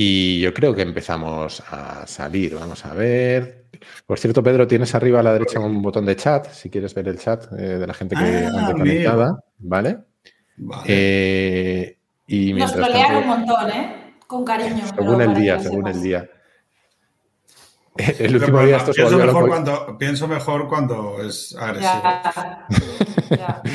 Y 0.00 0.38
yo 0.40 0.54
creo 0.54 0.72
que 0.76 0.82
empezamos 0.82 1.60
a 1.72 2.06
salir. 2.06 2.54
Vamos 2.54 2.86
a 2.86 2.94
ver. 2.94 3.64
Por 4.06 4.16
cierto, 4.16 4.44
Pedro, 4.44 4.64
tienes 4.64 4.94
arriba 4.94 5.18
a 5.18 5.22
la 5.24 5.32
derecha 5.32 5.58
un 5.58 5.82
botón 5.82 6.06
de 6.06 6.14
chat, 6.14 6.48
si 6.52 6.70
quieres 6.70 6.94
ver 6.94 7.08
el 7.08 7.18
chat 7.18 7.46
eh, 7.58 7.78
de 7.78 7.84
la 7.86 7.92
gente 7.94 8.14
que 8.14 8.22
Ah, 8.22 8.48
anda 8.48 8.72
conectada, 8.74 9.40
¿vale? 9.58 9.98
Vale. 10.56 10.84
Eh, 10.86 11.96
y 12.28 12.52
Nos 12.52 12.72
tanto- 12.74 13.18
un 13.18 13.26
montón, 13.26 13.70
¿eh? 13.70 14.14
Con 14.24 14.44
cariño. 14.44 14.84
según 14.96 15.20
el 15.20 15.34
día, 15.34 15.58
según 15.58 15.88
el 15.88 16.00
día. 16.00 16.30
El 17.96 18.14
Pero 18.16 18.34
último 18.38 18.60
día 18.62 18.76
esto 18.76 18.92
se 18.92 19.00
pienso, 19.02 19.16
mejor 19.18 19.34
loco. 19.34 19.48
cuando, 19.48 19.98
pienso 19.98 20.28
mejor 20.28 20.68
cuando 20.68 21.20
es 21.22 21.56
agresivo. 21.58 21.92
Ya, 22.02 22.22
ya. 23.30 23.62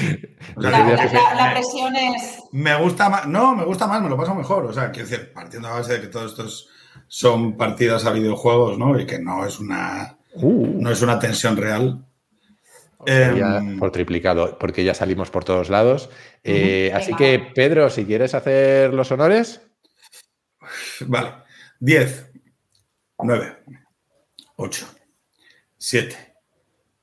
O 0.55 0.61
sea, 0.61 0.69
La, 0.71 0.79
la- 0.79 1.05
la- 1.05 1.33
la 1.35 1.51
presión 1.53 1.95
es. 1.95 2.39
Me 2.51 2.75
gusta 2.79 3.09
más, 3.09 3.27
no, 3.27 3.55
me 3.55 3.65
gusta 3.65 3.87
más, 3.87 4.01
me 4.01 4.09
lo 4.09 4.17
paso 4.17 4.33
mejor. 4.35 4.65
O 4.65 4.73
sea, 4.73 4.91
quiero 4.91 5.07
decir, 5.09 5.31
partiendo 5.33 5.67
a 5.67 5.71
base 5.73 5.93
de 5.93 6.01
que 6.01 6.07
todos 6.07 6.31
estos 6.31 6.69
son 7.07 7.57
partidas 7.57 8.05
a 8.05 8.11
videojuegos, 8.11 8.77
¿no? 8.77 8.99
Y 8.99 9.05
que 9.05 9.19
no 9.19 9.45
es 9.45 9.59
una, 9.59 10.17
Uh, 10.35 10.81
no 10.81 10.89
es 10.91 11.01
una 11.01 11.19
tensión 11.19 11.55
real. 11.57 12.05
ya 13.05 13.57
Em, 13.57 13.77
por 13.79 13.91
triplicado, 13.91 14.57
porque 14.57 14.83
ya 14.83 14.93
salimos 14.93 15.29
por 15.29 15.43
todos 15.43 15.69
lados. 15.69 16.09
Eh, 16.43 16.91
así 16.95 17.07
Venga. 17.11 17.17
que, 17.17 17.39
Pedro, 17.53 17.89
si 17.89 18.05
quieres 18.05 18.33
hacer 18.33 18.93
los 18.93 19.11
honores. 19.11 19.61
Vale. 21.01 21.33
10, 21.79 22.31
9, 23.19 23.57
8, 24.55 24.85
7, 25.77 26.35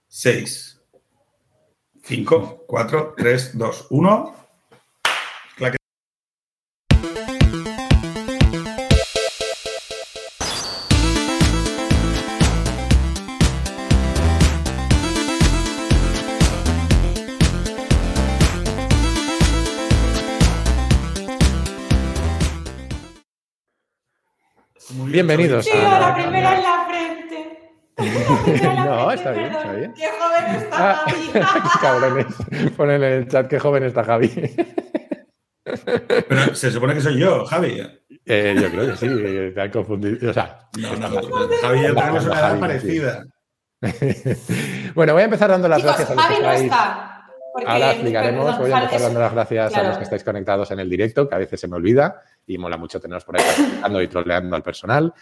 6, 0.08 0.80
5, 2.02 2.64
4, 2.66 3.14
3, 3.16 3.58
2, 3.58 3.86
1. 3.90 4.34
Claque. 5.56 5.76
Muy 24.94 25.12
bien, 25.12 25.26
Bienvenidos 25.26 25.64
Sí, 25.64 25.70
a- 25.72 25.96
a 25.96 26.00
la 26.00 26.14
primera 26.14 26.54
la 26.62 26.86
frente. 26.86 27.36
La 27.38 27.42
primera 27.42 27.66
en 27.66 27.82
la 27.82 27.89
No, 28.84 29.10
está 29.12 29.30
bien, 29.32 29.52
está 29.52 29.72
bien. 29.72 29.94
Qué 29.94 30.08
joven 30.18 30.54
está 30.56 30.90
Ah, 30.90 31.04
Javi. 31.06 31.68
cabrones. 31.80 32.26
Ponen 32.76 33.02
en 33.02 33.12
el 33.12 33.28
chat 33.28 33.46
qué 33.48 33.58
joven 33.58 33.84
está 33.84 34.04
Javi. 34.04 34.30
Pero 36.28 36.54
se 36.54 36.70
supone 36.70 36.94
que 36.94 37.00
soy 37.00 37.18
yo, 37.18 37.44
Javi. 37.44 37.80
Eh, 38.26 38.56
yo 38.60 38.70
creo 38.70 38.90
que 38.90 38.96
sí, 38.96 39.08
te 39.54 39.60
han 39.60 39.70
confundido. 39.70 40.30
O 40.30 40.32
sea, 40.32 40.68
No, 40.78 40.96
no, 40.96 41.08
Javi 41.62 41.78
y 41.78 41.82
yo 41.82 41.94
tenemos 41.94 42.24
una 42.26 42.38
edad 42.38 42.58
parecida. 42.60 43.24
bueno, 44.94 45.12
voy 45.14 45.22
a 45.22 45.24
empezar 45.24 45.50
dando 45.50 45.68
las 45.68 45.78
Chicos, 45.78 45.96
gracias 45.96 46.10
a 46.10 46.14
los 46.14 46.22
Javi 46.24 46.36
que 46.36 46.42
no 46.42 46.50
estáis. 46.52 46.64
está. 46.70 47.06
Ahora 47.66 47.90
explicaremos, 47.92 48.44
perdón, 48.44 48.60
voy 48.60 48.72
a 48.72 48.78
empezar 48.82 49.00
dando 49.00 49.20
las 49.20 49.32
gracias 49.32 49.74
a 49.74 49.82
los 49.82 49.96
que 49.98 50.04
estáis 50.04 50.22
conectados 50.24 50.70
en 50.70 50.78
el 50.80 50.88
directo, 50.88 51.28
que 51.28 51.34
a 51.34 51.38
veces 51.38 51.60
se 51.60 51.66
me 51.66 51.76
olvida 51.76 52.22
y 52.46 52.56
mola 52.58 52.76
mucho 52.76 53.00
teneros 53.00 53.24
por 53.24 53.36
ahí 53.38 53.44
participando 53.44 54.02
y 54.02 54.08
troleando 54.08 54.54
al 54.56 54.62
personal. 54.62 55.12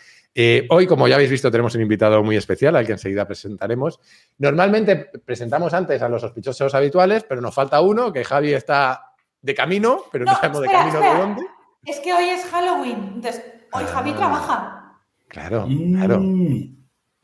Eh, 0.41 0.67
hoy, 0.71 0.87
como 0.87 1.09
ya 1.09 1.17
habéis 1.17 1.31
visto, 1.33 1.51
tenemos 1.51 1.75
un 1.75 1.81
invitado 1.81 2.23
muy 2.23 2.37
especial 2.37 2.77
al 2.77 2.87
que 2.87 2.93
enseguida 2.93 3.27
presentaremos. 3.27 3.99
Normalmente 4.39 4.95
presentamos 5.25 5.75
antes 5.75 6.01
a 6.01 6.09
los 6.09 6.21
sospechosos 6.21 6.73
habituales, 6.77 7.25
pero 7.29 7.41
nos 7.41 7.53
falta 7.53 7.81
uno, 7.81 8.13
que 8.13 8.23
Javi 8.25 8.53
está 8.53 9.15
de 9.43 9.53
camino, 9.55 10.03
pero 10.13 10.25
no, 10.25 10.31
No, 10.31 10.37
sabemos 10.39 10.61
de 10.61 10.67
espera, 10.67 10.83
camino 10.85 10.99
espera. 11.01 11.15
de 11.15 11.21
dónde. 11.27 11.43
Es 11.85 11.99
que 11.99 12.13
hoy 12.15 12.25
es 12.29 12.45
Halloween. 12.45 13.13
Entonces, 13.17 13.43
hoy 13.73 13.85
Javi 13.85 14.11
Ah. 14.13 14.17
trabaja. 14.17 14.93
Claro, 15.27 15.67
claro. 15.97 16.21
Mm. 16.21 16.78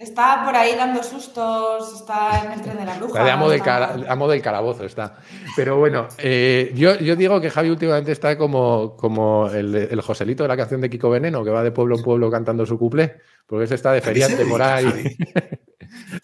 Está 0.05 0.45
por 0.45 0.55
ahí 0.55 0.75
dando 0.77 1.03
sustos, 1.03 1.95
está 1.95 2.45
en 2.45 2.53
el 2.53 2.61
tren 2.63 2.77
de 2.79 2.85
la 2.85 2.95
bruja. 2.99 3.13
Está 3.19 3.25
de 3.25 3.31
amo, 3.31 3.49
del 3.49 3.59
está- 3.59 3.89
cara- 3.97 4.13
amo 4.13 4.29
del 4.29 4.43
calabozo 4.43 4.85
está. 4.85 5.17
Pero 5.57 5.79
bueno, 5.79 6.07
eh, 6.19 6.71
yo, 6.75 6.95
yo 6.97 7.17
digo 7.17 7.41
que 7.41 7.51
Javi 7.51 7.71
últimamente 7.71 8.13
está 8.13 8.37
como, 8.37 8.97
como 8.97 9.49
el, 9.49 9.75
el 9.75 10.01
Joselito 10.03 10.45
de 10.45 10.49
la 10.49 10.57
canción 10.57 10.81
de 10.83 10.91
Kiko 10.91 11.09
Veneno, 11.11 11.43
que 11.43 11.51
va 11.51 11.63
de 11.63 11.71
pueblo 11.73 11.97
en 11.97 12.03
pueblo 12.03 12.31
cantando 12.31 12.67
su 12.67 12.79
cuplé, 12.79 13.17
porque 13.47 13.65
ese 13.65 13.75
está 13.77 13.93
de 13.93 13.99
¿A 13.99 14.01
qué 14.01 14.07
se 14.07 14.11
feriante 14.13 14.45
por 14.47 14.61
dedica, 14.61 14.77
ahí. 14.77 14.85
Javi? 14.85 15.17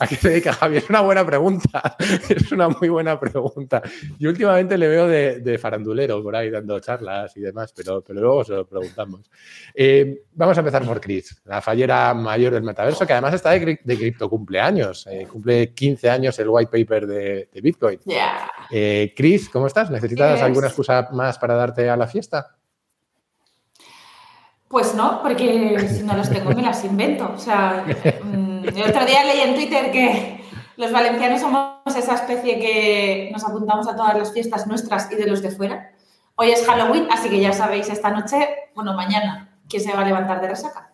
¿A 0.00 0.06
qué 0.06 0.16
se 0.16 0.28
dedica 0.30 0.52
Javi? 0.52 0.78
Es 0.78 0.88
una 0.90 1.00
buena 1.02 1.24
pregunta. 1.24 1.96
Es 2.28 2.50
una 2.50 2.68
muy 2.68 2.88
buena 2.88 3.20
pregunta. 3.20 3.82
Yo 4.18 4.30
últimamente 4.30 4.76
le 4.78 4.88
veo 4.88 5.06
de, 5.06 5.40
de 5.40 5.58
farandulero 5.58 6.22
por 6.22 6.34
ahí 6.34 6.50
dando 6.50 6.78
charlas 6.80 7.36
y 7.36 7.40
demás, 7.40 7.72
pero, 7.76 8.02
pero 8.02 8.20
luego 8.20 8.44
se 8.44 8.52
lo 8.54 8.66
preguntamos. 8.66 9.30
Eh, 9.74 10.22
vamos 10.32 10.56
a 10.56 10.60
empezar 10.60 10.84
por 10.84 11.00
Chris, 11.00 11.40
la 11.44 11.60
fallera 11.60 12.14
mayor 12.14 12.52
del 12.54 12.62
metaverso, 12.62 13.06
que 13.06 13.12
además 13.12 13.34
está 13.34 13.50
de, 13.50 13.62
cri- 13.62 13.80
de 13.84 13.96
cripto 13.96 14.28
cumpleaños. 14.30 15.06
Eh, 15.06 15.26
cumple 15.30 15.72
15 15.72 16.10
años 16.10 16.38
el 16.38 16.48
white 16.48 16.70
paper 16.70 17.06
de, 17.06 17.48
de 17.52 17.60
Bitcoin. 17.60 18.00
Ya. 18.06 18.50
Eh, 18.70 19.12
Chris, 19.16 19.48
¿cómo 19.48 19.66
estás? 19.66 19.90
¿Necesitas 19.90 20.34
Yes. 20.36 20.42
alguna 20.42 20.66
excusa 20.68 21.08
más 21.12 21.38
para 21.38 21.54
darte 21.54 21.88
a 21.88 21.96
la 21.96 22.06
fiesta? 22.08 22.56
Pues 24.70 24.94
no, 24.94 25.20
porque 25.20 25.88
si 25.92 26.04
no 26.04 26.16
las 26.16 26.30
tengo 26.30 26.52
me 26.52 26.62
las 26.62 26.84
invento. 26.84 27.32
O 27.34 27.38
sea, 27.38 27.84
mm, 28.22 28.68
el 28.68 28.82
otro 28.88 29.04
día 29.04 29.24
leí 29.24 29.40
en 29.40 29.56
Twitter 29.56 29.90
que 29.90 30.44
los 30.76 30.92
valencianos 30.92 31.40
somos 31.40 31.72
esa 31.96 32.14
especie 32.14 32.60
que 32.60 33.30
nos 33.32 33.42
apuntamos 33.42 33.88
a 33.88 33.96
todas 33.96 34.16
las 34.16 34.32
fiestas 34.32 34.68
nuestras 34.68 35.10
y 35.10 35.16
de 35.16 35.26
los 35.26 35.42
de 35.42 35.50
fuera. 35.50 35.90
Hoy 36.36 36.52
es 36.52 36.64
Halloween, 36.64 37.08
así 37.10 37.28
que 37.28 37.40
ya 37.40 37.52
sabéis, 37.52 37.88
esta 37.88 38.10
noche, 38.10 38.48
bueno, 38.76 38.94
mañana, 38.94 39.58
¿quién 39.68 39.82
se 39.82 39.92
va 39.92 40.02
a 40.02 40.04
levantar 40.04 40.40
de 40.40 40.48
resaca? 40.50 40.92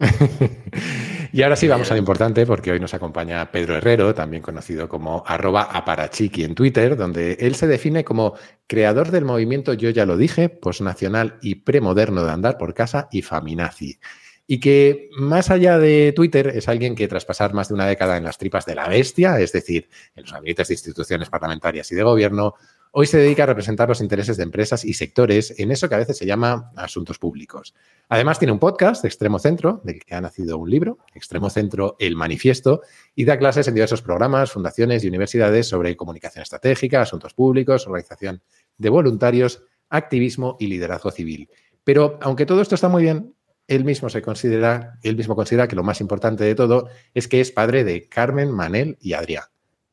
Y 1.34 1.42
ahora 1.42 1.56
sí 1.56 1.66
vamos 1.66 1.90
a 1.90 1.94
lo 1.94 1.98
importante 1.98 2.44
porque 2.44 2.72
hoy 2.72 2.78
nos 2.78 2.92
acompaña 2.92 3.50
Pedro 3.50 3.74
Herrero, 3.76 4.14
también 4.14 4.42
conocido 4.42 4.86
como 4.86 5.24
arroba 5.26 5.62
aparachiqui 5.62 6.44
en 6.44 6.54
Twitter, 6.54 6.94
donde 6.94 7.38
él 7.40 7.54
se 7.54 7.66
define 7.66 8.04
como 8.04 8.34
creador 8.66 9.10
del 9.10 9.24
movimiento 9.24 9.72
Yo 9.72 9.88
ya 9.88 10.04
lo 10.04 10.18
dije, 10.18 10.50
posnacional 10.50 11.38
y 11.40 11.54
premoderno 11.54 12.22
de 12.22 12.32
andar 12.32 12.58
por 12.58 12.74
casa 12.74 13.08
y 13.10 13.22
faminazi. 13.22 13.98
Y 14.46 14.60
que 14.60 15.08
más 15.16 15.50
allá 15.50 15.78
de 15.78 16.12
Twitter 16.14 16.48
es 16.48 16.68
alguien 16.68 16.94
que 16.94 17.08
tras 17.08 17.24
pasar 17.24 17.54
más 17.54 17.68
de 17.68 17.74
una 17.74 17.86
década 17.86 18.18
en 18.18 18.24
las 18.24 18.36
tripas 18.36 18.66
de 18.66 18.74
la 18.74 18.86
bestia, 18.86 19.40
es 19.40 19.52
decir, 19.52 19.88
en 20.14 20.24
los 20.24 20.32
gabinetes 20.34 20.68
de 20.68 20.74
instituciones 20.74 21.30
parlamentarias 21.30 21.90
y 21.92 21.94
de 21.94 22.02
gobierno, 22.02 22.56
hoy 22.94 23.06
se 23.06 23.18
dedica 23.18 23.42
a 23.42 23.46
representar 23.46 23.88
los 23.88 24.00
intereses 24.00 24.36
de 24.36 24.42
empresas 24.42 24.84
y 24.84 24.92
sectores 24.92 25.58
en 25.58 25.72
eso 25.72 25.88
que 25.88 25.94
a 25.94 25.98
veces 25.98 26.18
se 26.18 26.26
llama 26.26 26.70
asuntos 26.76 27.18
públicos. 27.18 27.74
Además, 28.08 28.38
tiene 28.38 28.52
un 28.52 28.58
podcast 28.58 29.04
Extremo 29.04 29.38
Centro, 29.38 29.80
del 29.82 30.04
que 30.04 30.14
ha 30.14 30.20
nacido 30.20 30.58
un 30.58 30.70
libro, 30.70 30.98
Extremo 31.14 31.48
Centro, 31.48 31.96
El 31.98 32.16
Manifiesto, 32.16 32.82
y 33.14 33.24
da 33.24 33.38
clases 33.38 33.66
en 33.66 33.74
diversos 33.74 34.02
programas, 34.02 34.52
fundaciones 34.52 35.02
y 35.02 35.08
universidades 35.08 35.66
sobre 35.68 35.96
comunicación 35.96 36.42
estratégica, 36.42 37.00
asuntos 37.00 37.32
públicos, 37.32 37.86
organización 37.86 38.42
de 38.76 38.90
voluntarios, 38.90 39.62
activismo 39.88 40.56
y 40.60 40.66
liderazgo 40.66 41.10
civil. 41.10 41.48
Pero 41.84 42.18
aunque 42.20 42.46
todo 42.46 42.60
esto 42.60 42.74
está 42.74 42.88
muy 42.88 43.04
bien, 43.04 43.34
él 43.68 43.84
mismo 43.84 44.10
se 44.10 44.20
considera, 44.20 44.98
él 45.02 45.16
mismo 45.16 45.34
considera 45.34 45.66
que 45.66 45.76
lo 45.76 45.82
más 45.82 46.02
importante 46.02 46.44
de 46.44 46.54
todo 46.54 46.88
es 47.14 47.26
que 47.26 47.40
es 47.40 47.52
padre 47.52 47.84
de 47.84 48.06
Carmen, 48.08 48.50
Manel 48.50 48.98
y 49.00 49.14
Adrián. 49.14 49.44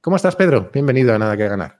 ¿Cómo 0.01 0.17
estás, 0.17 0.35
Pedro? 0.35 0.69
Bienvenido 0.73 1.13
a 1.13 1.19
Nada 1.19 1.37
que 1.37 1.47
Ganar. 1.47 1.78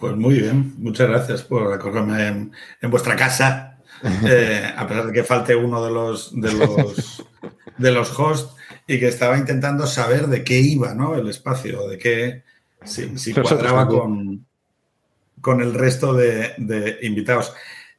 Pues 0.00 0.16
muy 0.16 0.34
bien, 0.40 0.74
muchas 0.78 1.08
gracias 1.08 1.42
por 1.42 1.72
acogerme 1.72 2.26
en, 2.26 2.52
en 2.80 2.90
vuestra 2.90 3.14
casa, 3.16 3.78
eh, 4.26 4.72
a 4.74 4.86
pesar 4.86 5.06
de 5.06 5.12
que 5.12 5.24
falte 5.24 5.54
uno 5.54 5.84
de 5.84 5.90
los, 5.90 6.40
de 6.40 6.52
los 6.54 7.24
de 7.76 7.90
los 7.92 8.18
hosts 8.18 8.54
y 8.86 8.98
que 8.98 9.08
estaba 9.08 9.36
intentando 9.38 9.86
saber 9.86 10.26
de 10.26 10.42
qué 10.42 10.58
iba, 10.58 10.94
¿no? 10.94 11.14
El 11.16 11.28
espacio, 11.28 11.86
de 11.88 11.98
qué 11.98 12.42
si, 12.84 13.18
si 13.18 13.32
cuadraba 13.56 13.86
con, 14.00 14.46
con 15.40 15.60
el 15.60 15.74
resto 15.74 16.14
de, 16.14 16.54
de 16.58 16.98
invitados, 17.02 17.52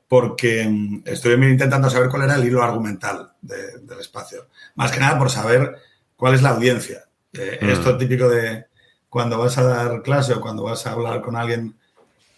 porque 0.07 0.67
mm, 0.67 1.03
estuve 1.05 1.33
intentando 1.49 1.89
saber 1.89 2.09
cuál 2.09 2.23
era 2.23 2.35
el 2.35 2.45
hilo 2.45 2.63
argumental 2.63 3.31
de- 3.41 3.79
del 3.81 3.99
espacio, 3.99 4.47
más 4.75 4.91
que 4.91 4.99
nada 4.99 5.17
por 5.19 5.29
saber 5.29 5.75
cuál 6.15 6.33
es 6.33 6.41
la 6.41 6.49
audiencia. 6.49 7.05
Eh, 7.33 7.59
Mm. 7.61 7.69
Esto 7.69 7.97
típico 7.97 8.27
de 8.27 8.65
cuando 9.09 9.37
vas 9.37 9.57
a 9.57 9.63
dar 9.63 10.01
clase 10.01 10.33
o 10.33 10.41
cuando 10.41 10.63
vas 10.63 10.85
a 10.87 10.91
hablar 10.93 11.21
con 11.21 11.35
alguien 11.35 11.75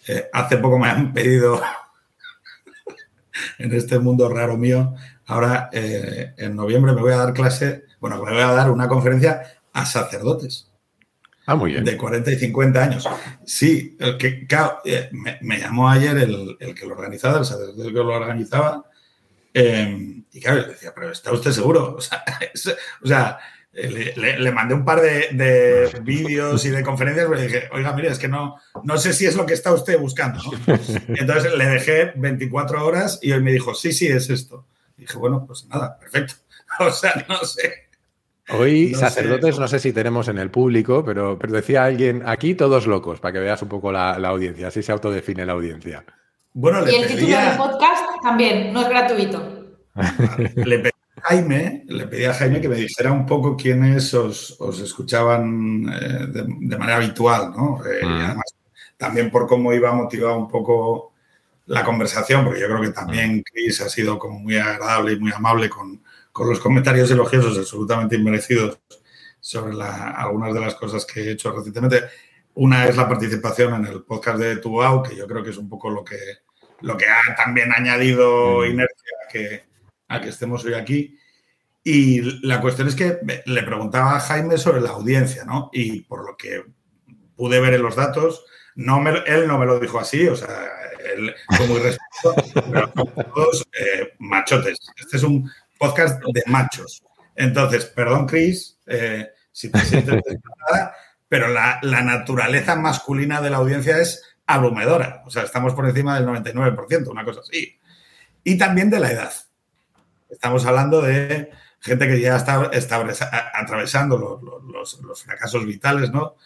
eh, 0.08 0.28
hace 0.32 0.56
poco 0.58 0.78
me 0.78 0.88
han 0.88 1.12
pedido 1.12 1.60
en 3.58 3.72
este 3.74 3.98
mundo 3.98 4.28
raro 4.28 4.56
mío, 4.56 4.94
ahora 5.26 5.68
eh, 5.72 6.34
en 6.36 6.54
noviembre 6.56 6.92
me 6.92 7.00
voy 7.00 7.12
a 7.12 7.16
dar 7.16 7.32
clase, 7.34 7.84
bueno, 8.00 8.22
me 8.22 8.32
voy 8.32 8.40
a 8.42 8.52
dar 8.52 8.70
una 8.70 8.88
conferencia 8.88 9.42
a 9.72 9.86
sacerdotes 9.86 10.70
Ah, 11.46 11.56
muy 11.56 11.72
bien. 11.72 11.84
de 11.84 11.98
40 11.98 12.30
y 12.30 12.36
50 12.36 12.82
años. 12.82 13.06
Sí, 13.44 13.98
el 14.00 14.16
que, 14.16 14.46
claro, 14.46 14.78
eh, 14.86 15.10
me, 15.12 15.36
me 15.42 15.58
llamó 15.58 15.90
ayer 15.90 16.16
el, 16.16 16.56
el 16.58 16.74
que 16.74 16.86
lo 16.86 16.94
organizaba, 16.94 17.38
el 17.40 17.44
sacerdote 17.44 17.88
que 17.88 17.92
lo 17.92 18.14
organizaba, 18.14 18.82
eh, 19.52 20.22
y 20.32 20.40
claro, 20.40 20.62
yo 20.62 20.68
decía, 20.68 20.92
pero 20.94 21.10
¿está 21.12 21.32
usted 21.32 21.50
seguro? 21.52 21.94
O 21.98 22.00
sea, 22.00 22.24
es- 22.52 22.74
o 23.02 23.06
sea, 23.06 23.38
le, 23.74 24.14
le- 24.16 24.38
le 24.38 24.52
mandé 24.52 24.74
un 24.74 24.84
par 24.84 25.00
de, 25.00 25.28
de 25.32 26.00
vídeos 26.02 26.64
y 26.64 26.70
de 26.70 26.82
conferencias, 26.82 27.26
pero 27.28 27.40
dije, 27.40 27.68
oiga, 27.72 27.92
mire, 27.92 28.08
es 28.08 28.18
que 28.18 28.28
no, 28.28 28.56
no 28.84 28.96
sé 28.98 29.12
si 29.12 29.26
es 29.26 29.36
lo 29.36 29.44
que 29.46 29.54
está 29.54 29.72
usted 29.72 29.98
buscando. 29.98 30.40
¿no? 30.42 30.52
Entonces 31.08 31.52
le 31.56 31.66
dejé 31.66 32.12
24 32.16 32.86
horas 32.86 33.18
y 33.22 33.32
hoy 33.32 33.42
me 33.42 33.52
dijo, 33.52 33.74
sí, 33.74 33.92
sí, 33.92 34.06
es 34.06 34.30
esto. 34.30 34.66
Y 34.96 35.02
dije, 35.02 35.18
bueno, 35.18 35.44
pues 35.46 35.66
nada, 35.66 35.98
perfecto. 35.98 36.34
O 36.80 36.90
sea, 36.90 37.24
no 37.28 37.36
sé. 37.44 37.84
Hoy, 38.50 38.94
sacerdotes, 38.94 39.58
no 39.58 39.68
sé 39.68 39.78
si 39.78 39.92
tenemos 39.92 40.26
en 40.28 40.38
el 40.38 40.50
público, 40.50 41.04
pero, 41.04 41.38
pero 41.38 41.52
decía 41.52 41.84
alguien, 41.84 42.22
aquí 42.26 42.54
todos 42.54 42.86
locos, 42.86 43.20
para 43.20 43.32
que 43.32 43.38
veas 43.38 43.62
un 43.62 43.68
poco 43.68 43.90
la, 43.92 44.12
audiencia, 44.14 44.68
así 44.68 44.82
se 44.82 44.90
autodefine 44.92 45.46
la 45.46 45.52
audiencia. 45.52 46.04
Bueno, 46.52 46.80
y 46.88 46.94
el 46.94 47.06
título 47.06 47.38
del 47.38 47.56
podcast 47.56 48.04
también, 48.22 48.72
no 48.72 48.82
es 48.82 48.88
gratuito. 48.88 49.76
le 50.56 50.78
pedí 50.78 50.88
a 50.88 50.93
Jaime, 51.26 51.84
le 51.88 52.06
pedí 52.06 52.26
a 52.26 52.34
Jaime 52.34 52.60
que 52.60 52.68
me 52.68 52.76
dijera 52.76 53.10
un 53.10 53.24
poco 53.24 53.56
quiénes 53.56 54.12
os, 54.12 54.58
escuchaban 54.82 55.88
eh, 55.88 56.26
de, 56.28 56.76
manera 56.76 56.96
habitual, 56.96 57.50
¿no? 57.56 57.80
Eh, 57.86 58.04
mm. 58.04 58.08
además, 58.08 58.54
también 58.98 59.30
por 59.30 59.46
cómo 59.46 59.72
iba 59.72 59.90
motivado 59.92 60.36
un 60.36 60.48
poco 60.48 61.14
la 61.66 61.82
conversación, 61.82 62.44
porque 62.44 62.60
yo 62.60 62.66
creo 62.66 62.82
que 62.82 62.90
también 62.90 63.38
mm. 63.38 63.42
Chris 63.42 63.80
ha 63.80 63.88
sido 63.88 64.18
como 64.18 64.38
muy 64.38 64.58
agradable 64.58 65.12
y 65.12 65.18
muy 65.18 65.32
amable 65.32 65.70
con, 65.70 66.02
con 66.30 66.46
los 66.50 66.60
comentarios 66.60 67.10
elogiosos 67.10 67.56
absolutamente 67.56 68.16
inmerecidos 68.16 68.80
sobre 69.40 69.74
algunas 69.82 70.52
de 70.52 70.60
las 70.60 70.74
cosas 70.74 71.06
que 71.06 71.20
he 71.20 71.30
hecho 71.30 71.52
recientemente. 71.52 72.02
Una 72.56 72.86
es 72.86 72.98
la 72.98 73.08
participación 73.08 73.74
en 73.76 73.86
el 73.86 74.02
podcast 74.02 74.38
de 74.38 74.56
Tuau, 74.58 75.02
que 75.02 75.16
yo 75.16 75.26
creo 75.26 75.42
que 75.42 75.50
es 75.50 75.56
un 75.56 75.70
poco 75.70 75.88
lo 75.88 76.04
que, 76.04 76.18
lo 76.82 76.98
que 76.98 77.06
ha 77.06 77.34
también 77.34 77.72
añadido 77.72 78.60
mm. 78.60 78.64
inercia 78.66 79.12
que, 79.32 79.73
a 80.08 80.20
que 80.20 80.28
estemos 80.28 80.64
hoy 80.64 80.74
aquí. 80.74 81.18
Y 81.82 82.22
la 82.46 82.60
cuestión 82.60 82.88
es 82.88 82.94
que 82.94 83.18
le 83.44 83.62
preguntaba 83.62 84.16
a 84.16 84.20
Jaime 84.20 84.56
sobre 84.56 84.80
la 84.80 84.90
audiencia, 84.90 85.44
¿no? 85.44 85.70
Y 85.72 86.00
por 86.02 86.24
lo 86.24 86.36
que 86.36 86.64
pude 87.36 87.60
ver 87.60 87.74
en 87.74 87.82
los 87.82 87.96
datos, 87.96 88.44
no 88.74 89.00
me, 89.00 89.10
él 89.26 89.46
no 89.46 89.58
me 89.58 89.66
lo 89.66 89.78
dijo 89.78 89.98
así, 89.98 90.26
o 90.26 90.36
sea, 90.36 90.48
él 91.14 91.34
fue 91.56 91.66
muy 91.66 91.80
respetuoso, 91.80 92.70
pero 92.72 92.88
todos 93.34 93.66
eh, 93.78 94.14
machotes. 94.18 94.78
Este 94.96 95.16
es 95.16 95.22
un 95.22 95.50
podcast 95.78 96.22
de 96.22 96.42
machos. 96.46 97.02
Entonces, 97.36 97.84
perdón, 97.86 98.26
Chris, 98.26 98.78
eh, 98.86 99.28
si 99.50 99.70
te 99.70 99.80
sientes 99.80 100.14
desesperada, 100.24 100.94
pero 101.28 101.48
la, 101.48 101.80
naturaleza 101.82 102.76
masculina 102.76 103.40
de 103.40 103.50
la 103.50 103.56
audiencia 103.58 103.98
es 103.98 104.22
abrumadora. 104.46 105.22
O 105.26 105.30
sea, 105.30 105.42
estamos 105.42 105.74
por 105.74 105.86
encima 105.86 106.18
del 106.18 106.28
99%, 106.28 107.08
una 107.08 107.24
cosa 107.24 107.40
así. 107.40 107.78
Y 108.42 108.58
también 108.58 108.90
de 108.90 109.00
la 109.00 109.10
edad. 109.10 109.32
Estamos 110.28 110.64
hablando 110.66 111.00
de 111.02 111.50
gente 111.80 112.08
que 112.08 112.20
ya 112.20 112.36
está, 112.36 112.70
atravesando 113.54 114.18
los, 114.62 115.00
fracasos 115.22 115.66
vitales, 115.66 116.10
¿no? 116.10 116.36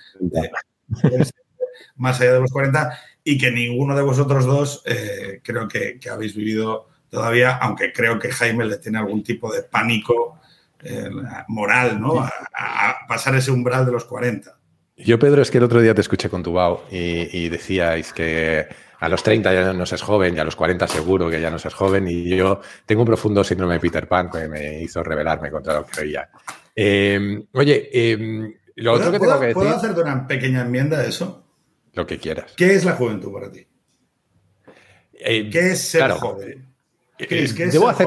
más 1.96 2.20
allá 2.20 2.34
de 2.34 2.40
los 2.40 2.50
40, 2.50 2.98
y 3.24 3.38
que 3.38 3.50
ninguno 3.50 3.94
de 3.94 4.02
vosotros 4.02 4.46
dos 4.46 4.82
eh, 4.86 5.40
creo 5.42 5.68
que, 5.68 5.98
que 5.98 6.10
habéis 6.10 6.34
vivido 6.34 6.88
todavía, 7.08 7.56
aunque 7.56 7.92
creo 7.92 8.18
que 8.18 8.30
Jaime 8.30 8.64
le 8.64 8.78
tiene 8.78 8.98
algún 8.98 9.22
tipo 9.22 9.52
de 9.52 9.62
pánico 9.62 10.40
eh, 10.82 11.10
moral, 11.48 12.00
¿no? 12.00 12.20
A, 12.20 12.96
pasar 13.08 13.34
ese 13.34 13.50
umbral 13.50 13.86
de 13.86 13.92
los 13.92 14.04
40. 14.04 14.56
Yo, 14.96 15.18
Pedro, 15.18 15.42
es 15.42 15.50
que 15.50 15.58
el 15.58 15.64
otro 15.64 15.80
día 15.80 15.94
te 15.94 16.00
escuché 16.00 16.28
con 16.28 16.42
tu 16.42 16.56
y, 16.90 17.28
y 17.36 17.48
decíais 17.48 18.12
que 18.12 18.68
a 19.00 19.08
los 19.08 19.22
30 19.22 19.52
ya 19.52 19.72
no 19.72 19.86
seas 19.86 20.02
joven 20.02 20.36
y 20.36 20.38
a 20.38 20.44
los 20.44 20.56
40 20.56 20.86
seguro 20.88 21.30
que 21.30 21.40
ya 21.40 21.50
no 21.50 21.58
seas 21.58 21.74
joven 21.74 22.08
y 22.08 22.36
yo 22.36 22.60
tengo 22.84 23.02
un 23.02 23.06
profundo 23.06 23.44
síndrome 23.44 23.74
de 23.74 23.80
Peter 23.80 24.08
Pan 24.08 24.30
que 24.30 24.48
me 24.48 24.82
hizo 24.82 25.02
rebelarme 25.02 25.50
contra 25.50 25.74
lo 25.74 25.86
que 25.86 26.00
oía. 26.00 26.28
Em, 26.74 27.44
oye, 27.52 27.88
em, 27.92 28.52
lo 28.76 28.92
otro 28.92 29.12
que 29.12 29.18
tengo 29.18 29.38
que 29.38 29.46
decir... 29.46 29.54
¿Puedo 29.54 29.76
hacerte 29.76 30.00
una 30.00 30.26
pequeña 30.26 30.62
enmienda 30.62 30.98
de 30.98 31.08
eso? 31.08 31.44
Lo 31.94 32.06
que 32.06 32.18
quieras. 32.18 32.52
¿Qué 32.56 32.74
es 32.74 32.84
la 32.84 32.92
juventud 32.92 33.32
para 33.32 33.50
ti? 33.50 33.66
Eh, 35.14 35.50
¿Qué 35.50 35.72
es 35.72 35.80
ser 35.80 36.10
joven? 36.12 36.68
debo, 37.18 37.88
hacer, 37.88 38.06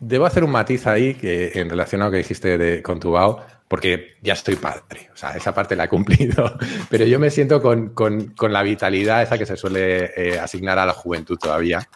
debo, 0.00 0.24
hacer, 0.24 0.42
un 0.42 0.50
matiz 0.50 0.86
ahí 0.86 1.14
que, 1.14 1.52
en 1.54 1.68
relación 1.68 2.00
a 2.00 2.06
lo 2.06 2.10
que 2.10 2.16
dijiste 2.18 2.82
con 2.82 2.98
tu 2.98 3.10
BAO, 3.10 3.44
porque 3.68 4.14
ya 4.22 4.32
estoy 4.32 4.56
padre. 4.56 5.10
O 5.12 5.16
sea, 5.16 5.36
esa 5.36 5.54
parte 5.54 5.76
la 5.76 5.84
he 5.84 5.88
cumplido. 5.88 6.58
Pero 6.90 7.04
yo 7.04 7.18
me 7.18 7.30
siento 7.30 7.60
con, 7.62 8.34
la 8.50 8.62
vitalidad 8.62 9.22
esa 9.22 9.38
que 9.38 9.46
se 9.46 9.56
suele 9.56 10.10
eh, 10.16 10.38
asignar 10.38 10.78
a 10.78 10.86
la 10.86 10.94
juventud 10.94 11.38
todavía, 11.38 11.88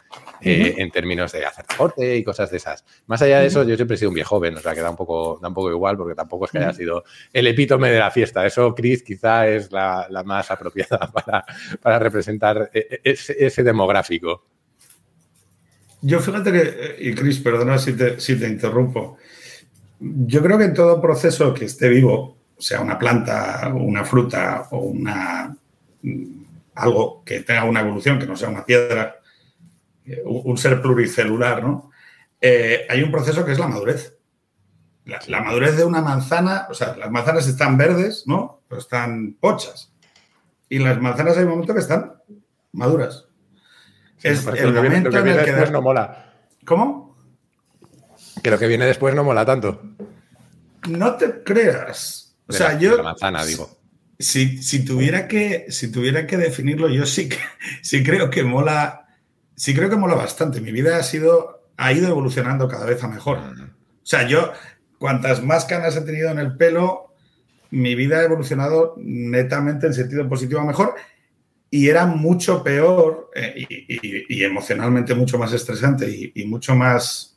eh, 0.43 0.75
en 0.79 0.91
términos 0.91 1.33
de 1.33 1.47
hacer 1.47 1.65
deporte 1.67 2.17
y 2.17 2.25
cosas 2.25 2.51
de 2.51 2.59
esas. 2.59 2.85
Más 3.07 3.23
allá 3.23 3.41
de 3.41 3.47
eso, 3.47 3.63
yo 3.63 3.77
siempre 3.77 3.95
he 3.95 3.99
sido 3.99 4.11
un 4.11 4.15
viejo 4.15 4.37
joven, 4.37 4.57
o 4.57 4.61
sea, 4.61 4.75
que 4.75 4.81
da 4.81 4.91
un 4.91 4.97
poco, 4.97 5.39
da 5.41 5.49
un 5.49 5.55
poco 5.55 5.71
igual, 5.71 5.97
porque 5.97 6.15
tampoco 6.15 6.47
es 6.47 6.51
que 6.51 6.59
haya 6.59 6.73
sido 6.73 7.05
el 7.33 7.47
epítome 7.47 7.91
de 7.91 7.99
la 7.99 8.11
fiesta. 8.11 8.47
Eso, 8.47 8.75
Chris, 8.75 9.03
quizá 9.03 9.47
es 9.47 9.71
la, 9.71 10.09
más 10.25 10.51
apropiada 10.51 11.11
para, 11.83 11.99
representar 11.99 12.71
e, 12.73 13.01
e, 13.05 13.15
ese 13.15 13.63
demográfico. 13.63 14.45
Yo 16.03 16.19
fíjate 16.19 16.51
que, 16.51 16.63
eh, 16.63 16.97
y 16.99 17.15
Chris, 17.15 17.39
perdona 17.39 17.79
si 17.79 17.93
te, 17.93 18.19
si 18.19 18.37
te 18.37 18.49
interrumpo, 18.49 19.19
yo 20.03 20.43
creo 20.43 20.59
que 20.59 20.65
en 20.65 20.75
todo 20.75 21.01
proceso 21.01 21.55
que 21.55 21.67
esté 21.67 21.89
vivo, 21.89 22.37
sea 22.59 22.81
una 22.81 22.99
planta, 22.99 23.71
una 23.75 24.05
fruta 24.05 24.69
o 24.71 24.79
una, 24.79 25.57
mm, 26.03 26.25
algo 26.75 27.23
que 27.25 27.41
tenga 27.41 27.65
una 27.65 27.81
evolución, 27.81 28.19
que 28.19 28.27
no 28.27 28.37
sea 28.37 28.49
una 28.49 28.65
piedra, 28.65 29.17
eh, 30.05 30.23
un 30.25 30.57
ser 30.59 30.81
pluricelular, 30.81 31.63
¿no? 31.63 31.91
Eh, 32.41 32.87
hay 32.89 33.03
un 33.03 33.11
proceso 33.11 33.45
que 33.45 33.53
es 33.53 33.59
la 33.59 33.69
madurez. 33.69 34.17
La, 35.05 35.19
la, 35.27 35.41
madurez 35.41 35.77
de 35.77 35.85
una 35.85 36.01
manzana, 36.01 36.67
o 36.71 36.75
sea, 36.75 36.97
las 36.97 37.11
manzanas 37.11 37.49
están 37.49 37.77
verdes, 37.77 38.25
¿no? 38.27 38.61
Pero 38.69 38.81
están 38.81 39.37
pochas. 39.41 39.93
Y 40.69 40.79
las 40.79 41.01
manzanas 41.01 41.37
hay 41.37 41.45
un 41.45 41.51
momento 41.51 41.75
que 41.75 41.81
están 41.81 42.15
maduras 42.73 43.27
es 44.23 44.47
el 44.47 44.73
momento 44.73 45.11
que 45.11 45.23
viene, 45.23 45.43
después 45.43 45.71
no 45.71 45.83
mola. 45.83 46.33
¿Cómo? 46.65 47.12
Que 48.43 48.51
lo 48.51 48.59
que 48.59 48.67
viene 48.67 48.87
después 48.87 49.15
no 49.15 49.25
mola 49.25 49.47
tanto. 49.47 49.81
No 50.89 51.17
te 51.17 51.43
creas. 51.43 52.37
O 52.47 52.53
sea, 52.53 52.79
yo. 52.79 52.97
La 52.97 53.03
manzana, 53.03 53.45
digo. 53.45 53.79
Si, 54.19 54.63
si, 54.63 54.85
tuviera 54.85 55.27
que, 55.27 55.67
si 55.71 55.91
tuviera 55.91 56.27
que 56.27 56.37
definirlo, 56.37 56.89
yo 56.89 57.07
sí, 57.07 57.29
que, 57.29 57.39
sí 57.83 58.03
creo 58.03 58.31
que 58.31 58.43
mola. 58.43 59.07
Sí 59.57 59.75
creo 59.75 59.89
que 59.91 59.97
mola 59.97 60.15
bastante. 60.15 60.61
Mi 60.61 60.73
vida 60.73 60.97
ha 60.97 61.03
sido. 61.03 61.69
ha 61.77 61.93
ido 61.93 62.09
evolucionando 62.09 62.69
cada 62.69 62.87
vez 62.87 63.03
a 63.03 63.09
mejor. 63.09 63.39
O 63.39 64.07
sea, 64.07 64.27
yo, 64.27 64.53
cuantas 64.99 65.43
más 65.43 65.65
canas 65.65 65.97
he 65.97 66.01
tenido 66.03 66.31
en 66.31 66.39
el 66.39 66.57
pelo, 66.57 67.13
mi 67.71 67.95
vida 67.95 68.19
ha 68.19 68.25
evolucionado 68.25 68.95
netamente 68.99 69.87
en 69.87 69.95
sentido 69.95 70.29
positivo 70.29 70.61
a 70.61 70.65
mejor 70.65 70.95
y 71.75 71.89
era 71.89 72.05
mucho 72.05 72.63
peor 72.63 73.31
eh, 73.35 73.67
y, 73.89 74.45
emocionalmente 74.45 75.15
mucho 75.15 75.39
más 75.39 75.55
estresante 75.55 76.31
y, 76.35 76.45
mucho 76.45 76.77
más... 76.77 77.32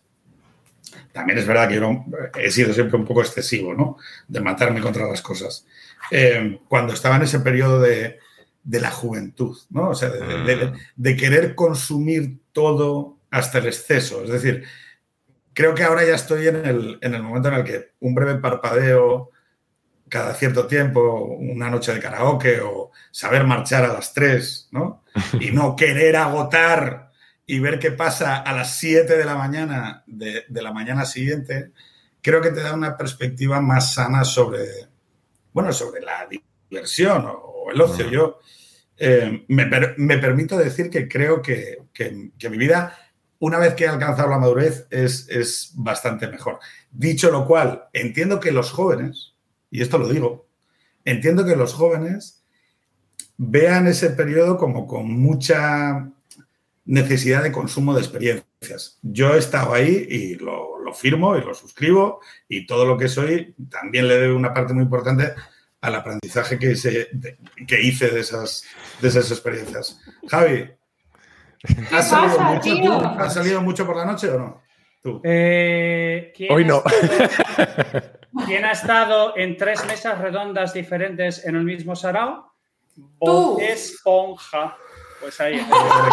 También 1.16 1.40
es 1.40 1.48
verdad 1.48 1.70
que 1.70 1.76
yo 1.76 2.04
he 2.38 2.52
sido 2.52 2.74
siempre 2.74 2.98
un 2.98 3.06
poco 3.06 3.22
excesivo, 3.22 3.74
¿no? 3.74 3.98
De 4.28 4.42
matarme 4.42 4.82
contra 4.82 5.08
las 5.08 5.22
cosas. 5.22 5.66
Eh, 6.12 6.60
cuando 6.68 6.92
estaba 6.92 7.16
en 7.16 7.22
ese 7.22 7.40
periodo 7.40 7.80
de, 7.80 8.20
la 8.66 8.92
juventud, 8.92 9.58
¿no? 9.70 9.92
O 9.92 9.96
sea, 9.96 10.10
de, 10.10 10.74
de, 10.94 11.16
querer 11.16 11.56
consumir 11.56 12.40
todo 12.52 13.18
hasta 13.32 13.60
el 13.60 13.68
exceso. 13.68 14.26
Es 14.26 14.30
decir, 14.30 14.66
creo 15.54 15.74
que 15.74 15.84
ahora 15.84 16.04
ya 16.04 16.16
estoy 16.16 16.50
en 16.50 16.66
el, 16.66 16.98
en 17.00 17.14
el 17.14 17.24
momento 17.24 17.48
en 17.48 17.54
el 17.54 17.64
que 17.64 17.92
un 18.02 18.14
breve 18.14 18.36
parpadeo 18.36 19.32
cada 20.10 20.34
cierto 20.34 20.68
tiempo, 20.68 21.22
una 21.40 21.70
noche 21.70 21.94
de 21.94 22.02
karaoke 22.02 22.60
o 22.60 22.92
saber 23.12 23.46
marchar 23.46 23.86
a 23.86 23.94
las 23.94 24.14
3, 24.14 24.68
¿no? 24.72 25.06
Y 25.40 25.52
no 25.52 25.78
querer 25.78 26.18
agotar 26.18 27.05
y 27.48 27.60
ver 27.60 27.80
qué 27.80 27.92
pasa 27.92 28.38
a 28.38 28.54
las 28.54 28.78
7 28.78 29.18
de 29.18 29.26
la 29.26 29.36
mañana 29.36 30.04
de, 30.08 30.46
la 30.50 30.72
mañana 30.72 31.06
siguiente, 31.06 31.72
creo 32.22 32.42
que 32.42 32.52
te 32.52 32.62
da 32.62 32.74
una 32.74 32.98
perspectiva 32.98 33.62
más 33.62 33.94
sana 33.94 34.24
sobre, 34.24 34.66
bueno, 35.54 35.72
sobre 35.72 36.02
la 36.02 36.28
diversión 36.70 37.26
o, 37.28 37.72
el 37.72 37.82
ocio. 37.82 38.10
Yo 38.10 38.40
eh, 38.98 39.46
me, 39.48 40.18
permito 40.18 40.58
decir 40.58 40.90
que 40.90 41.08
creo 41.08 41.42
que, 41.42 41.78
mi 42.50 42.58
vida, 42.58 42.98
una 43.40 43.60
vez 43.60 43.76
que 43.76 43.86
he 43.86 43.88
alcanzado 43.88 44.30
la 44.30 44.40
madurez, 44.40 44.88
es, 44.90 45.28
es 45.30 45.72
bastante 45.76 46.28
mejor. 46.28 46.60
Dicho 46.92 47.30
lo 47.30 47.46
cual, 47.46 47.86
entiendo 47.94 48.40
que 48.40 48.52
los 48.52 48.72
jóvenes, 48.72 49.34
y 49.70 49.82
esto 49.82 49.98
lo 49.98 50.10
digo, 50.10 50.48
entiendo 51.04 51.46
que 51.46 51.56
los 51.56 51.74
jóvenes 51.74 52.44
vean 53.38 53.88
ese 53.88 54.12
periodo 54.12 54.58
como 54.58 54.88
con 54.88 55.12
mucha 55.12 56.12
necesidad 56.86 57.44
de 57.44 57.52
consumo 57.52 57.94
de 57.94 58.02
experiencias. 58.02 59.00
Yo 59.02 59.34
he 59.34 59.40
estado 59.40 59.74
ahí 59.74 60.06
y 60.10 60.36
lo, 60.36 60.74
firmo 60.94 61.36
y 61.36 61.42
lo 61.42 61.54
suscribo 61.54 62.22
y 62.48 62.66
todo 62.66 62.86
lo 62.86 62.98
que 62.98 63.10
soy 63.10 63.54
también 63.70 64.08
le 64.08 64.18
debe 64.18 64.34
una 64.34 64.54
parte 64.54 64.74
muy 64.74 64.84
importante 64.84 65.34
al 65.82 65.96
aprendizaje 65.96 66.58
que, 66.58 66.74
que 67.68 67.82
hice 67.82 68.10
de 68.10 68.22
esas, 68.22 68.64
de 69.02 69.08
esas 69.10 69.30
experiencias. 69.30 70.00
Javi, 70.30 70.70
¿has 71.92 72.10
salido, 72.10 72.40
mucho, 72.40 73.08
¿has 73.20 73.34
salido 73.34 73.62
mucho 73.62 73.86
por 73.86 73.98
la 73.98 74.06
noche 74.06 74.30
o 74.30 74.38
no? 74.38 74.62
Eh, 75.24 76.34
Hoy 76.50 76.66
no. 76.66 76.82
¿Quién 78.46 78.66
ha 78.66 78.72
estado 78.72 79.38
en 79.38 79.56
tres 79.58 79.86
mesas 79.86 80.20
redondas 80.20 80.74
diferentes 80.74 81.46
en 81.46 81.56
el 81.56 81.64
mismo 81.64 81.96
sarao? 81.96 82.52
Bob 82.96 83.60
Esponja. 83.62 84.78
Pues 85.20 85.40
ahí. 85.42 85.60
¿Sobre 85.60 86.12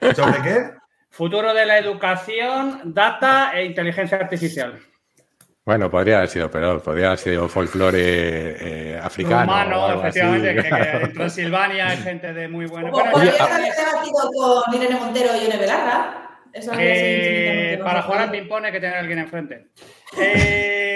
qué? 0.00 0.14
¿Sobre 0.14 0.42
qué? 0.42 0.70
Futuro 1.10 1.52
de 1.52 1.66
la 1.66 1.78
educación, 1.78 2.80
data 2.84 3.52
e 3.54 3.64
inteligencia 3.64 4.18
artificial. 4.18 4.78
Bueno, 5.64 5.90
podría 5.90 6.18
haber 6.18 6.30
sido 6.30 6.50
peor, 6.50 6.82
podría 6.82 7.08
haber 7.08 7.18
sido 7.18 7.48
folclore 7.48 8.94
eh, 8.94 8.98
africano. 9.02 9.52
Humano, 9.52 10.00
efectivamente, 10.00 10.54
que, 10.54 10.68
en 10.68 11.12
Transilvania 11.12 11.88
hay 11.88 11.98
gente 11.98 12.32
de 12.32 12.48
muy 12.48 12.64
buena. 12.64 12.90
Bueno, 12.90 13.10
podría 13.10 13.44
haber 13.44 13.74
debatido 13.74 14.62
con 14.64 14.74
Irene 14.74 14.98
Montero 14.98 15.28
y 15.36 15.44
Yone 15.44 15.58
Belarra. 15.58 16.28
Eh, 16.54 17.78
para 17.82 18.02
jugar 18.02 18.22
al 18.22 18.30
ping-pong 18.30 18.64
hay 18.64 18.72
que 18.72 18.80
tener 18.80 18.96
a 18.96 19.00
alguien 19.00 19.18
enfrente. 19.18 19.66
Eh, 20.18 20.84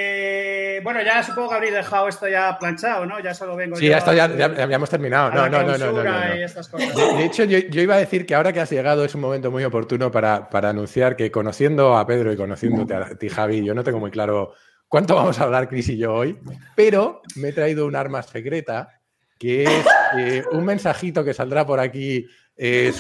bueno, 0.83 1.03
ya 1.03 1.23
supongo 1.23 1.51
que 1.51 1.55
habréis 1.55 1.75
dejado 1.75 2.09
esto 2.09 2.29
ya 2.29 2.57
planchado, 2.59 3.07
¿no? 3.07 3.21
Ya 3.21 3.35
solo 3.35 3.57
vengo. 3.57 3.77
Sí, 3.77 3.89
ya, 3.89 3.99
está, 3.99 4.15
ya, 4.15 4.29
ya, 4.29 4.65
hemos 4.65 4.91
terminado. 4.91 5.31
No, 5.31 5.49
no, 5.49 5.63
no, 5.63 5.79
no, 5.79 6.03
De, 6.03 7.25
hecho, 7.25 7.45
yo, 7.45 7.59
iba 7.81 7.95
a 7.95 7.99
decir 7.99 8.27
que 8.27 8.35
ahora 8.35 8.53
que 8.53 8.61
has 8.61 8.71
llegado 8.71 9.05
es 9.05 9.15
un 9.15 9.21
momento 9.21 9.51
muy 9.51 9.65
oportuno 9.65 10.11
para, 10.11 10.49
para 10.49 10.71
anunciar 10.71 11.17
que 11.17 11.31
conociendo 11.31 11.97
a 11.97 12.07
Pedro 12.07 12.33
y 12.33 12.37
conociéndote 12.37 12.95
a 12.95 13.15
ti, 13.17 13.29
Javi, 13.29 13.65
yo 13.65 13.75
no 13.75 13.85
tengo 13.85 13.99
muy 13.99 14.11
claro 14.11 14.55
cuánto 14.89 15.15
vamos 15.15 15.41
a 15.41 15.45
hablar 15.45 15.69
Cris 15.69 15.89
y 15.89 15.97
yo 15.97 16.15
hoy, 16.15 16.39
pero 16.75 17.23
me 17.37 17.49
he 17.49 17.53
traído 17.53 17.87
un 17.87 17.97
arma 17.97 18.23
secreta 18.23 19.01
que 19.39 19.65
es 19.65 19.87
eh, 20.19 20.45
un 20.53 20.65
mensajito 20.65 21.25
que 21.25 21.35
saldrá 21.35 21.67
por 21.67 21.81
aquí 21.81 22.27
eh, 22.57 22.93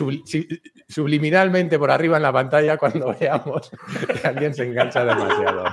subliminalmente 0.92 1.78
por 1.78 1.90
arriba 1.90 2.16
en 2.16 2.22
la 2.22 2.32
pantalla 2.32 2.76
cuando 2.76 3.16
veamos 3.18 3.70
que 4.20 4.28
alguien 4.28 4.54
se 4.54 4.64
engancha 4.64 5.04
demasiado. 5.04 5.64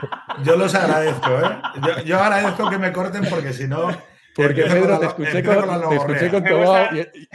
Yo 0.44 0.56
los 0.56 0.74
agradezco, 0.74 1.32
¿eh? 1.40 2.04
Yo, 2.06 2.20
agradezco 2.20 2.70
que 2.70 2.78
me 2.78 2.92
corten 2.92 3.26
porque 3.30 3.54
si 3.54 3.68
no... 3.68 3.90
Porque 4.36 4.64
Pedro, 4.64 5.00
te 5.00 5.08
escuché, 5.08 5.44
con, 5.44 5.90
te 5.90 5.96
escuché 5.96 6.30
con, 6.30 6.44
tu 6.44 6.56
voz 6.56 6.80
y, 6.94 7.28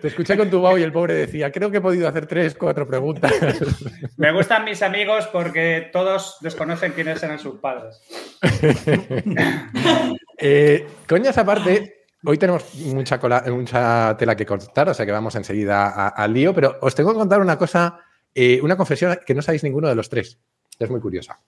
te 0.00 0.08
escuché 0.08 0.36
con 0.36 0.50
tu 0.50 0.78
y 0.78 0.82
el 0.82 0.92
pobre 0.92 1.14
decía, 1.14 1.50
creo 1.50 1.70
que 1.70 1.78
he 1.78 1.80
podido 1.80 2.08
hacer 2.08 2.26
tres, 2.26 2.54
cuatro 2.54 2.86
preguntas. 2.86 3.32
Me 4.16 4.32
gustan 4.32 4.64
mis 4.64 4.82
amigos 4.82 5.26
porque 5.32 5.88
todos 5.92 6.38
desconocen 6.40 6.92
quiénes 6.92 7.22
eran 7.22 7.38
sus 7.38 7.60
padres. 7.60 8.00
eh, 10.38 10.86
coñas 11.08 11.38
aparte, 11.38 12.03
Hoy 12.26 12.38
tenemos 12.38 12.74
mucha, 12.74 13.20
mucha 13.50 14.16
tela 14.16 14.34
que 14.34 14.46
cortar, 14.46 14.88
o 14.88 14.94
sea 14.94 15.04
que 15.04 15.12
vamos 15.12 15.34
enseguida 15.34 16.08
al 16.08 16.32
lío, 16.32 16.54
pero 16.54 16.78
os 16.80 16.94
tengo 16.94 17.12
que 17.12 17.18
contar 17.18 17.40
una 17.40 17.58
cosa, 17.58 17.98
eh, 18.34 18.60
una 18.62 18.76
confesión 18.76 19.18
que 19.26 19.34
no 19.34 19.42
sabéis 19.42 19.62
ninguno 19.62 19.88
de 19.88 19.94
los 19.94 20.08
tres. 20.08 20.38
Es 20.78 20.90
muy 20.90 21.00
curiosa. 21.00 21.38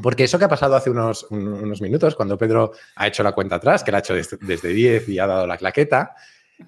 Porque 0.00 0.24
eso 0.24 0.38
que 0.38 0.44
ha 0.44 0.48
pasado 0.48 0.76
hace 0.76 0.90
unos, 0.90 1.26
minutos, 1.30 2.14
cuando 2.14 2.38
Pedro 2.38 2.72
ha 2.94 3.08
hecho 3.08 3.24
la 3.24 3.32
cuenta 3.32 3.56
atrás, 3.56 3.82
que 3.82 3.90
la 3.90 3.98
ha 3.98 4.00
hecho 4.00 4.14
desde, 4.14 4.68
10 4.68 5.08
y 5.08 5.18
ha 5.18 5.26
dado 5.26 5.46
la 5.46 5.56
claqueta, 5.56 6.14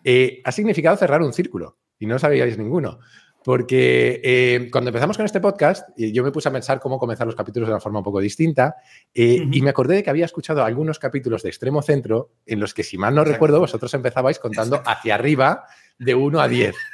eh, 0.03 0.41
ha 0.45 0.51
significado 0.51 0.97
cerrar 0.97 1.23
un 1.23 1.33
círculo 1.33 1.79
y 1.99 2.07
no 2.07 2.19
sabíais 2.19 2.59
ninguno. 2.59 2.99
Porque 3.47 4.21
eh, 4.25 4.69
cuando 4.73 4.89
empezamos 4.89 5.17
con 5.17 5.25
este 5.25 5.39
podcast, 5.39 5.89
yo 5.97 6.25
me 6.25 6.33
puse 6.33 6.49
a 6.49 6.53
pensar 6.53 6.81
cómo 6.81 6.99
comenzar 6.99 7.29
los 7.29 7.37
capítulos 7.37 7.69
de 7.69 7.75
una 7.75 7.81
forma 7.81 8.01
un 8.01 8.05
poco 8.05 8.19
distinta 8.19 8.75
eh, 9.15 9.47
y 9.53 9.63
me 9.63 9.71
acordé 9.71 9.95
de 9.95 10.03
que 10.03 10.11
había 10.11 10.25
escuchado 10.25 10.65
algunos 10.65 10.99
capítulos 10.99 11.45
de 11.45 11.51
Extremo 11.51 11.81
Centro 11.81 12.33
en 12.45 12.59
los 12.59 12.75
que, 12.75 12.83
si 12.83 12.99
mal 12.99 13.15
no 13.15 13.23
recuerdo, 13.23 13.61
vosotros 13.61 13.95
empezabais 13.95 14.41
contando 14.41 14.83
hacia 14.85 15.15
arriba 15.15 15.63
de 15.97 16.17
1 16.17 16.41
a 16.41 16.49
10. 16.49 16.75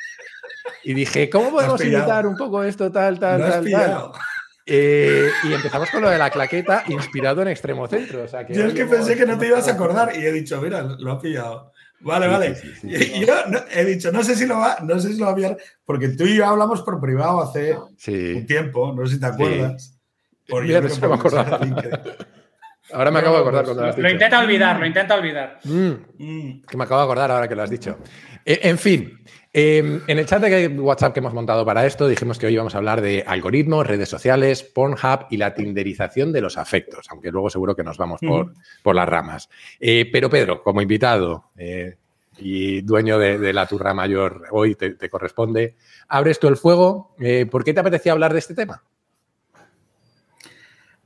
Y 0.84 0.94
dije, 0.94 1.30
¿cómo 1.30 1.50
podemos 1.52 1.82
imitar 1.82 2.26
un 2.26 2.36
poco 2.36 2.62
esto, 2.62 2.90
tal, 2.92 3.18
tal, 3.18 3.40
tal, 3.40 3.70
tal? 3.70 4.10
Eh, 4.66 5.30
y 5.44 5.52
empezamos 5.52 5.90
con 5.90 6.02
lo 6.02 6.10
de 6.10 6.18
la 6.18 6.30
claqueta 6.30 6.84
inspirado 6.88 7.40
en 7.42 7.48
Extremo 7.48 7.88
Centro. 7.88 8.26
yo 8.26 8.66
es 8.66 8.74
que 8.74 8.84
pensé 8.86 9.16
que 9.16 9.24
no 9.24 9.38
te 9.38 9.46
ibas 9.46 9.66
a 9.68 9.72
acordar 9.72 10.14
y 10.14 10.26
he 10.26 10.32
dicho, 10.32 10.60
mira, 10.60 10.82
lo 10.82 11.12
ha 11.12 11.20
pillado. 11.20 11.71
Vale, 12.02 12.26
vale. 12.26 12.56
yo 12.82 13.34
he 13.70 13.84
dicho, 13.84 14.10
no 14.12 14.22
sé 14.22 14.34
si 14.34 14.46
lo 14.46 14.58
va, 14.58 14.78
no 14.82 14.98
sé 14.98 15.12
si 15.12 15.18
lo 15.18 15.26
va 15.26 15.30
a 15.30 15.34
enviar, 15.34 15.56
porque 15.84 16.08
tú 16.08 16.24
y 16.24 16.36
yo 16.36 16.46
hablamos 16.46 16.82
por 16.82 17.00
privado 17.00 17.42
hace 17.42 17.76
un 17.76 18.46
tiempo, 18.46 18.92
no 18.92 19.06
sé 19.06 19.14
si 19.14 19.20
te 19.20 19.26
acuerdas. 19.26 19.98
Por 20.48 20.64
me 20.64 20.74
Ahora 22.92 23.10
me 23.10 23.20
acabo 23.20 23.36
de 23.36 23.40
acordar 23.40 23.64
cuando 23.64 23.82
lo 23.82 23.88
has 23.88 23.96
dicho. 23.96 24.06
Lo 24.06 24.12
intenta 24.12 24.40
olvidar, 24.40 24.78
lo 24.78 24.86
intenta 24.86 25.14
olvidar. 25.14 25.60
Mm. 25.64 25.90
Mm. 26.18 26.62
que 26.62 26.76
me 26.76 26.84
acabo 26.84 27.00
de 27.00 27.04
acordar 27.04 27.30
ahora 27.30 27.48
que 27.48 27.54
lo 27.54 27.62
has 27.62 27.70
dicho. 27.70 27.98
Eh, 28.44 28.60
en 28.64 28.76
fin, 28.76 29.18
em, 29.52 30.00
en 30.06 30.18
el 30.18 30.26
chat 30.26 30.42
de 30.42 30.68
WhatsApp 30.68 31.12
que 31.12 31.20
hemos 31.20 31.34
montado 31.34 31.64
para 31.64 31.86
esto 31.86 32.08
dijimos 32.08 32.38
que 32.38 32.46
hoy 32.46 32.54
íbamos 32.54 32.74
a 32.74 32.78
hablar 32.78 33.00
de 33.00 33.24
algoritmos, 33.26 33.86
redes 33.86 34.08
sociales, 34.08 34.62
Pornhub 34.62 35.26
y 35.30 35.36
la 35.36 35.54
tinderización 35.54 36.32
de 36.32 36.40
los 36.40 36.58
afectos, 36.58 37.06
aunque 37.10 37.30
luego 37.30 37.50
seguro 37.50 37.76
que 37.76 37.84
nos 37.84 37.98
vamos 37.98 38.20
por, 38.20 38.54
por 38.82 38.94
las 38.94 39.08
ramas. 39.08 39.48
Eh, 39.80 40.08
pero 40.10 40.30
Pedro, 40.30 40.62
como 40.62 40.80
invitado 40.82 41.50
eh, 41.56 41.96
y 42.38 42.80
dueño 42.82 43.18
de, 43.18 43.52
la 43.52 43.66
turra 43.66 43.94
mayor, 43.94 44.44
hoy 44.50 44.74
te, 44.74 44.90
te, 44.90 45.10
corresponde, 45.10 45.76
abres 46.08 46.38
tú 46.38 46.48
el 46.48 46.56
fuego. 46.56 47.14
¿Por 47.50 47.64
qué 47.64 47.74
te 47.74 47.80
apetecía 47.80 48.12
hablar 48.12 48.32
de 48.32 48.38
este 48.38 48.54
tema? 48.54 48.82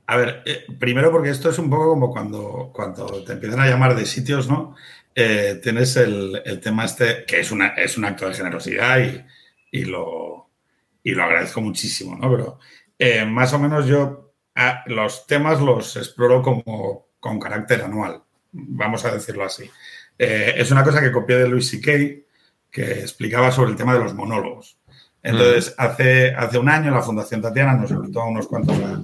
A 0.09 0.15
ver, 0.15 0.41
primero 0.79 1.11
porque 1.11 1.29
esto 1.29 1.49
es 1.49 1.59
un 1.59 1.69
poco 1.69 1.89
como 1.89 2.09
cuando, 2.09 2.71
cuando 2.73 3.25
te 3.25 3.33
empiezan 3.33 3.59
a 3.59 3.67
llamar 3.67 3.93
de 3.93 4.05
sitios, 4.05 4.47
¿no? 4.47 4.73
Eh, 5.19 5.59
tienes 5.63 5.95
el, 5.95 6.59
tema 6.61 6.85
este, 6.85 7.25
que 7.25 7.39
es, 7.39 7.49
una, 7.51 7.69
es 7.69 7.97
un 7.97 8.05
acto 8.05 8.27
de 8.27 8.35
generosidad 8.35 8.99
y, 9.71 9.85
lo, 9.85 10.51
lo 11.03 11.23
agradezco 11.23 11.59
muchísimo, 11.59 12.15
¿no? 12.15 12.29
Pero 12.29 12.59
eh, 12.99 13.25
más 13.25 13.51
o 13.53 13.57
menos 13.57 13.87
yo 13.87 14.35
los 14.85 15.25
temas 15.25 15.59
los 15.59 15.95
exploro 15.95 16.43
como 16.43 17.07
con 17.19 17.39
carácter 17.39 17.81
anual, 17.81 18.21
vamos 18.51 19.05
a 19.05 19.11
decirlo 19.11 19.43
así. 19.43 19.67
Eh, 20.19 20.53
es 20.55 20.69
una 20.69 20.83
cosa 20.83 21.01
que 21.01 21.11
copié 21.11 21.37
de 21.37 21.49
Luis 21.49 21.67
C.K., 21.71 21.91
que 22.69 22.99
explicaba 22.99 23.51
sobre 23.51 23.71
el 23.71 23.75
tema 23.75 23.95
de 23.95 24.01
los 24.01 24.13
monólogos. 24.13 24.77
Entonces, 25.23 25.73
hace, 25.79 26.35
hace 26.35 26.59
un 26.59 26.69
año 26.69 26.91
la 26.91 27.01
Fundación 27.01 27.41
Tatiana 27.41 27.73
nos 27.73 27.89
invitó 27.89 28.21
a 28.21 28.27
unos 28.29 28.47
cuantos 28.47 28.77
a, 28.77 29.01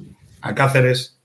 a 0.48 0.53
Cáceres 0.53 1.20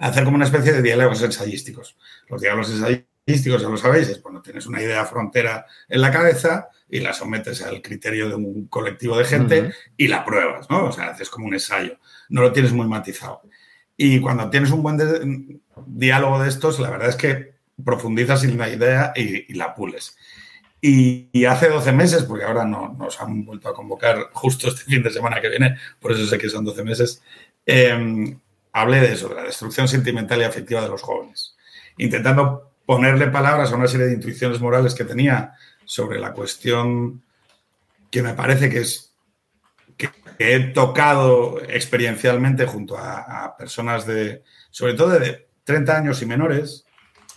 a 0.00 0.08
hacer 0.08 0.24
como 0.24 0.34
una 0.34 0.46
especie 0.46 0.72
de 0.72 0.82
diálogos 0.82 1.22
ensayísticos. 1.22 1.96
Los 2.28 2.40
diálogos 2.40 2.72
ensayísticos 2.72 3.13
ya 3.26 3.68
lo 3.68 3.76
sabéis, 3.76 4.08
es 4.08 4.18
cuando 4.18 4.42
tienes 4.42 4.66
una 4.66 4.82
idea 4.82 5.04
frontera 5.06 5.66
en 5.88 6.00
la 6.00 6.10
cabeza 6.10 6.68
y 6.88 7.00
la 7.00 7.14
sometes 7.14 7.62
al 7.62 7.80
criterio 7.80 8.28
de 8.28 8.34
un 8.34 8.66
colectivo 8.66 9.16
de 9.16 9.24
gente 9.24 9.72
y 9.96 10.08
la 10.08 10.24
pruebas, 10.24 10.68
¿no? 10.68 10.86
O 10.86 10.92
sea, 10.92 11.08
haces 11.08 11.30
como 11.30 11.46
un 11.46 11.54
ensayo, 11.54 11.98
no 12.28 12.42
lo 12.42 12.52
tienes 12.52 12.72
muy 12.72 12.86
matizado. 12.86 13.42
Y 13.96 14.20
cuando 14.20 14.50
tienes 14.50 14.70
un 14.70 14.82
buen 14.82 15.62
diálogo 15.86 16.42
de 16.42 16.48
estos, 16.48 16.80
la 16.80 16.90
verdad 16.90 17.08
es 17.08 17.16
que 17.16 17.54
profundizas 17.82 18.44
en 18.44 18.58
la 18.58 18.68
idea 18.68 19.12
y, 19.16 19.54
la 19.54 19.74
pules. 19.74 20.16
Y, 20.80 21.44
hace 21.46 21.68
12 21.68 21.92
meses, 21.92 22.24
porque 22.24 22.44
ahora 22.44 22.66
no, 22.66 22.94
nos 22.98 23.20
han 23.20 23.44
vuelto 23.46 23.70
a 23.70 23.74
convocar 23.74 24.30
justo 24.32 24.68
este 24.68 24.82
fin 24.82 25.02
de 25.02 25.10
semana 25.10 25.40
que 25.40 25.48
viene, 25.48 25.76
por 25.98 26.12
eso 26.12 26.26
sé 26.26 26.36
que 26.36 26.50
son 26.50 26.64
12 26.64 26.84
meses, 26.84 27.22
em, 27.64 28.38
hablé 28.72 29.00
de 29.00 29.12
eso, 29.14 29.28
de 29.28 29.36
la 29.36 29.44
destrucción 29.44 29.88
sentimental 29.88 30.40
y 30.40 30.44
afectiva 30.44 30.82
de 30.82 30.88
los 30.88 31.00
jóvenes, 31.00 31.56
intentando 31.96 32.73
ponerle 32.86 33.28
palabras 33.28 33.72
a 33.72 33.76
una 33.76 33.88
serie 33.88 34.06
de 34.06 34.14
intuiciones 34.14 34.60
morales 34.60 34.94
que 34.94 35.04
tenía 35.04 35.54
sobre 35.84 36.18
la 36.18 36.32
cuestión 36.32 37.22
que 38.10 38.22
me 38.22 38.34
parece 38.34 38.70
que 38.70 38.78
es 38.78 39.14
que, 39.96 40.10
he 40.38 40.58
tocado 40.72 41.60
experiencialmente 41.68 42.66
junto 42.66 42.96
a, 42.98 43.56
personas 43.56 44.04
de, 44.04 44.42
sobre 44.70 44.94
todo 44.94 45.18
de 45.18 45.48
30 45.64 45.96
años 45.96 46.22
y 46.22 46.26
menores, 46.26 46.84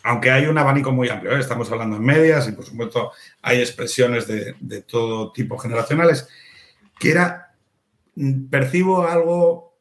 aunque 0.03 0.31
hay 0.31 0.45
un 0.45 0.57
abanico 0.57 0.91
muy 0.91 1.09
amplio, 1.09 1.35
¿eh? 1.35 1.39
estamos 1.39 1.71
hablando 1.71 1.97
en 1.97 2.03
medias 2.03 2.47
y 2.47 2.53
por 2.53 2.65
supuesto 2.65 3.11
hay 3.41 3.59
expresiones 3.59 4.27
de, 4.27 4.55
de 4.59 4.81
todo 4.81 5.31
tipo 5.31 5.57
generacionales, 5.57 6.27
que 6.99 7.11
era, 7.11 7.53
percibo 8.49 9.05
algo 9.05 9.77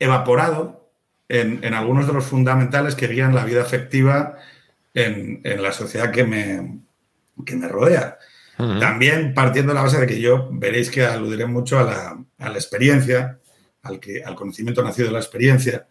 evaporado 0.00 0.79
en, 1.30 1.74
algunos 1.74 2.08
de 2.08 2.12
los 2.12 2.24
fundamentales 2.24 2.96
que 2.96 3.06
guían 3.06 3.34
la 3.34 3.44
vida 3.44 3.62
afectiva 3.62 4.36
en, 4.92 5.40
la 5.44 5.72
sociedad 5.72 6.10
que 6.10 6.24
me, 6.24 6.80
me 7.36 7.68
rodea. 7.68 8.18
También 8.56 9.32
partiendo 9.32 9.72
de 9.72 9.76
la 9.76 9.84
base 9.84 9.98
de 9.98 10.06
que 10.06 10.20
yo 10.20 10.50
veréis 10.52 10.90
que 10.90 11.02
aludiré 11.02 11.46
mucho 11.46 11.78
a 11.78 12.26
la, 12.38 12.52
experiencia, 12.52 13.38
al, 13.82 13.98
que, 13.98 14.22
al 14.22 14.34
conocimiento 14.34 14.82
nacido 14.82 15.06
de 15.06 15.14
la 15.14 15.20
experiencia, 15.20 15.86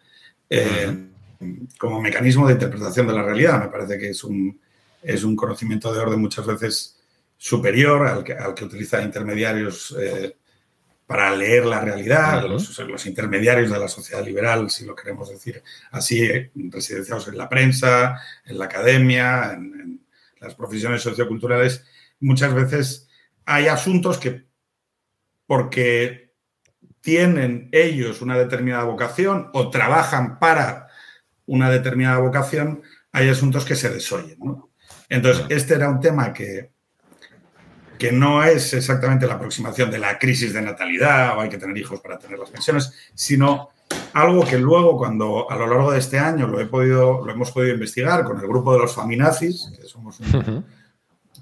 eh, 0.47 1.07
como 1.79 1.99
mecanismo 1.99 2.45
de 2.45 2.53
interpretación 2.53 3.07
de 3.07 3.13
la 3.13 3.23
realidad. 3.23 3.59
Me 3.59 3.69
parece 3.69 3.97
que 3.97 4.09
es 4.09 4.23
un, 4.23 4.59
es 5.01 5.23
un 5.23 5.35
conocimiento 5.35 5.91
de 5.91 5.99
orden 5.99 6.19
muchas 6.19 6.45
veces 6.45 6.99
superior 7.37 8.05
al 8.05 8.23
que, 8.23 8.33
al 8.33 8.53
que 8.53 8.65
utiliza 8.65 9.01
intermediarios 9.01 9.95
eh, 9.99 10.35
para 11.09 11.35
leer 11.35 11.65
la 11.65 11.81
realidad, 11.81 12.47
los, 12.47 13.05
intermediarios 13.07 13.71
de 13.71 13.79
la 13.79 13.87
sociedad 13.87 14.23
liberal, 14.23 14.69
si 14.69 14.85
lo 14.85 14.95
queremos 14.95 15.27
decir 15.27 15.63
así, 15.89 16.23
eh, 16.23 16.51
residenciados 16.53 17.27
en 17.29 17.35
la 17.35 17.49
prensa, 17.49 18.21
en 18.45 18.59
la 18.59 18.65
academia, 18.65 19.53
en, 19.53 20.05
las 20.39 20.53
profesiones 20.53 21.01
socioculturales, 21.01 21.83
muchas 22.19 22.53
veces 22.53 23.09
hay 23.43 23.65
asuntos 23.65 24.19
que, 24.19 24.45
porque 25.47 26.35
tienen 27.01 27.69
ellos 27.71 28.21
una 28.21 28.37
determinada 28.37 28.83
vocación 28.83 29.49
o 29.53 29.71
trabajan 29.71 30.37
para 30.37 30.89
una 31.47 31.71
determinada 31.71 32.19
vocación, 32.19 32.83
hay 33.11 33.29
asuntos 33.29 33.65
que 33.65 33.75
se 33.75 33.89
desoyen. 33.89 34.37
Entonces, 35.09 35.43
este 35.49 35.73
era 35.73 35.89
un 35.89 36.01
tema 36.01 36.31
que, 36.31 36.69
que 37.99 38.11
no 38.13 38.43
es 38.43 38.73
exactamente 38.73 39.27
la 39.27 39.35
aproximación 39.35 39.91
de 39.91 39.99
la 39.99 40.17
crisis 40.17 40.53
de 40.53 40.61
natalidad 40.61 41.37
o 41.37 41.41
hay 41.41 41.49
que 41.49 41.57
tener 41.57 41.77
hijos 41.77 41.99
para 41.99 42.17
tener 42.17 42.39
las 42.39 42.49
pensiones, 42.49 42.93
sino 43.13 43.69
algo 44.13 44.45
que 44.45 44.57
luego, 44.57 44.97
cuando 44.97 45.51
a 45.51 45.55
lo 45.55 45.67
largo 45.67 45.91
de 45.91 45.99
este 45.99 46.17
año 46.17 46.47
lo, 46.47 46.59
he 46.59 46.65
podido, 46.65 47.25
lo 47.25 47.31
hemos 47.31 47.51
podido 47.51 47.73
investigar 47.73 48.23
con 48.23 48.39
el 48.39 48.47
grupo 48.47 48.73
de 48.73 48.79
los 48.79 48.95
faminazis, 48.95 49.71
que 49.79 49.87
somos, 49.87 50.19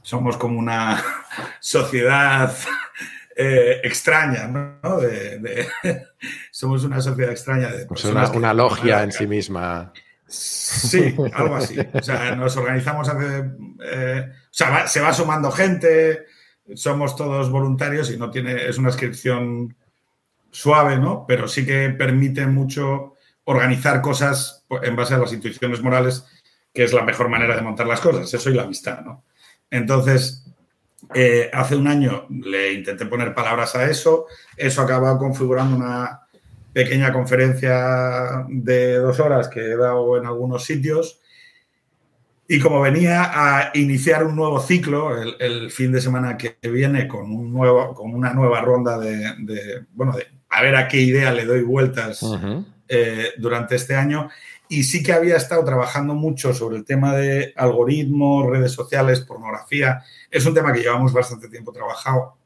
somos 0.02 0.38
como 0.38 0.58
una 0.58 1.02
sociedad 1.60 2.54
eh, 3.36 3.82
extraña, 3.84 4.48
¿no? 4.48 4.80
somos 6.52 6.84
una 6.84 7.00
sociedad 7.00 7.32
extraña 7.32 7.68
de 7.70 7.86
pues 7.86 8.04
una, 8.06 8.54
logia 8.54 9.04
en 9.04 9.12
sí 9.12 9.28
misma. 9.28 9.94
Sí, 10.26 11.16
algo 11.34 11.56
así. 11.56 11.78
O 11.94 12.02
sea, 12.02 12.36
nos 12.36 12.58
organizamos 12.58 13.08
hace. 13.08 13.46
Eh, 13.84 14.26
o 14.28 14.54
sea, 14.54 14.88
se 14.88 15.00
va 15.00 15.14
sumando 15.14 15.52
gente, 15.52 16.26
somos 16.76 17.16
todos 17.16 17.50
voluntarios 17.50 18.12
y 18.12 18.18
no 18.18 18.30
tiene, 18.30 18.68
es 18.68 18.78
una 18.78 18.90
inscripción 18.90 19.76
suave, 20.52 20.98
¿no? 20.98 21.26
Pero 21.28 21.48
sí 21.48 21.66
que 21.66 21.90
permite 21.90 22.46
mucho 22.48 23.16
organizar 23.46 24.02
cosas 24.02 24.66
en 24.84 24.96
base 24.96 25.14
a 25.14 25.20
las 25.20 25.34
intuiciones 25.34 25.82
morales, 25.82 26.26
que 26.74 26.84
es 26.84 26.94
la 26.94 27.04
mejor 27.04 27.30
manera 27.30 27.56
de 27.56 27.62
montar 27.62 27.88
las 27.88 28.02
cosas, 28.02 28.34
eso 28.34 28.50
y 28.50 28.54
la 28.54 28.64
amistad, 28.64 29.02
¿no? 29.02 29.24
Entonces, 29.70 30.46
eh, 31.14 31.50
hace 31.54 31.76
un 31.76 31.88
año 31.88 32.26
le 32.30 32.74
intenté 32.74 33.06
poner 33.06 33.34
palabras 33.34 33.76
a 33.76 33.90
eso, 33.90 34.26
eso 34.56 34.82
acaba 34.82 35.18
configurando 35.18 35.78
una 35.78 36.22
pequeña 36.74 37.14
conferencia 37.14 38.46
de 38.50 38.98
dos 38.98 39.20
horas 39.20 39.48
que 39.48 39.62
he 39.62 39.78
dado 39.78 40.18
en 40.18 40.26
algunos 40.26 40.64
sitios 40.64 41.22
y 42.48 42.60
como 42.60 42.80
venía 42.80 43.32
a 43.34 43.72
iniciar 43.74 44.24
un 44.24 44.36
nuevo 44.36 44.60
ciclo 44.62 45.22
el, 45.22 45.70
fin 45.70 45.92
de 45.92 46.00
semana 46.00 46.38
que 46.38 46.58
viene 46.62 47.08
con, 47.08 47.30
un 47.30 47.51
nuevo, 47.51 47.94
con 47.94 48.13
una 48.13 48.34
nueva 48.34 48.62
ronda 48.62 48.98
de, 48.98 49.86
bueno, 49.92 50.13
de 50.13 50.27
a 50.50 50.62
ver 50.62 50.75
a 50.77 50.88
qué 50.88 51.01
idea 51.01 51.32
le 51.34 51.46
doy 51.46 51.62
vueltas 51.62 52.25
eh, 52.88 53.32
durante 53.38 53.75
este 53.75 53.96
año. 53.96 54.30
Y 54.70 54.84
sí 54.84 55.04
que 55.04 55.13
había 55.13 55.36
estado 55.36 55.63
trabajando 55.66 56.13
mucho 56.13 56.54
sobre 56.54 56.77
el 56.77 56.86
tema 56.86 57.16
de 57.16 57.54
algoritmos, 57.56 58.50
redes 58.50 58.72
sociales, 58.72 59.22
pornografía. 59.22 60.04
Es 60.32 60.46
un 60.46 60.54
tema 60.54 60.72
que 60.72 60.80
llevamos 60.80 61.12
bastante 61.12 61.50
tiempo 61.50 61.74
trabajado. 61.74 62.38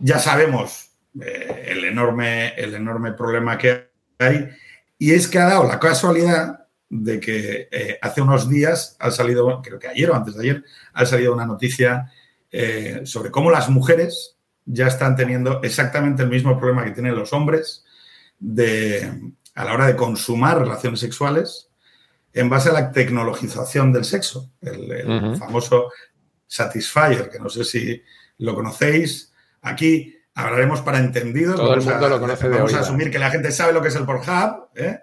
Ya 0.00 0.18
sabemos 0.18 0.90
eh, 1.20 1.64
el, 1.68 1.84
enorme, 1.84 2.54
el 2.56 2.74
enorme 2.74 3.12
problema 3.12 3.56
que 3.56 3.88
hay. 4.18 4.50
Y 4.98 5.12
es 5.12 5.28
que 5.28 5.38
ha 5.38 5.46
dado 5.46 5.66
la 5.66 5.78
casualidad 5.78 6.65
de 6.88 7.20
que 7.20 7.68
eh, 7.70 7.98
hace 8.00 8.20
unos 8.20 8.48
días 8.48 8.96
ha 9.00 9.10
salido, 9.10 9.60
creo 9.62 9.78
que 9.78 9.88
ayer 9.88 10.10
o 10.10 10.14
antes 10.14 10.34
de 10.34 10.42
ayer, 10.42 10.64
ha 10.92 11.06
salido 11.06 11.34
una 11.34 11.46
noticia 11.46 12.12
eh, 12.50 13.02
sobre 13.04 13.30
cómo 13.30 13.50
las 13.50 13.68
mujeres 13.68 14.36
ya 14.64 14.86
están 14.86 15.16
teniendo 15.16 15.62
exactamente 15.62 16.22
el 16.22 16.28
mismo 16.28 16.58
problema 16.58 16.84
que 16.84 16.92
tienen 16.92 17.14
los 17.14 17.32
hombres 17.32 17.84
de, 18.38 19.32
a 19.54 19.64
la 19.64 19.74
hora 19.74 19.86
de 19.86 19.96
consumar 19.96 20.58
relaciones 20.58 21.00
sexuales 21.00 21.70
en 22.32 22.50
base 22.50 22.68
a 22.68 22.72
la 22.72 22.92
tecnologización 22.92 23.92
del 23.92 24.04
sexo, 24.04 24.52
el, 24.60 25.36
famoso 25.38 25.90
Satisfyer, 26.46 27.30
que 27.30 27.40
no 27.40 27.48
sé 27.48 27.64
si 27.64 28.02
lo 28.38 28.54
conocéis. 28.54 29.32
Aquí 29.62 30.14
hablaremos 30.34 30.82
para 30.82 30.98
entendidos. 30.98 31.56
Todo 31.56 31.74
el 31.74 31.80
mundo 31.80 32.08
lo 32.08 32.20
conoce 32.20 32.48
Vamos 32.48 32.74
a 32.74 32.80
asumir 32.80 33.10
que 33.10 33.18
la 33.18 33.30
gente 33.30 33.50
sabe 33.50 33.72
lo 33.72 33.80
que 33.80 33.88
es 33.88 33.96
el 33.96 34.04
Pornhub. 34.04 34.68
¿eh? 34.74 35.00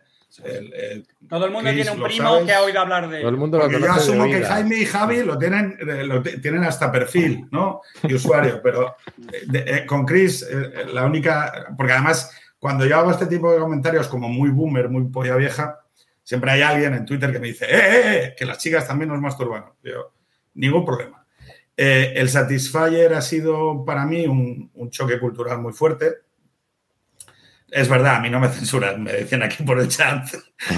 Todo 1.30 1.46
el 1.46 1.52
mundo 1.52 1.72
tiene 1.72 1.92
un 1.92 2.02
primo 2.02 2.44
que 2.44 2.54
ha 2.54 2.64
oído 2.64 2.80
hablar 2.80 3.08
de 3.08 3.20
Todo 3.20 3.30
el 3.30 3.38
mundo 3.38 3.60
lo 3.60 3.70
Yo 3.70 3.92
asumo 3.92 4.26
que 4.26 4.42
Jaime 4.42 4.80
y 4.80 4.86
Javi 4.86 5.24
lo 5.24 5.38
tienen, 5.38 5.78
eh, 5.80 6.40
tienen 6.42 6.64
hasta 6.64 6.92
perfil, 6.92 7.48
¿no? 7.52 7.82
Y 8.02 8.16
usuario, 8.16 8.60
pero 8.64 8.96
eh, 9.54 9.86
con 9.86 10.06
Chris, 10.06 10.42
eh, 10.42 10.86
la 10.92 11.06
única. 11.06 11.68
Porque 11.78 11.94
además, 11.94 12.32
cuando 12.58 12.86
yo 12.86 12.98
hago 12.98 13.12
este 13.12 13.28
tipo 13.28 13.52
de 13.52 13.60
comentarios 13.60 14.08
como 14.08 14.28
muy 14.28 14.50
boomer, 14.50 14.90
muy 14.90 15.04
polla 15.06 15.36
vieja, 15.36 15.80
siempre 16.24 16.50
hay 16.50 16.62
alguien 16.64 16.96
en 16.96 17.06
Twitter 17.06 17.32
que 17.32 17.40
me 17.40 17.48
dice, 17.48 17.68
¡eh, 17.70 18.36
que 18.36 18.46
las 18.46 18.58
chicas 18.58 18.88
también 18.88 19.10
nos 19.10 19.22
masturban! 19.22 19.66
Yo, 19.84 20.14
ningún 20.56 20.84
problema. 20.84 21.28
el 21.78 22.28
Satisfyer 22.28 23.14
ha 23.14 23.22
sido 23.22 23.86
para 23.86 24.06
mí 24.06 24.26
un, 24.26 24.72
un 24.74 24.90
choque 24.90 25.20
cultural 25.20 25.60
muy 25.60 25.74
fuerte 25.74 26.23
es 27.74 27.90
verdad, 27.90 28.18
a 28.18 28.20
mí 28.20 28.30
no 28.30 28.40
me 28.40 28.50
censuran, 28.50 29.02
me 29.02 29.12
decían 29.12 29.42
aquí 29.42 29.64
por 29.64 29.80
el 29.80 29.88
chat. 29.88 30.28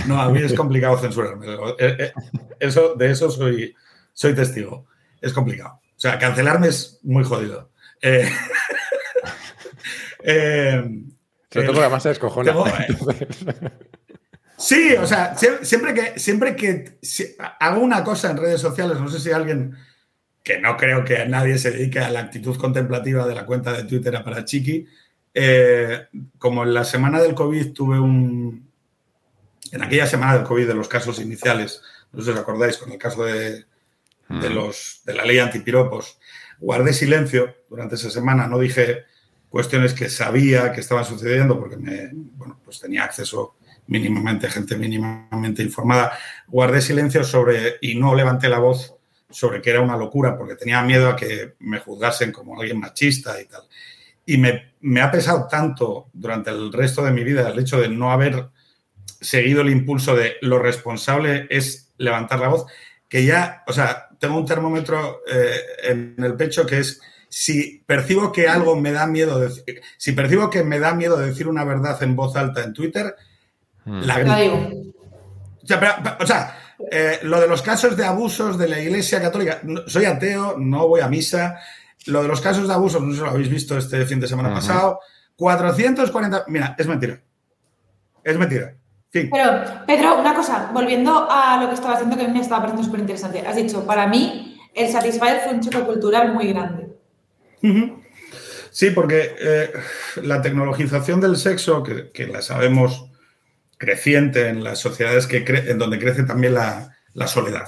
No, 0.08 0.22
a 0.22 0.30
mí 0.30 0.42
es 0.42 0.54
complicado 0.54 0.98
censurarme. 0.98 1.46
Eh, 1.78 1.96
eh, 2.00 2.14
eso, 2.60 2.96
de 2.96 3.12
eso 3.12 3.30
soy, 3.30 3.76
soy 4.14 4.34
testigo. 4.34 4.88
Es 5.22 5.34
complicado. 5.34 5.82
O 5.84 6.00
sea, 6.00 6.20
cancelarme 6.20 6.68
es 6.68 7.00
muy 7.04 7.24
jodido. 7.24 7.72
Eh, 8.02 8.30
eh, 10.24 10.84
Sobre 11.52 11.68
todo 11.68 11.82
además 11.82 12.06
es 12.06 12.20
cojona. 12.20 12.54
sí, 14.58 14.94
o 14.94 15.06
sea, 15.06 15.36
siempre 15.36 15.94
que, 15.94 16.20
siempre 16.20 16.56
que 16.56 16.98
hago 17.60 17.82
una 17.82 18.04
cosa 18.04 18.32
en 18.32 18.38
redes 18.38 18.62
sociales, 18.62 19.00
no 19.00 19.10
sé 19.10 19.20
si 19.20 19.32
alguien 19.32 19.76
que 20.44 20.60
no 20.60 20.78
creo 20.78 21.04
que 21.04 21.26
nadie 21.26 21.58
se 21.58 21.72
dedique 21.72 22.00
a 22.00 22.10
la 22.10 22.20
actitud 22.20 22.56
contemplativa 22.58 23.26
de 23.26 23.36
la 23.36 23.46
cuenta 23.46 23.74
de 23.74 23.86
Twitter 23.86 24.22
para 24.24 24.46
Chiqui, 24.46 24.88
eh, 25.36 26.08
como 26.38 26.64
en 26.64 26.74
la 26.74 26.86
semana 26.86 27.22
del 27.22 27.36
COVID 27.36 27.74
tuve 27.74 28.00
un... 28.00 28.72
En 29.72 29.84
aquella 29.84 30.08
semana 30.08 30.36
del 30.36 30.46
COVID 30.46 30.68
de 30.68 30.74
los 30.74 30.88
casos 30.88 31.20
iniciales, 31.20 31.82
no 32.14 32.20
sé 32.20 32.26
si 32.26 32.32
os 32.32 32.40
acordáis, 32.40 32.78
con 32.78 32.92
el 32.94 32.98
caso 32.98 33.26
de, 33.26 33.66
de, 34.30 34.50
los, 34.50 35.02
de 35.04 35.14
la 35.14 35.26
ley 35.26 35.40
antipiropos, 35.40 36.18
guardé 36.60 36.94
silencio 36.94 37.54
durante 37.70 37.96
esa 37.96 38.10
semana, 38.10 38.48
no 38.48 38.58
dije 38.58 39.04
cuestiones 39.50 39.94
que 39.94 40.10
sabía 40.10 40.72
que 40.72 40.82
estaban 40.82 41.06
sucediendo 41.06 41.60
porque 41.60 41.78
me, 41.78 42.10
bueno, 42.14 42.60
pues 42.64 42.80
tenía 42.80 43.04
acceso 43.04 43.56
mínimamente, 43.88 44.50
gente 44.50 44.78
mínimamente 44.78 45.62
informada. 45.62 46.18
Guardé 46.48 46.82
silencio 46.82 47.24
sobre 47.24 47.76
y 47.82 47.96
no 47.96 48.16
levanté 48.16 48.50
la 48.50 48.60
voz 48.60 48.96
sobre 49.30 49.62
que 49.62 49.70
era 49.72 49.82
una 49.82 49.98
locura 49.98 50.38
porque 50.38 50.56
tenía 50.56 50.82
miedo 50.82 51.10
a 51.10 51.16
que 51.16 51.56
me 51.60 51.80
juzgasen 51.80 52.32
como 52.32 52.60
alguien 52.60 52.80
machista 52.80 53.42
y 53.42 53.46
tal. 53.46 53.64
Y 54.26 54.38
me, 54.38 55.02
ha 55.02 55.12
pesado 55.12 55.48
tanto 55.48 56.10
durante 56.14 56.50
el 56.50 56.72
resto 56.74 57.04
de 57.04 57.12
mi 57.12 57.24
vida 57.24 57.50
el 57.50 57.60
hecho 57.60 57.80
de 57.80 57.90
no 57.90 58.12
haber 58.12 58.50
seguido 59.22 59.62
el 59.62 59.70
impulso 59.70 60.16
de 60.16 60.36
lo 60.42 60.60
responsable 60.60 61.48
es 61.50 61.94
levantar 61.98 62.40
la 62.40 62.50
voz, 62.50 62.66
que 63.08 63.26
ya, 63.26 63.64
o 63.68 63.74
sea, 63.74 64.10
tengo 64.20 64.38
un 64.38 64.46
termómetro 64.46 65.22
eh, 65.32 65.60
en 65.84 66.16
el 66.18 66.36
pecho 66.36 66.66
que 66.66 66.80
es 66.80 67.02
si 67.30 67.84
percibo 67.86 68.32
que 68.32 68.48
algo 68.48 68.76
me 68.76 68.92
da 68.92 69.08
miedo, 69.08 69.40
decir, 69.40 69.82
si 69.98 70.14
percibo 70.14 70.50
que 70.50 70.64
me 70.64 70.80
da 70.80 70.94
miedo 70.94 71.18
decir 71.18 71.48
una 71.48 71.64
verdad 71.64 72.02
en 72.02 72.16
voz 72.16 72.36
alta 72.36 72.64
en 72.64 72.74
Twitter, 72.74 73.16
hmm. 73.84 74.02
la 74.04 74.20
grito. 74.20 74.86
O 76.20 76.26
sea, 76.26 76.58
eh, 76.92 77.20
lo 77.24 77.40
de 77.40 77.48
los 77.48 77.62
casos 77.62 77.98
de 77.98 78.06
abusos 78.06 78.58
de 78.58 78.68
la 78.68 78.80
Iglesia 78.80 79.22
Católica, 79.22 79.62
soy 79.88 80.06
ateo, 80.06 80.56
no 80.58 80.88
voy 80.88 81.02
a 81.02 81.08
misa, 81.08 81.60
lo 82.06 82.22
de 82.22 82.28
los 82.28 82.42
casos 82.42 82.68
de 82.68 82.74
abuso, 82.74 83.00
no 83.00 83.12
sé 83.12 83.18
si 83.18 83.24
lo 83.24 83.30
habéis 83.30 83.50
visto 83.50 83.78
este 83.78 84.06
fin 84.06 84.20
de 84.20 84.28
semana 84.28 84.54
pasado. 84.54 85.00
440. 85.36 86.46
Mira, 86.48 86.76
es 86.78 86.88
mentira. 86.88 87.22
Es 88.24 88.38
mentira. 88.38 88.76
Pero, 89.12 89.86
Pedro, 89.88 90.20
una 90.20 90.34
cosa, 90.34 90.72
volviendo 90.74 91.28
a 91.30 91.62
lo 91.62 91.70
que 91.70 91.76
estaba 91.76 91.94
haciendo, 91.94 92.18
que 92.18 92.24
a 92.24 92.28
mí 92.28 92.34
me 92.34 92.42
estaba 92.42 92.62
pareciendo 92.62 92.84
súper 92.84 93.00
interesante. 93.00 93.46
Has 93.48 93.56
dicho, 93.56 93.86
para 93.86 94.08
mí, 94.08 94.60
el 94.74 94.90
Satisfyer 94.90 95.42
fue 95.42 95.54
un 95.54 95.62
choque 95.62 95.80
cultural 95.86 96.34
muy 96.34 96.52
grande. 96.52 96.90
Sí, 98.72 98.90
porque 98.92 99.36
eh, 99.40 99.72
la 100.22 100.42
tecnologización 100.42 101.22
del 101.22 101.38
sexo, 101.38 101.82
que, 101.82 102.28
la 102.28 102.42
sabemos 102.42 103.10
creciente 103.78 104.50
en 104.50 104.64
las 104.64 104.80
sociedades 104.80 105.28
que 105.28 105.46
en 105.48 105.78
donde 105.78 106.00
crece 106.00 106.24
también 106.24 106.54
la, 106.54 106.96
la 107.14 107.28
soledad. 107.28 107.68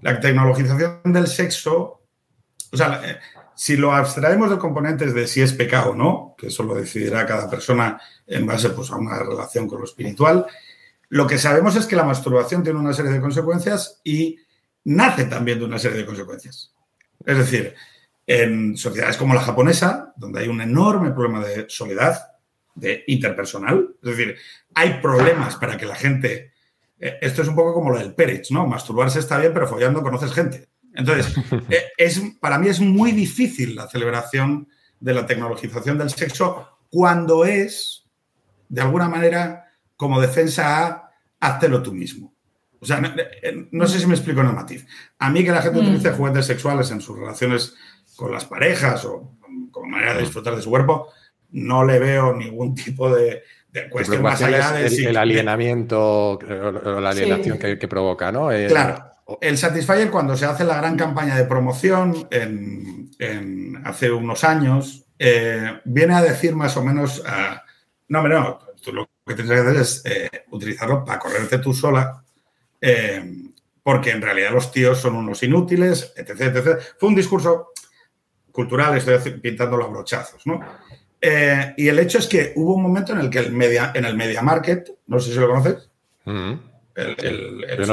La 0.00 0.18
tecnologización 0.18 1.00
del 1.04 1.26
sexo 1.26 2.01
o 2.72 2.76
sea, 2.76 3.00
eh, 3.04 3.18
si 3.54 3.76
lo 3.76 3.92
abstraemos 3.92 4.50
de 4.50 4.58
componentes 4.58 5.12
de 5.12 5.26
si 5.26 5.42
es 5.42 5.52
pecado 5.52 5.90
o 5.90 5.94
no, 5.94 6.34
que 6.38 6.46
eso 6.46 6.62
lo 6.62 6.74
decidirá 6.74 7.26
cada 7.26 7.48
persona 7.50 8.00
en 8.26 8.46
base 8.46 8.70
pues, 8.70 8.90
a 8.90 8.96
una 8.96 9.18
relación 9.18 9.68
con 9.68 9.80
lo 9.80 9.84
espiritual, 9.84 10.46
lo 11.10 11.26
que 11.26 11.36
sabemos 11.36 11.76
es 11.76 11.86
que 11.86 11.96
la 11.96 12.04
masturbación 12.04 12.62
tiene 12.62 12.78
una 12.78 12.94
serie 12.94 13.12
de 13.12 13.20
consecuencias 13.20 14.00
y 14.02 14.38
nace 14.84 15.26
también 15.26 15.58
de 15.58 15.66
una 15.66 15.78
serie 15.78 15.98
de 15.98 16.06
consecuencias. 16.06 16.72
Es 17.26 17.36
decir, 17.36 17.74
en 18.26 18.76
sociedades 18.76 19.18
como 19.18 19.34
la 19.34 19.42
japonesa, 19.42 20.14
donde 20.16 20.40
hay 20.40 20.48
un 20.48 20.62
enorme 20.62 21.10
problema 21.10 21.44
de 21.44 21.66
soledad, 21.68 22.32
de 22.74 23.04
interpersonal, 23.06 23.96
es 24.02 24.16
decir, 24.16 24.36
hay 24.74 24.94
problemas 25.02 25.56
para 25.56 25.76
que 25.76 25.84
la 25.84 25.94
gente... 25.94 26.52
Eh, 26.98 27.18
esto 27.20 27.42
es 27.42 27.48
un 27.48 27.56
poco 27.56 27.74
como 27.74 27.90
lo 27.90 27.98
del 27.98 28.14
Pérez, 28.14 28.50
¿no? 28.50 28.66
Masturbarse 28.66 29.18
está 29.18 29.38
bien, 29.38 29.52
pero 29.52 29.68
follando 29.68 30.02
conoces 30.02 30.32
gente. 30.32 30.71
Entonces, 30.94 31.34
eh, 31.70 31.84
es, 31.96 32.20
para 32.40 32.58
mí 32.58 32.68
es 32.68 32.80
muy 32.80 33.12
difícil 33.12 33.74
la 33.74 33.88
celebración 33.88 34.68
de 35.00 35.14
la 35.14 35.26
tecnologización 35.26 35.98
del 35.98 36.10
sexo 36.10 36.78
cuando 36.90 37.44
es, 37.44 38.04
de 38.68 38.82
alguna 38.82 39.08
manera, 39.08 39.66
como 39.96 40.20
defensa 40.20 40.86
a 40.86 41.10
háztelo 41.40 41.82
tú 41.82 41.92
mismo. 41.92 42.32
O 42.80 42.86
sea, 42.86 43.00
no, 43.70 43.86
sé 43.86 44.00
si 44.00 44.06
me 44.06 44.14
explico 44.14 44.40
en 44.40 44.48
el 44.48 44.54
matiz. 44.54 44.86
A 45.18 45.30
mí 45.30 45.44
que 45.44 45.52
la 45.52 45.62
gente 45.62 45.80
mm. 45.80 45.84
utilice 45.84 46.10
juguetes 46.12 46.46
sexuales 46.46 46.90
en 46.90 47.00
sus 47.00 47.16
relaciones 47.16 47.74
con 48.16 48.32
las 48.32 48.44
parejas 48.44 49.04
o 49.04 49.36
como 49.70 49.86
manera 49.86 50.14
de 50.14 50.20
disfrutar 50.20 50.56
de 50.56 50.62
su 50.62 50.70
cuerpo, 50.70 51.08
no 51.52 51.84
le 51.84 51.98
veo 51.98 52.34
ningún 52.34 52.74
tipo 52.74 53.14
de, 53.14 53.42
cuestión 53.90 54.22
más 54.22 54.42
allá 54.42 54.72
del 54.72 55.06
el, 55.06 55.16
alienamiento 55.16 56.32
o 56.32 57.00
la 57.00 57.10
alienación 57.10 57.58
que, 57.58 57.88
provoca, 57.88 58.30
¿no? 58.30 58.48
claro. 58.68 59.11
El 59.40 59.58
Satisfyer, 59.58 60.10
cuando 60.10 60.36
se 60.36 60.46
hace 60.46 60.64
la 60.64 60.76
gran 60.76 60.96
campaña 60.96 61.36
de 61.36 61.44
promoción 61.44 62.28
hace 63.84 64.10
unos 64.10 64.44
años, 64.44 65.06
eh, 65.24 65.80
viene 65.84 66.14
a 66.14 66.22
decir 66.22 66.56
más 66.56 66.76
o 66.76 66.84
menos, 66.84 67.22
no, 68.08 68.26
no, 68.26 68.58
tú 68.82 68.92
lo 68.92 69.08
que 69.24 69.34
tienes 69.34 69.52
que 69.52 69.60
hacer 69.60 69.76
es 69.76 70.02
eh, 70.04 70.30
utilizarlo 70.50 71.04
para 71.04 71.20
correrte 71.20 71.58
tú 71.58 71.72
sola, 71.72 72.24
eh, 72.80 73.32
porque 73.84 74.10
en 74.10 74.20
realidad 74.20 74.50
los 74.50 74.72
tíos 74.72 74.98
son 74.98 75.14
unos 75.14 75.40
inútiles, 75.44 76.12
etc, 76.16 76.40
etc. 76.40 76.80
Fue 76.98 77.08
un 77.08 77.14
discurso 77.14 77.72
cultural, 78.50 78.96
estoy 78.96 79.18
pintando 79.38 79.76
los 79.76 79.90
brochazos, 79.90 80.44
¿no? 80.46 80.60
y 81.76 81.86
el 81.86 82.00
hecho 82.00 82.18
es 82.18 82.26
que 82.26 82.52
hubo 82.56 82.74
un 82.74 82.82
momento 82.82 83.12
en 83.12 83.20
el 83.20 83.30
que 83.30 83.38
el 83.38 83.52
media, 83.52 83.92
en 83.94 84.04
el 84.06 84.16
Media 84.16 84.42
Market, 84.42 84.90
no 85.06 85.20
sé 85.20 85.32
si 85.32 85.38
lo 85.38 85.46
conoces, 85.46 85.88
mm. 86.24 86.52
el, 86.96 87.16
el, 87.20 87.64
el 87.68 87.86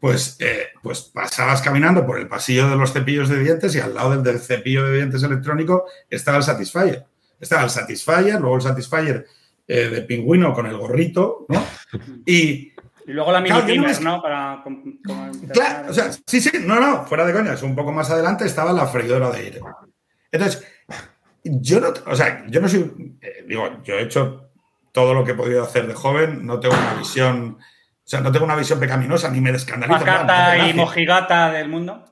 pues, 0.00 0.36
eh, 0.40 0.68
pues 0.82 1.02
pasabas 1.02 1.60
caminando 1.60 2.06
por 2.06 2.18
el 2.18 2.28
pasillo 2.28 2.68
de 2.68 2.76
los 2.76 2.92
cepillos 2.92 3.28
de 3.28 3.40
dientes 3.40 3.74
y 3.74 3.80
al 3.80 3.94
lado 3.94 4.20
del, 4.20 4.38
cepillo 4.38 4.84
de 4.84 4.96
dientes 4.96 5.22
electrónico 5.22 5.86
estaba 6.08 6.38
el 6.38 6.44
Satisfyer. 6.44 7.04
Estaba 7.40 7.64
el 7.64 7.70
Satisfyer, 7.70 8.40
luego 8.40 8.56
el 8.56 8.62
Satisfyer 8.62 9.26
eh, 9.66 9.88
de 9.88 10.02
pingüino 10.02 10.52
con 10.52 10.66
el 10.66 10.76
gorrito, 10.76 11.46
¿no? 11.48 11.64
Y, 12.26 12.72
luego 13.06 13.32
la 13.32 13.40
mini 13.40 13.78
¿no? 14.02 14.20
Para, 14.20 14.62
claro, 15.50 15.90
o 15.90 15.94
sea, 15.94 16.12
sí, 16.12 16.42
sí, 16.42 16.50
no, 16.60 16.78
no, 16.78 17.06
fuera 17.06 17.24
de 17.24 17.32
coñas, 17.32 17.62
un 17.62 17.74
poco 17.74 17.90
más 17.90 18.10
adelante 18.10 18.44
estaba 18.44 18.72
la 18.72 18.86
freidora 18.86 19.30
de 19.30 19.38
aire. 19.38 19.60
Entonces, 20.30 20.66
yo 21.42 21.80
no, 21.80 21.94
o 22.06 22.14
sea, 22.14 22.44
yo 22.48 22.60
no 22.60 22.68
soy, 22.68 23.16
eh, 23.22 23.44
digo, 23.48 23.82
yo 23.82 23.94
he 23.94 24.02
hecho 24.02 24.50
todo 24.92 25.14
lo 25.14 25.24
que 25.24 25.32
he 25.32 25.34
podido 25.34 25.62
hacer 25.62 25.86
de 25.86 25.94
joven, 25.94 26.44
no 26.44 26.60
tengo 26.60 26.74
una 26.74 26.94
visión 26.94 27.58
o 28.08 28.10
sea, 28.10 28.22
no 28.22 28.32
tengo 28.32 28.46
una 28.46 28.56
visión 28.56 28.80
pecaminosa 28.80 29.30
ni 29.30 29.42
me 29.42 29.50
escandalizo. 29.50 29.98
¿Macata 29.98 30.66
y 30.66 30.72
mojigata 30.72 31.52
del 31.52 31.68
mundo? 31.68 32.06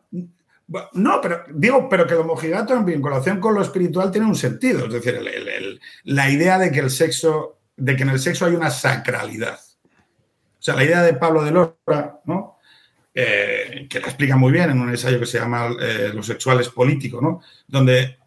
No, 0.92 1.20
pero 1.22 1.44
digo, 1.54 1.88
pero 1.88 2.06
que 2.06 2.12
lo 2.12 2.24
mojigato 2.24 2.74
en 2.74 2.84
vinculación 2.84 3.40
con 3.40 3.54
lo 3.54 3.62
espiritual 3.62 4.10
tiene 4.10 4.26
un 4.26 4.34
sentido. 4.34 4.84
Es 4.84 4.92
decir, 4.92 5.18
la 6.04 6.28
idea 6.28 6.58
de 6.58 6.70
que 6.70 6.80
el 6.80 6.90
sexo, 6.90 7.60
de 7.78 7.96
que 7.96 8.02
en 8.02 8.10
el 8.10 8.18
sexo 8.18 8.44
hay 8.44 8.54
una 8.54 8.68
sacralidad. 8.68 9.58
O 9.58 10.62
sea, 10.62 10.74
la 10.74 10.84
idea 10.84 11.00
de 11.00 11.14
Pablo 11.14 11.42
de 11.42 11.52
Lora, 11.52 12.20
¿no? 12.26 12.58
Eh, 13.14 13.86
que 13.88 13.98
la 13.98 14.08
explica 14.08 14.36
muy 14.36 14.52
bien 14.52 14.68
en 14.68 14.78
un 14.78 14.90
ensayo 14.90 15.18
que 15.18 15.24
se 15.24 15.38
llama 15.38 15.70
eh, 15.80 16.10
Los 16.12 16.26
sexuales 16.26 16.68
políticos, 16.68 17.22
¿no? 17.22 17.40
Donde 17.66 18.18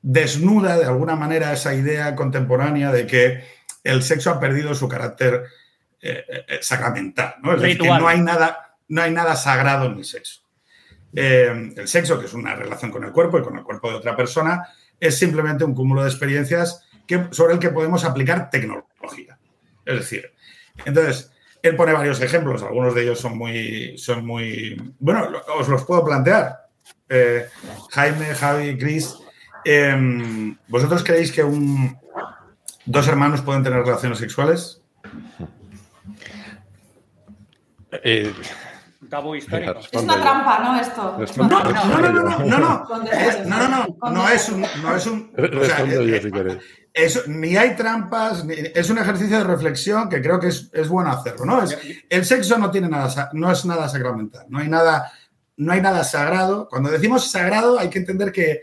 desnuda 0.00 0.78
de 0.78 0.84
alguna 0.84 1.16
manera 1.16 1.52
esa 1.52 1.74
idea 1.74 2.14
contemporánea 2.14 2.92
de 2.92 3.04
que 3.04 3.42
el 3.82 4.04
sexo 4.04 4.30
ha 4.30 4.38
perdido 4.38 4.76
su 4.76 4.88
carácter 4.88 5.42
eh, 6.06 6.44
eh, 6.46 6.58
sacramental, 6.60 7.36
¿no? 7.42 7.54
Es 7.54 7.62
decir, 7.62 7.78
que 7.78 7.88
no 7.88 8.06
hay, 8.06 8.20
nada, 8.20 8.76
no 8.88 9.00
hay 9.00 9.10
nada 9.10 9.34
sagrado 9.36 9.86
en 9.86 9.96
el 9.96 10.04
sexo. 10.04 10.42
Eh, 11.14 11.72
el 11.74 11.88
sexo, 11.88 12.20
que 12.20 12.26
es 12.26 12.34
una 12.34 12.54
relación 12.54 12.90
con 12.90 13.04
el 13.04 13.10
cuerpo 13.10 13.38
y 13.38 13.42
con 13.42 13.56
el 13.56 13.64
cuerpo 13.64 13.88
de 13.88 13.94
otra 13.94 14.14
persona, 14.14 14.68
es 15.00 15.16
simplemente 15.16 15.64
un 15.64 15.74
cúmulo 15.74 16.02
de 16.02 16.10
experiencias 16.10 16.86
que, 17.06 17.28
sobre 17.30 17.54
el 17.54 17.58
que 17.58 17.70
podemos 17.70 18.04
aplicar 18.04 18.50
tecnología. 18.50 19.38
Es 19.86 20.00
decir, 20.00 20.30
entonces, 20.84 21.32
él 21.62 21.74
pone 21.74 21.94
varios 21.94 22.20
ejemplos, 22.20 22.62
algunos 22.62 22.94
de 22.94 23.04
ellos 23.04 23.18
son 23.18 23.38
muy, 23.38 23.96
son 23.96 24.26
muy, 24.26 24.76
bueno, 24.98 25.26
os 25.58 25.68
los 25.68 25.86
puedo 25.86 26.04
plantear. 26.04 26.68
Jaime, 27.92 28.26
Javi, 28.34 28.76
Chris, 28.76 29.14
¿vosotros 30.68 31.02
creéis 31.02 31.32
que 31.32 31.44
un, 31.44 31.98
dos 32.84 33.08
hermanos 33.08 33.40
pueden 33.40 33.62
tener 33.62 33.82
relaciones 33.82 34.18
sexuales? 34.18 34.82
Eh, 38.02 38.32
histórico. 39.36 39.78
Es 39.92 40.02
una 40.02 40.20
trampa, 40.20 40.58
¿no? 40.60 40.80
Esto. 40.80 41.18
No, 41.36 41.46
no, 41.46 41.64
no, 41.64 41.98
no, 41.98 42.10
no, 42.10 42.22
no, 42.22 42.44
no, 42.44 42.88
no, 43.44 43.68
no, 43.68 44.10
no, 44.10 44.28
es 44.28 44.48
un, 44.48 44.66
no 44.82 44.96
es 44.96 45.06
un, 45.06 45.30
ni 47.26 47.56
hay 47.56 47.76
trampas, 47.76 48.44
es 48.48 48.90
un 48.90 48.98
ejercicio 48.98 49.38
de 49.38 49.44
reflexión 49.44 50.08
que 50.08 50.22
creo 50.22 50.38
que 50.40 50.48
es, 50.48 50.70
es 50.72 50.88
bueno 50.88 51.10
hacerlo, 51.10 51.44
¿no? 51.44 51.62
Es, 51.62 51.76
el 52.08 52.24
sexo 52.24 52.58
no 52.58 52.70
tiene 52.70 52.88
nada, 52.88 53.30
no 53.32 53.50
es 53.50 53.64
nada 53.64 53.88
sacramental, 53.88 54.46
no 54.48 54.58
hay 54.58 54.68
nada, 54.68 55.12
no 55.56 55.72
hay 55.72 55.80
nada 55.80 56.04
sagrado. 56.04 56.68
Cuando 56.68 56.90
decimos 56.90 57.30
sagrado 57.30 57.78
hay 57.78 57.90
que 57.90 57.98
entender 57.98 58.32
que 58.32 58.60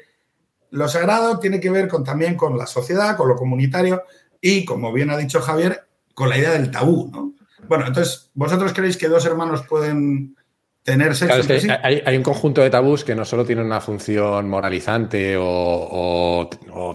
lo 0.72 0.88
sagrado 0.88 1.40
tiene 1.40 1.60
que 1.60 1.70
ver 1.70 1.88
con, 1.88 2.04
también 2.04 2.36
con 2.36 2.58
la 2.58 2.66
sociedad, 2.66 3.18
con 3.18 3.28
lo 3.28 3.36
comunitario 3.36 4.04
y, 4.40 4.66
como 4.66 4.92
bien 4.94 5.10
ha 5.10 5.18
dicho 5.18 5.42
Javier, 5.42 5.86
con 6.14 6.30
la 6.30 6.38
idea 6.38 6.52
del 6.52 6.72
tabú, 6.72 7.10
¿no? 7.12 7.34
Bueno, 7.72 7.88
entonces, 7.88 8.30
¿vosotros 8.34 8.74
creéis 8.74 8.98
que 8.98 9.08
dos 9.08 9.26
hermanos 9.26 9.64
pueden 9.66 10.36
tener 10.84 11.16
sexo? 11.16 11.42
hay, 11.82 12.18
un 12.18 12.22
conjunto 12.22 12.60
de 12.60 12.70
tabús 12.70 13.06
que 13.06 13.16
no 13.16 13.24
solo 13.24 13.46
tienen 13.46 13.66
una 13.66 13.80
función 13.80 14.50
moralizante 14.50 15.38
o, 15.40 16.50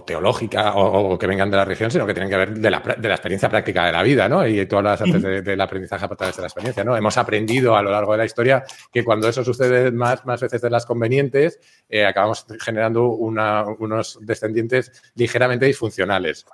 teológica 0.05 0.75
o, 0.75 1.17
que 1.17 1.25
vengan 1.25 1.49
de 1.49 1.57
la 1.57 1.65
religión, 1.65 1.89
sino 1.89 2.05
que 2.05 2.13
tienen 2.13 2.29
que 2.29 2.37
ver 2.37 2.59
de 2.59 2.69
la, 2.69 2.77
experiencia 2.77 3.49
práctica 3.49 3.87
de 3.87 3.91
la 3.91 4.03
vida, 4.03 4.29
¿no? 4.29 4.45
Y 4.45 4.67
tú 4.67 4.77
hablas 4.77 5.01
antes 5.01 5.43
del 5.43 5.59
aprendizaje 5.61 6.05
a 6.05 6.09
través 6.09 6.35
de 6.35 6.43
la 6.43 6.47
experiencia, 6.47 6.83
¿no? 6.83 6.95
Hemos 6.95 7.17
aprendido 7.17 7.75
a 7.75 7.81
lo 7.81 7.89
largo 7.89 8.11
de 8.11 8.19
la 8.19 8.25
historia 8.25 8.63
que 8.93 9.03
cuando 9.03 9.27
eso 9.27 9.43
sucede 9.43 9.91
más, 9.91 10.27
más 10.27 10.41
veces 10.41 10.61
de 10.61 10.69
las 10.69 10.85
convenientes, 10.85 11.59
eh, 11.89 12.05
acabamos 12.05 12.45
generando 12.59 13.07
unos 13.07 14.19
descendientes 14.21 14.91
ligeramente 15.15 15.65
disfuncionales. 15.65 16.45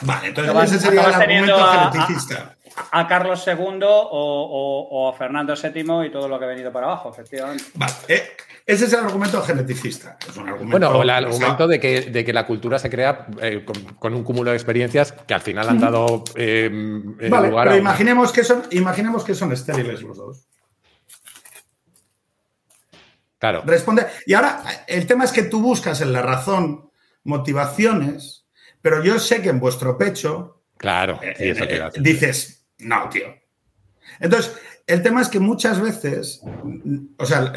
Vale, 0.00 0.28
entonces 0.28 0.72
ese 0.72 0.78
sería 0.80 1.02
el 1.02 1.14
argumento 1.14 1.66
geneticista 1.66 2.57
a 2.90 3.06
Carlos 3.06 3.46
II 3.46 3.80
o, 3.82 5.12
a 5.12 5.16
Fernando 5.16 5.54
VII 5.54 6.06
y 6.06 6.10
todo 6.10 6.28
lo 6.28 6.38
que 6.38 6.44
ha 6.44 6.48
venido 6.48 6.72
para 6.72 6.86
abajo, 6.86 7.10
efectivamente. 7.10 7.64
Vale. 7.74 7.92
Eh, 8.08 8.22
ese 8.66 8.84
es 8.84 8.92
el 8.92 9.00
argumento 9.00 9.40
geneticista. 9.42 10.18
bueno, 10.62 10.90
o 10.90 11.02
el 11.02 11.10
argumento 11.10 11.66
de 11.66 11.80
que, 11.80 12.02
de 12.02 12.24
que, 12.24 12.32
la 12.32 12.46
cultura 12.46 12.78
se 12.78 12.90
crea 12.90 13.26
eh, 13.40 13.64
con, 13.98 14.14
un 14.14 14.22
cúmulo 14.22 14.50
de 14.50 14.56
experiencias 14.56 15.12
que 15.12 15.34
al 15.34 15.40
final 15.40 15.68
han 15.68 15.80
dado 15.80 16.22
eh, 16.34 16.68
vale, 17.30 17.50
Pero 17.50 17.76
imaginemos 17.76 18.30
que, 18.30 18.44
son, 18.44 18.64
imaginemos 18.70 19.24
que 19.24 19.34
son 19.34 19.52
estériles 19.52 20.02
los 20.02 20.16
dos. 20.16 20.48
Claro. 23.38 23.62
Responde. 23.64 24.06
Y 24.26 24.34
ahora, 24.34 24.62
el 24.86 25.06
tema 25.06 25.24
es 25.24 25.32
que 25.32 25.44
tú 25.44 25.62
buscas 25.62 26.00
en 26.00 26.12
la 26.12 26.22
razón 26.22 26.90
motivaciones, 27.24 28.46
pero 28.82 29.02
yo 29.02 29.18
sé 29.18 29.40
que 29.40 29.48
en 29.48 29.60
vuestro 29.60 29.96
pecho. 29.96 30.62
Claro, 30.76 31.20
dices, 31.98 32.57
no, 32.78 33.08
tío. 33.08 33.26
Entonces, 34.20 34.56
el 34.86 35.02
tema 35.02 35.20
es 35.20 35.28
que 35.28 35.38
muchas 35.38 35.80
veces, 35.80 36.42
o 37.18 37.26
sea, 37.26 37.52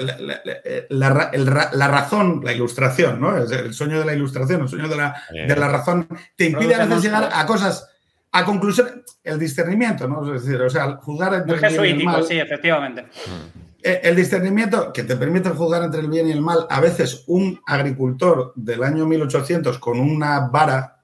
la, 0.90 1.88
razón, 1.88 2.42
la 2.44 2.52
ilustración, 2.52 3.22
¿no? 3.22 3.38
El 3.38 3.74
sueño 3.74 4.00
de 4.00 4.06
la 4.06 4.14
ilustración, 4.14 4.62
el 4.62 4.68
sueño 4.68 4.90
de 4.90 4.98
la, 4.98 5.24
de 5.32 5.56
la 5.56 5.68
razón, 5.70 6.08
te 6.36 6.48
impide 6.48 6.76
a 6.76 6.86
veces 6.86 7.04
llegar 7.04 7.30
a 7.32 7.46
cosas, 7.46 7.88
a 8.34 8.44
conclusión, 8.44 9.04
el 9.24 9.40
discernimiento, 9.40 10.08
¿no? 10.08 10.36
Es 10.36 10.44
decir, 10.44 10.62
o 10.62 10.70
sea, 10.70 10.98
juzgar 10.98 11.34
entre 11.36 11.56
el 11.56 11.80
bien 11.80 11.98
y 11.98 12.00
el 12.02 12.06
mal. 12.06 12.26
sí, 12.26 12.38
efectivamente. 12.38 13.06
Eh, 13.84 14.02
el 14.04 14.16
discernimiento 14.16 14.92
que 14.94 15.04
te 15.04 15.16
permite 15.16 15.50
juzgar 15.50 15.84
entre 15.84 16.02
el 16.02 16.10
bien 16.10 16.28
y 16.28 16.32
el 16.32 16.42
mal, 16.42 16.68
a 16.70 16.82
veces 16.82 17.24
un 17.28 17.60
agricultor 17.66 18.52
del 18.56 18.84
año 18.84 19.06
1800 19.06 19.80
con 19.80 20.00
una 20.00 20.50
vara 20.50 21.01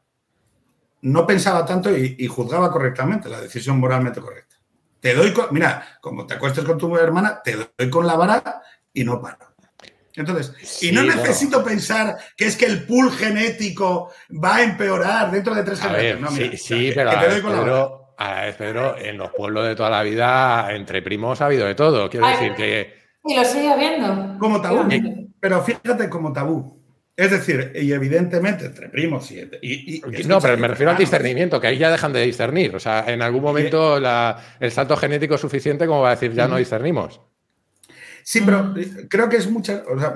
no 1.02 1.28
pensaba 1.28 1.66
tanto 1.66 1.96
y, 1.96 2.26
juzgaba 2.28 2.72
correctamente, 2.72 3.30
la 3.30 3.42
decisión 3.42 3.80
moralmente 3.80 4.22
correcta. 4.22 4.56
Te 5.00 5.14
doy, 5.14 5.34
mira, 5.52 6.00
como 6.02 6.26
te 6.26 6.34
acuestes 6.34 6.64
con 6.64 6.78
tu 6.78 6.96
hermana, 6.98 7.42
te 7.44 7.56
doy 7.78 7.90
con 7.90 8.08
la 8.08 8.16
vara 8.16 8.62
y 8.94 9.04
no 9.04 9.22
paro. 9.22 9.38
Entonces, 10.16 10.82
y 10.82 10.92
no 10.92 11.04
necesito 11.04 11.64
pensar 11.64 12.18
que 12.36 12.48
es 12.48 12.58
que 12.58 12.66
el 12.66 12.86
pool 12.86 13.12
genético 13.12 14.12
va 14.44 14.56
a 14.56 14.64
empeorar 14.64 15.30
dentro 15.30 15.54
de 15.54 15.64
tres 15.64 15.82
años. 15.84 16.34
sí, 16.34 16.58
sí, 16.58 16.92
pero, 16.96 17.12
Pedro, 18.58 18.98
en 18.98 19.18
los 19.18 19.32
pueblos 19.32 19.68
de 19.68 19.76
toda 19.76 19.92
la 19.92 20.02
vida, 20.02 20.74
entre 20.74 21.04
primos 21.04 21.40
ha 21.42 21.46
habido 21.46 21.68
de 21.68 21.76
todo. 21.76 22.10
Quiero 22.10 22.28
decir 22.28 22.56
que. 22.56 22.98
Y 23.24 23.36
lo 23.36 23.46
sigue 23.46 23.72
habiendo. 23.72 24.40
Como 24.40 24.60
tabú. 24.60 24.88
Pero 25.40 25.62
fíjate 25.62 26.10
como 26.10 26.34
tabú. 26.34 26.77
Es 27.18 27.32
decir, 27.32 27.72
y 27.74 27.92
evidentemente 27.94 28.68
entre 28.68 28.90
primos 28.90 29.32
y... 29.32 30.04
no, 30.28 30.40
pero 30.40 30.56
me 30.56 30.68
refiero 30.68 30.92
al 30.92 30.98
discernimiento, 31.00 31.60
que 31.60 31.66
ahí 31.66 31.80
ya 31.80 31.90
dejan 31.90 32.14
de 32.14 32.22
discernir. 32.22 32.76
O 32.76 32.80
sea, 32.80 33.06
en 33.08 33.24
algún 33.24 33.42
momento 33.42 33.98
el 33.98 34.72
salto 34.72 34.96
genético 34.96 35.34
es 35.34 35.42
suficiente 35.42 35.88
como 35.88 36.04
para 36.04 36.14
decir 36.14 36.34
ya 36.34 36.48
no 36.48 36.58
discernimos. 36.58 37.20
Sí, 38.22 38.42
pero 38.46 38.72
creo 39.10 39.30
que 39.30 39.38
es 39.38 39.50
mucha... 39.50 39.84
O 39.90 40.00
sea, 40.00 40.14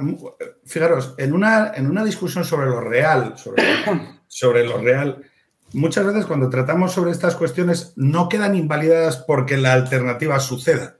fijaros, 0.63 1.15
en 1.17 1.33
una, 1.33 1.71
en 1.73 1.87
una 1.89 2.03
discusión 2.03 2.45
sobre 2.45 2.67
lo 2.67 2.81
real, 2.81 3.33
sobre, 3.35 3.63
sobre 4.27 4.63
lo 4.63 4.77
real, 4.77 5.23
muchas 5.73 6.05
veces 6.05 6.27
cuando 6.27 6.51
tratamos 6.51 6.91
sobre 6.91 7.09
estas 7.09 7.35
cuestiones 7.35 7.93
no 7.95 8.29
quedan 8.29 8.53
invalidadas 8.53 9.17
porque 9.17 9.57
la 9.57 9.73
alternativa 9.73 10.39
suceda. 10.39 10.97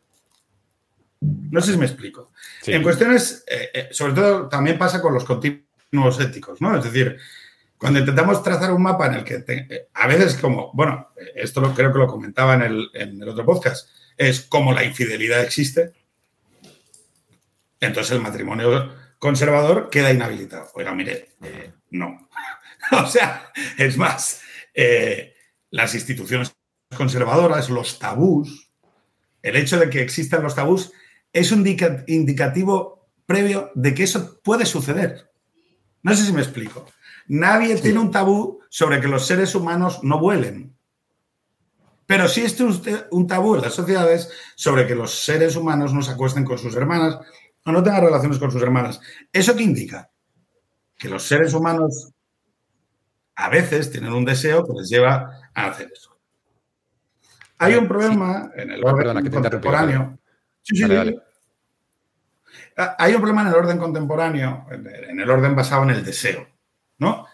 No 1.20 1.62
sé 1.62 1.74
si 1.74 1.78
me 1.78 1.86
explico. 1.86 2.32
En 2.66 2.82
cuestiones, 2.82 3.44
eh, 3.48 3.70
eh, 3.72 3.90
sobre 3.92 4.14
todo 4.14 4.50
también 4.50 4.80
pasa 4.80 5.00
con 5.00 5.14
los 5.14 5.26
continuos 5.26 5.71
éticos, 6.20 6.62
¿no? 6.62 6.78
Es 6.78 6.84
decir, 6.84 7.18
cuando 7.78 8.00
intentamos 8.00 8.42
trazar 8.44 8.72
un 8.72 8.84
mapa 8.84 9.08
en 9.08 9.14
el 9.14 9.24
que 9.24 9.44
eh, 9.48 9.88
a 9.94 10.08
veces 10.08 10.36
como, 10.36 10.72
bueno, 10.74 11.10
esto 11.36 11.62
lo, 11.62 11.74
creo 11.74 11.92
que 11.92 12.00
lo 12.00 12.08
comentaba 12.08 12.56
en 12.56 12.62
el, 12.62 12.90
en 12.94 13.22
el 13.22 13.30
otro 13.30 13.46
podcast, 13.46 13.90
es 14.18 14.42
como 14.42 14.74
la 14.74 14.84
infidelidad 14.84 15.42
existe, 15.42 15.94
entonces 17.80 18.14
el 18.14 18.22
matrimonio 18.22 18.94
conservador 19.18 19.90
queda 19.90 20.12
inhabilitado. 20.12 20.70
Oiga, 20.76 20.94
mire, 20.94 21.30
no. 21.90 22.30
o 22.92 23.08
sea, 23.08 23.52
es 23.78 23.98
más, 23.98 24.42
las 25.72 25.96
instituciones 25.96 26.56
conservadoras, 26.96 27.70
los 27.70 27.98
tabús, 27.98 28.70
el 29.42 29.56
hecho 29.56 29.80
de 29.80 29.90
que 29.90 30.02
existan 30.02 30.44
los 30.44 30.56
tabús 30.56 30.92
es 31.34 31.52
un 31.52 31.66
indicativo 32.08 33.10
previo 33.26 33.72
de 33.76 33.94
que 33.94 34.04
eso 34.04 34.40
puede 34.44 34.66
suceder. 34.66 35.31
No 36.04 36.16
sé 36.16 36.26
si 36.26 36.34
me 36.34 36.42
explico. 36.42 36.86
Nadie 37.28 37.76
tiene 37.78 38.00
un 38.00 38.12
tabú 38.12 38.60
sobre 38.70 39.00
que 39.00 39.08
los 39.08 39.26
seres 39.26 39.56
humanos 39.56 40.00
no 40.04 40.20
vuelen. 40.20 40.76
Pero 42.06 42.28
sí 42.28 42.42
existe 42.42 43.06
un 43.12 43.28
tabú 43.28 43.56
en 43.56 43.62
las 43.62 43.74
sociedades 43.74 44.30
sobre 44.56 44.86
que 44.86 44.96
los 44.96 45.24
seres 45.24 45.56
humanos 45.56 45.94
no 45.94 46.02
se 46.02 46.12
acuesten 46.12 46.44
con 46.44 46.58
sus 46.58 46.76
hermanas 46.76 47.20
o 47.66 47.72
no 47.72 47.84
tengan 47.84 48.04
relaciones 48.04 48.38
con 48.38 48.52
sus 48.52 48.62
hermanas. 48.62 49.00
¿Eso 49.32 49.56
qué 49.56 49.64
indica? 49.64 50.10
Que 50.98 51.08
los 51.08 51.24
seres 51.24 51.54
humanos 51.54 52.12
a 53.36 53.50
veces 53.50 53.92
tienen 53.92 54.14
un 54.14 54.26
deseo 54.26 54.66
que 54.66 54.74
les 54.74 54.90
lleva 54.90 55.52
a 55.54 55.68
hacer 55.68 55.90
eso. 55.94 56.20
Hay 57.60 57.76
un 57.76 57.88
problema 57.88 58.52
en 58.56 58.72
el 58.72 58.84
orden 58.84 59.30
contemporáneo. 59.30 60.20
Hay 62.76 63.14
un 63.14 63.22
problema 63.22 63.42
en 63.42 63.48
el 63.48 63.56
orden 63.56 63.78
contemporáneo, 63.78 64.66
en 64.72 65.20
el 65.20 65.30
orden 65.30 65.56
basado 65.56 65.84
en 65.84 65.92
el 65.92 66.06
deseo, 66.06 66.48
¿no? 66.98 67.28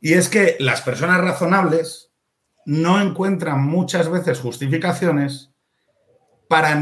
Y 0.00 0.14
es 0.14 0.28
que 0.28 0.56
las 0.60 0.82
personas 0.82 1.20
razonables 1.20 2.10
no 2.66 3.00
encuentran 3.00 3.62
muchas 3.62 4.10
veces 4.10 4.40
justificaciones 4.40 5.50
para 6.48 6.78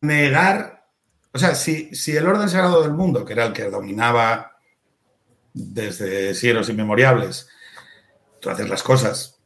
negar, 0.00 0.86
o 1.32 1.38
sea, 1.38 1.54
si, 1.54 1.94
si 1.94 2.16
el 2.16 2.26
orden 2.26 2.48
sagrado 2.48 2.82
del 2.82 2.92
mundo, 2.92 3.24
que 3.24 3.32
era 3.32 3.46
el 3.46 3.52
que 3.52 3.70
dominaba 3.70 4.56
desde 5.52 6.34
siglos 6.34 6.68
inmemoriales, 6.68 7.48
tú 8.40 8.50
haces 8.50 8.68
las 8.68 8.82
cosas 8.82 9.39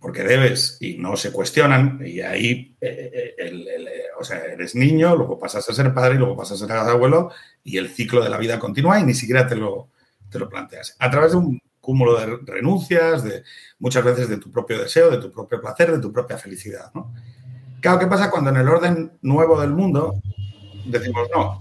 porque 0.00 0.22
debes 0.22 0.76
y 0.80 0.98
no 0.98 1.16
se 1.16 1.32
cuestionan, 1.32 2.00
y 2.04 2.20
ahí 2.20 2.76
eh, 2.80 3.10
eh, 3.12 3.34
eh, 3.38 4.02
o 4.18 4.24
sea, 4.24 4.44
eres 4.44 4.74
niño, 4.74 5.16
luego 5.16 5.38
pasas 5.38 5.68
a 5.68 5.72
ser 5.72 5.92
padre 5.94 6.14
y 6.14 6.18
luego 6.18 6.36
pasas 6.36 6.60
a 6.62 6.66
ser 6.66 6.76
abuelo, 6.76 7.30
y 7.62 7.78
el 7.78 7.88
ciclo 7.88 8.22
de 8.22 8.30
la 8.30 8.38
vida 8.38 8.58
continúa 8.58 9.00
y 9.00 9.04
ni 9.04 9.14
siquiera 9.14 9.46
te 9.46 9.56
lo, 9.56 9.90
te 10.30 10.38
lo 10.38 10.48
planteas. 10.48 10.96
A 10.98 11.10
través 11.10 11.32
de 11.32 11.38
un 11.38 11.60
cúmulo 11.80 12.18
de 12.18 12.38
renuncias, 12.46 13.22
de 13.22 13.44
muchas 13.78 14.02
veces 14.02 14.28
de 14.28 14.38
tu 14.38 14.50
propio 14.50 14.78
deseo, 14.78 15.10
de 15.10 15.18
tu 15.18 15.30
propio 15.30 15.60
placer, 15.60 15.92
de 15.92 15.98
tu 16.00 16.12
propia 16.12 16.38
felicidad. 16.38 16.90
¿no? 16.94 17.14
Claro, 17.80 17.98
¿qué 17.98 18.06
pasa 18.06 18.30
cuando 18.30 18.50
en 18.50 18.56
el 18.56 18.68
orden 18.68 19.12
nuevo 19.20 19.60
del 19.60 19.70
mundo 19.70 20.14
decimos 20.86 21.28
no? 21.34 21.60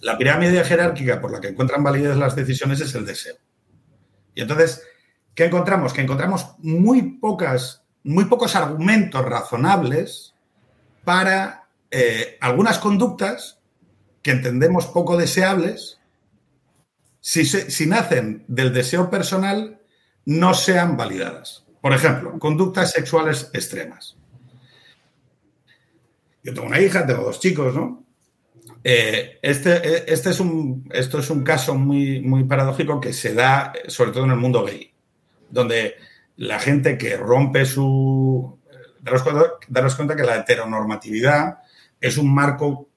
La 0.00 0.16
pirámide 0.16 0.64
jerárquica 0.64 1.20
por 1.20 1.30
la 1.30 1.40
que 1.40 1.48
encuentran 1.48 1.82
validez 1.82 2.16
las 2.16 2.34
decisiones 2.34 2.80
es 2.80 2.94
el 2.94 3.04
deseo. 3.04 3.36
Y 4.34 4.40
entonces 4.40 4.82
¿Qué 5.34 5.46
encontramos? 5.46 5.92
Que 5.92 6.02
encontramos 6.02 6.46
muy, 6.58 7.02
pocas, 7.18 7.82
muy 8.04 8.26
pocos 8.26 8.54
argumentos 8.54 9.24
razonables 9.24 10.34
para 11.04 11.68
eh, 11.90 12.38
algunas 12.40 12.78
conductas 12.78 13.58
que 14.22 14.30
entendemos 14.30 14.86
poco 14.86 15.16
deseables, 15.16 16.00
si, 17.20 17.44
si 17.44 17.86
nacen 17.86 18.44
del 18.48 18.72
deseo 18.72 19.10
personal, 19.10 19.80
no 20.24 20.54
sean 20.54 20.96
validadas. 20.96 21.64
Por 21.80 21.92
ejemplo, 21.92 22.38
conductas 22.38 22.92
sexuales 22.92 23.50
extremas. 23.52 24.16
Yo 26.42 26.54
tengo 26.54 26.66
una 26.66 26.80
hija, 26.80 27.06
tengo 27.06 27.24
dos 27.24 27.40
chicos, 27.40 27.74
¿no? 27.74 28.04
Eh, 28.82 29.38
este, 29.42 30.12
este, 30.12 30.30
es 30.30 30.40
un, 30.40 30.88
esto 30.92 31.18
es 31.18 31.30
un 31.30 31.42
caso 31.42 31.74
muy, 31.74 32.20
muy 32.20 32.44
paradójico 32.44 33.00
que 33.00 33.12
se 33.12 33.34
da 33.34 33.72
sobre 33.88 34.12
todo 34.12 34.24
en 34.24 34.30
el 34.30 34.36
mundo 34.36 34.62
gay 34.62 34.93
donde 35.54 35.94
la 36.36 36.58
gente 36.58 36.98
que 36.98 37.16
rompe 37.16 37.64
su... 37.64 38.58
Daros 39.00 39.22
cuenta, 39.94 40.16
que 40.16 40.22
la 40.22 40.36
heteronormatividad 40.36 41.58
es 42.00 42.18
un 42.18 42.34
marco 42.34 42.88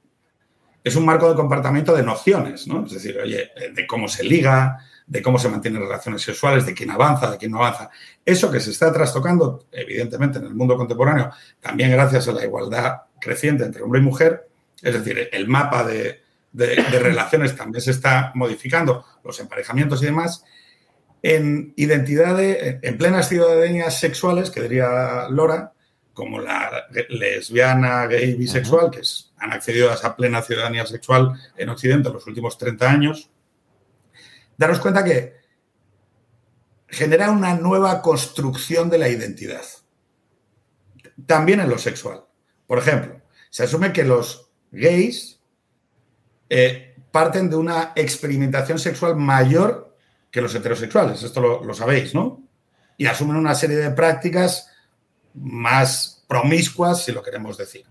es 0.84 0.96
un 0.96 1.06
marco 1.06 1.30
de 1.30 1.36
comportamiento 1.36 1.94
de 1.94 2.02
nociones, 2.02 2.66
¿no? 2.66 2.86
Es 2.86 2.94
decir, 2.94 3.20
oye, 3.22 3.52
de 3.74 3.86
cómo 3.86 4.08
se 4.08 4.24
liga, 4.24 4.78
de 5.06 5.22
cómo 5.22 5.38
se 5.38 5.50
mantienen 5.50 5.82
relaciones 5.82 6.22
sexuales, 6.22 6.66
de 6.66 6.74
quién 6.74 6.92
avanza, 6.92 7.30
de 7.30 7.38
quién 7.38 7.52
no 7.52 7.58
avanza. 7.58 7.90
Eso 8.24 8.50
que 8.50 8.62
se 8.62 8.72
está 8.72 8.94
trastocando, 8.94 9.66
evidentemente, 9.70 10.40
en 10.40 10.46
el 10.46 10.56
mundo 10.56 10.78
contemporáneo, 10.78 11.30
también 11.60 11.92
gracias 11.92 12.30
a 12.30 12.32
la 12.32 12.46
igualdad 12.46 13.02
creciente 13.20 13.66
entre 13.66 13.82
hombre 13.82 14.00
y 14.00 14.04
mujer, 14.04 14.48
es 14.82 14.94
decir, 14.94 15.28
el 15.30 15.48
mapa 15.50 15.84
de 15.84 16.22
relaciones 16.54 17.54
también 17.54 17.82
se 17.82 17.92
está 17.92 18.32
modificando, 18.36 19.04
los 19.26 19.38
emparejamientos 19.42 20.02
y 20.02 20.06
demás, 20.06 20.46
en 21.28 21.74
identidades, 21.76 22.78
en 22.82 22.98
plenas 22.98 23.28
ciudadanías 23.28 24.00
sexuales, 24.00 24.50
que 24.50 24.62
diría 24.62 25.28
Lora, 25.30 25.74
como 26.14 26.40
la 26.40 26.88
lesbiana, 27.10 28.08
gay, 28.08 28.36
bisexual, 28.36 28.90
que 28.90 29.02
han 29.36 29.52
accedido 29.52 29.92
a 29.92 29.96
esa 29.96 30.16
plena 30.16 30.42
ciudadanía 30.42 30.86
sexual 30.86 31.34
en 31.58 31.68
Occidente 31.68 32.08
en 32.08 32.14
los 32.14 32.26
últimos 32.28 32.58
30 32.58 32.90
años, 32.90 33.30
daros 34.56 34.80
cuenta 34.80 35.04
que 35.04 35.36
genera 36.88 37.30
una 37.30 37.56
nueva 37.56 38.02
construcción 38.02 38.90
de 38.90 38.98
la 38.98 39.10
identidad, 39.10 39.66
también 41.26 41.60
en 41.60 41.70
lo 41.70 41.78
sexual. 41.78 42.24
Por 42.68 42.80
ejemplo, 42.80 43.22
se 43.50 43.64
asume 43.64 43.92
que 43.92 44.06
los 44.06 44.50
gays 44.72 45.42
eh, 46.50 46.96
parten 47.12 47.50
de 47.50 47.58
una 47.58 47.92
experimentación 47.98 48.80
sexual 48.80 49.18
mayor 49.18 49.87
que 50.32 50.42
los 50.42 50.54
heterosexuales, 50.54 51.24
esto 51.24 51.42
lo, 51.64 51.74
sabéis, 51.74 52.14
¿no? 52.14 52.44
Y 52.98 53.06
asumen 53.06 53.38
una 53.38 53.56
serie 53.56 53.78
de 53.78 53.92
prácticas 53.92 54.72
más 55.34 56.26
promiscuas, 56.28 57.04
si 57.04 57.12
lo 57.12 57.22
queremos 57.22 57.58
decir. 57.58 57.86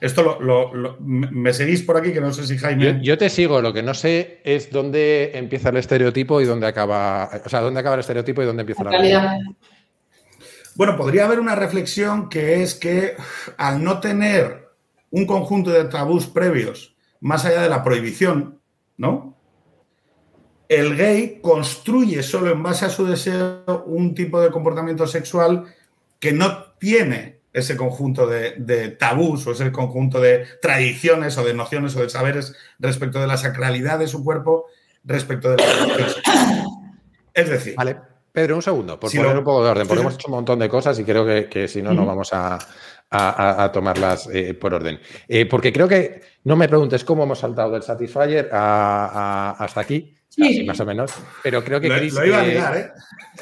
Esto 0.00 0.40
lo, 0.40 0.96
me 1.00 1.52
seguís 1.52 1.82
por 1.82 1.96
aquí, 1.96 2.12
que 2.12 2.20
no 2.20 2.32
sé 2.32 2.44
si 2.44 2.58
Jaime. 2.58 3.00
Yo, 3.02 3.16
te 3.16 3.30
sigo, 3.30 3.62
lo 3.62 3.72
que 3.72 3.84
no 3.84 3.94
sé 3.94 4.40
es 4.44 4.70
dónde 4.70 5.30
empieza 5.34 5.68
el 5.68 5.76
estereotipo 5.76 6.40
y 6.40 6.44
dónde 6.44 6.66
acaba. 6.66 7.30
O 7.44 7.48
sea, 7.48 7.60
dónde 7.60 7.78
acaba 7.78 7.94
el 7.94 8.00
estereotipo 8.00 8.42
y 8.42 8.46
dónde 8.46 8.62
empieza 8.62 8.82
la, 8.82 8.90
realidad. 8.90 9.38
Bueno, 10.74 10.96
podría 10.96 11.26
haber 11.26 11.38
una 11.38 11.54
reflexión 11.54 12.28
que 12.28 12.62
es 12.62 12.74
que 12.74 13.14
al 13.56 13.84
no 13.84 14.00
tener 14.00 14.70
un 15.10 15.26
conjunto 15.26 15.70
de 15.70 15.84
tabús 15.84 16.26
previos, 16.26 16.96
más 17.20 17.44
allá 17.44 17.62
de 17.62 17.68
la 17.68 17.84
prohibición, 17.84 18.60
¿no? 18.96 19.31
El 20.76 20.96
gay 20.96 21.40
construye 21.40 22.22
solo 22.22 22.50
en 22.50 22.62
base 22.62 22.84
a 22.84 22.90
su 22.90 23.06
deseo 23.06 23.84
un 23.86 24.14
tipo 24.14 24.40
de 24.40 24.50
comportamiento 24.50 25.06
sexual 25.06 25.64
que 26.18 26.32
no 26.32 26.64
tiene 26.78 27.40
ese 27.52 27.76
conjunto 27.76 28.26
de, 28.26 28.96
tabús 28.98 29.46
o 29.46 29.52
ese 29.52 29.70
conjunto 29.72 30.20
de 30.20 30.46
tradiciones 30.62 31.36
o 31.36 31.44
de 31.44 31.54
nociones 31.54 31.94
o 31.96 32.00
de 32.00 32.08
saberes 32.08 32.54
respecto 32.78 33.20
de 33.20 33.26
la 33.26 33.36
sacralidad 33.36 33.98
de 33.98 34.08
su 34.08 34.24
cuerpo, 34.24 34.66
respecto 35.04 35.50
de 35.50 35.56
la 35.58 35.64
Es 37.34 37.48
decir. 37.50 37.74
Vale, 37.76 37.96
Pedro, 38.32 38.56
un 38.56 38.62
segundo, 38.62 38.98
por 38.98 39.12
poner 39.12 39.36
un 39.36 39.44
poco 39.44 39.64
de 39.64 39.70
orden, 39.70 39.86
porque 39.86 40.00
hemos 40.00 40.14
hecho 40.14 40.28
un 40.28 40.34
montón 40.34 40.58
de 40.58 40.68
cosas 40.68 40.98
y 40.98 41.04
creo 41.04 41.26
que, 41.48 41.68
si 41.68 41.82
no, 41.82 41.92
no 41.92 42.06
vamos 42.06 42.32
a, 42.32 42.58
tomarlas 43.72 44.28
eh, 44.32 44.54
por 44.54 44.74
orden. 44.74 45.00
Eh, 45.28 45.46
porque 45.46 45.72
creo 45.72 45.88
que, 45.88 46.22
no 46.44 46.56
me 46.56 46.68
preguntes 46.68 47.04
cómo 47.04 47.22
hemos 47.24 47.38
saltado 47.38 47.72
del 47.72 47.82
Satisfyer 47.82 48.48
hasta 48.52 49.80
aquí, 49.80 50.14
Sí. 50.28 50.64
más 50.64 50.80
o 50.80 50.86
menos. 50.86 51.12
Pero 51.42 51.62
creo 51.62 51.78
que 51.78 51.90
lo, 51.90 51.96
Chris, 51.96 52.14
lo 52.14 52.24
iba 52.24 52.40
a 52.40 52.42
ligar, 52.42 52.74
¿eh? 52.76 52.90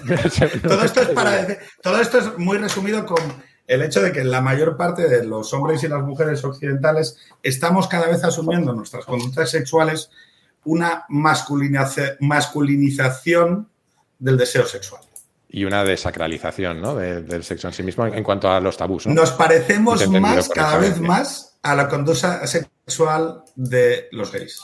todo, 0.62 0.84
esto 0.84 1.02
es 1.02 1.08
para 1.10 1.46
todo 1.82 2.00
esto 2.00 2.18
es 2.18 2.36
muy 2.36 2.58
resumido 2.58 3.06
con 3.06 3.20
el 3.68 3.82
hecho 3.82 4.02
de 4.02 4.10
que 4.10 4.24
la 4.24 4.40
mayor 4.40 4.76
parte 4.76 5.08
de 5.08 5.24
los 5.24 5.54
hombres 5.54 5.84
y 5.84 5.88
las 5.88 6.02
mujeres 6.02 6.42
occidentales 6.42 7.16
estamos 7.44 7.86
cada 7.86 8.08
vez 8.08 8.24
asumiendo 8.24 8.72
nuestras 8.72 9.04
conductas 9.04 9.50
sexuales 9.50 10.10
una 10.64 11.04
masculinización 11.08 13.68
del 14.18 14.36
deseo 14.36 14.66
sexual. 14.66 15.02
Y 15.52 15.64
una 15.64 15.82
desacralización 15.84 16.80
¿no? 16.80 16.94
del 16.94 17.42
sexo 17.42 17.68
en 17.68 17.74
sí 17.74 17.82
mismo 17.82 18.06
en 18.06 18.22
cuanto 18.22 18.50
a 18.50 18.60
los 18.60 18.76
tabús. 18.76 19.06
Nos 19.06 19.32
parecemos 19.32 20.08
más, 20.08 20.48
cada 20.48 20.78
vez 20.78 21.00
más, 21.00 21.58
a 21.62 21.74
la 21.74 21.88
conducta 21.88 22.46
sexual 22.46 23.42
de 23.56 24.08
los 24.12 24.32
gays. 24.32 24.60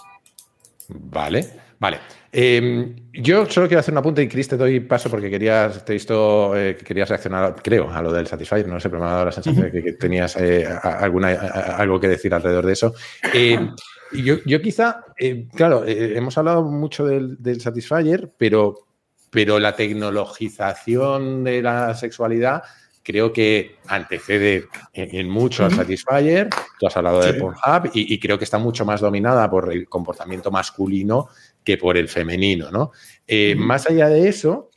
Vale. 0.88 1.66
Vale. 1.79 1.99
Em, 2.33 2.94
yo 3.12 3.46
solo 3.46 3.66
quiero 3.66 3.81
hacer 3.81 3.92
un 3.92 3.99
apunte 3.99 4.22
y 4.22 4.29
Chris 4.29 4.49
te 4.49 4.57
doy 4.57 4.81
paso 4.81 5.11
porque 5.11 5.31
querías, 5.31 5.85
te 5.85 5.92
he 5.92 5.94
visto 5.94 6.57
eh, 6.57 6.77
que 6.77 6.85
querías 6.85 7.09
reaccionar, 7.09 7.57
creo, 7.62 7.90
a 7.90 8.03
lo 8.03 8.12
del 8.12 8.27
Satisfyer. 8.27 8.66
No 8.66 8.81
sé, 8.81 8.88
pero 8.88 9.01
me 9.01 9.09
ha 9.09 9.12
dado 9.12 9.25
la 9.27 9.33
sensación 9.33 9.70
de 9.70 9.83
que, 9.83 9.92
tenías 9.92 10.37
eh, 10.37 10.66
alguna, 10.83 11.29
algo 11.31 12.01
que 12.01 12.09
decir 12.09 12.33
alrededor 12.33 12.66
de 12.66 12.72
eso. 12.72 12.94
Em, 13.33 13.75
yo, 14.12 14.37
yo, 14.46 14.61
quizá, 14.61 15.05
eh, 15.18 15.49
claro, 15.55 15.85
hemos 15.87 16.37
hablado 16.38 16.62
mucho 16.62 17.05
del, 17.07 17.37
del 17.42 17.61
Satisfyer, 17.61 18.31
pero, 18.38 18.87
pero 19.31 19.59
la 19.59 19.75
tecnologización 19.77 21.45
de 21.45 21.62
la 21.62 21.95
sexualidad 21.95 22.62
creo 23.03 23.33
que 23.33 23.77
antecede 23.87 24.67
en, 24.93 25.29
mucho 25.29 25.65
al 25.65 25.73
Satisfyer. 25.73 26.51
Tú 26.81 26.89
has 26.89 26.97
hablado 26.97 27.21
de 27.21 27.35
Pornhub 27.35 27.93
y, 27.95 28.12
y, 28.12 28.19
creo 28.19 28.37
que 28.37 28.43
está 28.43 28.59
mucho 28.59 28.85
más 28.85 29.01
dominada 29.01 29.49
por 29.49 29.73
el 29.73 29.89
comportamiento 29.89 30.51
masculino 30.51 31.29
que 31.67 31.77
por 31.77 31.97
el 31.97 32.09
femenino, 32.09 32.71
¿no? 32.71 32.93
Eh, 33.27 33.57
más 33.57 33.89
allá 33.91 34.09
de 34.09 34.29
eso, 34.29 34.71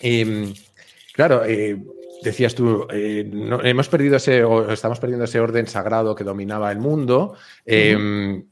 em, 0.00 0.52
claro, 1.12 1.44
eh, 1.44 1.76
decías 2.22 2.54
tú, 2.54 2.86
eh, 2.90 3.30
hemos 3.64 3.88
perdido 3.88 4.16
ese, 4.16 4.42
o 4.42 4.72
estamos 4.72 4.98
perdiendo 4.98 5.26
ese 5.26 5.40
orden 5.40 5.66
sagrado 5.66 6.14
que 6.14 6.24
dominaba 6.24 6.72
el 6.72 6.78
mundo, 6.78 7.36
em, 7.66 8.46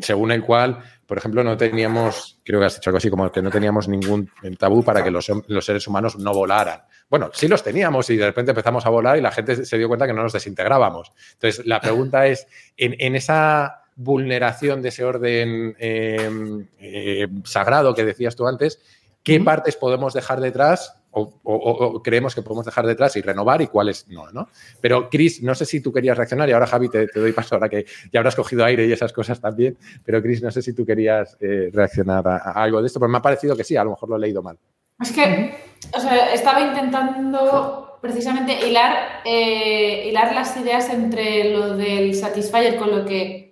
según 0.00 0.32
el 0.32 0.42
cual, 0.42 0.82
por 1.10 1.18
ejemplo, 1.18 1.42
no 1.42 1.56
teníamos, 1.56 2.38
creo 2.44 2.60
que 2.60 2.66
has 2.66 2.76
dicho 2.76 2.88
algo 2.88 2.98
así 2.98 3.10
como 3.10 3.32
que 3.32 3.42
no 3.42 3.50
teníamos 3.50 3.88
ningún 3.88 4.30
tabú 4.56 4.84
para 4.84 5.02
que 5.02 5.10
los, 5.10 5.28
seres 5.58 5.88
humanos 5.88 6.16
no 6.16 6.32
volaran. 6.32 6.82
Bueno, 7.08 7.30
sí 7.32 7.48
los 7.48 7.64
teníamos 7.64 8.08
y 8.10 8.16
de 8.16 8.26
repente 8.26 8.52
empezamos 8.52 8.86
a 8.86 8.90
volar 8.90 9.18
y 9.18 9.20
la 9.20 9.32
gente 9.32 9.64
se 9.64 9.76
dio 9.76 9.88
cuenta 9.88 10.06
que 10.06 10.12
no 10.12 10.22
nos 10.22 10.32
desintegrábamos. 10.32 11.10
Entonces, 11.32 11.66
la 11.66 11.80
pregunta 11.80 12.28
es, 12.28 12.46
en, 12.76 13.16
esa 13.16 13.82
vulneración 13.96 14.82
de 14.82 14.90
ese 14.90 15.02
orden 15.02 15.74
em, 15.80 16.68
eh, 16.78 17.26
sagrado 17.42 17.92
que 17.92 18.04
decías 18.04 18.36
tú 18.36 18.46
antes, 18.46 18.80
¿qué 19.24 19.40
partes 19.40 19.74
podemos 19.74 20.14
dejar 20.14 20.40
detrás 20.40 20.99
o, 21.12 22.02
creemos 22.02 22.34
que 22.34 22.42
podemos 22.42 22.64
dejar 22.64 22.86
detrás 22.86 23.16
y 23.16 23.22
renovar 23.22 23.60
y 23.62 23.66
cuáles 23.66 24.08
no, 24.08 24.30
¿no? 24.30 24.48
Pero, 24.80 25.08
Chris, 25.10 25.42
no 25.42 25.54
sé 25.54 25.64
si 25.64 25.80
tú 25.80 25.92
querías 25.92 26.16
reaccionar 26.16 26.48
y 26.48 26.52
ahora, 26.52 26.66
Javi, 26.66 26.88
te, 26.88 27.06
doy 27.06 27.32
paso 27.32 27.54
ahora 27.54 27.68
que 27.68 27.86
ya 28.12 28.20
habrás 28.20 28.36
cogido 28.36 28.64
aire 28.64 28.86
y 28.86 28.92
esas 28.92 29.12
cosas 29.12 29.40
también, 29.40 29.76
pero, 30.04 30.22
Chris, 30.22 30.42
no 30.42 30.50
sé 30.50 30.62
si 30.62 30.72
tú 30.72 30.86
querías 30.86 31.36
eh, 31.40 31.70
reaccionar 31.72 32.26
a, 32.26 32.52
algo 32.52 32.80
de 32.80 32.86
esto, 32.86 33.00
pero 33.00 33.10
me 33.10 33.18
ha 33.18 33.22
parecido 33.22 33.56
que 33.56 33.64
sí, 33.64 33.76
a 33.76 33.84
lo 33.84 33.90
mejor 33.90 34.08
lo 34.08 34.16
he 34.16 34.20
leído 34.20 34.42
mal. 34.42 34.58
Es 35.00 35.12
que, 35.12 35.54
estaba 36.32 36.60
intentando 36.60 37.98
precisamente 38.00 38.66
hilar, 38.66 39.22
eh, 39.24 40.08
hilar 40.08 40.34
las 40.34 40.56
ideas 40.56 40.88
entre 40.90 41.52
lo 41.52 41.76
del 41.76 42.14
Satisfyer 42.14 42.76
con 42.76 42.90
lo 42.90 43.04
que 43.04 43.50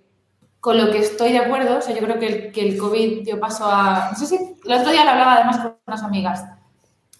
con 0.59 0.77
lo 0.77 0.91
que 0.91 0.99
estoy 0.99 1.31
de 1.31 1.37
acuerdo. 1.37 1.77
O 1.77 1.81
sea, 1.81 1.95
yo 1.95 2.01
creo 2.01 2.19
que 2.19 2.27
el, 2.27 2.51
que 2.51 2.61
el 2.61 2.77
COVID 2.77 3.23
dio 3.23 3.39
paso 3.39 3.65
a. 3.65 4.09
No 4.11 4.17
sé 4.17 4.25
si. 4.25 4.35
El 4.65 4.73
otro 4.73 4.91
día 4.91 5.05
lo 5.05 5.11
hablaba 5.11 5.35
además 5.35 5.59
con 5.59 5.75
unas 5.87 6.03
amigas. 6.03 6.43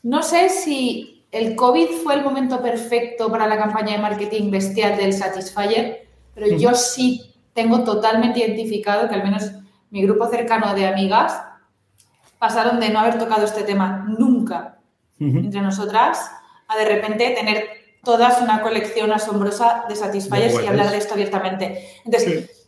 No 0.04 0.24
sé 0.24 0.50
si 0.50 1.26
el 1.32 1.56
COVID 1.56 1.90
fue 2.04 2.16
el 2.16 2.24
momento 2.24 2.62
perfecto 2.62 3.30
para 3.30 3.48
la 3.48 3.58
campaña 3.58 3.94
de 3.94 4.00
marketing 4.00 4.50
bestial 4.52 4.98
del 4.98 5.14
Satisfyer, 5.14 6.08
pero 6.34 6.58
yo 6.58 6.74
sí 6.74 7.34
tengo 7.54 7.84
totalmente 7.84 8.40
identificado 8.40 9.10
que 9.10 9.16
al 9.16 9.24
menos 9.24 9.52
mi 9.90 10.02
grupo 10.04 10.28
cercano 10.28 10.74
de 10.74 10.88
amigas 10.88 11.42
pasaron 12.38 12.80
de 12.80 12.90
no 12.90 13.00
haber 13.00 13.20
tocado 13.20 13.46
este 13.46 13.64
tema 13.64 14.06
nunca 14.18 14.80
entre 15.20 15.60
nosotras 15.62 16.32
a 16.68 16.78
de 16.78 16.86
repente 16.86 17.32
tener 17.32 17.66
todas 18.04 18.42
una 18.42 18.62
colección 18.62 19.12
asombrosa 19.12 19.84
de 19.90 19.96
Satisfyers 19.96 20.64
y 20.64 20.68
hablar 20.68 20.92
de 20.92 20.98
esto 20.98 21.16
abiertamente. 21.16 21.86
Entonces, 22.06 22.59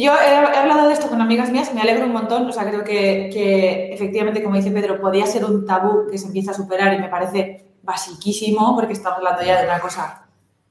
yo 0.00 0.12
he, 0.12 0.34
hablado 0.34 0.88
de 0.88 0.94
esto 0.94 1.08
con 1.08 1.20
amigas 1.20 1.50
mías, 1.50 1.72
me 1.72 1.80
alegro 1.80 2.06
un 2.06 2.12
montón, 2.12 2.48
o 2.48 2.52
sea, 2.52 2.68
creo 2.68 2.82
que, 2.82 3.92
efectivamente, 3.92 4.42
como 4.42 4.56
dice 4.56 4.72
Pedro, 4.72 5.00
podía 5.00 5.24
ser 5.24 5.44
un 5.44 5.64
tabú 5.64 6.08
que 6.10 6.18
se 6.18 6.26
empieza 6.26 6.50
a 6.50 6.54
superar 6.54 6.92
y 6.94 6.98
me 6.98 7.08
parece 7.08 7.76
basiquísimo 7.82 8.74
porque 8.74 8.94
estamos 8.94 9.18
hablando 9.18 9.42
ya 9.42 9.60
de 9.60 9.68
una 9.68 9.78
cosa 9.78 10.26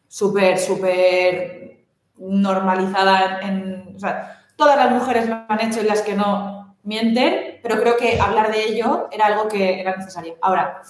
súper, 0.09 0.59
súper 0.59 1.85
normalizada 2.17 3.39
en, 3.41 3.93
o 3.95 3.99
sea, 3.99 4.45
todas 4.57 4.75
las 4.75 4.91
mujeres 4.91 5.29
lo 5.29 5.45
han 5.47 5.61
hecho 5.61 5.81
y 5.81 5.85
las 5.85 6.01
que 6.01 6.15
no 6.15 6.75
mienten, 6.83 7.59
pero 7.63 7.79
creo 7.79 7.95
que 7.95 8.19
hablar 8.19 8.51
de 8.51 8.65
ello 8.65 9.07
era 9.09 9.27
algo 9.27 9.47
que 9.47 9.79
era 9.79 9.95
necesario. 9.95 10.35
Ahora, 10.41 10.81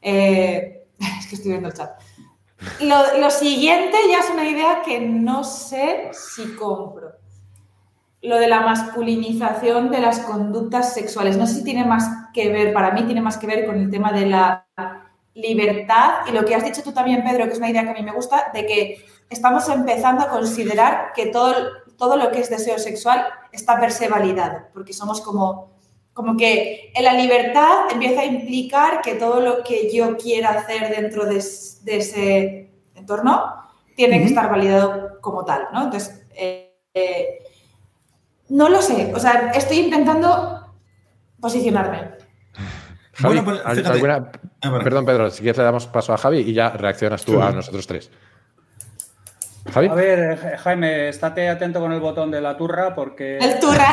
eh, 0.00 0.86
es 0.98 1.26
que 1.26 1.34
estoy 1.34 1.50
viendo 1.50 1.68
el 1.68 1.74
chat. 1.74 1.90
Lo, 2.80 3.18
lo, 3.18 3.30
siguiente 3.30 3.98
ya 4.10 4.20
es 4.20 4.30
una 4.30 4.48
idea 4.48 4.80
que 4.82 4.98
no 4.98 5.44
sé 5.44 6.08
si 6.12 6.54
compro 6.54 7.15
lo 8.22 8.38
de 8.38 8.48
la 8.48 8.60
masculinización 8.60 9.90
de 9.90 10.00
las 10.00 10.20
conductas 10.20 10.94
sexuales. 10.94 11.36
No 11.36 11.46
sé 11.46 11.56
si 11.56 11.64
tiene 11.64 11.84
más 11.84 12.08
que 12.32 12.50
ver, 12.50 12.72
para 12.72 12.92
mí 12.92 13.02
tiene 13.04 13.20
más 13.20 13.38
que 13.38 13.46
ver 13.46 13.66
con 13.66 13.76
el 13.76 13.90
tema 13.90 14.12
de 14.12 14.26
la 14.26 14.66
libertad 15.34 16.26
y 16.26 16.32
lo 16.32 16.44
que 16.44 16.54
has 16.54 16.64
dicho 16.64 16.82
tú 16.82 16.92
también, 16.92 17.22
Pedro, 17.22 17.44
que 17.44 17.52
es 17.52 17.58
una 17.58 17.70
idea 17.70 17.84
que 17.84 17.90
a 17.90 17.94
mí 17.94 18.02
me 18.02 18.12
gusta, 18.12 18.50
de 18.54 18.66
que 18.66 19.04
estamos 19.28 19.68
empezando 19.68 20.24
a 20.24 20.28
considerar 20.28 21.12
que 21.14 21.26
todo, 21.26 21.54
todo 21.96 22.16
lo 22.16 22.30
que 22.30 22.40
es 22.40 22.50
deseo 22.50 22.78
sexual 22.78 23.26
está 23.52 23.78
per 23.78 23.92
se 23.92 24.08
validado, 24.08 24.66
porque 24.72 24.92
somos 24.92 25.20
como, 25.20 25.72
como 26.14 26.36
que 26.36 26.90
en 26.94 27.04
la 27.04 27.12
libertad 27.12 27.90
empieza 27.90 28.22
a 28.22 28.26
implicar 28.26 29.02
que 29.02 29.14
todo 29.14 29.40
lo 29.40 29.62
que 29.62 29.92
yo 29.92 30.16
quiera 30.16 30.50
hacer 30.50 30.94
dentro 30.94 31.26
de, 31.26 31.36
ese 31.36 32.70
entorno 32.94 33.52
tiene 33.94 34.18
que 34.18 34.26
estar 34.26 34.50
validado 34.50 35.20
como 35.20 35.44
tal, 35.44 35.68
¿no? 35.72 35.84
Entonces, 35.84 36.26
eh, 36.34 36.74
eh, 36.94 37.38
no 38.48 38.68
lo 38.68 38.82
sé, 38.82 39.12
o 39.14 39.18
sea, 39.18 39.50
estoy 39.54 39.78
intentando 39.78 40.74
posicionarme. 41.40 42.16
Javi, 43.14 43.40
pues, 43.40 43.60
ah, 43.64 44.30
Perdón, 44.82 45.06
Pedro, 45.06 45.30
si 45.30 45.42
quieres 45.42 45.56
le 45.56 45.64
damos 45.64 45.86
paso 45.86 46.12
a 46.12 46.18
Javi 46.18 46.40
y 46.40 46.52
ya 46.52 46.70
reaccionas 46.70 47.24
tú 47.24 47.40
a 47.40 47.50
nosotros 47.50 47.86
tres. 47.86 48.10
Javi. 49.72 49.88
A 49.88 49.94
ver, 49.94 50.18
eh, 50.18 50.58
Jaime, 50.58 51.08
estate 51.08 51.48
atento 51.48 51.80
con 51.80 51.92
el 51.92 52.00
botón 52.00 52.30
de 52.30 52.40
la 52.40 52.56
turra 52.56 52.94
porque. 52.94 53.38
El 53.38 53.58
turra. 53.58 53.92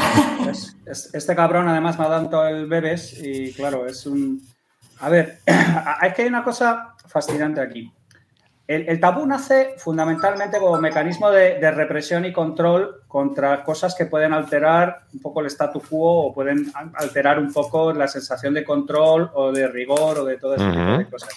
este 1.13 1.35
cabrón 1.35 1.67
además 1.67 1.97
me 1.97 2.05
ha 2.05 2.09
dado 2.09 2.29
todo 2.29 2.47
el 2.47 2.67
bebés 2.67 3.17
y 3.21 3.53
claro, 3.53 3.87
es 3.87 4.05
un. 4.05 4.41
A 4.99 5.09
ver, 5.09 5.39
es 5.45 6.13
que 6.13 6.23
hay 6.23 6.27
una 6.27 6.43
cosa 6.43 6.95
fascinante 7.07 7.61
aquí. 7.61 7.91
El, 8.65 8.99
tabú 8.99 9.25
nace 9.25 9.73
fundamentalmente 9.77 10.57
como 10.57 10.79
mecanismo 10.79 11.29
de, 11.29 11.71
represión 11.71 12.23
y 12.23 12.31
control 12.31 13.02
contra 13.13 13.63
cosas 13.63 13.93
que 13.93 14.07
pueden 14.07 14.33
alterar 14.33 15.03
un 15.13 15.19
poco 15.19 15.41
el 15.41 15.45
statu 15.45 15.79
quo 15.79 16.25
o 16.25 16.33
pueden 16.33 16.71
alterar 16.95 17.37
un 17.37 17.53
poco 17.53 17.93
la 17.93 18.07
sensación 18.07 18.55
de 18.55 18.63
control 18.63 19.29
o 19.35 19.51
de 19.51 19.67
rigor 19.67 20.17
o 20.17 20.25
de 20.25 20.37
todo 20.37 20.55
ese 20.55 20.65
tipo 20.71 20.97
de 20.97 21.05
cosas. 21.05 21.29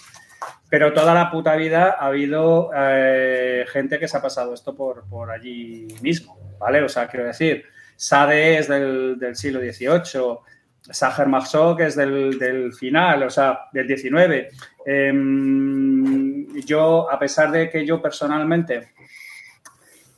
Pero 0.71 0.95
toda 0.95 1.13
la 1.13 1.31
puta 1.31 1.55
vida 1.55 1.99
ha 2.01 2.07
habido 2.07 2.71
eh, 2.75 3.67
gente 3.69 3.99
que 3.99 4.09
se 4.09 4.17
ha 4.17 4.23
pasado 4.23 4.55
esto 4.55 4.75
por, 4.75 5.07
por, 5.07 5.31
allí 5.31 5.87
mismo, 6.01 6.39
¿vale? 6.59 6.83
O 6.83 6.89
sea, 6.89 7.09
quiero 7.09 7.27
decir, 7.27 7.67
Sade 7.95 8.57
es 8.57 8.69
del, 8.69 9.19
del 9.19 9.37
siglo 9.37 9.61
XVIII, 9.61 10.39
Sacher 10.81 11.27
Marceau, 11.27 11.77
que 11.77 11.85
es 11.89 11.95
del, 11.95 12.73
final, 12.73 13.25
o 13.25 13.29
sea, 13.29 13.67
del 13.71 13.87
19. 13.87 14.49
Em, 14.87 16.47
yo, 16.65 17.13
a 17.13 17.19
pesar 17.19 17.51
de 17.51 17.69
que 17.69 17.85
yo 17.85 18.01
personalmente 18.01 18.95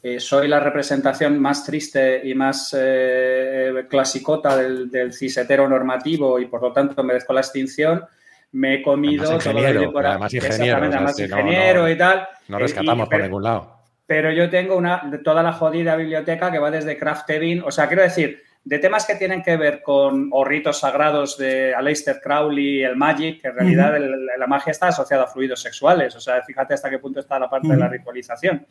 eh, 0.02 0.20
soy 0.20 0.48
la 0.48 0.60
representación 0.60 1.38
más 1.40 1.64
triste 1.64 2.20
y 2.24 2.34
más 2.34 2.74
eh, 2.78 3.86
clasicota 3.88 4.56
del, 4.56 4.90
del, 4.90 5.12
cisetero 5.12 5.68
normativo 5.68 6.38
y 6.38 6.46
por 6.46 6.62
lo 6.62 6.72
tanto 6.72 7.02
merezco 7.02 7.32
la 7.32 7.40
extinción, 7.40 8.04
me 8.52 8.74
he 8.74 8.82
comido 8.82 9.38
todo 9.38 9.52
lo 9.52 9.92
que 9.92 10.06
además 10.06 10.32
ingeniero, 10.32 10.76
además 10.76 11.18
ingeniero 11.18 11.88
y 11.88 11.98
tal. 11.98 12.28
No 12.48 12.58
rescatamos 12.58 13.08
por 13.08 13.20
ningún 13.20 13.42
lado. 13.42 13.78
Pero 14.06 14.32
yo 14.32 14.48
tengo 14.48 14.76
una, 14.76 15.02
toda 15.22 15.42
la 15.42 15.52
jodida 15.52 15.94
biblioteca 15.96 16.50
que 16.50 16.58
va 16.58 16.70
desde 16.70 16.96
Craft 16.96 17.28
Evin, 17.30 17.62
o 17.62 17.70
sea, 17.70 17.88
quiero 17.88 18.02
decir, 18.02 18.42
de 18.64 18.78
temas 18.78 19.06
que 19.06 19.16
tienen 19.16 19.42
que 19.42 19.56
ver 19.56 19.82
con 19.82 20.28
o 20.32 20.44
ritos 20.44 20.80
sagrados 20.80 21.36
de 21.36 21.74
Aleister 21.74 22.20
Crowley, 22.22 22.82
el 22.82 22.96
Magic, 22.96 23.40
que 23.42 23.48
en 23.48 23.54
realidad 23.54 23.98
la 24.38 24.46
magia 24.46 24.70
está 24.70 24.88
asociada 24.88 25.24
a 25.24 25.26
fluidos 25.26 25.60
sexuales. 25.60 26.14
O 26.16 26.20
sea, 26.20 26.42
fíjate 26.42 26.74
hasta 26.74 26.88
qué 26.88 26.98
punto 26.98 27.20
está 27.20 27.38
la 27.38 27.50
parte 27.50 27.68
de 27.68 27.76
la 27.76 27.88
ritualización. 27.88 28.66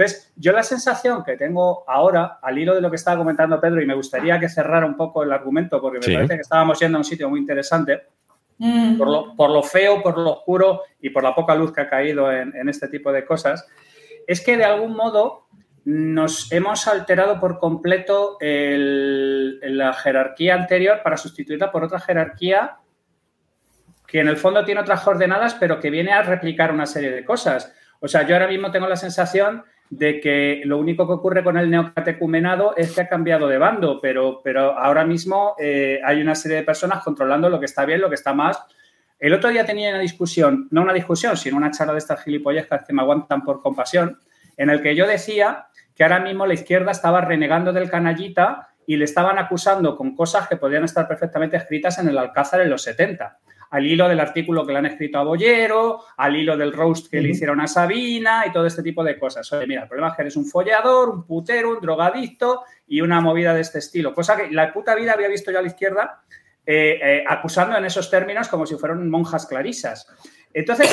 Entonces, 0.00 0.32
yo 0.34 0.52
la 0.52 0.62
sensación 0.62 1.22
que 1.22 1.36
tengo 1.36 1.84
ahora, 1.86 2.38
al 2.40 2.58
hilo 2.58 2.74
de 2.74 2.80
lo 2.80 2.88
que 2.88 2.96
estaba 2.96 3.18
comentando 3.18 3.60
Pedro, 3.60 3.82
y 3.82 3.86
me 3.86 3.92
gustaría 3.92 4.40
que 4.40 4.48
cerrara 4.48 4.86
un 4.86 4.96
poco 4.96 5.22
el 5.22 5.30
argumento, 5.30 5.78
porque 5.78 5.98
me 5.98 6.14
parece 6.14 6.36
que 6.36 6.40
estábamos 6.40 6.80
yendo 6.80 6.96
a 6.96 7.00
un 7.00 7.04
sitio 7.04 7.28
muy 7.28 7.38
interesante, 7.38 8.04
mm. 8.56 8.96
por, 8.96 9.08
lo, 9.08 9.36
por, 9.36 9.50
lo, 9.50 9.62
feo, 9.62 10.02
por 10.02 10.16
lo 10.16 10.32
oscuro 10.32 10.84
y 11.02 11.10
por 11.10 11.22
la 11.22 11.34
poca 11.34 11.54
luz 11.54 11.74
que 11.74 11.82
ha 11.82 11.88
caído 11.90 12.32
en, 12.32 12.56
en 12.56 12.70
este 12.70 12.88
tipo 12.88 13.12
de 13.12 13.26
cosas, 13.26 13.68
es 14.26 14.40
que 14.40 14.56
de 14.56 14.64
algún 14.64 14.96
modo 14.96 15.48
nos 15.84 16.50
hemos 16.50 16.88
alterado 16.88 17.38
por 17.38 17.58
completo 17.58 18.38
la 18.40 19.92
jerarquía 19.92 20.54
anterior 20.54 21.00
para 21.04 21.18
sustituirla 21.18 21.70
por 21.70 21.84
otra 21.84 22.00
jerarquía 22.00 22.78
que 24.06 24.20
en 24.20 24.28
el 24.28 24.38
fondo 24.38 24.64
tiene 24.64 24.80
otras 24.80 25.02
coordenadas, 25.02 25.54
pero 25.54 25.78
que 25.78 25.90
viene 25.90 26.12
a 26.12 26.22
replicar 26.22 26.72
una 26.72 26.86
serie 26.86 27.10
de 27.10 27.24
cosas. 27.24 27.74
O 28.00 28.08
sea, 28.08 28.26
yo 28.26 28.34
ahora 28.34 28.48
mismo 28.48 28.70
tengo 28.70 28.88
la 28.88 28.96
sensación 28.96 29.62
de 29.90 30.20
que 30.20 30.62
lo 30.64 30.78
único 30.78 31.04
que 31.06 31.14
ocurre 31.14 31.42
con 31.42 31.58
el 31.58 31.68
neocatecumenado 31.68 32.76
es 32.76 32.92
que 32.92 33.00
ha 33.02 33.08
cambiado 33.08 33.48
de 33.48 33.58
bando, 33.58 33.98
pero, 34.00 34.40
pero 34.42 34.78
ahora 34.78 35.04
mismo 35.04 35.56
eh, 35.58 36.00
hay 36.04 36.22
una 36.22 36.36
serie 36.36 36.58
de 36.58 36.62
personas 36.62 37.02
controlando 37.02 37.50
lo 37.50 37.58
que 37.58 37.66
está 37.66 37.84
bien, 37.84 38.00
lo 38.00 38.08
que 38.08 38.14
está 38.14 38.32
mal. 38.32 38.56
El 39.18 39.34
otro 39.34 39.50
día 39.50 39.66
tenía 39.66 39.90
una 39.90 39.98
discusión, 39.98 40.68
no 40.70 40.82
una 40.82 40.92
discusión, 40.92 41.36
sino 41.36 41.56
una 41.56 41.72
charla 41.72 41.92
de 41.92 41.98
estas 41.98 42.22
gilipollescas 42.22 42.86
que 42.86 42.92
me 42.92 43.02
aguantan 43.02 43.42
por 43.42 43.60
compasión, 43.60 44.20
en 44.56 44.70
el 44.70 44.80
que 44.80 44.94
yo 44.94 45.08
decía 45.08 45.66
que 45.96 46.04
ahora 46.04 46.20
mismo 46.20 46.46
la 46.46 46.54
izquierda 46.54 46.92
estaba 46.92 47.20
renegando 47.20 47.72
del 47.72 47.90
canallita 47.90 48.68
y 48.86 48.96
le 48.96 49.04
estaban 49.04 49.38
acusando 49.38 49.96
con 49.96 50.14
cosas 50.14 50.48
que 50.48 50.56
podían 50.56 50.84
estar 50.84 51.08
perfectamente 51.08 51.56
escritas 51.56 51.98
en 51.98 52.08
el 52.08 52.16
Alcázar 52.16 52.60
en 52.60 52.70
los 52.70 52.82
70 52.82 53.38
al 53.70 53.86
hilo 53.86 54.08
del 54.08 54.20
artículo 54.20 54.66
que 54.66 54.72
le 54.72 54.78
han 54.78 54.86
escrito 54.86 55.18
a 55.18 55.24
Bollero, 55.24 56.00
al 56.16 56.36
hilo 56.36 56.56
del 56.56 56.72
roast 56.72 57.10
que 57.10 57.20
le 57.20 57.30
hicieron 57.30 57.60
a 57.60 57.68
Sabina 57.68 58.44
y 58.46 58.52
todo 58.52 58.66
este 58.66 58.82
tipo 58.82 59.04
de 59.04 59.18
cosas. 59.18 59.50
Oye, 59.52 59.66
mira, 59.66 59.82
el 59.82 59.88
problema 59.88 60.10
es 60.10 60.16
que 60.16 60.22
eres 60.22 60.36
un 60.36 60.46
follador, 60.46 61.10
un 61.10 61.24
putero, 61.24 61.70
un 61.70 61.80
drogadicto 61.80 62.64
y 62.88 63.00
una 63.00 63.20
movida 63.20 63.54
de 63.54 63.60
este 63.60 63.78
estilo. 63.78 64.12
Cosa 64.12 64.36
que 64.36 64.50
la 64.50 64.72
puta 64.72 64.94
vida 64.94 65.12
había 65.12 65.28
visto 65.28 65.50
yo 65.50 65.58
a 65.58 65.62
la 65.62 65.68
izquierda 65.68 66.22
eh, 66.66 67.00
eh, 67.02 67.24
acusando 67.26 67.76
en 67.76 67.84
esos 67.84 68.10
términos 68.10 68.48
como 68.48 68.66
si 68.66 68.76
fueran 68.76 69.08
monjas 69.08 69.46
clarisas. 69.46 70.06
Entonces, 70.52 70.90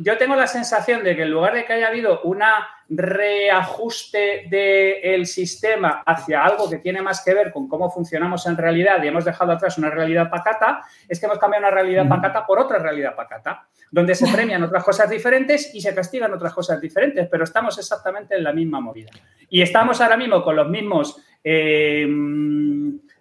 yo 0.00 0.16
tengo 0.18 0.36
la 0.36 0.46
sensación 0.46 1.02
de 1.02 1.16
que 1.16 1.22
en 1.22 1.30
lugar 1.30 1.54
de 1.54 1.64
que 1.64 1.72
haya 1.72 1.88
habido 1.88 2.22
un 2.22 2.42
reajuste 2.88 4.46
del 4.50 5.26
sistema 5.26 6.02
hacia 6.06 6.44
algo 6.44 6.70
que 6.70 6.78
tiene 6.78 7.02
más 7.02 7.22
que 7.22 7.34
ver 7.34 7.52
con 7.52 7.68
cómo 7.68 7.90
funcionamos 7.90 8.46
en 8.46 8.56
realidad 8.56 9.02
y 9.02 9.08
hemos 9.08 9.24
dejado 9.24 9.52
atrás 9.52 9.76
una 9.78 9.90
realidad 9.90 10.30
pacata, 10.30 10.82
es 11.08 11.20
que 11.20 11.26
hemos 11.26 11.38
cambiado 11.38 11.66
una 11.66 11.74
realidad 11.74 12.08
pacata 12.08 12.46
por 12.46 12.58
otra 12.58 12.78
realidad 12.78 13.14
pacata, 13.14 13.66
donde 13.90 14.14
se 14.14 14.26
premian 14.32 14.62
otras 14.62 14.84
cosas 14.84 15.10
diferentes 15.10 15.74
y 15.74 15.80
se 15.80 15.94
castigan 15.94 16.32
otras 16.32 16.54
cosas 16.54 16.80
diferentes, 16.80 17.28
pero 17.30 17.44
estamos 17.44 17.78
exactamente 17.78 18.36
en 18.36 18.44
la 18.44 18.52
misma 18.52 18.80
movida. 18.80 19.10
Y 19.48 19.62
estamos 19.62 20.00
ahora 20.00 20.16
mismo 20.16 20.42
con 20.42 20.56
los 20.56 20.68
mismos... 20.68 21.22
Eh, 21.42 22.06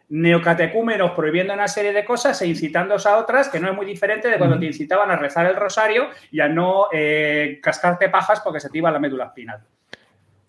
neocatecúmenos 0.09 1.11
prohibiendo 1.11 1.53
una 1.53 1.67
serie 1.67 1.91
de 1.91 2.05
cosas 2.05 2.41
e 2.41 2.47
incitándoos 2.47 3.05
a 3.05 3.17
otras, 3.17 3.49
que 3.49 3.59
no 3.59 3.69
es 3.69 3.75
muy 3.75 3.85
diferente 3.85 4.29
de 4.29 4.37
cuando 4.37 4.57
te 4.57 4.65
incitaban 4.65 5.11
a 5.11 5.17
rezar 5.17 5.45
el 5.47 5.55
rosario 5.55 6.09
y 6.31 6.39
a 6.39 6.47
no 6.47 6.87
eh, 6.91 7.59
cascarte 7.61 8.09
pajas 8.09 8.39
porque 8.39 8.59
se 8.59 8.69
te 8.69 8.77
iba 8.77 8.91
la 8.91 8.99
médula 8.99 9.25
espinal. 9.25 9.61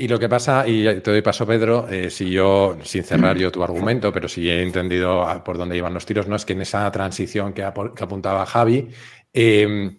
Y 0.00 0.06
lo 0.06 0.16
que 0.20 0.28
pasa, 0.28 0.62
y 0.64 0.84
te 1.00 1.11
doy 1.11 1.22
paso, 1.22 1.44
Pedro, 1.44 1.88
eh, 1.88 2.09
si 2.09 2.30
yo, 2.30 2.78
sin 2.84 3.02
cerrar 3.02 3.36
yo 3.36 3.50
tu 3.50 3.64
argumento, 3.64 4.12
pero 4.12 4.28
si 4.28 4.48
he 4.48 4.62
entendido 4.62 5.26
por 5.44 5.59
dónde 5.59 5.76
iban 5.76 5.92
los 5.92 6.06
tiros, 6.06 6.28
no 6.28 6.36
es 6.36 6.44
que 6.44 6.52
en 6.52 6.62
esa 6.62 6.88
transición 6.92 7.52
que, 7.52 7.64
apuntaba 7.64 8.46
Javi, 8.46 8.88
em, 9.32 9.98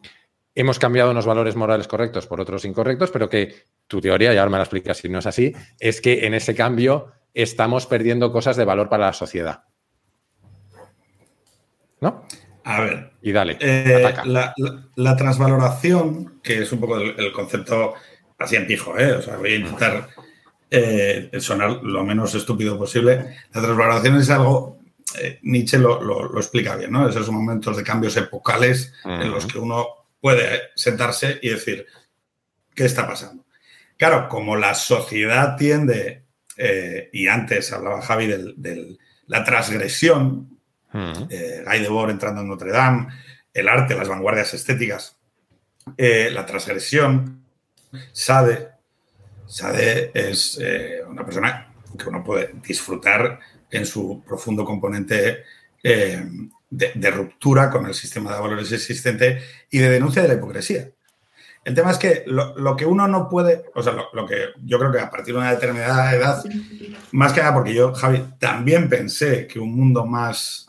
hemos 0.56 0.80
cambiado 0.80 1.12
unos 1.12 1.26
valores 1.26 1.58
morales 1.58 1.90
correctos 1.90 2.28
por 2.28 2.40
otros 2.40 2.64
incorrectos, 2.64 3.12
pero 3.12 3.30
que 3.30 3.54
tu 3.88 4.00
teoría, 4.00 4.34
y 4.34 4.38
ahora 4.38 4.52
me 4.52 4.58
la 4.58 4.64
explicas 4.64 5.00
si 5.00 5.10
no 5.10 5.20
es 5.20 5.26
así, 5.26 5.54
es 5.78 6.00
que 6.00 6.26
en 6.26 6.34
ese 6.34 6.56
cambio 6.56 7.12
estamos 7.34 7.86
perdiendo 7.86 8.32
cosas 8.32 8.58
de 8.58 8.66
valor 8.66 8.90
para 8.90 9.08
la 9.08 9.14
sociedad. 9.14 9.64
¿No? 12.02 12.26
A 12.64 12.82
ver. 12.82 13.12
Y 13.22 13.32
dale. 13.32 13.58
Eh, 13.60 14.14
la, 14.96 15.16
transvaloración, 15.18 16.40
que 16.42 16.62
es 16.62 16.72
un 16.72 16.80
poco 16.80 16.98
el, 16.98 17.32
concepto 17.32 17.96
así 18.38 18.56
en 18.56 18.68
pijo, 18.68 18.98
¿eh? 18.98 19.14
O 19.14 19.22
sea, 19.22 19.38
voy 19.38 19.54
a 19.54 19.56
intentar 19.56 20.10
eh, 20.70 21.32
sonar 21.40 21.82
lo 21.84 22.04
menos 22.04 22.36
estúpido 22.36 22.78
posible. 22.78 23.38
La 23.54 23.62
transvaloración 23.62 24.18
es 24.18 24.30
algo, 24.30 24.80
eh, 25.20 25.40
Nietzsche 25.42 25.80
lo, 25.80 26.38
explica 26.38 26.76
bien, 26.76 26.92
¿no? 26.92 27.10
Esos 27.10 27.30
momentos 27.32 27.76
de 27.76 27.84
cambios 27.84 28.16
epocales 28.18 28.94
en 29.04 29.32
los 29.32 29.46
que 29.46 29.58
uno 29.58 29.88
puede 30.22 30.62
sentarse 30.76 31.40
y 31.42 31.50
decir, 31.50 31.86
¿qué 32.76 32.86
está 32.86 33.08
pasando? 33.08 33.46
Claro, 33.98 34.30
como 34.30 34.56
la 34.56 34.76
sociedad 34.76 35.58
tiende 35.58 36.24
eh, 36.62 37.10
y 37.14 37.28
antes 37.30 37.72
hablaba 37.72 38.02
Javi 38.02 38.28
de 38.28 38.98
la 39.28 39.44
transgresión, 39.46 40.60
mm. 40.92 41.14
eh, 41.30 41.64
Guy 41.66 41.80
Debord 41.80 42.10
entrando 42.10 42.42
en 42.42 42.50
Notre 42.50 42.72
Dame, 42.72 43.08
el 43.54 43.70
arte, 43.70 43.96
las 43.96 44.10
vanguardias 44.10 44.54
estéticas, 44.54 45.18
eh, 45.96 46.30
la 46.32 46.46
transgresión. 46.46 47.46
Sade, 48.12 48.72
Sade 49.48 50.12
es 50.14 50.60
una 51.08 51.26
persona 51.26 51.74
que 51.98 52.10
uno 52.10 52.24
puede 52.24 52.54
disfrutar 52.62 53.40
en 53.72 53.86
su 53.86 54.22
profundo 54.28 54.66
componente 54.66 55.44
de, 55.82 57.12
ruptura 57.12 57.72
con 57.72 57.86
el 57.88 57.96
sistema 57.96 58.34
de 58.34 58.42
valores 58.42 58.72
existente 58.74 59.42
y 59.72 59.80
de 59.80 59.90
denuncia 59.90 60.22
de 60.22 60.28
la 60.28 60.34
hipocresía. 60.36 60.92
El 61.70 61.76
tema 61.76 61.92
es 61.92 62.00
que 62.00 62.24
lo, 62.26 62.76
que 62.76 62.88
uno 62.88 63.08
no 63.08 63.30
puede, 63.30 63.66
o 63.76 63.84
sea, 63.84 63.94
lo, 64.12 64.26
que 64.26 64.38
yo 64.66 64.80
creo 64.80 64.92
que 64.92 65.00
a 65.00 65.08
partir 65.12 65.36
de 65.36 65.40
una 65.40 65.52
determinada 65.52 66.16
edad, 66.16 66.44
más 67.12 67.32
que 67.32 67.42
nada 67.42 67.54
porque 67.54 67.76
yo, 67.76 67.94
Javi, 67.94 68.26
también 68.40 68.90
pensé 68.90 69.46
que 69.46 69.60
un 69.60 69.76
mundo 69.76 70.04
más, 70.04 70.68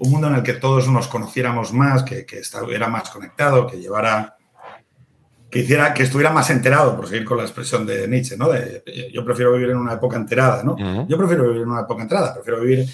un 0.00 0.10
mundo 0.10 0.26
en 0.26 0.34
el 0.34 0.42
que 0.42 0.54
todos 0.54 0.88
nos 0.88 1.06
conociéramos 1.06 1.72
más, 1.72 2.02
que, 2.02 2.26
que 2.26 2.40
estuviera 2.40 2.88
más 2.88 3.10
conectado, 3.10 3.68
que 3.68 3.76
llevara, 3.76 4.36
que 5.48 5.60
hiciera, 5.60 5.94
que 5.94 6.02
estuviera 6.02 6.32
más 6.32 6.50
enterado, 6.50 6.96
por 6.96 7.06
seguir 7.06 7.24
con 7.24 7.36
la 7.36 7.44
expresión 7.44 7.86
de 7.86 8.08
Nietzsche, 8.08 8.36
¿no? 8.36 8.48
yo 9.12 9.24
prefiero 9.24 9.52
vivir 9.52 9.70
en 9.70 9.76
una 9.76 9.92
época 9.92 10.16
enterada, 10.16 10.64
¿no? 10.64 10.76
Yo 11.06 11.16
prefiero 11.16 11.44
vivir 11.44 11.62
en 11.62 11.68
una 11.68 11.82
época 11.82 12.02
enterada, 12.02 12.34
prefiero 12.34 12.60
vivir 12.60 12.88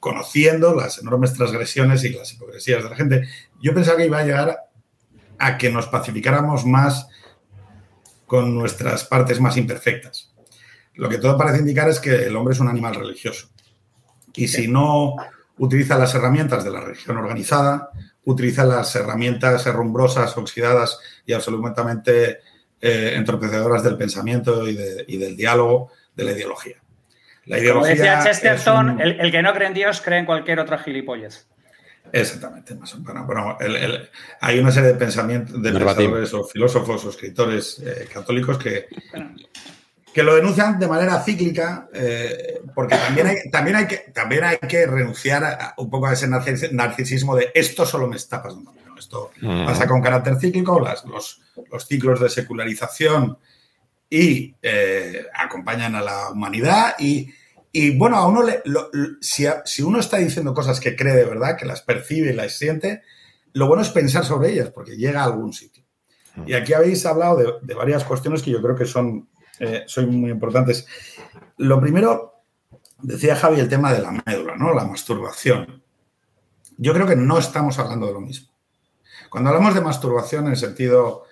conociendo 0.00 0.74
las 0.74 0.98
enormes 0.98 1.32
transgresiones 1.32 2.04
y 2.04 2.10
las 2.10 2.30
hipocresías 2.30 2.84
de 2.84 2.90
la 2.90 2.94
gente. 2.94 3.26
Yo 3.62 3.72
pensaba 3.72 3.96
que 3.96 4.04
iba 4.04 4.18
a 4.18 4.24
llegar 4.24 4.58
a 5.38 5.58
que 5.58 5.70
nos 5.70 5.86
pacificáramos 5.88 6.64
más 6.64 7.08
con 8.26 8.54
nuestras 8.54 9.04
partes 9.04 9.40
más 9.40 9.56
imperfectas. 9.56 10.32
Lo 10.94 11.08
que 11.08 11.18
todo 11.18 11.36
parece 11.36 11.58
indicar 11.58 11.88
es 11.88 12.00
que 12.00 12.26
el 12.26 12.36
hombre 12.36 12.54
es 12.54 12.60
un 12.60 12.68
animal 12.68 12.94
religioso. 12.94 13.48
Y 14.34 14.48
si 14.48 14.68
no 14.68 15.14
utiliza 15.58 15.98
las 15.98 16.14
herramientas 16.14 16.64
de 16.64 16.70
la 16.70 16.80
religión 16.80 17.16
organizada, 17.16 17.90
utiliza 18.24 18.64
las 18.64 18.94
herramientas 18.96 19.66
herrumbrosas, 19.66 20.36
oxidadas 20.36 20.98
y 21.26 21.32
absolutamente 21.32 22.40
eh, 22.80 23.12
entorpecedoras 23.16 23.82
del 23.82 23.96
pensamiento 23.96 24.68
y, 24.68 25.16
del 25.16 25.36
diálogo 25.36 25.90
de 26.14 26.24
la 26.24 26.32
ideología. 26.32 26.76
La 27.46 27.58
ideología 27.58 27.96
Como 27.96 28.04
decía 28.04 28.24
Chesterton, 28.24 29.00
el, 29.00 29.30
que 29.30 29.42
no 29.42 29.52
cree 29.52 29.68
en 29.68 29.74
Dios 29.74 30.00
cree 30.00 30.18
en 30.18 30.26
cualquier 30.26 30.60
otra 30.60 30.78
gilipollas. 30.78 31.46
Exactamente. 32.12 32.76
Bueno, 33.24 33.58
hay 34.40 34.58
una 34.58 34.70
serie 34.70 34.90
de 34.90 34.98
pensamientos 34.98 35.60
de 35.60 35.72
pensadores 35.72 36.34
o 36.34 36.44
filósofos 36.44 37.04
o 37.04 37.10
escritores 37.10 37.80
eh, 37.84 38.08
católicos 38.12 38.58
que, 38.58 38.86
que 40.12 40.22
lo 40.22 40.36
denuncian 40.36 40.78
de 40.78 40.86
manera 40.86 41.20
cíclica, 41.20 41.88
eh, 41.92 42.60
porque 42.72 42.96
también 42.96 43.26
hay, 43.26 43.50
también, 43.50 43.76
hay 43.76 43.86
que, 43.86 43.96
también 44.12 44.44
hay 44.44 44.58
que 44.58 44.86
renunciar 44.86 45.74
un 45.76 45.90
poco 45.90 46.06
a 46.06 46.12
ese 46.12 46.28
narcisismo 46.28 47.34
de 47.34 47.50
esto 47.52 47.84
solo 47.84 48.06
me 48.06 48.16
está 48.16 48.40
pasando. 48.40 48.72
esto 48.96 49.32
mm. 49.40 49.66
pasa 49.66 49.88
con 49.88 50.00
carácter 50.00 50.36
cíclico, 50.36 50.78
las, 50.78 51.04
los, 51.04 51.40
los, 51.68 51.86
ciclos 51.86 52.20
de 52.20 52.28
secularización 52.28 53.38
y 54.08 54.54
eh, 54.62 55.26
acompañan 55.34 55.96
a 55.96 56.02
la 56.02 56.30
humanidad 56.30 56.94
y 57.00 57.28
y 57.76 57.98
bueno, 57.98 58.18
a 58.18 58.28
uno 58.28 58.44
le, 58.44 58.62
si, 59.20 59.46
si, 59.64 59.82
uno 59.82 59.98
está 59.98 60.18
diciendo 60.18 60.54
cosas 60.54 60.78
que 60.78 60.94
cree 60.94 61.16
de 61.16 61.24
verdad, 61.24 61.56
que 61.56 61.66
las 61.66 61.82
percibe 61.82 62.30
y 62.30 62.32
las 62.32 62.56
siente, 62.56 63.02
lo 63.52 63.66
bueno 63.66 63.82
es 63.82 63.88
pensar 63.88 64.24
sobre 64.24 64.52
ellas, 64.52 64.70
porque 64.70 64.96
llega 64.96 65.22
a 65.22 65.24
algún 65.24 65.52
sitio. 65.52 65.82
Y 66.46 66.54
aquí 66.54 66.72
habéis 66.72 67.04
hablado 67.04 67.60
de, 67.60 67.74
varias 67.74 68.04
cuestiones 68.04 68.42
que 68.42 68.52
yo 68.52 68.62
creo 68.62 68.76
que 68.76 68.84
son, 68.84 69.28
eh, 69.58 69.82
son 69.88 70.08
muy 70.14 70.30
importantes. 70.30 70.86
Lo 71.56 71.80
primero, 71.80 72.44
decía 73.02 73.34
Javi, 73.34 73.58
el 73.58 73.68
tema 73.68 73.92
de 73.92 74.02
la 74.02 74.22
médula, 74.24 74.54
¿no? 74.56 74.72
La 74.72 74.84
masturbación. 74.84 75.82
Yo 76.76 76.94
creo 76.94 77.08
que 77.08 77.16
no 77.16 77.38
estamos 77.38 77.80
hablando 77.80 78.06
de 78.06 78.12
lo 78.12 78.20
mismo. 78.20 78.52
Cuando 79.30 79.50
hablamos 79.50 79.74
de 79.74 79.80
masturbación 79.80 80.44
en 80.44 80.52
el 80.52 80.56
sentido 80.56 81.24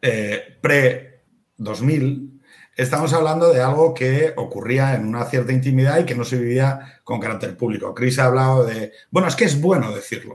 eh, 0.00 0.58
pre-2000, 0.60 2.31
estamos 2.76 3.12
hablando 3.12 3.52
de 3.52 3.60
algo 3.60 3.94
que 3.94 4.32
ocurría 4.36 4.94
en 4.94 5.06
una 5.06 5.24
cierta 5.24 5.52
intimidad 5.52 5.98
y 5.98 6.04
que 6.04 6.14
no 6.14 6.24
se 6.24 6.38
vivía 6.38 7.00
con 7.04 7.20
carácter 7.20 7.56
público. 7.56 7.94
Chris 7.94 8.18
ha 8.18 8.26
hablado 8.26 8.64
de, 8.64 8.92
bueno, 9.10 9.28
es 9.28 9.36
que 9.36 9.44
es 9.44 9.60
bueno 9.60 9.92
decirlo. 9.92 10.34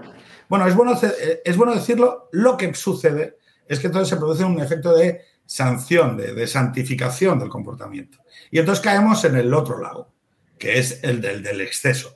Bueno, 0.50 0.68
es 0.68 0.76
bueno, 0.76 0.98
es 1.44 1.58
bueno 1.58 1.74
decirlo, 1.74 2.30
lo 2.32 2.56
que 2.56 2.74
sucede 2.74 3.38
es 3.68 3.80
que 3.80 3.88
entonces 3.88 4.10
se 4.10 4.18
produce 4.18 4.44
un 4.44 4.60
efecto 4.62 4.96
de 4.96 5.22
sanción, 5.46 6.18
de, 6.18 6.48
santificación 6.48 7.40
del 7.40 7.50
comportamiento. 7.50 8.20
Y 8.52 8.60
entonces 8.60 8.84
caemos 8.84 9.24
en 9.26 9.36
el 9.36 9.54
otro 9.54 9.80
lado, 9.80 10.12
que 10.58 10.80
es 10.80 11.04
el 11.04 11.22
del, 11.22 11.44
del 11.44 11.62
exceso. 11.62 12.14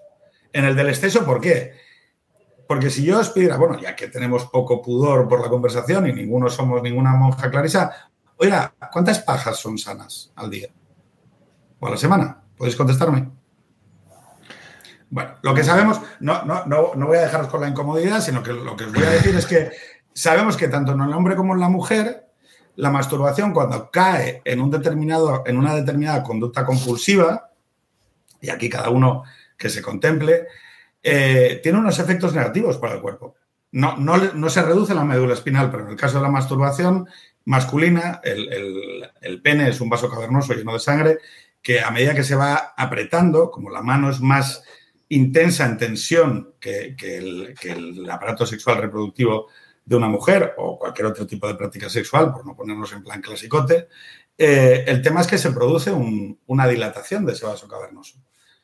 En 0.54 0.66
el 0.66 0.76
del 0.76 0.90
exceso, 0.90 1.26
¿por 1.26 1.42
qué? 1.42 1.74
Porque 2.68 2.90
si 2.90 3.04
yo 3.04 3.20
os 3.20 3.30
pidiera, 3.32 3.58
bueno, 3.58 3.80
ya 3.80 3.96
que 3.96 4.08
tenemos 4.08 4.46
poco 4.46 4.82
pudor 4.82 5.28
por 5.28 5.42
la 5.42 5.50
conversación 5.50 6.08
y 6.08 6.14
ninguno 6.14 6.50
somos 6.50 6.82
ninguna 6.82 7.12
monja 7.12 7.52
clarisa, 7.52 8.11
Oiga, 8.44 8.74
¿cuántas 8.92 9.20
pajas 9.20 9.60
son 9.60 9.78
sanas 9.78 10.32
al 10.36 10.50
día? 10.50 10.70
¿O 11.80 11.86
a 11.86 11.92
la 11.92 11.98
semana? 11.98 12.42
¿Podéis 12.58 12.76
contestarme? 12.76 13.30
Bueno, 15.12 15.36
lo 15.44 15.54
que 15.54 15.64
sabemos, 15.64 16.02
no, 16.22 16.44
no, 16.46 16.66
no, 16.66 17.06
voy 17.06 17.18
a 17.18 17.22
dejaros 17.22 17.50
con 17.50 17.62
la 17.62 17.68
incomodidad, 17.68 18.20
sino 18.20 18.42
que 18.42 18.52
lo 18.52 18.76
que 18.76 18.86
os 18.86 18.94
voy 18.94 19.04
a 19.04 19.12
decir 19.12 19.36
es 19.36 19.46
que 19.46 19.70
sabemos 20.12 20.58
que 20.58 20.70
tanto 20.70 20.94
en 20.94 21.02
el 21.02 21.14
hombre 21.14 21.36
como 21.36 21.54
en 21.54 21.60
la 21.60 21.70
mujer 21.70 22.32
la 22.78 22.90
masturbación 22.90 23.54
cuando 23.54 23.92
cae 23.92 24.42
en, 24.44 24.60
un 24.60 24.72
determinado, 24.72 25.44
en 25.46 25.60
una 25.60 25.76
determinada 25.76 26.24
conducta 26.24 26.66
compulsiva, 26.66 27.52
y 28.42 28.50
aquí 28.50 28.70
cada 28.70 28.90
uno 28.90 29.22
que 29.56 29.70
se 29.70 29.84
contemple, 29.84 30.48
eh, 31.04 31.60
tiene 31.62 31.78
unos 31.78 32.00
efectos 32.00 32.34
negativos 32.34 32.80
para 32.80 32.96
el 32.96 33.02
cuerpo. 33.02 33.36
No, 33.74 33.96
no, 33.98 34.50
se 34.50 34.62
reduce 34.64 34.94
la 34.94 35.06
médula 35.06 35.34
espinal, 35.34 35.70
pero 35.72 35.84
en 35.86 35.92
el 35.92 35.96
caso 35.96 36.18
de 36.18 36.24
la 36.24 36.32
masturbación 36.32 37.08
masculina, 37.46 38.22
el, 38.24 39.42
pene 39.42 39.70
es 39.70 39.82
un 39.82 39.90
vaso 39.90 40.10
cavernoso 40.10 40.54
lleno 40.54 40.74
de 40.74 40.80
sangre 40.80 41.18
que 41.62 41.82
a 41.82 41.92
medida 41.92 42.16
que 42.16 42.24
se 42.24 42.36
va 42.36 42.74
apretando, 42.76 43.52
como 43.52 43.70
la 43.70 43.82
mano 43.82 44.10
es 44.10 44.20
más 44.20 44.64
intensa 45.10 45.66
en 45.66 45.78
tensión 45.78 46.56
que, 46.60 46.96
el, 47.02 48.10
aparato 48.10 48.46
sexual 48.46 48.78
reproductivo 48.78 49.48
de 49.86 49.96
una 49.96 50.08
mujer 50.08 50.54
o 50.58 50.80
cualquier 50.80 51.08
otro 51.08 51.28
tipo 51.28 51.48
de 51.48 51.56
práctica 51.56 51.90
sexual, 51.90 52.32
por 52.32 52.46
no 52.46 52.56
ponernos 52.56 52.94
en 52.94 53.04
plan 53.04 53.22
clasicote, 53.22 53.88
eh, 54.38 54.86
el 54.88 55.02
tema 55.02 55.22
es 55.22 55.28
que 55.28 55.38
se 55.38 55.52
produce 55.52 55.92
una 55.92 56.68
dilatación 56.68 57.26
de 57.26 57.34
ese 57.34 57.46
vaso 57.46 57.68
cavernoso. 57.68 58.18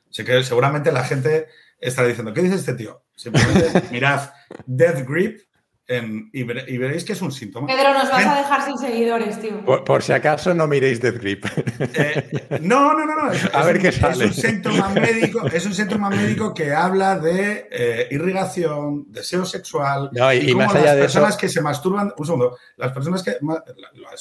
Así 0.10 0.24
que 0.24 0.44
seguramente 0.44 0.92
la 0.92 1.04
gente 1.04 1.48
estará 1.80 2.08
diciendo, 2.08 2.34
¿qué 2.34 2.42
dice 2.42 2.56
este 2.56 2.74
tío? 2.74 3.04
Simplemente 3.16 3.84
mirad 3.92 4.32
Death 4.66 5.08
Grip 5.08 5.42
y, 5.90 6.44
veréis 6.44 7.06
que 7.06 7.14
es 7.14 7.22
un 7.22 7.32
síntoma. 7.32 7.68
Pedro, 7.68 7.94
nos 7.94 8.12
vas 8.12 8.26
a 8.26 8.38
dejar 8.38 8.66
sin 8.66 8.78
seguidores, 8.78 9.40
tío. 9.40 9.64
Por, 9.64 10.04
si 10.04 10.12
acaso 10.12 10.54
no 10.54 10.68
miréis 10.68 11.00
Death 11.00 11.16
Grip. 11.16 11.46
Eh, 11.80 12.60
no, 12.62 12.94
no, 12.94 13.06
no, 13.06 13.16
no. 13.16 13.32
a 13.54 13.66
ver 13.66 13.80
qué 13.80 13.94
sale. 13.94 14.26
Es 14.26 14.38
un, 14.38 14.44
síntoma 14.44 14.90
médico, 14.90 15.48
es 15.48 15.66
un 15.66 15.74
síntoma 15.74 16.10
médico 16.10 16.54
que 16.54 16.74
habla 16.74 17.18
de 17.18 17.70
eh, 17.72 18.08
irrigación, 18.12 19.06
deseo 19.12 19.46
sexual. 19.46 20.10
y, 20.42 20.54
más 20.56 20.76
allá 20.76 20.94
las 20.94 21.04
personas 21.04 21.38
que 21.38 21.48
se 21.48 21.62
masturban, 21.62 22.14
un 22.18 22.26
segundo, 22.26 22.58
las 22.76 22.92
personas 22.92 23.24
que, 23.24 23.38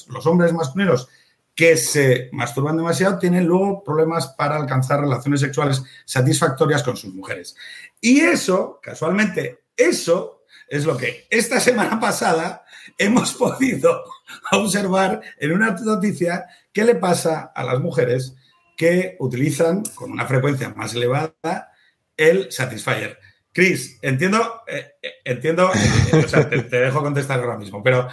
los 0.08 0.26
hombres 0.26 0.52
masculinos 0.52 1.08
que 1.52 1.76
se 1.76 2.28
masturban 2.32 2.76
demasiado 2.76 3.18
tienen 3.18 3.46
luego 3.46 3.82
problemas 3.82 4.28
para 4.28 4.56
alcanzar 4.56 5.00
relaciones 5.00 5.40
sexuales 5.40 5.82
satisfactorias 6.04 6.82
con 6.84 6.96
sus 6.96 7.12
mujeres. 7.12 7.56
Y 8.00 8.20
eso, 8.20 8.78
casualmente, 8.80 9.64
eso 9.76 10.35
es 10.68 10.84
lo 10.84 10.96
que 10.96 11.26
esta 11.30 11.60
semana 11.60 12.00
pasada 12.00 12.64
hemos 12.98 13.34
podido 13.38 14.04
observar 14.52 15.20
en 15.38 15.52
una 15.52 15.70
noticia 15.72 16.46
que 16.72 16.84
le 16.84 16.94
pasa 16.94 17.52
a 17.54 17.64
las 17.64 17.80
mujeres 17.80 18.34
que 18.76 19.16
utilizan 19.20 19.82
con 19.94 20.12
una 20.12 20.26
frecuencia 20.26 20.70
más 20.70 20.94
elevada 20.94 21.72
el 22.16 22.52
Satisfyer. 22.52 23.18
Chris, 23.52 23.98
entiendo, 24.02 24.62
eh, 24.66 24.92
eh, 25.02 25.12
entiendo, 25.24 25.70
eh, 25.72 26.62
te, 26.70 26.78
dejo 26.78 27.02
contestar 27.02 27.40
ahora 27.40 27.56
mismo, 27.56 27.82
pero 27.82 28.08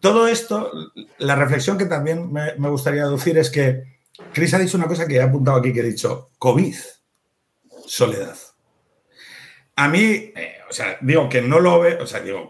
todo 0.00 0.28
esto, 0.28 0.70
la 1.18 1.36
reflexión 1.36 1.78
que 1.78 1.86
también 1.86 2.30
me, 2.30 2.68
gustaría 2.68 3.04
deducir 3.04 3.38
es 3.38 3.48
que 3.48 3.82
Chris 4.34 4.52
ha 4.52 4.58
dicho 4.58 4.76
una 4.76 4.86
cosa 4.86 5.06
que 5.06 5.16
he 5.16 5.22
apuntado 5.22 5.56
aquí, 5.56 5.72
que 5.72 5.80
he 5.80 5.84
dicho, 5.84 6.32
COVID, 6.38 6.76
soledad. 7.86 8.36
A 9.76 9.88
mí, 9.88 10.32
sea, 10.74 10.98
digo 11.00 11.28
que 11.28 11.40
no 11.40 11.60
lo 11.60 11.80
ve, 11.80 11.94
o 11.94 12.06
sea, 12.06 12.20
digo 12.20 12.48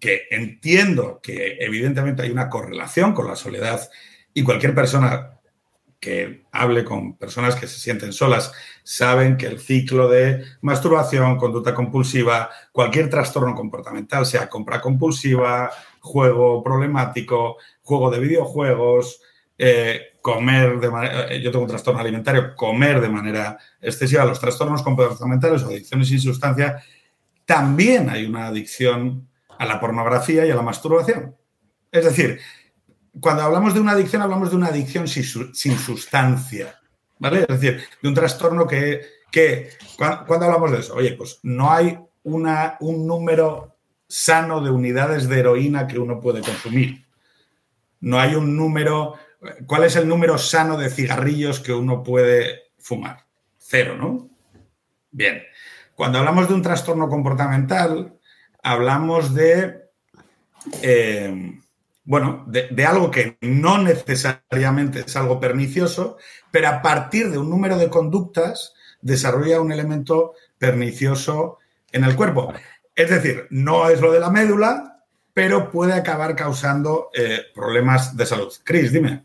que, 0.00 0.26
entiendo 0.30 1.20
que 1.22 1.56
evidentemente 1.60 2.22
hay 2.22 2.30
una 2.30 2.48
correlación 2.48 3.12
con 3.14 3.26
la 3.26 3.36
soledad 3.36 3.88
y 4.34 4.42
cualquier 4.42 4.74
persona 4.74 5.38
que 5.98 6.44
hable 6.52 6.84
con 6.84 7.16
personas 7.16 7.56
que 7.56 7.66
se 7.66 7.80
sienten 7.80 8.12
solas 8.12 8.52
saben 8.84 9.36
que 9.36 9.46
el 9.46 9.58
ciclo 9.58 10.08
de 10.08 10.44
masturbación, 10.60 11.38
conducta 11.38 11.74
compulsiva, 11.74 12.50
cualquier 12.70 13.10
trastorno 13.10 13.54
comportamental, 13.54 14.24
sea 14.24 14.48
compra 14.48 14.80
compulsiva, 14.80 15.70
juego 16.00 16.62
problemático, 16.62 17.56
juego 17.82 18.10
de 18.10 18.20
videojuegos, 18.20 19.20
eh, 19.56 20.12
comer 20.20 20.78
de 20.78 20.90
manera, 20.90 21.32
eh, 21.32 21.40
yo 21.40 21.50
tengo 21.50 21.64
un 21.64 21.70
trastorno 21.70 22.00
alimentario, 22.00 22.54
comer 22.54 23.00
de 23.00 23.08
manera 23.08 23.58
excesiva, 23.80 24.24
los 24.24 24.38
trastornos 24.38 24.82
comportamentales 24.82 25.62
o 25.62 25.66
adicciones 25.66 26.08
sin 26.08 26.20
sustancia, 26.20 26.80
también 27.48 28.10
hay 28.10 28.26
una 28.26 28.48
adicción 28.48 29.26
a 29.58 29.64
la 29.64 29.80
pornografía 29.80 30.44
y 30.44 30.50
a 30.50 30.54
la 30.54 30.60
masturbación. 30.60 31.34
Es 31.90 32.04
decir, 32.04 32.40
cuando 33.18 33.42
hablamos 33.42 33.72
de 33.72 33.80
una 33.80 33.92
adicción, 33.92 34.20
hablamos 34.20 34.50
de 34.50 34.56
una 34.56 34.66
adicción 34.66 35.08
sin, 35.08 35.78
sustancia, 35.78 36.78
¿vale? 37.18 37.46
Es 37.48 37.58
decir, 37.58 37.82
de 38.02 38.08
un 38.10 38.14
trastorno 38.14 38.66
que, 38.66 39.00
que 39.32 39.70
cuando, 39.96 40.44
hablamos 40.44 40.72
de 40.72 40.80
eso, 40.80 40.94
oye, 40.94 41.14
pues 41.14 41.40
no 41.42 41.72
hay 41.72 41.98
una, 42.22 42.76
un 42.80 43.06
número 43.06 43.78
sano 44.06 44.60
de 44.60 44.68
unidades 44.68 45.26
de 45.26 45.38
heroína 45.38 45.86
que 45.86 45.98
uno 45.98 46.20
puede 46.20 46.42
consumir. 46.42 47.06
No 48.00 48.20
hay 48.20 48.34
un 48.34 48.58
número, 48.58 49.14
¿cuál 49.66 49.84
es 49.84 49.96
el 49.96 50.06
número 50.06 50.36
sano 50.36 50.76
de 50.76 50.90
cigarrillos 50.90 51.60
que 51.60 51.72
uno 51.72 52.02
puede 52.02 52.64
fumar? 52.78 53.24
Cero, 53.56 53.96
¿no? 53.96 54.28
Bien. 55.10 55.42
Cuando 55.98 56.20
hablamos 56.20 56.46
de 56.46 56.54
un 56.54 56.62
trastorno 56.62 57.08
comportamental, 57.08 58.16
hablamos 58.62 59.34
de, 59.34 59.82
eh, 60.80 61.58
bueno, 62.04 62.44
de, 62.46 62.86
algo 62.86 63.10
que 63.10 63.36
no 63.40 63.78
necesariamente 63.78 65.00
es 65.00 65.16
algo 65.16 65.40
pernicioso, 65.40 66.16
pero 66.52 66.68
a 66.68 66.82
partir 66.82 67.32
de 67.32 67.38
un 67.38 67.50
número 67.50 67.76
de 67.76 67.90
conductas 67.90 68.74
desarrolla 69.00 69.60
un 69.60 69.72
elemento 69.72 70.34
pernicioso 70.56 71.58
en 71.90 72.04
el 72.04 72.14
cuerpo. 72.14 72.54
Es 72.94 73.10
decir, 73.10 73.48
no 73.50 73.88
es 73.88 74.00
lo 74.00 74.12
de 74.12 74.20
la 74.20 74.30
médula, 74.30 75.02
pero 75.34 75.68
puede 75.68 75.94
acabar 75.94 76.36
causando 76.36 77.10
eh, 77.12 77.40
problemas 77.52 78.16
de 78.16 78.24
salud. 78.24 78.52
Cris, 78.62 78.92
dime. 78.92 79.24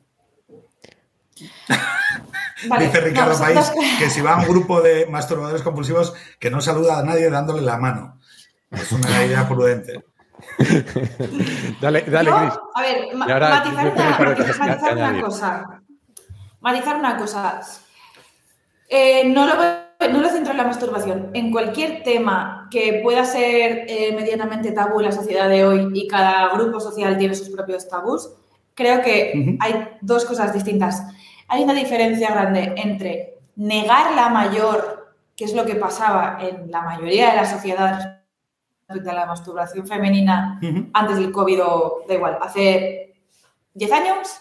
Dice 2.79 3.01
Ricardo 3.01 3.37
País 3.37 3.71
que 3.99 4.09
si 4.09 4.21
va 4.21 4.35
a 4.35 4.39
un 4.39 4.47
grupo 4.47 4.81
de 4.81 5.05
masturbadores 5.07 5.61
compulsivos 5.61 6.13
que 6.39 6.49
no 6.49 6.61
saluda 6.61 6.99
a 6.99 7.03
nadie 7.03 7.29
dándole 7.29 7.61
la 7.61 7.77
mano. 7.77 8.19
Es 8.71 8.91
una 8.91 9.25
idea 9.25 9.47
prudente. 9.49 10.03
dale, 11.81 12.01
dale, 12.01 12.31
Cris. 12.31 12.53
A 12.75 12.81
ver, 12.81 13.15
matizar, 13.15 13.41
una, 14.95 15.21
cosa. 15.21 15.81
Matizar 16.61 16.95
una 16.95 17.17
cosa. 17.17 17.61
Eh, 18.89 19.23
no 19.25 19.45
lo 19.45 19.55
no 20.11 20.19
lo 20.19 20.29
centro 20.29 20.51
en 20.51 20.57
la 20.57 20.65
masturbación. 20.65 21.29
En 21.33 21.51
cualquier 21.51 22.03
tema 22.03 22.67
que 22.69 22.99
pueda 23.03 23.25
ser 23.25 23.85
eh, 23.87 24.13
medianamente 24.15 24.71
tabú 24.71 24.99
en 24.99 25.05
la 25.05 25.11
sociedad 25.11 25.47
de 25.47 25.65
hoy 25.65 25.89
y 25.93 26.07
cada 26.07 26.49
grupo 26.53 26.79
social 26.79 27.17
tiene 27.17 27.35
sus 27.35 27.49
propios 27.49 27.87
tabús, 27.87 28.29
creo 28.73 29.01
que 29.01 29.57
hay 29.59 29.87
dos 30.01 30.25
cosas 30.25 30.53
distintas. 30.53 31.03
Hay 31.47 31.63
una 31.63 31.73
diferencia 31.73 32.31
grande 32.31 32.73
entre 32.77 33.39
negar 33.55 34.13
la 34.15 34.29
mayor, 34.29 35.13
que 35.35 35.45
es 35.45 35.53
lo 35.53 35.65
que 35.65 35.75
pasaba 35.75 36.37
en 36.41 36.71
la 36.71 36.81
mayoría 36.81 37.31
de 37.31 37.35
la 37.35 37.45
sociedad 37.45 38.23
respecto 38.87 39.11
a 39.11 39.13
la 39.13 39.25
masturbación 39.25 39.87
femenina 39.87 40.59
antes 40.93 41.17
del 41.17 41.31
COVID 41.31 41.63
o 41.63 42.03
da 42.07 42.15
igual, 42.15 42.37
hace 42.41 43.15
10 43.73 43.91
años, 43.91 44.39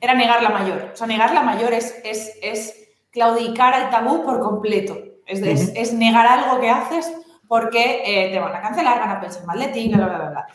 era 0.00 0.14
negar 0.14 0.42
la 0.42 0.50
mayor. 0.50 0.90
O 0.92 0.96
sea, 0.96 1.06
negar 1.06 1.32
la 1.32 1.42
mayor 1.42 1.72
es, 1.72 2.00
es, 2.04 2.32
es 2.42 2.88
claudicar 3.10 3.74
al 3.74 3.90
tabú 3.90 4.24
por 4.24 4.40
completo. 4.40 4.98
Es, 5.26 5.42
es, 5.42 5.92
negar 5.92 6.26
algo 6.26 6.60
que 6.60 6.70
haces 6.70 7.12
porque 7.48 8.02
eh, 8.04 8.30
te 8.30 8.38
van 8.38 8.54
a 8.54 8.60
cancelar, 8.60 9.00
van 9.00 9.10
a 9.10 9.20
pensar 9.20 9.44
mal 9.44 9.58
de 9.58 9.68
ti, 9.68 9.88
bla, 9.88 10.06
bla, 10.06 10.18
bla. 10.18 10.30
bla. 10.30 10.46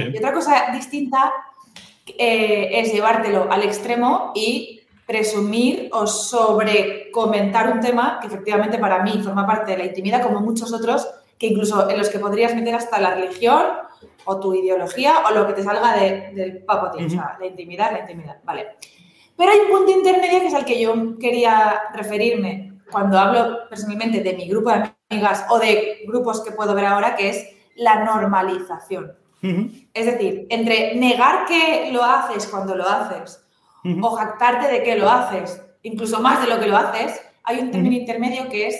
Y 0.00 0.18
otra 0.18 0.32
cosa 0.32 0.70
distinta 0.72 1.32
eh, 2.06 2.68
es 2.72 2.92
llevártelo 2.92 3.50
al 3.50 3.62
extremo 3.62 4.32
y 4.34 4.77
presumir 5.08 5.88
o 5.92 6.06
sobre 6.06 7.10
comentar 7.10 7.72
un 7.72 7.80
tema 7.80 8.18
que 8.20 8.26
efectivamente 8.26 8.76
para 8.76 9.02
mí 9.02 9.22
forma 9.24 9.46
parte 9.46 9.72
de 9.72 9.78
la 9.78 9.86
intimidad, 9.86 10.22
como 10.22 10.40
muchos 10.40 10.70
otros, 10.70 11.08
que 11.38 11.46
incluso 11.46 11.88
en 11.88 11.96
los 11.96 12.10
que 12.10 12.18
podrías 12.18 12.54
meter 12.54 12.74
hasta 12.74 13.00
la 13.00 13.14
religión 13.14 13.64
o 14.26 14.38
tu 14.38 14.52
ideología 14.52 15.22
o 15.26 15.32
lo 15.32 15.46
que 15.46 15.54
te 15.54 15.62
salga 15.62 15.96
del 15.96 16.62
papo, 16.62 16.94
o 16.94 17.08
sea, 17.08 17.38
la 17.40 17.46
intimidad, 17.46 17.90
la 17.90 18.00
intimidad, 18.00 18.36
¿vale? 18.44 18.66
Pero 19.34 19.50
hay 19.50 19.60
un 19.60 19.78
punto 19.78 19.92
intermedio 19.92 20.40
que 20.40 20.48
es 20.48 20.54
al 20.54 20.66
que 20.66 20.78
yo 20.78 21.18
quería 21.18 21.84
referirme 21.94 22.74
cuando 22.92 23.18
hablo 23.18 23.66
personalmente 23.70 24.20
de 24.20 24.34
mi 24.34 24.46
grupo 24.46 24.70
de 24.70 24.92
amigas 25.08 25.46
o 25.48 25.58
de 25.58 26.02
grupos 26.06 26.42
que 26.42 26.50
puedo 26.50 26.74
ver 26.74 26.84
ahora, 26.84 27.16
que 27.16 27.30
es 27.30 27.48
la 27.76 28.04
normalización. 28.04 29.14
Es 29.94 30.04
decir, 30.04 30.46
entre 30.50 30.96
negar 30.96 31.46
que 31.46 31.90
lo 31.92 32.04
haces 32.04 32.46
cuando 32.46 32.74
lo 32.74 32.86
haces 32.86 33.42
o 33.84 34.16
jactarte 34.16 34.68
de 34.68 34.82
que 34.82 34.96
lo 34.96 35.10
haces, 35.10 35.62
incluso 35.82 36.20
más 36.20 36.40
de 36.42 36.48
lo 36.48 36.60
que 36.60 36.66
lo 36.66 36.76
haces, 36.76 37.20
hay 37.44 37.60
un 37.60 37.70
término 37.70 37.96
intermedio 37.96 38.48
que 38.48 38.66
es 38.68 38.76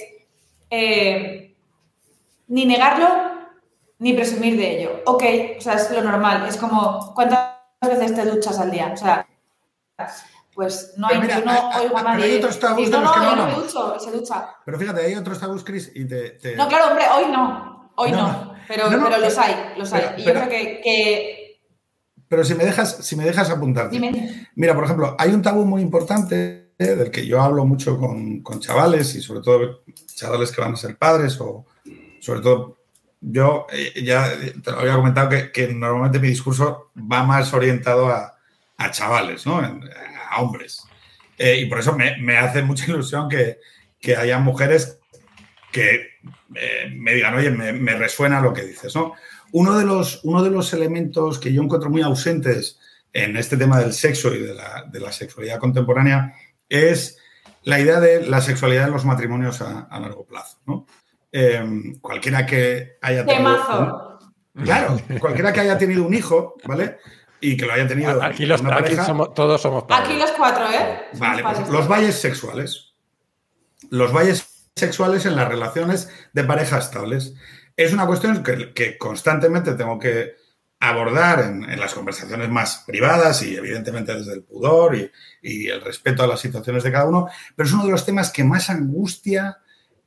eh, 0.70 1.56
ni 2.48 2.66
negarlo 2.66 3.08
ni 3.98 4.12
presumir 4.12 4.56
de 4.56 4.78
ello. 4.78 5.02
Ok, 5.06 5.24
o 5.58 5.60
sea, 5.60 5.74
es 5.74 5.90
lo 5.90 6.02
normal. 6.02 6.46
Es 6.46 6.56
como, 6.56 7.14
¿cuántas 7.14 7.56
veces 7.80 8.14
te 8.14 8.24
duchas 8.24 8.58
al 8.58 8.70
día? 8.70 8.90
O 8.92 8.96
sea, 8.96 9.26
pues 10.54 10.94
no 10.96 11.06
hay, 11.08 11.20
mira, 11.20 11.40
no 11.40 11.70
oigo 11.80 11.98
a 11.98 12.02
nadie. 12.02 12.24
Hay 12.24 12.36
otros 12.36 12.58
tabús 12.58 12.90
no, 12.90 13.00
no, 13.00 13.12
que 13.12 13.20
no, 13.20 13.36
no. 13.36 13.46
me 13.46 13.54
ducho, 13.54 13.98
se 13.98 14.10
ducha. 14.10 14.56
Pero 14.64 14.78
fíjate, 14.78 15.06
hay 15.06 15.14
otros 15.14 15.40
tabús, 15.40 15.64
Chris, 15.64 15.90
y 15.94 16.04
te, 16.06 16.38
No, 16.56 16.68
claro, 16.68 16.88
hombre, 16.88 17.04
hoy 17.14 17.32
no. 17.32 17.92
Hoy 17.96 18.12
no. 18.12 18.54
Pero, 18.68 18.84
pero 18.88 19.18
los 19.18 19.38
hay, 19.38 19.74
los 19.76 19.92
hay. 19.92 20.14
y 20.18 20.24
yo 20.24 20.32
creo 20.32 20.48
que, 20.48 20.80
que 20.82 21.37
pero 22.28 22.44
si 22.44 22.54
me 22.54 22.64
dejas, 22.64 22.98
si 23.04 23.16
me 23.16 23.24
dejas 23.24 23.50
apuntarte. 23.50 23.98
Mira, 24.54 24.74
por 24.74 24.84
ejemplo, 24.84 25.16
hay 25.18 25.30
un 25.30 25.42
tabú 25.42 25.64
muy 25.64 25.82
importante 25.82 26.68
eh, 26.78 26.94
del 26.94 27.10
que 27.10 27.26
yo 27.26 27.42
hablo 27.42 27.64
mucho 27.64 27.98
con, 27.98 28.42
chavales 28.60 29.14
y 29.16 29.20
sobre 29.20 29.40
todo 29.40 29.82
chavales 30.14 30.52
que 30.52 30.60
van 30.60 30.74
a 30.74 30.76
ser 30.76 30.96
padres 30.96 31.40
o 31.40 31.66
sobre 32.20 32.40
todo 32.40 32.76
yo 33.20 33.66
eh, 33.72 34.00
ya 34.04 34.30
te 34.62 34.70
lo 34.70 34.78
había 34.78 34.94
comentado 34.94 35.28
que, 35.52 35.68
normalmente 35.74 36.20
mi 36.20 36.28
discurso 36.28 36.92
va 36.96 37.24
más 37.24 37.52
orientado 37.52 38.08
a, 38.08 38.34
chavales, 38.92 39.44
¿no? 39.44 39.58
A 39.58 40.40
hombres. 40.40 40.84
Eh, 41.36 41.58
y 41.62 41.66
por 41.66 41.80
eso 41.80 41.96
me, 41.96 42.38
hace 42.38 42.62
mucha 42.62 42.84
ilusión 42.88 43.28
que, 43.28 43.58
que 44.00 44.14
haya 44.14 44.38
mujeres 44.38 45.00
que 45.72 46.10
me 46.94 47.14
digan, 47.14 47.34
oye, 47.34 47.50
me, 47.50 47.72
me, 47.72 47.96
resuena 47.96 48.40
lo 48.40 48.52
que 48.52 48.62
dices, 48.62 48.94
¿no? 48.94 49.14
Uno 49.52 49.78
de, 49.78 49.84
los, 49.84 50.20
uno 50.24 50.42
de 50.42 50.50
los 50.50 50.72
elementos 50.72 51.38
que 51.38 51.52
yo 51.52 51.62
encuentro 51.62 51.90
muy 51.90 52.02
ausentes 52.02 52.78
en 53.12 53.36
este 53.36 53.56
tema 53.56 53.80
del 53.80 53.92
sexo 53.92 54.34
y 54.34 54.42
de 54.42 54.54
la, 54.54 55.12
sexualidad 55.12 55.58
contemporánea 55.58 56.34
es 56.68 57.18
la 57.62 57.80
idea 57.80 58.00
de 58.00 58.26
la 58.26 58.40
sexualidad 58.40 58.86
en 58.86 58.92
los 58.92 59.04
matrimonios 59.04 59.60
a, 59.62 59.88
largo 60.00 60.24
plazo. 60.24 60.58
¿no? 60.66 60.86
Em, 61.32 61.98
cualquiera 62.00 62.46
que 62.46 62.98
haya 63.02 63.24
tenido. 63.24 64.18
claro, 64.54 65.00
cualquiera 65.20 65.52
que 65.52 65.60
haya 65.60 65.78
tenido 65.78 66.04
un 66.04 66.14
hijo, 66.14 66.54
¿vale? 66.64 66.98
Y 67.40 67.56
que 67.56 67.66
lo 67.66 67.72
haya 67.72 67.86
tenido. 67.86 68.22
Aquí, 68.22 68.46
los, 68.46 68.62
todos 69.34 69.60
somos 69.60 69.84
padres. 69.84 70.08
Aquí 70.08 70.18
los 70.18 70.32
cuatro, 70.32 70.64
¿eh? 70.70 71.06
Vale, 71.14 71.42
pues 71.42 71.68
los 71.68 71.86
valles 71.86 72.16
sexuales. 72.16 72.94
Los 73.90 74.12
valles 74.12 74.68
sexuales 74.74 75.26
en 75.26 75.36
las 75.36 75.48
relaciones 75.48 76.10
de 76.32 76.44
pareja 76.44 76.78
estables. 76.78 77.34
Es 77.78 77.92
una 77.92 78.06
cuestión 78.06 78.42
que, 78.42 78.98
constantemente 78.98 79.74
tengo 79.74 80.00
que 80.00 80.34
abordar 80.80 81.44
en, 81.44 81.78
las 81.78 81.94
conversaciones 81.94 82.48
más 82.48 82.82
privadas 82.84 83.40
y 83.44 83.54
evidentemente 83.54 84.16
desde 84.16 84.32
el 84.32 84.42
pudor 84.42 84.96
y, 85.42 85.68
el 85.68 85.80
respeto 85.80 86.24
a 86.24 86.26
las 86.26 86.40
situaciones 86.40 86.82
de 86.82 86.90
cada 86.90 87.06
uno, 87.06 87.28
pero 87.54 87.68
es 87.68 87.72
uno 87.72 87.84
de 87.84 87.92
los 87.92 88.04
temas 88.04 88.32
que 88.32 88.42
más 88.42 88.68
angustia 88.68 89.58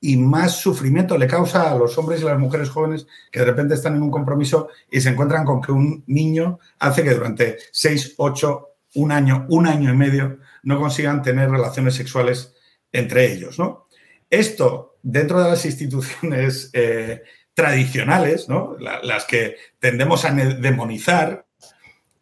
y 0.02 0.18
más 0.18 0.58
sufrimiento 0.58 1.18
le 1.18 1.28
causa 1.28 1.72
a 1.72 1.76
los 1.76 1.98
hombres 1.98 2.20
y 2.20 2.26
las 2.26 2.38
mujeres 2.38 2.70
jóvenes 2.70 3.08
que 3.32 3.40
de 3.40 3.46
repente 3.46 3.76
están 3.76 3.96
en 3.96 4.04
un 4.04 4.12
compromiso 4.12 4.68
y 4.92 5.00
se 5.00 5.08
encuentran 5.08 5.46
con 5.46 5.62
que 5.62 5.72
un 5.72 6.04
niño 6.08 6.60
hace 6.78 7.04
que 7.04 7.14
durante 7.14 7.58
seis, 7.72 8.16
ocho, 8.18 8.72
un 8.96 9.14
año, 9.14 9.46
un 9.48 9.66
año 9.66 9.94
y 9.94 9.96
medio 9.96 10.40
no 10.64 10.78
consigan 10.78 11.22
tener 11.22 11.50
relaciones 11.50 11.96
sexuales 11.96 12.54
entre 12.92 13.32
ellos. 13.32 13.58
¿no? 13.58 13.88
Esto, 14.30 14.98
dentro 15.02 15.42
de 15.42 15.52
las 15.52 15.66
instituciones 15.66 16.70
eh, 16.74 17.24
tradicionales, 17.54 18.48
¿no? 18.50 18.78
las 18.80 19.26
que 19.26 19.58
tendemos 19.80 20.26
a 20.26 20.32
demonizar, 20.32 21.46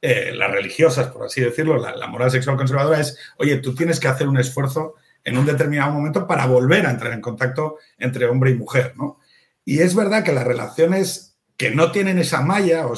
eh, 0.01 0.32
las 0.34 0.51
religiosas, 0.51 1.07
por 1.07 1.25
así 1.25 1.41
decirlo, 1.41 1.77
la, 1.77 2.07
moral 2.07 2.32
sexual 2.32 2.57
conservadora 2.57 2.99
es, 2.99 3.17
oye, 3.38 3.57
tú 3.57 3.75
tienes 3.75 3.99
que 3.99 4.07
hacer 4.07 4.27
un 4.27 4.39
esfuerzo 4.39 4.95
en 5.23 5.38
un 5.38 5.45
determinado 5.45 5.91
momento 5.91 6.25
para 6.25 6.45
volver 6.45 6.86
a 6.86 6.91
entrar 6.91 7.13
en 7.13 7.21
contacto 7.21 7.77
entre 7.97 8.25
hombre 8.25 8.51
y 8.51 8.55
mujer, 8.55 8.93
¿no? 8.95 9.19
Y 9.65 9.80
es 9.80 9.93
verdad 9.93 10.23
que 10.23 10.32
las 10.32 10.47
relaciones 10.47 11.38
que 11.57 11.71
no 11.71 11.91
tienen 11.91 12.17
esa 12.17 12.41
malla 12.41 12.88
o, 12.88 12.93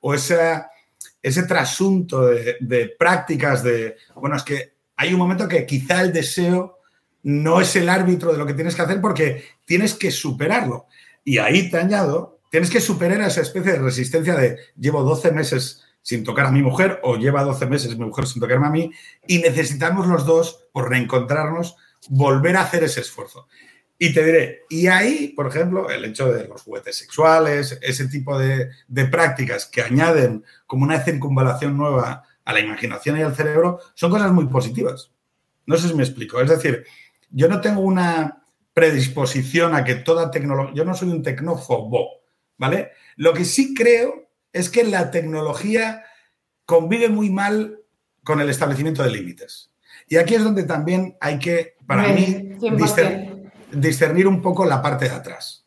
o 0.00 0.14
ese 0.14 1.42
trasunto 1.46 2.26
de, 2.26 2.56
de 2.60 2.88
prácticas 2.98 3.62
de, 3.62 3.96
bueno, 4.14 4.36
es 4.36 4.42
que 4.42 4.72
hay 4.96 5.12
un 5.12 5.18
momento 5.18 5.46
que 5.46 5.66
quizá 5.66 6.00
el 6.00 6.12
deseo 6.12 6.78
no 7.22 7.60
es 7.60 7.76
el 7.76 7.88
árbitro 7.88 8.32
de 8.32 8.38
lo 8.38 8.46
que 8.46 8.54
tienes 8.54 8.74
que 8.74 8.82
hacer 8.82 9.00
porque 9.00 9.44
tienes 9.64 9.94
que 9.94 10.10
superarlo. 10.10 10.87
Y 11.28 11.36
ahí 11.36 11.70
te 11.70 11.76
añado, 11.76 12.40
tienes 12.50 12.70
que 12.70 12.80
superar 12.80 13.20
esa 13.20 13.42
especie 13.42 13.72
de 13.72 13.80
resistencia 13.80 14.34
de 14.34 14.56
llevo 14.78 15.02
12 15.02 15.30
meses 15.32 15.84
sin 16.00 16.24
tocar 16.24 16.46
a 16.46 16.50
mi 16.50 16.62
mujer 16.62 17.00
o 17.02 17.16
lleva 17.16 17.44
12 17.44 17.66
meses 17.66 17.98
mi 17.98 18.06
mujer 18.06 18.26
sin 18.26 18.40
tocarme 18.40 18.66
a 18.66 18.70
mí 18.70 18.90
y 19.26 19.36
necesitamos 19.36 20.06
los 20.06 20.24
dos, 20.24 20.64
por 20.72 20.88
reencontrarnos, 20.88 21.76
volver 22.08 22.56
a 22.56 22.62
hacer 22.62 22.82
ese 22.82 23.02
esfuerzo. 23.02 23.46
Y 23.98 24.14
te 24.14 24.24
diré, 24.24 24.62
y 24.70 24.86
ahí, 24.86 25.34
por 25.36 25.48
ejemplo, 25.48 25.90
el 25.90 26.02
hecho 26.06 26.32
de 26.32 26.48
los 26.48 26.62
juguetes 26.62 26.96
sexuales, 26.96 27.78
ese 27.82 28.08
tipo 28.08 28.38
de, 28.38 28.70
de 28.86 29.04
prácticas 29.04 29.66
que 29.66 29.82
añaden 29.82 30.46
como 30.66 30.84
una 30.84 31.04
circunvalación 31.04 31.76
nueva 31.76 32.24
a 32.42 32.52
la 32.54 32.60
imaginación 32.60 33.18
y 33.18 33.22
al 33.22 33.36
cerebro, 33.36 33.80
son 33.92 34.10
cosas 34.10 34.32
muy 34.32 34.46
positivas. 34.46 35.10
No 35.66 35.76
sé 35.76 35.88
si 35.88 35.94
me 35.94 36.04
explico. 36.04 36.40
Es 36.40 36.48
decir, 36.48 36.86
yo 37.28 37.48
no 37.48 37.60
tengo 37.60 37.82
una, 37.82 38.44
predisposición 38.78 39.74
a 39.74 39.82
que 39.82 39.96
toda 39.96 40.30
tecnología, 40.30 40.72
yo 40.72 40.84
no 40.84 40.94
soy 40.94 41.08
un 41.08 41.24
tecnófobo, 41.24 42.20
¿vale? 42.58 42.92
Lo 43.16 43.32
que 43.32 43.44
sí 43.44 43.74
creo 43.74 44.30
es 44.52 44.70
que 44.70 44.84
la 44.84 45.10
tecnología 45.10 46.04
convive 46.64 47.08
muy 47.08 47.28
mal 47.28 47.80
con 48.22 48.40
el 48.40 48.48
establecimiento 48.48 49.02
de 49.02 49.10
límites. 49.10 49.72
Y 50.06 50.16
aquí 50.16 50.36
es 50.36 50.44
donde 50.44 50.62
también 50.62 51.16
hay 51.20 51.40
que, 51.40 51.74
para 51.88 52.06
mí, 52.12 52.52
discernir, 53.72 54.28
un 54.28 54.40
poco 54.40 54.64
la 54.64 54.80
parte 54.80 55.08
de 55.08 55.16
atrás. 55.16 55.66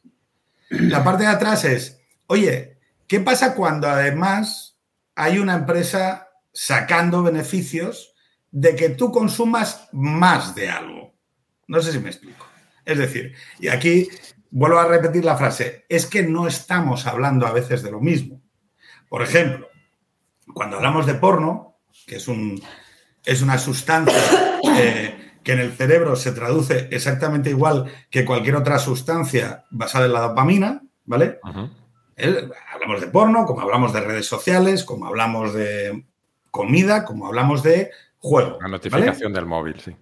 La 0.69 1.03
parte 1.03 1.23
de 1.23 1.29
atrás 1.31 1.65
es, 1.65 1.99
oye, 2.27 2.77
¿qué 3.07 3.19
pasa 3.19 3.55
cuando 3.55 3.89
además 3.89 4.77
hay 5.15 5.37
una 5.37 5.55
empresa 5.55 6.29
sacando 6.53 7.23
beneficios 7.23 8.13
de 8.51 8.73
que 8.73 8.87
tú 8.87 9.11
consumas 9.11 9.89
más 9.91 10.55
de 10.55 10.69
algo? 10.69 11.13
No 11.67 11.81
sé 11.81 11.91
si 11.91 11.99
me 11.99 12.09
explico. 12.09 12.50
Es 12.85 12.97
decir, 12.97 13.33
y 13.59 13.67
aquí 13.67 14.09
vuelvo 14.51 14.79
a 14.79 14.87
repetir 14.87 15.25
la 15.25 15.37
frase, 15.37 15.85
es 15.89 16.05
que 16.05 16.23
no 16.23 16.47
estamos 16.47 17.07
hablando 17.07 17.47
a 17.47 17.51
veces 17.51 17.81
de 17.81 17.91
lo 17.91 17.99
mismo. 17.99 18.41
Por 19.09 19.21
ejemplo, 19.21 19.67
cuando 20.53 20.77
hablamos 20.77 21.05
de 21.05 21.15
porno, 21.15 21.77
que 22.05 22.17
es, 22.17 22.27
un, 22.27 22.61
es 23.25 23.41
una 23.41 23.57
sustancia 23.57 24.59
eh, 24.77 25.31
que 25.43 25.53
en 25.53 25.59
el 25.59 25.71
cerebro 25.71 26.15
se 26.15 26.31
traduce 26.31 26.87
exactamente 26.91 27.49
igual 27.49 27.91
que 28.09 28.25
cualquier 28.25 28.55
otra 28.55 28.77
sustancia 28.77 29.65
basada 29.69 30.05
en 30.05 30.13
la 30.13 30.21
dopamina, 30.21 30.81
¿vale? 31.05 31.39
hablamos 32.71 33.01
de 33.01 33.07
porno, 33.07 33.45
como 33.45 33.61
hablamos 33.61 33.93
de 33.93 34.01
redes 34.01 34.27
sociales, 34.27 34.83
como 34.83 35.07
hablamos 35.07 35.53
de 35.53 36.05
comida, 36.51 37.03
como 37.03 37.25
hablamos 37.25 37.63
de 37.63 37.89
juego. 38.19 38.59
La 38.61 38.67
notificación 38.67 39.33
del 39.33 39.45
móvil, 39.45 39.79
sí. 39.79 39.95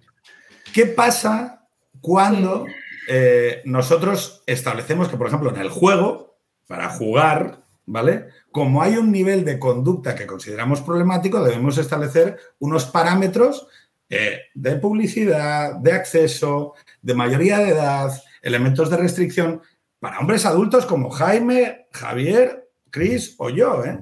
¿Qué 0.74 0.86
pasa 0.86 1.59
cuando 2.00 2.66
eh, 3.08 3.62
nosotros 3.64 4.42
establecemos 4.46 5.08
que, 5.08 5.16
por 5.16 5.26
ejemplo, 5.26 5.50
en 5.50 5.60
el 5.60 5.68
juego, 5.68 6.38
para 6.66 6.88
jugar, 6.88 7.64
¿vale? 7.86 8.28
Como 8.52 8.80
hay 8.80 8.96
un 8.96 9.10
nivel 9.10 9.44
de 9.44 9.58
conducta 9.58 10.14
que 10.14 10.26
consideramos 10.26 10.80
problemático, 10.82 11.42
debemos 11.42 11.78
establecer 11.78 12.38
unos 12.60 12.86
parámetros 12.86 13.66
eh, 14.08 14.42
de 14.54 14.76
publicidad, 14.76 15.74
de 15.74 15.92
acceso, 15.92 16.74
de 17.02 17.14
mayoría 17.14 17.58
de 17.58 17.70
edad, 17.70 18.12
elementos 18.42 18.88
de 18.88 18.96
restricción 18.96 19.62
para 19.98 20.20
hombres 20.20 20.46
adultos 20.46 20.86
como 20.86 21.10
Jaime, 21.10 21.88
Javier, 21.90 22.70
Chris 22.90 23.34
o 23.38 23.50
yo. 23.50 23.84
¿eh? 23.84 24.00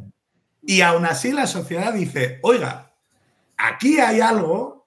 Y 0.62 0.82
aún 0.82 1.06
así 1.06 1.32
la 1.32 1.46
sociedad 1.46 1.94
dice, 1.94 2.40
oiga, 2.42 2.92
aquí 3.56 3.98
hay 3.98 4.20
algo 4.20 4.77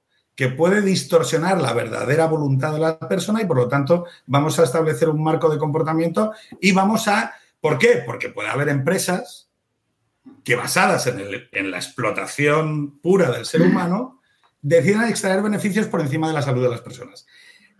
que 0.41 0.49
puede 0.49 0.81
distorsionar 0.81 1.61
la 1.61 1.71
verdadera 1.71 2.25
voluntad 2.25 2.73
de 2.73 2.79
la 2.79 2.97
persona 2.97 3.43
y 3.43 3.45
por 3.45 3.57
lo 3.57 3.67
tanto 3.67 4.05
vamos 4.25 4.57
a 4.57 4.63
establecer 4.63 5.07
un 5.07 5.21
marco 5.21 5.51
de 5.51 5.59
comportamiento 5.59 6.31
y 6.59 6.71
vamos 6.71 7.07
a... 7.07 7.35
¿Por 7.59 7.77
qué? 7.77 8.01
Porque 8.03 8.29
puede 8.29 8.49
haber 8.49 8.67
empresas 8.69 9.51
que 10.43 10.55
basadas 10.55 11.05
en, 11.05 11.69
la 11.69 11.77
explotación 11.77 12.99
pura 13.01 13.29
del 13.29 13.45
ser 13.45 13.61
humano 13.61 14.19
decidan 14.63 15.09
extraer 15.09 15.43
beneficios 15.43 15.85
por 15.85 16.01
encima 16.01 16.27
de 16.27 16.33
la 16.33 16.41
salud 16.41 16.63
de 16.63 16.71
las 16.71 16.81
personas. 16.81 17.27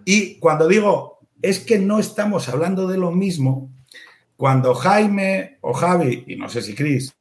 Y 0.06 0.38
cuando 0.38 0.68
digo 0.68 1.18
es 1.42 1.62
que 1.62 1.80
no 1.80 1.98
estamos 1.98 2.48
hablando 2.48 2.88
de 2.88 3.00
lo 3.00 3.10
mismo, 3.10 3.72
cuando 4.38 4.76
Jaime 4.76 5.58
o 5.62 5.74
Javi, 5.74 6.26
y 6.28 6.36
no 6.36 6.48
sé 6.48 6.62
si 6.62 6.76
Cris, 6.76 7.12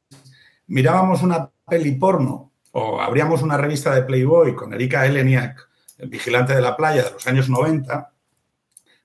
mirábamos 0.67 1.23
una 1.23 1.49
peli 1.67 1.93
porno 1.93 2.50
o 2.71 3.01
abríamos 3.01 3.41
una 3.41 3.57
revista 3.57 3.93
de 3.93 4.03
Playboy 4.03 4.55
con 4.55 4.73
Erika 4.73 5.05
Eleniak, 5.05 5.69
el 5.97 6.09
vigilante 6.09 6.55
de 6.55 6.61
la 6.61 6.75
playa 6.75 7.03
de 7.03 7.11
los 7.11 7.27
años 7.27 7.49
90. 7.49 8.11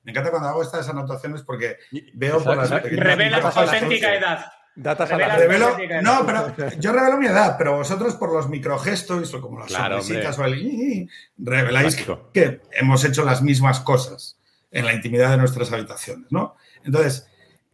Me 0.05 0.13
encanta 0.13 0.31
cuando 0.31 0.49
hago 0.49 0.63
estas 0.63 0.89
anotaciones 0.89 1.43
porque 1.43 1.79
veo 2.15 2.43
por 2.43 2.57
las 2.57 2.71
Revela 2.71 3.41
tu 3.41 3.59
auténtica 3.59 4.15
edad. 4.15 4.47
Datas 4.79 5.11
a 5.11 5.17
la 5.17 5.37
revelo, 5.37 5.75
No, 6.03 6.27
pero 6.27 6.55
yo 6.79 6.93
revelo 6.93 7.17
mi 7.17 7.27
edad, 7.27 7.57
pero 7.57 7.77
vosotros 7.77 8.15
por 8.15 8.31
los 8.31 8.51
microgestos 8.51 9.33
o 9.33 9.41
como 9.41 9.59
las 9.59 9.69
claro, 9.69 10.03
sonrisitas 10.03 10.39
o 10.39 10.45
el 10.45 11.09
reveláis 11.39 11.97
que 12.35 12.61
hemos 12.73 13.03
hecho 13.05 13.25
las 13.25 13.41
mismas 13.41 13.81
cosas 13.81 14.39
en 14.71 14.85
la 14.85 14.93
intimidad 14.93 15.31
de 15.31 15.39
nuestras 15.39 15.73
habitaciones, 15.73 16.31
¿no? 16.31 16.57
Entonces, 16.85 17.27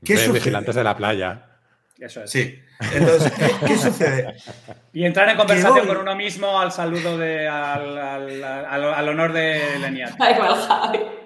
¿qué 0.05 0.17
sucede? 0.17 0.35
Vigilantes 0.35 0.77
de 0.77 0.85
la 0.85 0.97
playa. 0.97 1.59
Eso 1.99 2.23
es. 2.23 2.31
Sí. 2.31 2.61
Entonces, 2.95 3.33
¿qué, 3.33 3.51
qué 3.67 3.79
sucede? 3.79 4.35
Y 4.93 5.05
entrar 5.05 5.29
en 5.29 5.37
conversación 5.37 5.87
con 5.87 5.97
uno 5.99 6.15
mismo 6.17 6.59
al 6.59 6.73
saludo 6.73 7.17
de. 7.19 7.49
al, 7.49 7.97
al- 7.99 8.45
al- 8.45 8.95
al 8.95 9.09
honor 9.09 9.33
de 9.33 9.79
Leniat. 9.81 10.15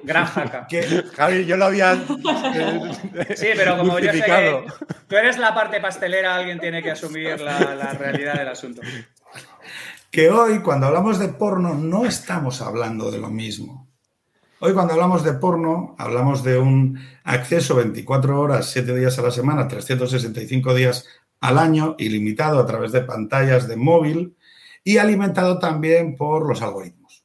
Gran 0.02 0.26
jaca. 0.26 0.66
Que, 0.68 1.02
Javi, 1.16 1.44
yo 1.46 1.56
lo 1.56 1.64
había 1.66 1.92
eh, 1.94 3.34
Sí, 3.36 3.46
pero 3.56 3.76
como 3.78 3.98
yo 3.98 4.12
sé 4.12 4.22
que 4.22 4.64
tú 5.08 5.16
eres 5.16 5.38
la 5.38 5.54
parte 5.54 5.80
pastelera, 5.80 6.36
alguien 6.36 6.60
tiene 6.60 6.82
que 6.82 6.90
asumir 6.92 7.40
la, 7.40 7.74
la 7.74 7.92
realidad 7.94 8.34
del 8.34 8.48
asunto. 8.48 8.82
que 10.10 10.30
hoy, 10.30 10.60
cuando 10.60 10.86
hablamos 10.86 11.18
de 11.18 11.28
porno, 11.28 11.74
no 11.74 12.04
estamos 12.06 12.60
hablando 12.62 13.10
de 13.10 13.18
lo 13.18 13.28
mismo. 13.28 13.86
Hoy, 14.58 14.72
cuando 14.72 14.94
hablamos 14.94 15.22
de 15.22 15.34
porno, 15.34 15.94
hablamos 15.98 16.42
de 16.42 16.56
un 16.56 16.98
acceso 17.24 17.74
24 17.74 18.40
horas, 18.40 18.70
7 18.70 18.94
días 18.96 19.18
a 19.18 19.22
la 19.22 19.30
semana, 19.30 19.68
365 19.68 20.72
días 20.74 21.06
al 21.40 21.58
año, 21.58 21.94
ilimitado 21.98 22.58
a 22.58 22.66
través 22.66 22.92
de 22.92 23.02
pantallas 23.02 23.68
de 23.68 23.76
móvil 23.76 24.36
y 24.82 24.98
alimentado 24.98 25.58
también 25.58 26.16
por 26.16 26.48
los 26.48 26.62
algoritmos. 26.62 27.24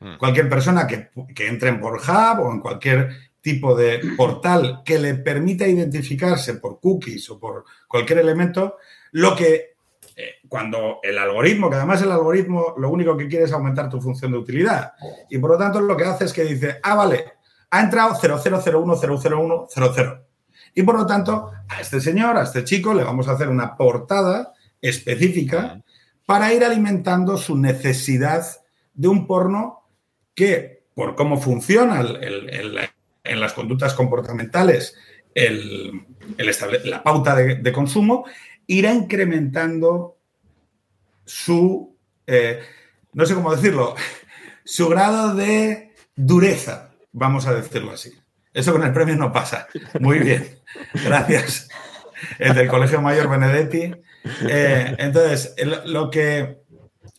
Mm. 0.00 0.16
Cualquier 0.18 0.48
persona 0.48 0.86
que, 0.86 1.10
que 1.34 1.48
entre 1.48 1.70
en 1.70 1.80
Pornhub 1.80 2.40
o 2.40 2.52
en 2.52 2.60
cualquier 2.60 3.10
tipo 3.40 3.74
de 3.74 4.00
portal 4.16 4.82
que 4.84 4.98
le 4.98 5.14
permita 5.14 5.66
identificarse 5.66 6.54
por 6.54 6.80
cookies 6.80 7.30
o 7.30 7.38
por 7.38 7.64
cualquier 7.86 8.18
elemento, 8.18 8.76
lo 9.12 9.34
que 9.34 9.76
eh, 10.16 10.34
cuando 10.48 10.98
el 11.02 11.16
algoritmo, 11.16 11.70
que 11.70 11.76
además 11.76 12.02
el 12.02 12.10
algoritmo 12.10 12.74
lo 12.76 12.90
único 12.90 13.16
que 13.16 13.28
quiere 13.28 13.44
es 13.44 13.52
aumentar 13.52 13.88
tu 13.88 14.00
función 14.00 14.32
de 14.32 14.38
utilidad. 14.38 14.92
Y 15.30 15.38
por 15.38 15.52
lo 15.52 15.56
tanto 15.56 15.80
lo 15.80 15.96
que 15.96 16.04
hace 16.04 16.24
es 16.24 16.32
que 16.32 16.44
dice, 16.44 16.78
ah, 16.82 16.96
vale, 16.96 17.24
ha 17.70 17.80
entrado 17.80 18.14
0001001000. 18.14 20.27
Y 20.78 20.82
por 20.84 20.94
lo 20.96 21.04
tanto, 21.06 21.50
a 21.68 21.80
este 21.80 22.00
señor, 22.00 22.36
a 22.36 22.44
este 22.44 22.62
chico, 22.62 22.94
le 22.94 23.02
vamos 23.02 23.26
a 23.26 23.32
hacer 23.32 23.48
una 23.48 23.76
portada 23.76 24.52
específica 24.80 25.82
para 26.24 26.52
ir 26.54 26.62
alimentando 26.62 27.36
su 27.36 27.56
necesidad 27.58 28.46
de 28.94 29.08
un 29.08 29.26
porno 29.26 29.88
que, 30.36 30.84
por 30.94 31.16
cómo 31.16 31.40
funciona 31.40 32.00
el- 32.00 32.22
el- 32.22 32.48
el- 32.50 32.78
en 33.24 33.40
las 33.40 33.54
conductas 33.54 33.92
comportamentales 33.94 34.94
el- 35.34 36.06
el 36.36 36.48
estable- 36.48 36.84
la 36.84 37.02
pauta 37.02 37.34
de, 37.34 37.56
de 37.56 37.72
consumo, 37.72 38.24
irá 38.68 38.92
incrementando 38.94 40.16
su, 41.24 41.96
eh, 42.24 42.60
no 43.14 43.26
sé 43.26 43.34
cómo 43.34 43.50
decirlo, 43.54 43.96
su 44.64 44.88
grado 44.88 45.34
de 45.34 45.92
dureza, 46.14 46.90
vamos 47.10 47.46
a 47.48 47.54
decirlo 47.54 47.90
así. 47.90 48.12
Eso 48.58 48.72
con 48.72 48.82
el 48.82 48.92
premio 48.92 49.14
no 49.14 49.32
pasa. 49.32 49.68
Muy 50.00 50.18
bien. 50.18 50.58
Gracias. 51.04 51.68
El 52.40 52.56
del 52.56 52.66
Colegio 52.66 53.00
Mayor 53.00 53.30
Benedetti. 53.30 53.94
Eh, 54.48 54.96
entonces, 54.98 55.54
lo 55.84 56.10
que, 56.10 56.58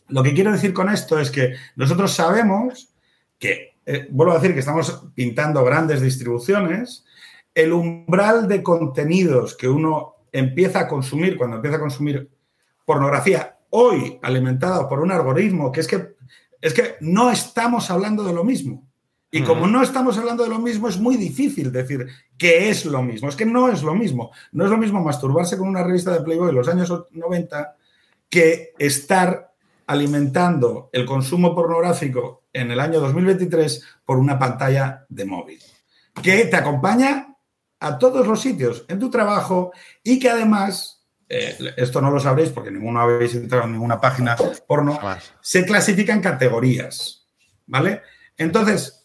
lo 0.08 0.22
que 0.22 0.34
quiero 0.34 0.52
decir 0.52 0.74
con 0.74 0.90
esto 0.90 1.18
es 1.18 1.30
que 1.30 1.54
nosotros 1.76 2.12
sabemos 2.12 2.92
que, 3.38 3.78
eh, 3.86 4.06
vuelvo 4.10 4.34
a 4.34 4.38
decir 4.38 4.52
que 4.52 4.60
estamos 4.60 5.06
pintando 5.14 5.64
grandes 5.64 6.02
distribuciones, 6.02 7.06
el 7.54 7.72
umbral 7.72 8.46
de 8.46 8.62
contenidos 8.62 9.56
que 9.56 9.66
uno 9.66 10.16
empieza 10.32 10.80
a 10.80 10.88
consumir 10.88 11.38
cuando 11.38 11.56
empieza 11.56 11.78
a 11.78 11.80
consumir 11.80 12.28
pornografía 12.84 13.56
hoy 13.70 14.18
alimentada 14.20 14.86
por 14.86 15.00
un 15.00 15.10
algoritmo, 15.10 15.72
que 15.72 15.80
es 15.80 15.86
que, 15.86 16.16
es 16.60 16.74
que 16.74 16.96
no 17.00 17.30
estamos 17.30 17.90
hablando 17.90 18.24
de 18.24 18.34
lo 18.34 18.44
mismo. 18.44 18.89
Y 19.32 19.42
como 19.42 19.68
no 19.68 19.82
estamos 19.82 20.18
hablando 20.18 20.42
de 20.42 20.50
lo 20.50 20.58
mismo, 20.58 20.88
es 20.88 20.98
muy 20.98 21.16
difícil 21.16 21.70
decir 21.70 22.06
que 22.36 22.68
es 22.68 22.84
lo 22.84 23.00
mismo. 23.02 23.28
Es 23.28 23.36
que 23.36 23.46
no 23.46 23.68
es 23.68 23.82
lo 23.82 23.94
mismo. 23.94 24.32
No 24.50 24.64
es 24.64 24.70
lo 24.70 24.76
mismo 24.76 25.00
masturbarse 25.00 25.56
con 25.56 25.68
una 25.68 25.84
revista 25.84 26.12
de 26.12 26.22
Playboy 26.22 26.48
de 26.48 26.52
los 26.52 26.68
años 26.68 26.92
90 27.12 27.76
que 28.28 28.74
estar 28.78 29.52
alimentando 29.86 30.90
el 30.92 31.04
consumo 31.04 31.54
pornográfico 31.54 32.44
en 32.52 32.70
el 32.70 32.80
año 32.80 33.00
2023 33.00 33.84
por 34.04 34.18
una 34.18 34.38
pantalla 34.38 35.04
de 35.08 35.24
móvil, 35.24 35.60
que 36.22 36.44
te 36.44 36.56
acompaña 36.56 37.36
a 37.80 37.98
todos 37.98 38.26
los 38.26 38.40
sitios, 38.40 38.84
en 38.88 39.00
tu 39.00 39.10
trabajo 39.10 39.72
y 40.02 40.18
que 40.18 40.30
además, 40.30 41.04
eh, 41.28 41.56
esto 41.76 42.00
no 42.00 42.10
lo 42.10 42.20
sabréis 42.20 42.50
porque 42.50 42.70
ninguno 42.70 43.00
habéis 43.00 43.34
entrado 43.34 43.64
en 43.64 43.72
ninguna 43.72 44.00
página 44.00 44.36
porno, 44.66 44.98
se 45.40 45.64
clasifica 45.64 46.12
en 46.12 46.20
categorías, 46.20 47.26
¿vale? 47.66 48.02
Entonces, 48.36 48.99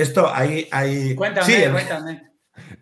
esto 0.00 0.32
ahí... 0.32 0.68
ahí 0.70 1.14
Cuéntame, 1.14 1.46
sí, 1.46 1.62
cuéntame. 1.70 2.22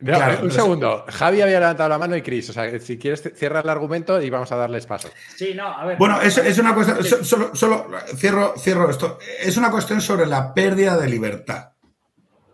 No, 0.01 0.13
Claro, 0.15 0.45
un 0.45 0.51
segundo. 0.51 1.05
Javi 1.09 1.43
había 1.43 1.61
levantado 1.61 1.89
la 1.89 1.99
mano 1.99 2.17
y 2.17 2.23
Cris. 2.23 2.51
O 2.51 2.53
sea, 2.53 2.79
si 2.81 2.99
quieres, 2.99 3.23
cierra 3.35 3.61
el 3.61 3.69
argumento 3.69 4.21
y 4.21 4.31
vamos 4.31 4.51
a 4.53 4.57
darles 4.57 4.87
paso. 4.87 5.11
Sí, 5.37 5.55
no, 5.55 5.67
a 5.67 5.85
ver. 5.85 5.99
Bueno, 5.99 6.21
es, 6.21 6.39
es 6.39 6.59
una 6.59 6.75
cuestión, 6.75 7.03
Sí. 7.05 7.25
solo, 7.25 7.55
solo 7.55 7.89
cierro, 8.17 8.55
cierro 8.59 8.91
esto, 8.91 9.19
es 9.41 9.57
una 9.57 9.71
cuestión 9.71 10.01
sobre 10.01 10.27
la 10.27 10.55
pérdida 10.55 10.97
de 10.97 11.09
libertad. 11.09 11.73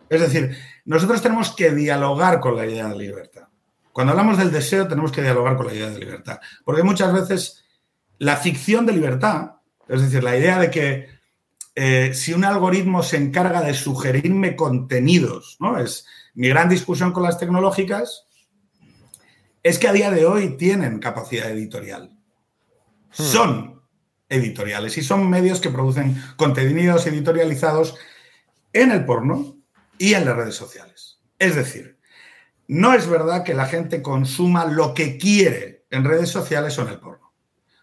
Es 0.09 0.21
decir, 0.21 0.55
nosotros 0.85 1.21
tenemos 1.21 1.55
que 1.55 1.71
dialogar 1.71 2.39
con 2.39 2.55
la 2.55 2.65
idea 2.65 2.87
de 2.87 2.95
libertad. 2.95 3.47
Cuando 3.91 4.11
hablamos 4.11 4.37
del 4.37 4.51
deseo, 4.51 4.87
tenemos 4.87 5.11
que 5.11 5.21
dialogar 5.21 5.55
con 5.55 5.67
la 5.67 5.73
idea 5.73 5.89
de 5.89 5.99
libertad. 5.99 6.39
Porque 6.65 6.83
muchas 6.83 7.13
veces 7.13 7.63
la 8.17 8.37
ficción 8.37 8.85
de 8.85 8.93
libertad, 8.93 9.51
es 9.87 10.01
decir, 10.01 10.23
la 10.23 10.37
idea 10.37 10.59
de 10.59 10.69
que 10.69 11.07
eh, 11.75 12.13
si 12.13 12.33
un 12.33 12.45
algoritmo 12.45 13.03
se 13.03 13.17
encarga 13.17 13.61
de 13.61 13.73
sugerirme 13.73 14.55
contenidos, 14.55 15.57
¿no? 15.59 15.79
Es 15.79 16.05
mi 16.35 16.49
gran 16.49 16.69
discusión 16.69 17.11
con 17.11 17.23
las 17.23 17.37
tecnológicas, 17.37 18.25
es 19.63 19.79
que 19.79 19.87
a 19.87 19.93
día 19.93 20.11
de 20.11 20.25
hoy 20.25 20.57
tienen 20.57 20.99
capacidad 20.99 21.49
editorial. 21.49 22.17
Son 23.11 23.81
editoriales 24.29 24.97
y 24.97 25.03
son 25.03 25.29
medios 25.29 25.61
que 25.61 25.69
producen 25.69 26.21
contenidos 26.35 27.05
editorializados 27.07 27.95
en 28.73 28.91
el 28.91 29.05
porno 29.05 29.57
y 29.97 30.15
en 30.15 30.25
las 30.25 30.35
redes 30.35 30.55
sociales. 30.55 31.19
Es 31.39 31.55
decir, 31.55 31.99
no 32.67 32.93
es 32.93 33.07
verdad 33.07 33.43
que 33.43 33.53
la 33.53 33.67
gente 33.67 34.01
consuma 34.01 34.65
lo 34.65 34.93
que 34.93 35.17
quiere 35.17 35.85
en 35.89 36.03
redes 36.03 36.29
sociales 36.29 36.77
o 36.77 36.81
en 36.81 36.89
el 36.89 36.99
porno. 36.99 37.33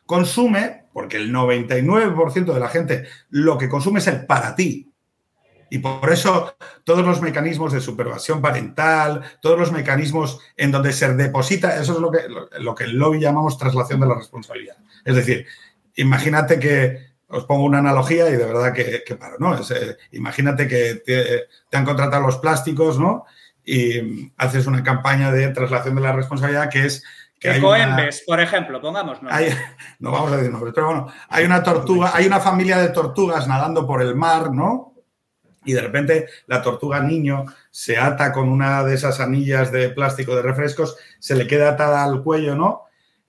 Consume, 0.05 0.80
porque 0.93 1.17
el 1.17 1.33
99% 1.33 2.53
de 2.53 2.61
la 2.61 2.69
gente 2.69 3.07
lo 3.31 3.59
que 3.59 3.69
consume 3.69 4.01
es 4.01 4.07
el 4.07 4.27
para 4.27 4.55
ti. 4.55 4.93
Y 5.73 5.79
por 5.79 6.13
eso 6.13 6.57
todos 6.83 7.07
los 7.07 7.23
mecanismos 7.23 7.73
de 7.73 7.81
supervisión 7.81 8.43
parental, 8.43 9.23
todos 9.41 9.59
los 9.59 9.71
mecanismos 9.71 10.41
en 10.57 10.73
donde 10.73 10.93
se 10.93 11.15
deposita, 11.15 11.81
eso 11.81 11.95
es 11.95 12.01
lo 12.01 12.11
que, 12.11 12.23
lo, 12.59 12.75
que 12.75 12.85
el 12.85 12.97
lobby 12.97 13.21
llamamos 13.21 13.57
traslación 13.57 14.01
de 14.01 14.09
la 14.09 14.17
responsabilidad. 14.17 14.77
Es 15.05 15.15
decir, 15.15 15.47
imagínate 15.95 16.59
que, 16.59 17.11
os 17.31 17.45
pongo 17.45 17.65
una 17.65 17.79
analogía 17.79 18.29
y 18.29 18.33
de 18.33 18.45
verdad 18.45 18.73
que, 18.73 19.17
paro, 19.17 19.37
¿no? 19.39 19.57
Es, 19.57 19.71
eh, 19.71 19.97
imagínate 20.13 20.67
que 20.67 20.97
te, 20.97 21.77
han 21.77 21.85
contratado 21.85 22.27
los 22.27 22.39
plásticos, 22.39 22.99
¿no? 22.99 23.25
Y 23.65 24.33
haces 24.37 24.67
una 24.67 24.83
campaña 24.83 25.31
de 25.31 25.49
traslación 25.49 25.95
de 25.95 26.01
la 26.01 26.13
responsabilidad 26.13 26.69
que 26.69 26.87
es... 26.87 27.05
Que 27.41 27.57
Ecoembes, 27.57 28.23
una... 28.27 28.37
por 28.37 28.41
ejemplo, 28.45 28.81
pongamos. 28.83 29.23
¿no? 29.23 29.31
Hay, 29.33 29.49
no 29.99 30.13
vamos 30.13 30.33
a 30.33 30.37
decir 30.37 30.53
nombres, 30.53 30.75
pero 30.75 30.89
bueno, 30.89 31.13
hay 31.31 31.47
una 31.47 31.63
tortuga, 31.63 32.13
hay 32.15 32.27
una 32.27 32.39
familia 32.39 32.77
de 32.77 32.91
tortugas 32.91 33.49
nadando 33.49 33.87
por 33.87 34.03
el 34.03 34.15
mar, 34.15 34.53
¿no? 34.53 34.95
Y 35.65 35.73
de 35.73 35.81
repente 35.81 36.29
la 36.47 36.63
tortuga 36.63 37.01
niño 37.01 37.47
se 37.71 37.97
ata 37.97 38.33
con 38.33 38.49
una 38.49 38.85
de 38.85 38.95
esas 38.95 39.21
anillas 39.21 39.73
de 39.73 39.89
plástico 39.89 40.37
de 40.37 40.43
refrescos, 40.43 40.97
se 41.19 41.35
le 41.35 41.47
queda 41.47 41.71
atada 41.71 42.05
al 42.05 42.23
cuello, 42.23 42.55
¿no? 42.55 42.85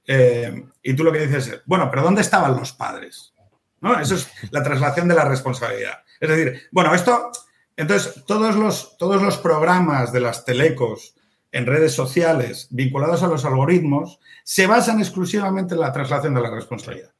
Eh, 0.05 0.65
y 0.83 0.93
tú 0.93 1.03
lo 1.05 1.11
que 1.11 1.25
dices 1.25 1.47
es, 1.47 1.61
bueno, 1.65 1.89
pero 1.89 2.03
¿dónde 2.03 2.21
estaban 2.21 2.55
los 2.55 2.73
padres? 2.73 3.33
¿No? 3.79 3.99
Eso 3.99 4.15
es 4.15 4.29
la 4.51 4.61
traslación 4.61 5.07
de 5.07 5.15
la 5.15 5.25
responsabilidad. 5.25 6.03
Es 6.19 6.29
decir, 6.29 6.69
bueno, 6.71 6.93
esto, 6.93 7.31
entonces, 7.77 8.23
todos 8.25 8.55
los, 8.55 8.97
todos 8.97 9.21
los 9.21 9.37
programas 9.37 10.11
de 10.11 10.19
las 10.19 10.45
telecos 10.45 11.15
en 11.51 11.65
redes 11.65 11.93
sociales 11.93 12.67
vinculados 12.71 13.23
a 13.23 13.27
los 13.27 13.45
algoritmos 13.45 14.19
se 14.43 14.67
basan 14.67 14.99
exclusivamente 14.99 15.73
en 15.73 15.81
la 15.81 15.91
traslación 15.91 16.33
de 16.33 16.41
la 16.41 16.49
responsabilidad. 16.49 17.13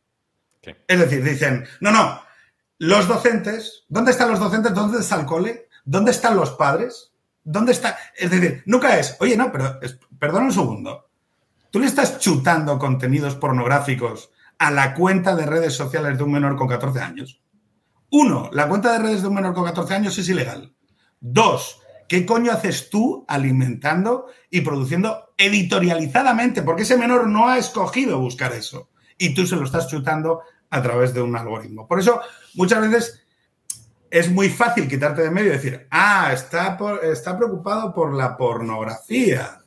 Sí. 0.64 0.72
Es 0.88 1.00
decir, 1.00 1.24
dicen, 1.24 1.66
no, 1.80 1.92
no, 1.92 2.22
los 2.78 3.08
docentes, 3.08 3.86
¿dónde 3.90 4.12
están 4.12 4.32
los 4.32 4.40
docentes? 4.40 4.74
¿Dónde 4.74 5.00
está 5.00 5.20
el 5.20 5.26
cole? 5.26 5.68
¿Dónde 5.86 6.12
están 6.12 6.36
los 6.36 6.52
padres? 6.52 7.12
¿Dónde 7.44 7.72
está? 7.74 7.98
Es 8.18 8.32
decir, 8.32 8.64
nunca 8.66 8.98
es, 8.98 9.18
oye, 9.20 9.36
no, 9.36 9.52
pero 9.52 9.80
perdona 10.18 10.46
un 10.46 10.54
segundo. 10.54 11.10
¿Tú 11.70 11.80
le 11.80 11.86
estás 11.86 12.20
chutando 12.20 12.78
contenidos 12.78 13.36
pornográficos 13.36 14.32
a 14.58 14.72
la 14.72 14.94
cuenta 14.94 15.36
de 15.36 15.46
redes 15.46 15.74
sociales 15.74 16.18
de 16.18 16.24
un 16.24 16.32
menor 16.32 16.56
con 16.56 16.68
14 16.68 17.00
años? 17.00 17.42
Uno, 18.10 18.50
la 18.52 18.68
cuenta 18.68 18.92
de 18.92 19.00
redes 19.00 19.22
de 19.22 19.28
un 19.28 19.36
menor 19.36 19.54
con 19.54 19.64
14 19.64 19.94
años 19.94 20.18
es 20.18 20.28
ilegal. 20.28 20.74
Dos, 21.20 21.81
¿qué 22.12 22.26
coño 22.26 22.52
haces 22.52 22.90
tú 22.90 23.24
alimentando 23.26 24.26
y 24.50 24.60
produciendo 24.60 25.34
editorializadamente? 25.38 26.62
Porque 26.62 26.82
ese 26.82 26.98
menor 26.98 27.26
no 27.30 27.48
ha 27.48 27.58
escogido 27.58 28.20
buscar 28.20 28.52
eso 28.52 28.90
y 29.18 29.34
tú 29.34 29.48
se 29.48 29.56
lo 29.56 29.64
estás 29.64 29.88
chutando 29.88 30.42
a 30.70 30.82
través 30.82 31.14
de 31.14 31.22
un 31.22 31.38
algoritmo. 31.38 31.88
Por 31.88 32.02
eso, 32.02 32.20
muchas 32.56 32.82
veces 32.82 33.24
es 34.10 34.30
muy 34.30 34.50
fácil 34.50 34.90
quitarte 34.90 35.22
de 35.22 35.32
medio 35.32 35.52
y 35.52 35.56
decir, 35.56 35.88
ah, 35.90 36.32
está, 36.34 36.78
está 37.02 37.38
preocupado 37.38 37.94
por 37.94 38.14
la 38.14 38.36
pornografía. 38.36 39.62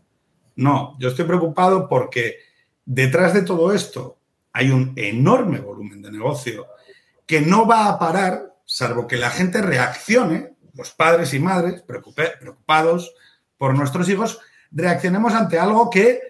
No, 0.57 0.99
yo 0.99 1.09
estoy 1.09 1.25
preocupado 1.25 1.89
porque 1.89 2.41
detrás 2.85 3.33
de 3.33 3.41
todo 3.41 3.73
esto 3.73 4.19
hay 4.53 4.71
un 4.71 4.93
enorme 4.97 5.61
volumen 5.61 6.03
de 6.03 6.13
negocio 6.13 6.67
que 7.25 7.41
no 7.41 7.67
va 7.67 7.89
a 7.89 7.99
parar, 7.99 8.55
salvo 8.67 9.07
que 9.07 9.17
la 9.17 9.31
gente 9.31 9.63
reaccione, 9.63 10.54
los 10.75 10.93
padres 10.93 11.35
y 11.35 11.39
madres 11.39 11.83
preocupados 11.83 13.15
por 13.57 13.77
nuestros 13.77 14.09
hijos, 14.09 14.41
reaccionemos 14.71 15.35
ante 15.35 15.59
algo 15.59 15.91
que 15.91 16.21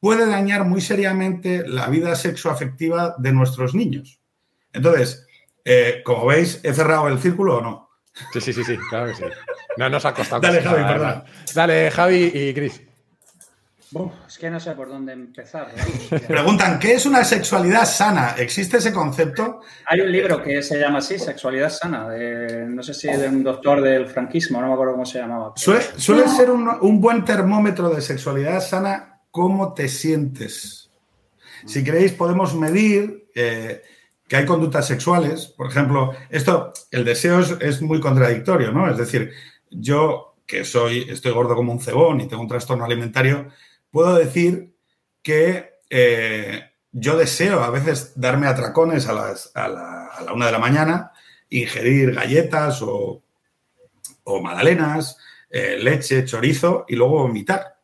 puede 0.00 0.26
dañar 0.26 0.64
muy 0.64 0.80
seriamente 0.80 1.66
la 1.66 1.88
vida 1.88 2.14
sexoafectiva 2.14 3.14
de 3.18 3.32
nuestros 3.32 3.74
niños. 3.74 4.20
Entonces, 4.72 5.26
eh, 5.64 6.02
como 6.04 6.26
veis, 6.26 6.60
¿he 6.62 6.74
cerrado 6.74 7.08
el 7.08 7.18
círculo 7.18 7.58
o 7.58 7.60
no? 7.62 7.90
Sí, 8.32 8.40
sí, 8.40 8.52
sí, 8.52 8.64
sí, 8.64 8.76
claro 8.90 9.06
que 9.06 9.14
sí. 9.14 9.24
No 9.76 9.88
nos 9.88 10.04
ha 10.04 10.12
costado. 10.12 10.40
Dale, 10.42 10.62
Javi, 10.62 10.82
perdón. 10.84 11.24
Dale, 11.54 11.90
Javi 11.90 12.30
y 12.34 12.54
Cris 12.54 12.80
es 14.26 14.38
que 14.38 14.50
no 14.50 14.60
sé 14.60 14.72
por 14.72 14.88
dónde 14.88 15.12
empezar. 15.12 15.68
Preguntan, 16.28 16.78
¿qué 16.78 16.94
es 16.94 17.06
una 17.06 17.24
sexualidad 17.24 17.84
sana? 17.84 18.34
¿Existe 18.38 18.78
ese 18.78 18.92
concepto? 18.92 19.60
Hay 19.86 20.00
un 20.00 20.10
libro 20.10 20.42
que 20.42 20.62
se 20.62 20.78
llama 20.78 20.98
así, 20.98 21.18
Sexualidad 21.18 21.70
Sana, 21.70 22.08
no 22.66 22.82
sé 22.82 22.94
si 22.94 23.08
de 23.08 23.28
un 23.28 23.42
doctor 23.42 23.80
del 23.80 24.06
franquismo, 24.06 24.60
no 24.60 24.68
me 24.68 24.72
acuerdo 24.74 24.92
cómo 24.92 25.06
se 25.06 25.18
llamaba. 25.18 25.52
Suele, 25.56 26.28
ser 26.28 26.50
un, 26.50 27.00
buen 27.00 27.24
termómetro 27.24 27.90
de 27.90 28.00
sexualidad 28.00 28.60
sana 28.60 29.20
cómo 29.30 29.74
te 29.74 29.88
sientes. 29.88 30.90
Si 31.66 31.82
queréis, 31.82 32.12
podemos 32.12 32.54
medir 32.54 33.28
eh, 33.34 33.82
que 34.28 34.36
hay 34.36 34.44
conductas 34.44 34.86
sexuales. 34.86 35.46
Por 35.46 35.68
ejemplo, 35.68 36.12
esto, 36.30 36.72
el 36.90 37.04
deseo 37.04 37.40
es, 37.40 37.82
muy 37.82 38.00
contradictorio, 38.00 38.72
¿no? 38.72 38.90
Es 38.90 38.98
decir, 38.98 39.32
yo 39.70 40.34
que 40.46 40.64
soy, 40.64 41.06
estoy 41.08 41.32
gordo 41.32 41.54
como 41.54 41.72
un 41.72 41.80
cebón 41.80 42.20
y 42.20 42.28
tengo 42.28 42.42
un 42.42 42.48
trastorno 42.48 42.84
alimentario, 42.84 43.48
puedo 43.94 44.16
decir 44.16 44.74
que 45.22 45.78
eh, 45.88 46.64
yo 46.90 47.16
deseo 47.16 47.62
a 47.62 47.70
veces 47.70 48.12
darme 48.16 48.48
atracones 48.48 49.06
a, 49.06 49.12
a, 49.12 49.68
la, 49.68 50.32
una 50.34 50.46
de 50.46 50.52
la 50.52 50.58
mañana, 50.58 51.12
ingerir 51.48 52.12
galletas 52.12 52.82
o, 52.82 53.22
o 54.24 54.42
magdalenas, 54.42 55.16
eh, 55.48 55.78
leche, 55.80 56.24
chorizo 56.24 56.86
y 56.88 56.96
luego 56.96 57.20
vomitar. 57.20 57.78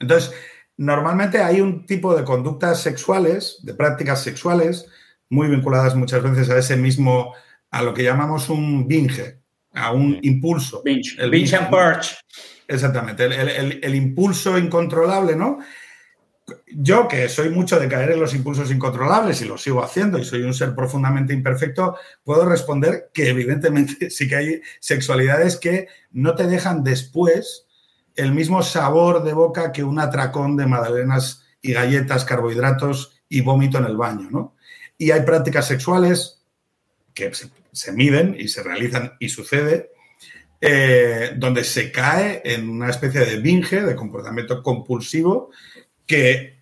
Entonces, 0.00 0.34
normalmente 0.76 1.38
hay 1.38 1.60
un 1.60 1.86
tipo 1.86 2.16
de 2.16 2.24
conductas 2.24 2.82
sexuales, 2.82 3.60
de 3.62 3.74
prácticas 3.74 4.24
sexuales, 4.24 4.86
muy 5.28 5.46
vinculadas 5.46 5.94
muchas 5.94 6.20
veces 6.20 6.50
a 6.50 6.58
ese 6.58 6.76
mismo, 6.76 7.32
a 7.70 7.80
lo 7.80 7.94
que 7.94 8.02
llamamos 8.02 8.48
un 8.48 8.88
binge, 8.88 9.38
a 9.72 9.92
un 9.92 10.18
impulso. 10.22 10.82
Binge, 10.82 11.14
el 11.20 11.30
binge 11.30 11.54
and 11.54 11.70
purge. 11.70 12.16
Exactamente, 12.66 13.24
el, 13.24 13.94
impulso 13.94 14.58
incontrolable, 14.58 15.36
¿no? 15.36 15.58
Yo, 16.74 17.08
que 17.08 17.28
soy 17.28 17.50
mucho 17.50 17.78
de 17.78 17.88
caer 17.88 18.12
en 18.12 18.20
los 18.20 18.34
impulsos 18.34 18.70
incontrolables 18.70 19.40
y 19.40 19.46
lo 19.46 19.56
sigo 19.58 19.82
haciendo 19.82 20.18
y 20.18 20.24
soy 20.24 20.42
un 20.42 20.54
ser 20.54 20.74
profundamente 20.74 21.32
imperfecto, 21.32 21.96
puedo 22.22 22.44
responder 22.46 23.10
que 23.12 23.28
evidentemente 23.28 24.10
sí 24.10 24.28
que 24.28 24.36
hay 24.36 24.62
sexualidades 24.80 25.56
que 25.56 25.88
no 26.12 26.34
te 26.34 26.46
dejan 26.46 26.84
después 26.84 27.66
el 28.16 28.32
mismo 28.32 28.62
sabor 28.62 29.24
de 29.24 29.32
boca 29.32 29.72
que 29.72 29.84
un 29.84 29.98
atracón 29.98 30.56
de 30.56 30.66
magdalenas 30.66 31.44
y 31.60 31.72
galletas, 31.72 32.24
carbohidratos 32.24 33.22
y 33.28 33.40
vómito 33.40 33.78
en 33.78 33.86
el 33.86 33.96
baño, 33.96 34.28
¿no? 34.30 34.54
Y 34.96 35.10
hay 35.10 35.22
prácticas 35.22 35.66
sexuales 35.66 36.42
que 37.14 37.32
se 37.72 37.92
miden 37.92 38.36
y 38.38 38.48
se 38.48 38.62
realizan 38.62 39.14
y 39.18 39.28
sucede 39.28 39.93
eh, 40.60 41.32
donde 41.36 41.64
se 41.64 41.90
cae 41.92 42.42
en 42.44 42.68
una 42.68 42.90
especie 42.90 43.20
de 43.20 43.38
binge, 43.38 43.82
de 43.82 43.96
comportamiento 43.96 44.62
compulsivo, 44.62 45.50
que 46.06 46.60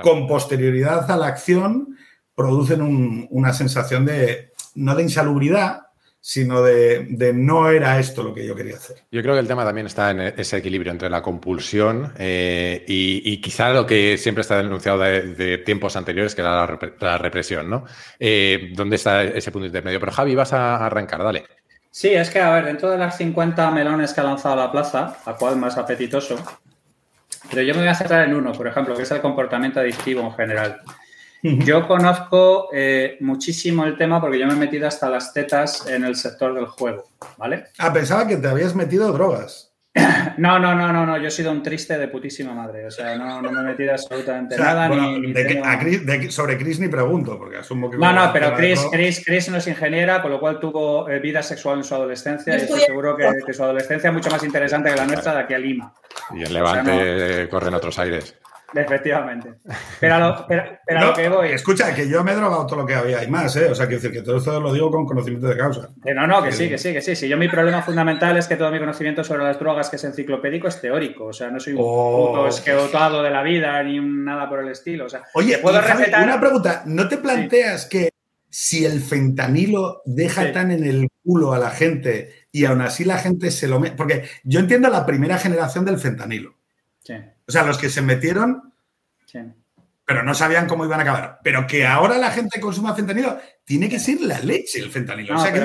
con 0.00 0.26
posterioridad 0.26 1.10
a 1.10 1.16
la 1.16 1.28
acción 1.28 1.96
producen 2.34 3.28
una 3.30 3.52
sensación 3.52 4.04
de, 4.04 4.52
no 4.74 4.94
de 4.94 5.02
insalubridad, 5.04 5.84
sino 6.26 6.62
de, 6.62 7.32
no 7.34 7.68
era 7.68 8.00
esto 8.00 8.22
lo 8.22 8.32
que 8.32 8.46
yo 8.46 8.56
quería 8.56 8.76
hacer. 8.76 8.96
Yo 9.12 9.20
creo 9.20 9.34
que 9.34 9.40
el 9.40 9.46
tema 9.46 9.62
también 9.62 9.86
está 9.86 10.10
en 10.10 10.20
ese 10.20 10.56
equilibrio 10.56 10.90
entre 10.90 11.10
la 11.10 11.20
compulsión 11.20 12.14
eh, 12.16 12.82
y, 12.88 13.36
quizá 13.42 13.74
lo 13.74 13.84
que 13.84 14.16
siempre 14.16 14.40
está 14.40 14.56
denunciado 14.56 15.00
de, 15.00 15.58
tiempos 15.58 15.96
anteriores, 15.96 16.34
que 16.34 16.40
era 16.40 16.66
la, 17.00 17.18
represión, 17.18 17.68
¿no? 17.68 17.84
Eh, 18.18 18.72
¿Dónde 18.74 18.96
está 18.96 19.22
ese 19.22 19.52
punto 19.52 19.66
intermedio? 19.66 20.00
Pero 20.00 20.12
Javi, 20.12 20.34
vas 20.34 20.54
a 20.54 20.86
arrancar, 20.86 21.22
dale. 21.22 21.44
Sí, 21.94 22.08
es 22.08 22.28
que, 22.28 22.40
a 22.40 22.50
ver, 22.50 22.64
dentro 22.64 22.90
de 22.90 22.98
las 22.98 23.16
50 23.18 23.70
melones 23.70 24.12
que 24.12 24.20
ha 24.20 24.24
lanzado 24.24 24.56
la 24.56 24.72
plaza, 24.72 25.16
¿a 25.24 25.36
cuál 25.36 25.54
más 25.54 25.78
apetitoso? 25.78 26.36
Pero 27.48 27.62
yo 27.62 27.72
me 27.72 27.82
voy 27.82 27.88
a 27.88 27.94
centrar 27.94 28.26
en 28.28 28.34
uno, 28.34 28.50
por 28.50 28.66
ejemplo, 28.66 28.96
que 28.96 29.04
es 29.04 29.10
el 29.12 29.20
comportamiento 29.20 29.78
adictivo 29.78 30.22
en 30.22 30.32
general. 30.32 30.80
Yo 31.40 31.86
conozco 31.86 32.68
eh, 32.72 33.16
muchísimo 33.20 33.84
el 33.84 33.96
tema 33.96 34.20
porque 34.20 34.40
yo 34.40 34.46
me 34.48 34.54
he 34.54 34.56
metido 34.56 34.88
hasta 34.88 35.08
las 35.08 35.32
tetas 35.32 35.86
en 35.86 36.02
el 36.02 36.16
sector 36.16 36.52
del 36.52 36.66
juego, 36.66 37.04
¿vale? 37.36 37.66
Ah, 37.78 37.92
pensaba 37.92 38.26
que 38.26 38.38
te 38.38 38.48
habías 38.48 38.74
metido 38.74 39.12
drogas. 39.12 39.72
No, 40.36 40.58
no, 40.58 40.74
no, 40.74 40.92
no, 40.92 41.06
no. 41.06 41.16
Yo 41.18 41.28
he 41.28 41.30
sido 41.30 41.52
un 41.52 41.62
triste 41.62 41.96
de 41.96 42.08
putísima 42.08 42.52
madre. 42.52 42.86
O 42.86 42.90
sea, 42.90 43.16
no, 43.16 43.40
me 43.40 43.60
he 43.60 43.62
metido 43.62 43.92
absolutamente 43.92 44.56
nada. 44.58 44.90
sobre 46.30 46.58
Chris 46.58 46.80
ni 46.80 46.88
pregunto, 46.88 47.38
porque 47.38 47.58
asumo 47.58 47.90
que. 47.90 47.96
No, 47.96 48.12
no, 48.12 48.32
pero 48.32 48.54
Chris, 48.54 48.80
Chris, 48.90 49.48
no 49.48 49.58
es 49.58 49.66
ingeniera, 49.66 50.20
con 50.20 50.32
lo 50.32 50.40
cual 50.40 50.58
tuvo 50.58 51.08
eh, 51.08 51.20
vida 51.20 51.42
sexual 51.42 51.78
en 51.78 51.84
su 51.84 51.94
adolescencia. 51.94 52.54
Y 52.54 52.62
estoy 52.62 52.80
seguro 52.80 53.16
que, 53.16 53.52
su 53.52 53.62
adolescencia 53.62 54.08
es 54.08 54.14
mucho 54.14 54.30
más 54.30 54.42
interesante 54.42 54.90
que 54.90 54.96
la 54.96 55.06
nuestra 55.06 55.34
de 55.34 55.40
aquí 55.40 55.54
a 55.54 55.58
Lima. 55.58 55.94
Y 56.34 56.42
en 56.42 56.52
Levante 56.52 57.48
corren 57.48 57.74
otros 57.74 57.98
aires. 57.98 58.36
Efectivamente. 58.74 59.54
Pero 60.00 60.14
a 60.14 60.18
lo, 60.18 60.46
pero, 60.46 61.00
lo, 61.00 61.14
que 61.14 61.28
voy. 61.28 61.48
Escucha, 61.50 61.94
que 61.94 62.08
yo 62.08 62.24
me 62.24 62.32
he 62.32 62.34
drogado 62.34 62.66
todo 62.66 62.80
lo 62.80 62.86
que 62.86 62.94
había 62.94 63.22
y 63.22 63.28
más, 63.28 63.54
¿eh? 63.56 63.70
O 63.70 63.74
sea, 63.74 63.86
quiero 63.86 64.02
decir 64.02 64.12
que 64.12 64.22
todo 64.22 64.38
esto 64.38 64.60
lo 64.60 64.72
digo 64.72 64.90
con 64.90 65.06
conocimiento 65.06 65.46
de 65.46 65.56
causa. 65.56 65.90
no, 66.04 66.26
no, 66.26 66.42
que 66.42 66.52
sí, 66.52 66.68
que 66.68 66.78
sí, 66.78 66.92
que 66.92 67.00
sí. 67.00 67.14
Si 67.14 67.28
yo 67.28 67.36
mi 67.36 67.48
problema 67.48 67.82
fundamental 67.82 68.36
es 68.36 68.46
que 68.46 68.56
todo 68.56 68.70
mi 68.70 68.78
conocimiento 68.78 69.22
sobre 69.24 69.44
las 69.44 69.58
drogas, 69.58 69.88
que 69.88 69.96
es 69.96 70.04
enciclopédico, 70.04 70.68
es 70.68 70.80
teórico. 70.80 71.26
O 71.26 71.32
sea, 71.32 71.50
no 71.50 71.60
soy 71.60 71.74
un 71.74 71.80
oh. 71.82 72.28
puto 72.28 72.48
esqueotado 72.48 73.22
de 73.22 73.30
la 73.30 73.42
vida 73.42 73.82
ni 73.82 74.00
nada 74.00 74.48
por 74.48 74.60
el 74.60 74.68
estilo. 74.68 75.06
O 75.06 75.08
sea, 75.08 75.22
Oye, 75.34 75.58
puedo 75.58 75.80
recetar... 75.80 76.24
una 76.24 76.40
pregunta. 76.40 76.82
¿No 76.86 77.08
te 77.08 77.18
planteas 77.18 77.86
que 77.86 78.10
si 78.48 78.84
el 78.84 79.00
fentanilo 79.00 80.02
deja 80.04 80.52
tan 80.52 80.70
en 80.70 80.84
el 80.84 81.08
culo 81.24 81.52
a 81.52 81.58
la 81.58 81.70
gente 81.70 82.46
y 82.52 82.64
aún 82.64 82.80
así 82.80 83.04
la 83.04 83.18
gente 83.18 83.50
se 83.50 83.68
lo 83.68 83.80
mete? 83.80 83.96
Porque 83.96 84.24
yo 84.44 84.60
entiendo 84.60 84.88
la 84.88 85.06
primera 85.06 85.38
generación 85.38 85.84
del 85.84 85.98
fentanilo. 85.98 86.54
Sí. 87.00 87.14
O 87.46 87.52
sea, 87.52 87.64
los 87.64 87.78
que 87.78 87.90
se 87.90 88.02
metieron, 88.02 88.72
pero 90.06 90.22
no 90.22 90.34
sabían 90.34 90.66
cómo 90.66 90.84
iban 90.84 91.00
a 91.00 91.02
acabar. 91.02 91.38
Pero 91.42 91.66
que 91.66 91.86
ahora 91.86 92.18
la 92.18 92.30
gente 92.30 92.60
consuma 92.60 92.94
fentanilo, 92.94 93.38
tiene 93.64 93.88
que 93.88 93.98
ser 93.98 94.20
la 94.20 94.38
leche 94.40 94.80
el 94.80 94.90
fentanilo. 94.90 95.36
o 95.36 95.38
sea, 95.38 95.52
que, 95.52 95.60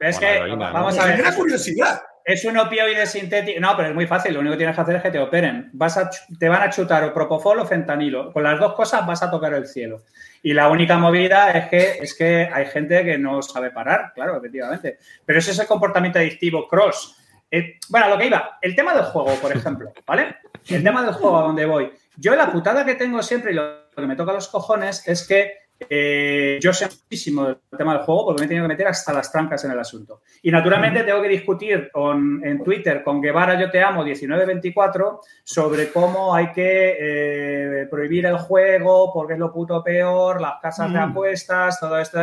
es 0.00 0.18
que, 0.18 0.38
vamos 0.56 0.98
a 0.98 1.06
ver. 1.06 1.34
curiosidad. 1.34 2.02
Es 2.24 2.44
un 2.46 2.56
opioide 2.56 3.06
sintético. 3.06 3.60
No, 3.60 3.76
pero 3.76 3.90
es 3.90 3.94
muy 3.94 4.06
fácil. 4.06 4.32
Lo 4.32 4.40
único 4.40 4.52
que 4.52 4.58
tienes 4.58 4.74
que 4.74 4.80
hacer 4.80 4.96
es 4.96 5.02
que 5.02 5.10
te 5.10 5.18
operen. 5.18 5.68
Vas 5.74 5.98
a, 5.98 6.08
te 6.38 6.48
van 6.48 6.62
a 6.62 6.70
chutar 6.70 7.04
o 7.04 7.12
propofol 7.12 7.58
o 7.58 7.66
fentanilo. 7.66 8.32
Con 8.32 8.42
las 8.42 8.58
dos 8.58 8.72
cosas 8.72 9.06
vas 9.06 9.22
a 9.22 9.30
tocar 9.30 9.52
el 9.52 9.66
cielo. 9.66 10.04
Y 10.42 10.54
la 10.54 10.68
única 10.68 10.96
movida 10.96 11.50
es 11.50 11.68
que, 11.68 11.98
es 12.02 12.14
que 12.14 12.48
hay 12.50 12.66
gente 12.66 13.04
que 13.04 13.18
no 13.18 13.42
sabe 13.42 13.70
parar, 13.72 14.12
claro, 14.14 14.38
efectivamente. 14.38 14.98
Pero 15.24 15.38
ese 15.38 15.50
es 15.50 15.58
el 15.58 15.66
comportamiento 15.66 16.18
adictivo 16.18 16.66
cross. 16.66 17.18
Eh, 17.50 17.78
bueno, 17.88 18.08
lo 18.08 18.18
que 18.18 18.26
iba, 18.26 18.58
el 18.60 18.74
tema 18.74 18.94
del 18.94 19.04
juego, 19.04 19.34
por 19.40 19.52
ejemplo, 19.52 19.92
¿vale? 20.06 20.36
El 20.68 20.82
tema 20.82 21.04
del 21.04 21.14
juego 21.14 21.38
a 21.38 21.42
donde 21.42 21.66
voy. 21.66 21.92
Yo 22.16 22.34
la 22.34 22.50
putada 22.50 22.84
que 22.84 22.94
tengo 22.94 23.22
siempre 23.22 23.52
y 23.52 23.54
lo 23.54 23.90
que 23.94 24.06
me 24.06 24.16
toca 24.16 24.32
los 24.32 24.48
cojones 24.48 25.06
es 25.06 25.26
que 25.26 25.64
eh, 25.88 26.58
yo 26.62 26.72
sé 26.72 26.86
muchísimo 26.86 27.46
del 27.46 27.58
tema 27.76 27.94
del 27.94 28.04
juego 28.04 28.26
porque 28.26 28.40
me 28.40 28.46
he 28.46 28.48
tenido 28.48 28.64
que 28.64 28.74
meter 28.74 28.86
hasta 28.86 29.12
las 29.12 29.30
trancas 29.30 29.64
en 29.64 29.72
el 29.72 29.78
asunto. 29.78 30.22
Y 30.42 30.50
naturalmente 30.50 31.02
tengo 31.02 31.20
que 31.20 31.28
discutir 31.28 31.90
en 31.94 32.62
Twitter 32.62 33.02
con 33.02 33.20
Guevara 33.20 33.60
Yo 33.60 33.70
Te 33.70 33.82
Amo 33.82 34.04
1924 34.04 35.20
sobre 35.42 35.90
cómo 35.90 36.34
hay 36.34 36.52
que 36.52 36.96
eh, 36.98 37.86
prohibir 37.90 38.26
el 38.26 38.38
juego 38.38 39.12
porque 39.12 39.34
es 39.34 39.38
lo 39.38 39.52
puto 39.52 39.82
peor, 39.82 40.40
las 40.40 40.60
casas 40.62 40.92
de 40.92 40.98
mm. 40.98 41.10
apuestas, 41.10 41.80
todo 41.80 41.98
esto. 41.98 42.20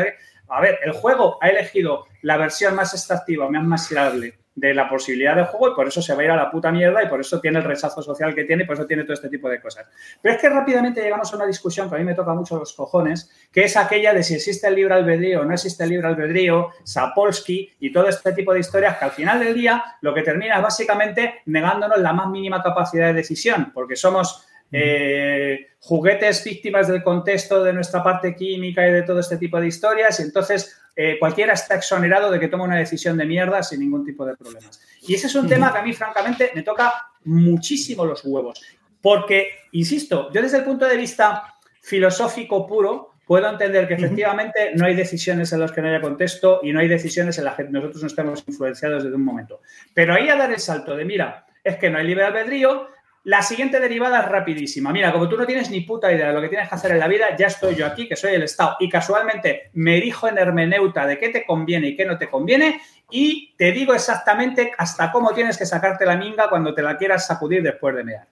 A 0.47 0.61
ver, 0.61 0.79
el 0.83 0.93
juego 0.93 1.37
ha 1.41 1.49
elegido 1.49 2.05
la 2.21 2.37
versión 2.37 2.75
más 2.75 2.93
extractiva, 2.93 3.49
más 3.49 3.63
masiable 3.63 4.40
de 4.53 4.73
la 4.73 4.89
posibilidad 4.89 5.35
de 5.35 5.45
juego 5.45 5.69
y 5.69 5.75
por 5.75 5.87
eso 5.87 6.01
se 6.01 6.13
va 6.13 6.21
a 6.21 6.25
ir 6.25 6.31
a 6.31 6.35
la 6.35 6.51
puta 6.51 6.71
mierda 6.71 7.01
y 7.01 7.07
por 7.07 7.21
eso 7.21 7.39
tiene 7.39 7.59
el 7.59 7.63
rechazo 7.63 8.01
social 8.01 8.35
que 8.35 8.43
tiene 8.43 8.63
y 8.63 8.65
por 8.65 8.75
eso 8.75 8.85
tiene 8.85 9.03
todo 9.03 9.13
este 9.13 9.29
tipo 9.29 9.49
de 9.49 9.61
cosas. 9.61 9.87
Pero 10.21 10.35
es 10.35 10.41
que 10.41 10.49
rápidamente 10.49 11.01
llegamos 11.01 11.31
a 11.31 11.35
una 11.37 11.45
discusión 11.45 11.89
que 11.89 11.95
a 11.95 11.99
mí 11.99 12.03
me 12.03 12.15
toca 12.15 12.33
mucho 12.33 12.57
los 12.57 12.73
cojones, 12.73 13.29
que 13.51 13.63
es 13.63 13.77
aquella 13.77 14.13
de 14.13 14.23
si 14.23 14.35
existe 14.35 14.67
el 14.67 14.75
libre 14.75 14.93
albedrío 14.93 15.41
o 15.41 15.45
no 15.45 15.53
existe 15.53 15.83
el 15.83 15.91
libre 15.91 16.07
albedrío, 16.07 16.69
Sapolsky 16.83 17.71
y 17.79 17.91
todo 17.93 18.07
este 18.07 18.33
tipo 18.33 18.53
de 18.53 18.59
historias 18.59 18.97
que 18.97 19.05
al 19.05 19.11
final 19.11 19.39
del 19.39 19.53
día 19.53 19.83
lo 20.01 20.13
que 20.13 20.21
termina 20.21 20.57
es 20.57 20.63
básicamente 20.63 21.41
negándonos 21.45 21.99
la 21.99 22.11
más 22.11 22.29
mínima 22.29 22.61
capacidad 22.61 23.07
de 23.07 23.13
decisión, 23.13 23.71
porque 23.73 23.95
somos 23.95 24.45
eh, 24.73 25.67
juguetes 25.79 26.43
víctimas 26.43 26.87
del 26.87 27.03
contexto 27.03 27.63
de 27.63 27.73
nuestra 27.73 28.03
parte 28.03 28.35
química 28.35 28.87
y 28.87 28.91
de 28.91 29.03
todo 29.03 29.19
este 29.19 29.37
tipo 29.37 29.59
de 29.59 29.67
historias. 29.67 30.19
Y 30.19 30.23
entonces 30.23 30.80
eh, 30.95 31.17
cualquiera 31.19 31.53
está 31.53 31.75
exonerado 31.75 32.31
de 32.31 32.39
que 32.39 32.47
tome 32.47 32.63
una 32.63 32.77
decisión 32.77 33.17
de 33.17 33.25
mierda 33.25 33.63
sin 33.63 33.79
ningún 33.79 34.05
tipo 34.05 34.25
de 34.25 34.35
problemas. 34.35 34.81
Y 35.01 35.13
ese 35.13 35.27
es 35.27 35.35
un 35.35 35.47
tema 35.47 35.71
que 35.71 35.79
a 35.79 35.83
mí, 35.83 35.93
francamente, 35.93 36.51
me 36.53 36.63
toca 36.63 36.93
muchísimo 37.23 38.05
los 38.05 38.23
huevos. 38.25 38.61
Porque, 39.01 39.49
insisto, 39.71 40.31
yo 40.31 40.41
desde 40.41 40.57
el 40.57 40.63
punto 40.63 40.87
de 40.87 40.97
vista 40.97 41.55
filosófico 41.81 42.67
puro, 42.67 43.11
puedo 43.25 43.49
entender 43.49 43.87
que 43.87 43.93
efectivamente 43.93 44.71
no 44.75 44.85
hay 44.85 44.93
decisiones 44.93 45.53
en 45.53 45.61
las 45.61 45.71
que 45.71 45.81
no 45.81 45.87
haya 45.87 46.01
contexto 46.01 46.59
y 46.63 46.73
no 46.73 46.79
hay 46.79 46.87
decisiones 46.87 47.37
en 47.37 47.45
las 47.45 47.55
que 47.55 47.63
nosotros 47.63 48.01
no 48.01 48.07
estemos 48.07 48.43
influenciados 48.47 49.03
desde 49.03 49.15
un 49.15 49.23
momento. 49.23 49.61
Pero 49.93 50.13
ahí 50.13 50.29
a 50.29 50.35
dar 50.35 50.51
el 50.51 50.59
salto 50.59 50.95
de, 50.95 51.05
mira, 51.05 51.45
es 51.63 51.77
que 51.77 51.89
no 51.89 51.97
hay 51.97 52.07
libre 52.07 52.25
albedrío, 52.25 52.87
la 53.23 53.41
siguiente 53.41 53.79
derivada 53.79 54.21
es 54.21 54.29
rapidísima. 54.29 54.91
Mira, 54.91 55.11
como 55.11 55.29
tú 55.29 55.37
no 55.37 55.45
tienes 55.45 55.69
ni 55.69 55.81
puta 55.81 56.11
idea 56.11 56.29
de 56.29 56.33
lo 56.33 56.41
que 56.41 56.49
tienes 56.49 56.67
que 56.67 56.75
hacer 56.75 56.91
en 56.91 56.99
la 56.99 57.07
vida, 57.07 57.35
ya 57.37 57.47
estoy 57.47 57.75
yo 57.75 57.85
aquí, 57.85 58.07
que 58.07 58.15
soy 58.15 58.33
el 58.33 58.43
Estado, 58.43 58.77
y 58.79 58.89
casualmente 58.89 59.69
me 59.73 59.97
erijo 59.97 60.27
en 60.27 60.37
hermeneuta 60.37 61.05
de 61.05 61.19
qué 61.19 61.29
te 61.29 61.45
conviene 61.45 61.89
y 61.89 61.95
qué 61.95 62.05
no 62.05 62.17
te 62.17 62.29
conviene, 62.29 62.81
y 63.11 63.53
te 63.57 63.71
digo 63.71 63.93
exactamente 63.93 64.71
hasta 64.77 65.11
cómo 65.11 65.33
tienes 65.33 65.57
que 65.57 65.65
sacarte 65.65 66.05
la 66.05 66.17
minga 66.17 66.49
cuando 66.49 66.73
te 66.73 66.81
la 66.81 66.97
quieras 66.97 67.27
sacudir 67.27 67.61
después 67.61 67.95
de 67.95 68.03
mear. 68.03 68.27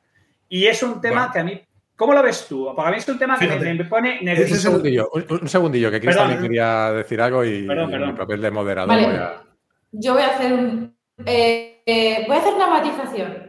Y 0.48 0.66
es 0.66 0.82
un 0.82 1.00
tema 1.00 1.30
que 1.32 1.40
a 1.40 1.44
mí 1.44 1.62
¿Cómo 1.96 2.14
lo 2.14 2.24
ves 2.24 2.48
tú? 2.48 2.72
Porque 2.74 2.88
a 2.88 2.92
mí 2.92 2.98
es 2.98 3.10
un 3.10 3.20
tema 3.20 3.38
que 3.38 3.46
me, 3.46 3.84
pone 3.84 4.22
nervioso. 4.22 4.54
Un 4.54 4.60
segundillo, 4.62 5.12
un, 5.12 5.50
segundillo, 5.50 5.92
que 5.92 6.00
Chris 6.00 6.16
también 6.16 6.42
quería 6.42 6.94
decir 6.94 7.20
algo 7.20 7.44
y, 7.44 7.68
mi 7.68 8.14
papel 8.14 8.42
de 8.42 8.52
moderador 8.52 9.44
Yo 9.92 10.14
voy 10.14 10.22
a 10.22 10.28
hacer 10.28 10.54
un, 10.54 10.96
eh, 11.26 11.82
eh, 11.86 12.24
voy 12.26 12.38
a 12.38 12.40
hacer 12.40 12.54
una 12.54 12.68
matización 12.68 13.49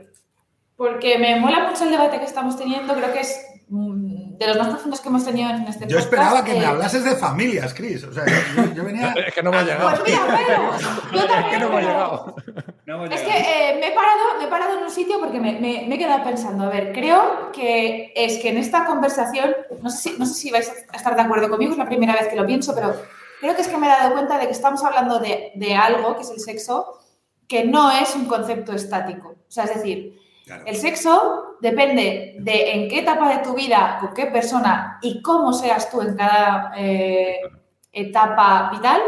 porque 0.80 1.18
me 1.18 1.38
mola 1.38 1.68
mucho 1.68 1.84
el 1.84 1.90
debate 1.90 2.18
que 2.18 2.24
estamos 2.24 2.56
teniendo, 2.56 2.94
creo 2.94 3.12
que 3.12 3.20
es 3.20 3.38
mm, 3.68 4.38
de 4.38 4.46
los 4.46 4.56
más 4.56 4.68
profundos 4.68 5.02
que 5.02 5.08
hemos 5.10 5.22
tenido 5.22 5.50
en 5.50 5.64
este 5.64 5.86
Yo 5.86 5.98
esperaba 5.98 6.42
que 6.42 6.54
me 6.54 6.64
hablases 6.64 7.04
de 7.04 7.16
familias, 7.16 7.74
Cris. 7.74 8.02
O 8.04 8.10
sea, 8.14 8.24
yo, 8.74 8.82
venía... 8.86 9.12
es 9.12 9.34
que 9.34 9.42
no 9.42 9.50
me 9.50 9.58
ha 9.58 9.62
llegado. 9.62 9.90
Pues 9.90 10.02
mira, 10.06 10.20
pero, 10.48 10.72
yo 11.12 11.26
también, 11.26 11.44
es 11.44 11.50
que 11.50 11.58
no 11.58 11.68
me 11.68 11.76
ha 11.76 11.80
llegado. 11.82 12.34
es 13.10 13.20
que 13.20 13.28
eh, 13.28 13.76
me, 13.78 13.88
he 13.88 13.92
parado, 13.92 14.38
me 14.38 14.44
he 14.46 14.48
parado 14.48 14.78
en 14.78 14.84
un 14.84 14.90
sitio 14.90 15.20
porque 15.20 15.38
me, 15.38 15.52
me, 15.60 15.84
me, 15.86 15.94
he 15.96 15.98
quedado 15.98 16.24
pensando, 16.24 16.64
a 16.64 16.70
ver, 16.70 16.94
creo 16.94 17.52
que 17.52 18.14
es 18.16 18.38
que 18.38 18.48
en 18.48 18.56
esta 18.56 18.86
conversación, 18.86 19.54
no 19.82 19.90
sé, 19.90 20.12
si, 20.12 20.18
no 20.18 20.24
sé 20.24 20.32
si 20.32 20.50
vais 20.50 20.72
a 20.90 20.96
estar 20.96 21.14
de 21.14 21.20
acuerdo 21.20 21.50
conmigo, 21.50 21.72
es 21.72 21.78
la 21.78 21.84
primera 21.84 22.14
vez 22.14 22.28
que 22.28 22.36
lo 22.36 22.46
pienso, 22.46 22.74
pero 22.74 22.94
creo 23.38 23.54
que 23.54 23.60
es 23.60 23.68
que 23.68 23.76
me 23.76 23.86
he 23.86 23.90
dado 23.90 24.14
cuenta 24.14 24.38
de 24.38 24.46
que 24.46 24.52
estamos 24.52 24.82
hablando 24.82 25.18
de, 25.18 25.52
de 25.56 25.74
algo, 25.74 26.16
que 26.16 26.22
es 26.22 26.30
el 26.30 26.40
sexo, 26.40 27.00
que 27.46 27.64
no 27.64 27.90
es 27.90 28.14
un 28.14 28.24
concepto 28.24 28.72
estático. 28.72 29.28
O 29.28 29.52
sea, 29.52 29.64
es 29.64 29.74
decir, 29.74 30.19
el 30.66 30.76
sexo 30.76 31.56
depende 31.60 32.36
de 32.38 32.72
en 32.72 32.88
qué 32.88 33.00
etapa 33.00 33.28
de 33.28 33.42
tu 33.42 33.54
vida, 33.54 33.98
con 34.00 34.14
qué 34.14 34.26
persona 34.26 34.98
y 35.02 35.22
cómo 35.22 35.52
seas 35.52 35.90
tú 35.90 36.00
en 36.00 36.16
cada 36.16 36.72
eh, 36.76 37.40
etapa 37.92 38.70
vital, 38.72 39.00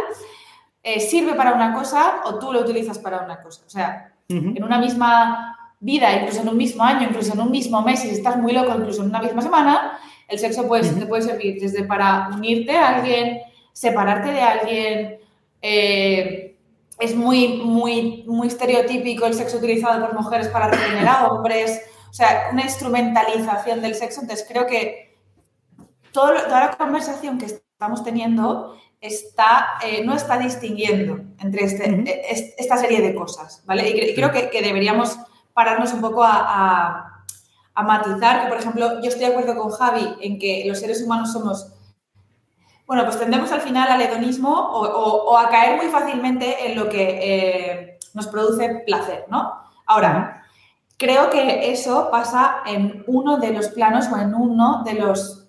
eh, 0.82 1.00
sirve 1.00 1.34
para 1.34 1.54
una 1.54 1.74
cosa 1.74 2.22
o 2.24 2.38
tú 2.38 2.52
lo 2.52 2.60
utilizas 2.60 2.98
para 2.98 3.22
una 3.22 3.40
cosa. 3.40 3.62
O 3.66 3.70
sea, 3.70 4.12
en 4.28 4.62
una 4.62 4.78
misma 4.78 5.74
vida, 5.80 6.12
incluso 6.14 6.42
en 6.42 6.48
un 6.48 6.56
mismo 6.56 6.82
año, 6.84 7.08
incluso 7.08 7.34
en 7.34 7.40
un 7.40 7.50
mismo 7.50 7.82
mes, 7.82 8.00
si 8.00 8.10
estás 8.10 8.36
muy 8.36 8.52
loco, 8.52 8.74
incluso 8.74 9.02
en 9.02 9.08
una 9.08 9.20
misma 9.20 9.42
semana, 9.42 9.98
el 10.28 10.38
sexo 10.38 10.66
puede, 10.66 10.88
te 10.88 11.06
puede 11.06 11.22
servir 11.22 11.60
desde 11.60 11.84
para 11.84 12.30
unirte 12.32 12.76
a 12.76 12.96
alguien, 12.96 13.40
separarte 13.72 14.32
de 14.32 14.40
alguien, 14.40 15.18
eh, 15.60 16.51
es 17.02 17.16
muy, 17.16 17.58
muy, 17.58 18.24
muy 18.28 18.46
estereotípico 18.46 19.26
el 19.26 19.34
sexo 19.34 19.58
utilizado 19.58 20.06
por 20.06 20.14
mujeres 20.14 20.46
para 20.48 20.68
retener 20.68 21.06
a 21.08 21.26
hombres, 21.26 21.82
o 22.08 22.12
sea, 22.12 22.50
una 22.52 22.62
instrumentalización 22.62 23.82
del 23.82 23.96
sexo. 23.96 24.20
Entonces, 24.20 24.46
creo 24.48 24.66
que 24.66 25.18
toda 26.12 26.48
la 26.48 26.76
conversación 26.78 27.38
que 27.38 27.46
estamos 27.46 28.04
teniendo 28.04 28.76
está, 29.00 29.80
eh, 29.84 30.04
no 30.04 30.14
está 30.14 30.38
distinguiendo 30.38 31.18
entre 31.40 31.64
este, 31.64 31.90
e, 31.90 32.54
esta 32.56 32.76
serie 32.76 33.00
de 33.00 33.16
cosas, 33.16 33.62
¿vale? 33.66 33.88
Y, 33.90 34.14
creo 34.14 34.30
que, 34.30 34.62
deberíamos 34.62 35.18
pararnos 35.52 35.92
un 35.92 36.00
poco 36.00 36.22
a, 36.22 37.24
a 37.74 37.82
matizar 37.82 38.42
que, 38.42 38.48
por 38.48 38.58
ejemplo, 38.58 39.00
yo 39.02 39.08
estoy 39.08 39.26
de 39.26 39.32
acuerdo 39.32 39.56
con 39.56 39.72
Javi 39.72 40.14
en 40.20 40.38
que 40.38 40.62
los 40.68 40.78
seres 40.78 41.02
humanos 41.02 41.32
somos 41.32 41.72
bueno, 42.92 43.06
pues 43.06 43.18
tendemos 43.18 43.50
al 43.50 43.62
final 43.62 43.90
al 43.90 44.02
hedonismo 44.02 44.50
o, 44.50 45.38
a 45.38 45.48
caer 45.48 45.78
muy 45.78 45.86
fácilmente 45.86 46.66
en 46.66 46.76
lo 46.78 46.90
que 46.90 47.20
eh, 47.22 47.98
nos 48.12 48.26
produce 48.26 48.82
placer, 48.84 49.24
¿no? 49.30 49.50
Ahora, 49.86 50.44
creo 50.98 51.30
que 51.30 51.72
eso 51.72 52.10
pasa 52.10 52.56
en 52.66 53.02
uno 53.06 53.38
de 53.38 53.54
los 53.54 53.68
planos 53.68 54.08
o 54.12 54.18
en 54.18 54.34
uno 54.34 54.82
de 54.84 54.92
los 54.92 55.48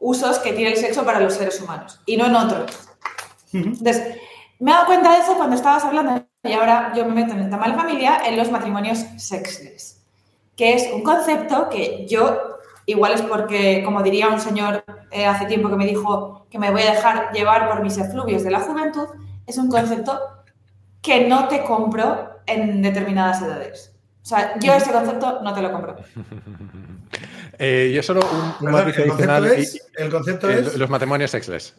usos 0.00 0.38
que 0.38 0.54
tiene 0.54 0.70
el 0.70 0.78
sexo 0.78 1.04
para 1.04 1.20
los 1.20 1.34
seres 1.34 1.60
humanos 1.60 2.00
y 2.06 2.16
no 2.16 2.24
en 2.24 2.34
otro. 2.36 2.64
Entonces, 3.52 4.16
me 4.58 4.70
he 4.70 4.74
dado 4.74 4.86
cuenta 4.86 5.12
de 5.12 5.18
eso 5.18 5.34
cuando 5.34 5.56
estabas 5.56 5.84
hablando, 5.84 6.24
y 6.42 6.52
ahora 6.54 6.94
yo 6.96 7.04
me 7.04 7.12
meto 7.12 7.34
en 7.34 7.40
el 7.40 7.50
tema 7.50 7.64
de 7.64 7.72
la 7.72 7.82
familia, 7.82 8.22
en 8.24 8.34
los 8.34 8.50
matrimonios 8.50 9.04
sexless, 9.18 10.02
que 10.56 10.72
es 10.72 10.90
un 10.90 11.02
concepto 11.02 11.68
que 11.68 12.06
yo 12.08 12.55
Igual 12.86 13.12
es 13.12 13.22
porque, 13.22 13.82
como 13.84 14.02
diría 14.02 14.28
un 14.28 14.40
señor 14.40 14.84
eh, 15.10 15.26
hace 15.26 15.46
tiempo 15.46 15.68
que 15.68 15.76
me 15.76 15.86
dijo 15.86 16.46
que 16.48 16.58
me 16.58 16.70
voy 16.70 16.82
a 16.82 16.92
dejar 16.92 17.32
llevar 17.32 17.68
por 17.68 17.82
mis 17.82 17.98
efluvios 17.98 18.44
de 18.44 18.52
la 18.52 18.60
juventud, 18.60 19.08
es 19.44 19.58
un 19.58 19.68
concepto 19.68 20.20
que 21.02 21.26
no 21.28 21.48
te 21.48 21.64
compro 21.64 22.40
en 22.46 22.82
determinadas 22.82 23.42
edades. 23.42 23.92
O 24.22 24.28
sea, 24.28 24.58
yo 24.58 24.72
ese 24.74 24.92
concepto 24.92 25.40
no 25.42 25.52
te 25.52 25.62
lo 25.62 25.72
compro. 25.72 25.96
Eh, 27.58 27.90
yo 27.94 28.02
solo 28.02 28.20
un, 28.20 28.68
un 28.68 28.78
el 28.78 29.08
Concepto 29.08 29.46
es, 29.46 29.88
el 29.96 30.10
concepto 30.10 30.50
es... 30.50 30.76
Los 30.76 30.90
matrimonios 30.90 31.30
sexless. 31.30 31.74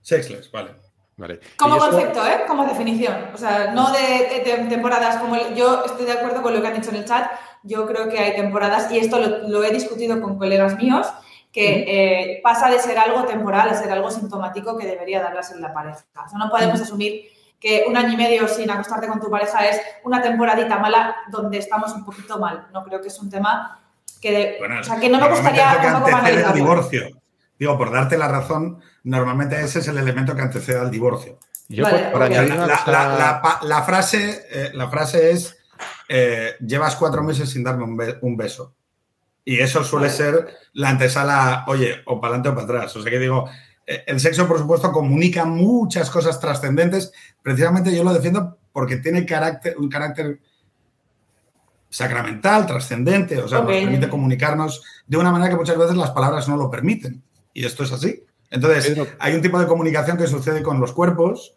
Sexless, 0.00 0.50
vale. 0.50 0.72
Vale. 1.16 1.38
Como 1.56 1.78
concepto, 1.78 2.26
¿eh? 2.26 2.40
Como 2.48 2.64
definición. 2.64 3.14
O 3.32 3.36
sea, 3.36 3.72
no 3.72 3.92
de, 3.92 4.42
temporadas 4.68 5.18
como... 5.18 5.36
yo 5.54 5.84
estoy 5.84 6.06
de 6.06 6.12
acuerdo 6.12 6.42
con 6.42 6.54
lo 6.54 6.60
que 6.60 6.66
han 6.66 6.74
dicho 6.74 6.90
en 6.90 6.96
el 6.96 7.04
chat 7.04 7.30
yo 7.62 7.86
creo 7.86 8.08
que 8.08 8.18
hay 8.18 8.34
temporadas, 8.34 8.90
y 8.90 8.98
esto 8.98 9.18
lo, 9.18 9.64
he 9.64 9.70
discutido 9.72 10.20
con 10.20 10.38
colegas 10.38 10.76
míos, 10.76 11.06
que 11.52 11.84
eh, 11.86 12.40
pasa 12.42 12.70
de 12.70 12.78
ser 12.78 12.98
algo 12.98 13.24
temporal 13.24 13.68
a 13.68 13.74
ser 13.74 13.90
algo 13.90 14.10
sintomático 14.10 14.78
que 14.78 14.86
debería 14.86 15.20
darlas 15.20 15.50
en 15.50 15.60
la 15.60 15.72
pareja. 15.72 16.04
O 16.24 16.28
sea, 16.28 16.38
no 16.38 16.48
podemos 16.48 16.80
asumir 16.80 17.24
que 17.58 17.84
un 17.88 17.96
año 17.96 18.14
y 18.14 18.16
medio 18.16 18.48
sin 18.48 18.70
acostarte 18.70 19.08
con 19.08 19.20
tu 19.20 19.30
pareja 19.30 19.68
es 19.68 19.80
una 20.04 20.22
temporadita 20.22 20.78
mala 20.78 21.16
donde 21.30 21.58
estamos 21.58 21.92
un 21.92 22.04
poquito 22.04 22.38
mal. 22.38 22.68
No 22.72 22.84
creo 22.84 23.02
que 23.02 23.08
es 23.08 23.18
un 23.18 23.28
tema 23.28 23.80
que, 24.20 24.58
o 24.80 24.84
sea, 24.84 24.98
que 24.98 25.08
no 25.08 25.18
me 25.18 25.28
gustaría 25.28 25.80
que 25.80 26.30
el 26.30 26.52
divorcio. 26.54 27.20
Digo, 27.58 27.76
por 27.76 27.92
darte 27.92 28.16
la 28.16 28.28
razón, 28.28 28.80
normalmente 29.04 29.60
ese 29.60 29.80
es 29.80 29.88
el 29.88 29.98
elemento 29.98 30.34
que 30.34 30.42
antecede 30.42 30.78
al 30.78 30.90
divorcio. 30.90 31.38
Yo 31.68 31.84
por, 32.10 32.22
añadir 32.22 32.54
la, 32.56 33.82
frase, 33.84 34.46
eh, 34.50 34.70
la 34.72 34.88
frase 34.88 35.30
es 35.30 35.59
eh, 36.08 36.54
llevas 36.66 36.96
cuatro 36.96 37.22
meses 37.22 37.50
sin 37.50 37.64
darme 37.64 37.84
un, 38.20 38.36
beso. 38.36 38.74
Y 39.44 39.58
eso 39.58 39.82
suele 39.84 40.10
ser 40.10 40.48
la 40.74 40.90
antesala, 40.90 41.64
oye, 41.66 42.02
o 42.06 42.20
para 42.20 42.34
adelante 42.34 42.48
o 42.50 42.54
para 42.54 42.64
atrás. 42.64 42.96
O 42.96 43.02
sea 43.02 43.10
que 43.10 43.18
digo, 43.18 43.48
eh, 43.86 44.04
el 44.06 44.20
sexo, 44.20 44.46
por 44.46 44.58
supuesto, 44.58 44.92
comunica 44.92 45.44
muchas 45.44 46.10
cosas 46.10 46.38
trascendentes. 46.40 47.12
Precisamente 47.42 47.94
yo 47.94 48.04
lo 48.04 48.12
defiendo 48.12 48.58
porque 48.72 48.96
tiene 48.96 49.26
carácter, 49.26 49.76
un 49.78 49.88
carácter 49.88 50.40
sacramental, 51.88 52.66
trascendente, 52.66 53.38
o 53.38 53.48
sea, 53.48 53.62
nos 53.62 53.66
permite 53.66 54.08
comunicarnos 54.08 54.82
de 55.08 55.16
una 55.16 55.32
manera 55.32 55.50
que 55.50 55.56
muchas 55.56 55.76
veces 55.76 55.96
las 55.96 56.10
palabras 56.10 56.48
no 56.48 56.56
lo 56.56 56.70
permiten. 56.70 57.22
Y 57.52 57.64
esto 57.64 57.82
es 57.82 57.92
así. 57.92 58.24
Entonces, 58.50 58.96
hay 59.18 59.34
un 59.34 59.42
tipo 59.42 59.58
de 59.58 59.66
comunicación 59.66 60.16
que 60.16 60.26
sucede 60.26 60.62
con 60.62 60.80
los 60.80 60.92
cuerpos 60.92 61.56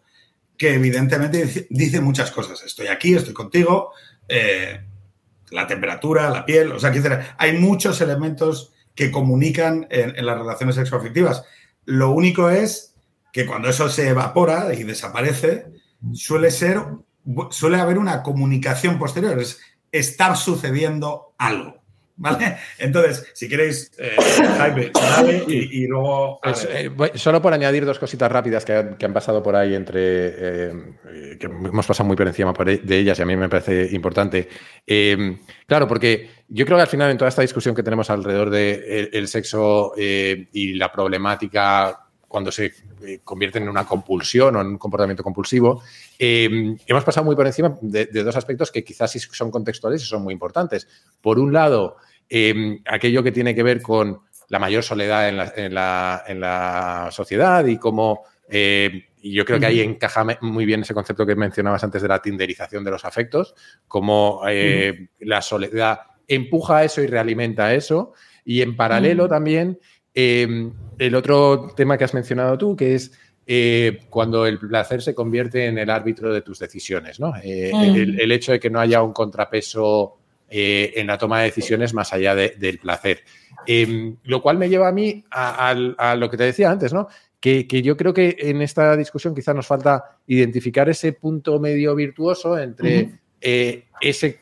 que 0.56 0.74
evidentemente 0.74 1.66
dice 1.70 2.00
muchas 2.00 2.30
cosas. 2.30 2.62
Estoy 2.62 2.86
aquí, 2.86 3.14
estoy 3.14 3.34
contigo, 3.34 3.92
eh, 4.28 4.80
la 5.50 5.66
temperatura, 5.66 6.30
la 6.30 6.44
piel, 6.44 6.72
o 6.72 6.80
sea, 6.80 6.92
hay 7.38 7.58
muchos 7.58 8.00
elementos 8.00 8.72
que 8.94 9.10
comunican 9.10 9.86
en, 9.90 10.24
las 10.24 10.38
relaciones 10.38 10.76
sexoafectivas. 10.76 11.44
Lo 11.84 12.10
único 12.10 12.50
es 12.50 12.94
que 13.32 13.46
cuando 13.46 13.68
eso 13.68 13.88
se 13.88 14.08
evapora 14.08 14.72
y 14.74 14.84
desaparece, 14.84 15.66
suele 16.12 16.50
ser, 16.50 16.80
suele 17.50 17.78
haber 17.78 17.98
una 17.98 18.22
comunicación 18.22 18.98
posterior, 18.98 19.38
es 19.38 19.60
estar 19.90 20.36
sucediendo 20.36 21.34
algo. 21.38 21.83
¿Vale? 22.16 22.58
Entonces, 22.78 23.28
si 23.34 23.48
queréis, 23.48 23.90
eh, 23.98 24.16
y, 25.48 25.86
luego. 25.86 26.38
Pues, 26.42 26.68
eh, 26.70 26.90
solo 27.16 27.42
por 27.42 27.52
añadir 27.52 27.84
dos 27.84 27.98
cositas 27.98 28.30
rápidas 28.30 28.64
que 28.64 28.72
han, 28.72 29.12
pasado 29.12 29.42
por 29.42 29.56
ahí 29.56 29.74
entre. 29.74 30.00
Eh, 30.00 30.72
que 31.40 31.46
hemos 31.46 31.86
pasado 31.86 32.06
muy 32.06 32.16
por 32.16 32.28
encima 32.28 32.54
e, 32.66 32.78
de 32.78 32.98
ellas 32.98 33.18
y 33.18 33.22
a 33.22 33.26
mí 33.26 33.34
me 33.36 33.48
parece 33.48 33.88
importante. 33.92 34.48
claro, 35.66 35.88
porque 35.88 36.30
yo 36.48 36.64
creo 36.64 36.78
que 36.78 36.82
al 36.82 36.88
final 36.88 37.10
en 37.10 37.18
toda 37.18 37.30
esta 37.30 37.42
discusión 37.42 37.74
que 37.74 37.82
tenemos 37.82 38.08
alrededor 38.10 38.50
del 38.50 39.10
de 39.10 39.26
sexo 39.26 39.92
y 39.96 40.74
la 40.74 40.92
problemática 40.92 42.03
cuando 42.34 42.50
se 42.50 42.74
convierte 43.22 43.58
en 43.60 43.68
una 43.68 43.86
compulsión 43.86 44.56
o 44.56 44.60
en 44.60 44.66
un 44.66 44.78
comportamiento 44.78 45.22
compulsivo, 45.22 45.82
hemos 46.18 47.04
pasado 47.04 47.24
muy 47.24 47.36
por 47.36 47.46
encima 47.46 47.78
de, 47.80 48.06
de, 48.06 48.24
dos 48.24 48.34
aspectos 48.34 48.72
que 48.72 48.82
quizás 48.82 49.12
sí 49.12 49.20
son 49.20 49.52
contextuales 49.52 50.02
y 50.02 50.06
son 50.06 50.22
muy 50.22 50.32
importantes. 50.32 50.88
Por 51.20 51.38
un 51.38 51.52
lado, 51.52 51.96
Em, 52.28 52.80
aquello 52.86 53.22
que 53.22 53.32
tiene 53.32 53.54
que 53.54 53.62
ver 53.62 53.82
con 53.82 54.20
la 54.48 54.58
mayor 54.58 54.82
soledad 54.82 55.28
en 55.28 55.74
la, 55.74 57.08
sociedad 57.10 57.64
y 57.66 57.78
cómo, 57.78 58.24
eh, 58.48 59.08
y 59.20 59.32
yo 59.32 59.44
creo 59.44 59.58
que 59.58 59.66
ahí 59.66 59.80
encaja 59.80 60.26
muy 60.40 60.64
bien 60.64 60.82
ese 60.82 60.94
concepto 60.94 61.26
que 61.26 61.34
mencionabas 61.34 61.84
antes 61.84 62.02
de 62.02 62.08
la 62.08 62.20
tinderización 62.20 62.84
de 62.84 62.90
los 62.90 63.04
afectos, 63.04 63.54
como 63.88 64.42
eh, 64.48 65.08
la 65.20 65.42
soledad 65.42 66.00
empuja 66.26 66.78
a 66.78 66.84
eso 66.84 67.02
y 67.02 67.06
realimenta 67.06 67.74
eso. 67.74 68.12
Y 68.44 68.60
en 68.60 68.76
paralelo 68.76 69.28
también, 69.28 69.78
em, 70.14 70.72
el 70.98 71.14
otro 71.14 71.72
tema 71.76 71.98
que 71.98 72.04
has 72.04 72.14
mencionado 72.14 72.56
tú, 72.56 72.76
que 72.76 72.94
es 72.94 73.12
eh, 73.46 74.00
cuando 74.08 74.46
el 74.46 74.58
placer 74.58 75.02
se 75.02 75.14
convierte 75.14 75.66
en 75.66 75.78
el 75.78 75.90
árbitro 75.90 76.32
de 76.32 76.42
tus 76.42 76.58
decisiones, 76.58 77.20
¿no? 77.20 77.34
Eh, 77.42 77.70
el, 77.72 78.32
hecho 78.32 78.52
de 78.52 78.60
que 78.60 78.70
no 78.70 78.80
haya 78.80 79.02
un 79.02 79.12
contrapeso 79.12 80.18
en 80.56 81.08
la 81.08 81.18
toma 81.18 81.40
de 81.40 81.46
decisiones 81.46 81.94
más 81.94 82.12
allá 82.12 82.34
del 82.36 82.78
placer. 82.78 83.24
Em, 83.66 84.16
lo 84.24 84.42
cual 84.42 84.58
me 84.58 84.68
lleva 84.68 84.88
a 84.88 84.92
mí 84.92 85.24
a, 85.30 85.74
lo 86.16 86.30
que 86.30 86.36
te 86.36 86.44
decía 86.44 86.70
antes, 86.70 86.92
¿no? 86.92 87.08
Que, 87.40 87.66
yo 87.82 87.96
creo 87.96 88.14
que 88.14 88.36
en 88.38 88.62
esta 88.62 88.96
discusión 88.96 89.34
quizás 89.34 89.54
nos 89.54 89.66
falta 89.66 90.18
identificar 90.26 90.88
ese 90.88 91.12
punto 91.12 91.60
medio 91.60 91.94
virtuoso 91.94 92.58
entre 92.58 93.18
eh, 93.40 93.84
ese 94.00 94.40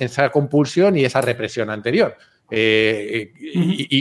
esa 0.00 0.30
compulsión 0.30 0.96
y 0.96 1.04
esa 1.04 1.20
represión 1.20 1.70
anterior. 1.70 2.16
Eh, 2.54 3.32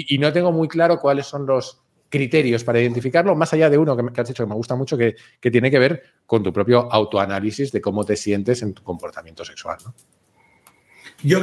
y, 0.10 0.18
no 0.18 0.34
tengo 0.34 0.52
muy 0.52 0.68
claro 0.68 1.00
cuáles 1.00 1.26
son 1.26 1.46
los 1.46 1.82
criterios 2.10 2.66
para 2.66 2.82
identificarlo, 2.82 3.34
más 3.34 3.54
allá 3.54 3.70
de 3.70 3.78
uno 3.78 3.96
que, 3.96 4.22
has 4.22 4.28
dicho 4.28 4.44
que 4.44 4.50
me 4.50 4.56
gusta 4.56 4.76
mucho, 4.76 4.98
que, 4.98 5.16
tiene 5.40 5.72
que 5.72 5.80
ver 5.80 6.04
con 6.26 6.44
tu 6.44 6.52
propio 6.52 6.92
autoanálisis 6.92 7.72
de 7.72 7.80
cómo 7.80 8.04
te 8.04 8.18
sientes 8.18 8.62
en 8.62 8.74
tu 8.74 8.84
comportamiento 8.84 9.46
sexual. 9.46 9.78
¿no? 9.86 9.96
Yo, 11.24 11.40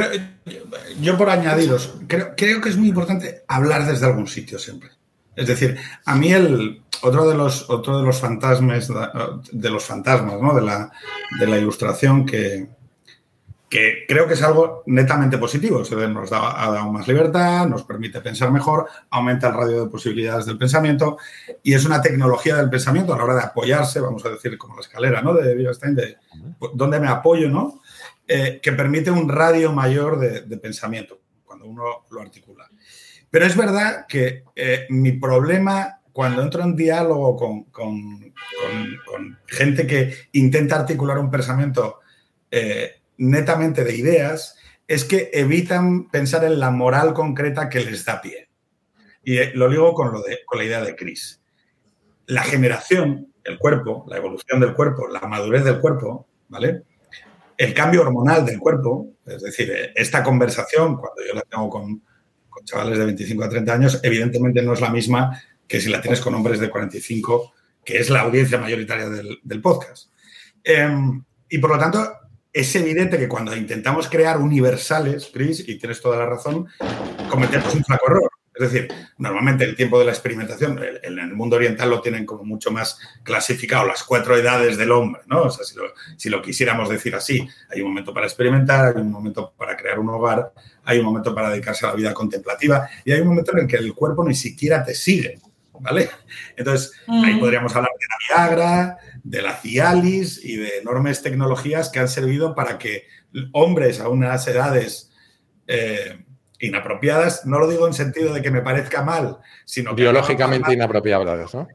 yo 1.01 1.17
por 1.17 1.31
añadiros, 1.31 1.95
creo, 2.07 2.35
creo, 2.37 2.61
que 2.61 2.69
es 2.69 2.77
muy 2.77 2.89
importante 2.89 3.43
hablar 3.49 3.87
desde 3.87 4.05
algún 4.05 4.27
sitio 4.27 4.59
siempre. 4.59 4.91
Es 5.35 5.47
decir, 5.47 5.79
a 6.05 6.15
mí 6.15 6.31
el 6.31 6.83
otro 7.01 7.27
de 7.27 7.37
los, 7.37 7.71
otro 7.71 8.01
de 8.01 8.05
los 8.05 8.21
fantasmas, 8.21 8.93
de 9.51 9.71
los 9.71 9.83
fantasmas, 9.83 10.43
¿no? 10.43 10.55
de, 10.55 10.63
la, 10.63 10.93
de 11.41 11.47
la 11.47 11.57
ilustración 11.57 12.27
que, 12.27 12.69
que 13.69 14.05
creo 14.09 14.27
que 14.27 14.35
es 14.35 14.43
algo 14.43 14.83
netamente 14.87 15.39
positivo. 15.39 15.79
Nos 15.79 16.31
da, 16.31 16.65
ha 16.65 16.71
dado 16.71 16.93
más 16.93 17.07
libertad, 17.07 17.67
nos 17.67 17.85
permite 17.85 18.21
pensar 18.21 18.51
mejor, 18.51 18.87
aumenta 19.11 19.49
el 19.49 19.55
radio 19.55 19.85
de 19.85 19.91
posibilidades 19.91 20.47
del 20.47 20.59
pensamiento 20.59 21.19
y 21.63 21.75
es 21.75 21.85
una 21.85 22.01
tecnología 22.01 22.57
del 22.57 22.71
pensamiento 22.71 23.13
a 23.13 23.19
la 23.19 23.25
hora 23.25 23.35
de 23.35 23.43
apoyarse, 23.43 24.01
vamos 24.01 24.25
a 24.25 24.31
decir, 24.31 24.57
como 24.57 24.77
la 24.77 24.81
escalera 24.81 25.21
¿no? 25.21 25.35
de 25.35 25.55
Wittgenstein, 25.55 25.95
de 25.95 26.17
dónde 26.75 27.01
me 27.01 27.09
apoyo, 27.09 27.49
¿no? 27.51 27.83
Eh, 28.27 28.61
que 28.63 28.73
permite 28.73 29.11
un 29.11 29.29
radio 29.29 29.73
mayor 29.73 30.19
de, 30.19 30.57
pensamiento 30.59 31.21
cuando 31.45 31.67
uno 31.67 32.05
lo 32.11 32.21
articula. 32.21 32.69
Pero 33.31 33.47
es 33.47 33.57
verdad 33.57 34.07
que 34.07 34.45
eh, 34.55 34.87
mi 34.91 35.13
problema 35.13 35.99
cuando 36.19 36.43
entro 36.43 36.65
en 36.65 36.75
diálogo 36.75 37.37
con, 37.71 38.35
gente 39.47 39.87
que 39.87 40.15
intenta 40.33 40.75
articular 40.75 41.17
un 41.17 41.31
pensamiento 41.31 42.01
eh, 42.51 42.98
netamente 43.19 43.85
de 43.85 43.97
ideas, 43.97 44.57
es 44.87 45.05
que 45.05 45.31
evitan 45.35 46.09
pensar 46.09 46.45
en 46.45 46.59
la 46.59 46.71
moral 46.71 47.13
concreta 47.13 47.69
que 47.69 47.81
les 47.81 48.05
da 48.05 48.21
pie. 48.23 48.49
Y 49.23 49.37
lo 49.55 49.69
digo 49.69 49.93
con, 49.93 50.13
lo 50.13 50.23
de, 50.23 50.39
con 50.47 50.59
la 50.59 50.65
idea 50.65 50.83
de 50.83 50.97
Chris. 50.97 51.43
La 52.27 52.43
generación, 52.43 53.33
el 53.45 53.59
cuerpo, 53.59 54.07
la 54.09 54.17
evolución 54.17 54.61
del 54.61 54.75
cuerpo, 54.75 55.09
la 55.09 55.21
madurez 55.21 55.65
del 55.65 55.81
cuerpo, 55.81 56.27
¿vale? 56.49 56.85
el 57.59 57.75
cambio 57.75 58.03
hormonal 58.03 58.47
del 58.47 58.59
cuerpo, 58.59 59.15
es 59.27 59.43
decir, 59.43 59.93
esta 59.97 60.23
conversación, 60.23 60.97
cuando 60.97 61.23
yo 61.27 61.35
la 61.35 61.43
tengo 61.43 61.69
con, 61.69 62.03
chavales 62.65 62.99
de 62.99 63.05
25 63.05 63.45
a 63.45 63.49
30 63.49 63.73
años, 63.73 64.01
evidentemente 64.03 64.63
no 64.63 64.73
es 64.73 64.81
la 64.81 64.91
misma 64.91 65.43
que 65.67 65.81
si 65.81 65.91
la 65.91 66.01
tienes 66.01 66.21
con 66.21 66.35
hombres 66.35 66.61
de 66.61 66.71
45, 66.71 67.53
que 67.85 67.99
es 67.99 68.11
la 68.11 68.21
audiencia 68.21 68.59
mayoritaria 68.59 69.09
del, 69.09 69.63
podcast. 69.63 70.11
Em, 70.65 71.25
y 71.49 71.59
por 71.59 71.71
lo 71.71 71.79
tanto, 71.79 72.13
es 72.53 72.75
evidente 72.77 73.19
que 73.19 73.29
cuando 73.29 73.55
intentamos 73.55 74.09
crear 74.09 74.39
universales, 74.39 75.31
Chris, 75.33 75.69
y 75.69 75.79
tienes 75.79 76.01
toda 76.01 76.17
la 76.17 76.27
razón, 76.27 76.67
cometemos 77.29 77.75
un 77.75 77.85
flaco 77.85 78.07
error. 78.07 78.31
Es 78.59 78.73
decir, 78.73 78.89
normalmente 79.19 79.65
el 79.65 79.77
tiempo 79.77 80.01
de 80.01 80.07
la 80.07 80.11
experimentación, 80.11 80.81
en 81.03 81.19
el 81.21 81.33
mundo 81.33 81.55
oriental 81.55 81.91
lo 81.91 82.01
tienen 82.01 82.27
como 82.27 82.43
mucho 82.43 82.73
más 82.73 82.99
clasificado, 83.23 83.87
las 83.87 84.03
cuatro 84.03 84.37
edades 84.37 84.77
del 84.77 84.91
hombre, 84.91 85.23
¿no? 85.27 85.43
O 85.43 85.51
sea, 85.51 85.65
si 86.17 86.29
lo, 86.29 86.43
quisiéramos 86.43 86.89
decir 86.89 87.15
así, 87.15 87.47
hay 87.71 87.83
un 87.83 87.91
momento 87.91 88.13
para 88.13 88.27
experimentar, 88.27 88.97
hay 88.97 89.03
un 89.03 89.13
momento 89.13 89.53
para 89.57 89.77
crear 89.77 90.01
un 90.01 90.09
hogar, 90.09 90.53
hay 90.83 90.99
un 90.99 91.05
momento 91.05 91.33
para 91.33 91.51
dedicarse 91.51 91.87
a 91.87 91.91
la 91.91 91.95
vida 91.95 92.13
contemplativa 92.13 92.89
y 93.05 93.13
hay 93.13 93.21
un 93.21 93.29
momento 93.29 93.53
en 93.53 93.61
el 93.61 93.67
que 93.69 93.77
el 93.77 93.95
cuerpo 93.95 94.25
ni 94.25 94.35
siquiera 94.35 94.85
te 94.85 94.95
sigue, 94.95 95.39
¿vale? 95.81 96.11
Entonces, 96.57 96.93
ahí 97.07 97.39
podríamos 97.39 97.75
hablar 97.75 97.91
de 97.99 98.07
la 98.09 98.47
Viagra, 98.47 98.99
de 99.23 99.43
la 99.43 99.57
Cialis 99.57 100.45
y 100.45 100.57
de 100.57 100.79
enormes 100.79 101.23
tecnologías 101.23 101.91
que 101.91 102.01
han 102.01 102.09
servido 102.09 102.55
para 102.55 102.79
que 102.79 103.07
hombres 103.53 104.01
a 104.01 104.09
unas 104.09 104.47
edades... 104.49 105.13
Eh, 105.67 106.25
inapropiadas, 106.61 107.47
no 107.47 107.59
lo 107.59 107.69
digo 107.69 107.87
en 107.87 107.95
sentido 107.95 108.35
de 108.35 108.43
que 108.43 108.51
me 108.51 108.63
parezca 108.63 109.03
mal, 109.03 109.39
sino 109.65 109.95
biológicamente 109.95 110.73
inapropiadas, 110.73 111.55
¿no? 111.55 111.69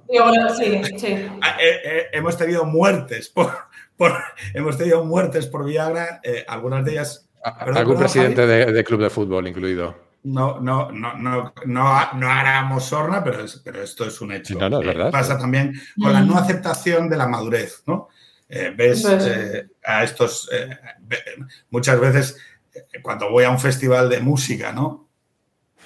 Sí, 0.58 0.82
sí. 0.98 1.28
Ah, 1.42 1.58
eh, 1.62 1.82
eh, 1.84 2.06
hemos 2.12 2.38
tenido 2.38 2.66
muertes 2.66 3.30
por, 3.30 3.54
hemos 4.54 4.78
tenido 4.78 5.06
muertes 5.06 5.48
por 5.48 5.66
Viagra, 5.66 6.20
eh, 6.24 6.44
algunas 6.48 6.84
de 6.84 6.92
ellas. 6.92 7.30
Algún 7.44 7.98
presidente 7.98 8.46
de, 8.46 8.84
club 8.84 9.02
de 9.02 9.10
fútbol 9.10 9.48
incluido. 9.48 10.13
No, 10.24 10.60
no, 10.60 10.92
no, 10.92 11.14
no, 11.16 11.54
no, 11.66 12.14
no 12.14 12.30
haramos 12.30 12.86
sorna, 12.86 13.24
pero, 13.24 13.46
pero 13.64 13.84
esto 13.84 14.06
es 14.06 14.22
un 14.22 14.32
hecho. 14.32 14.58
No, 14.58 14.70
no, 14.70 14.80
es 14.80 14.88
verdad. 14.88 15.12
Pasa 15.12 15.38
también 15.38 15.74
con 16.02 16.14
la 16.14 16.22
no 16.22 16.38
aceptación 16.38 17.10
de 17.10 17.18
la 17.18 17.28
madurez, 17.28 17.84
¿no? 17.86 18.10
ves 18.76 19.04
a 19.84 20.04
estos 20.04 20.48
muchas 21.72 22.00
veces 22.00 22.38
cuando 23.02 23.30
voy 23.32 23.44
a 23.44 23.50
un 23.50 23.60
festival 23.60 24.10
de 24.10 24.20
música, 24.20 24.72
¿no? 24.72 25.10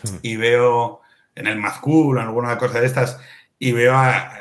Hmm. 0.03 0.17
Y 0.21 0.35
veo 0.37 1.01
en 1.35 1.47
el 1.47 1.57
Mazcool 1.57 2.17
o 2.17 2.21
alguna 2.21 2.57
cosa 2.57 2.79
de 2.79 2.87
estas, 2.87 3.19
y 3.59 3.71
veo 3.71 3.93
a... 3.95 4.31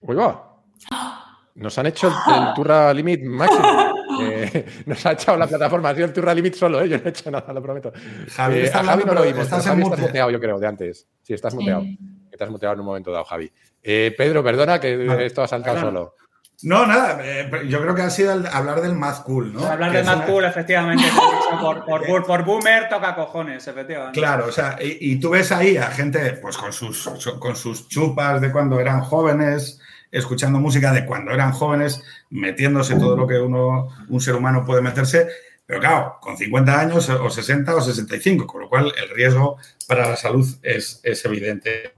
Uy, 0.00 0.16
va. 0.16 0.62
Nos 1.54 1.78
han 1.78 1.86
hecho 1.86 2.08
el, 2.08 2.54
Turra 2.54 2.92
Limit 2.92 3.22
máximo. 3.24 3.62
Eh, 4.20 4.66
nos 4.86 5.04
ha 5.06 5.12
echado 5.12 5.38
la 5.38 5.46
plataforma, 5.46 5.90
ha 5.90 5.94
sido 5.94 6.06
el 6.06 6.12
Turra 6.12 6.34
Limit 6.34 6.54
solo, 6.54 6.82
¿eh? 6.82 6.88
yo 6.88 6.98
no 6.98 7.04
he 7.04 7.08
hecho 7.08 7.30
nada, 7.30 7.52
lo 7.52 7.62
prometo. 7.62 7.92
Javi, 8.28 8.58
eh, 8.58 8.70
a 8.72 8.84
Javi 8.84 9.04
no 9.04 9.14
lo 9.14 9.22
vimos. 9.22 9.42
Estás, 9.42 9.64
Javi 9.64 9.82
estás 9.82 10.00
muteado, 10.00 10.30
yo 10.30 10.40
creo, 10.40 10.58
de 10.58 10.66
antes. 10.66 11.06
Sí, 11.22 11.34
estás 11.34 11.54
muteado. 11.54 11.84
Estás 12.30 12.50
muteado 12.50 12.74
en 12.74 12.80
un 12.80 12.86
momento 12.86 13.10
dado, 13.10 13.24
Javi. 13.24 13.50
Eh, 13.82 14.14
Pedro, 14.16 14.42
perdona 14.42 14.80
que 14.80 15.24
esto 15.26 15.42
ha 15.42 15.48
saltado 15.48 15.80
solo. 15.80 16.14
No, 16.62 16.86
nada, 16.86 17.18
eh, 17.24 17.50
yo 17.68 17.80
creo 17.80 17.94
que 17.94 18.02
ha 18.02 18.10
sido 18.10 18.32
hablar 18.52 18.80
del 18.80 18.94
más 18.94 19.20
cool, 19.20 19.52
¿no? 19.52 19.66
Hablar 19.66 19.92
del 19.92 20.04
más 20.04 20.22
cool, 20.26 20.44
efectivamente. 20.44 21.04
por, 21.60 21.84
por, 21.84 22.24
por, 22.24 22.44
boomer 22.44 22.88
toca 22.88 23.16
cojones, 23.16 23.66
efectivamente. 23.66 24.18
Claro, 24.18 24.46
o 24.46 24.52
sea, 24.52 24.78
y, 24.80 25.18
tú 25.18 25.30
ves 25.30 25.50
ahí 25.50 25.76
a 25.76 25.86
gente 25.86 26.38
pues 26.40 26.56
con 26.56 26.72
sus, 26.72 27.08
con 27.40 27.56
sus 27.56 27.88
chupas 27.88 28.40
de 28.40 28.52
cuando 28.52 28.78
eran 28.78 29.00
jóvenes, 29.00 29.80
escuchando 30.12 30.60
música 30.60 30.92
de 30.92 31.04
cuando 31.04 31.32
eran 31.32 31.52
jóvenes, 31.52 32.02
metiéndose 32.30 32.94
todo 32.94 33.16
lo 33.16 33.26
que 33.26 33.38
uno, 33.38 33.88
un 34.08 34.20
ser 34.20 34.36
humano 34.36 34.64
puede 34.64 34.82
meterse, 34.82 35.26
pero 35.66 35.80
claro, 35.80 36.18
con 36.20 36.36
50 36.36 36.80
años 36.80 37.08
o 37.08 37.30
60 37.30 37.74
o 37.74 37.80
65, 37.80 38.46
con 38.46 38.60
lo 38.60 38.68
cual 38.68 38.92
el 39.02 39.08
riesgo 39.08 39.56
para 39.88 40.10
la 40.10 40.16
salud 40.16 40.46
es, 40.62 41.00
es 41.02 41.24
evidente. 41.24 41.94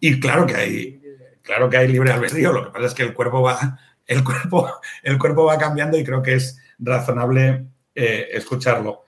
Y 0.00 0.18
claro 0.18 0.46
que 0.46 0.54
hay, 0.54 1.02
claro 1.42 1.68
que 1.68 1.76
hay 1.76 1.88
libre 1.88 2.12
albedrío, 2.12 2.52
lo 2.52 2.64
que 2.64 2.70
pasa 2.70 2.86
es 2.86 2.94
que 2.94 3.02
el 3.02 3.12
cuerpo 3.12 3.42
va, 3.42 3.78
el 4.06 4.24
cuerpo, 4.24 4.70
el 5.02 5.18
cuerpo 5.18 5.44
va 5.44 5.58
cambiando 5.58 5.98
y 5.98 6.04
creo 6.04 6.22
que 6.22 6.34
es 6.34 6.58
razonable 6.78 7.66
eh, 7.94 8.28
escucharlo. 8.32 9.04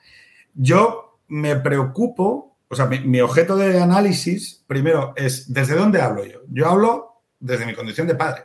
Yo 0.55 1.21
me 1.29 1.57
preocupo, 1.57 2.57
o 2.69 2.75
sea, 2.75 2.87
mi, 2.87 3.21
objeto 3.21 3.57
de 3.57 3.81
análisis, 3.81 4.65
primero, 4.67 5.13
es 5.17 5.53
¿desde 5.53 5.75
dónde 5.75 6.01
hablo 6.01 6.25
yo? 6.25 6.41
Yo 6.49 6.69
hablo 6.69 7.16
desde 7.47 7.67
mi 7.67 7.75
condición 7.75 8.07
de 8.07 8.15
padre. 8.15 8.45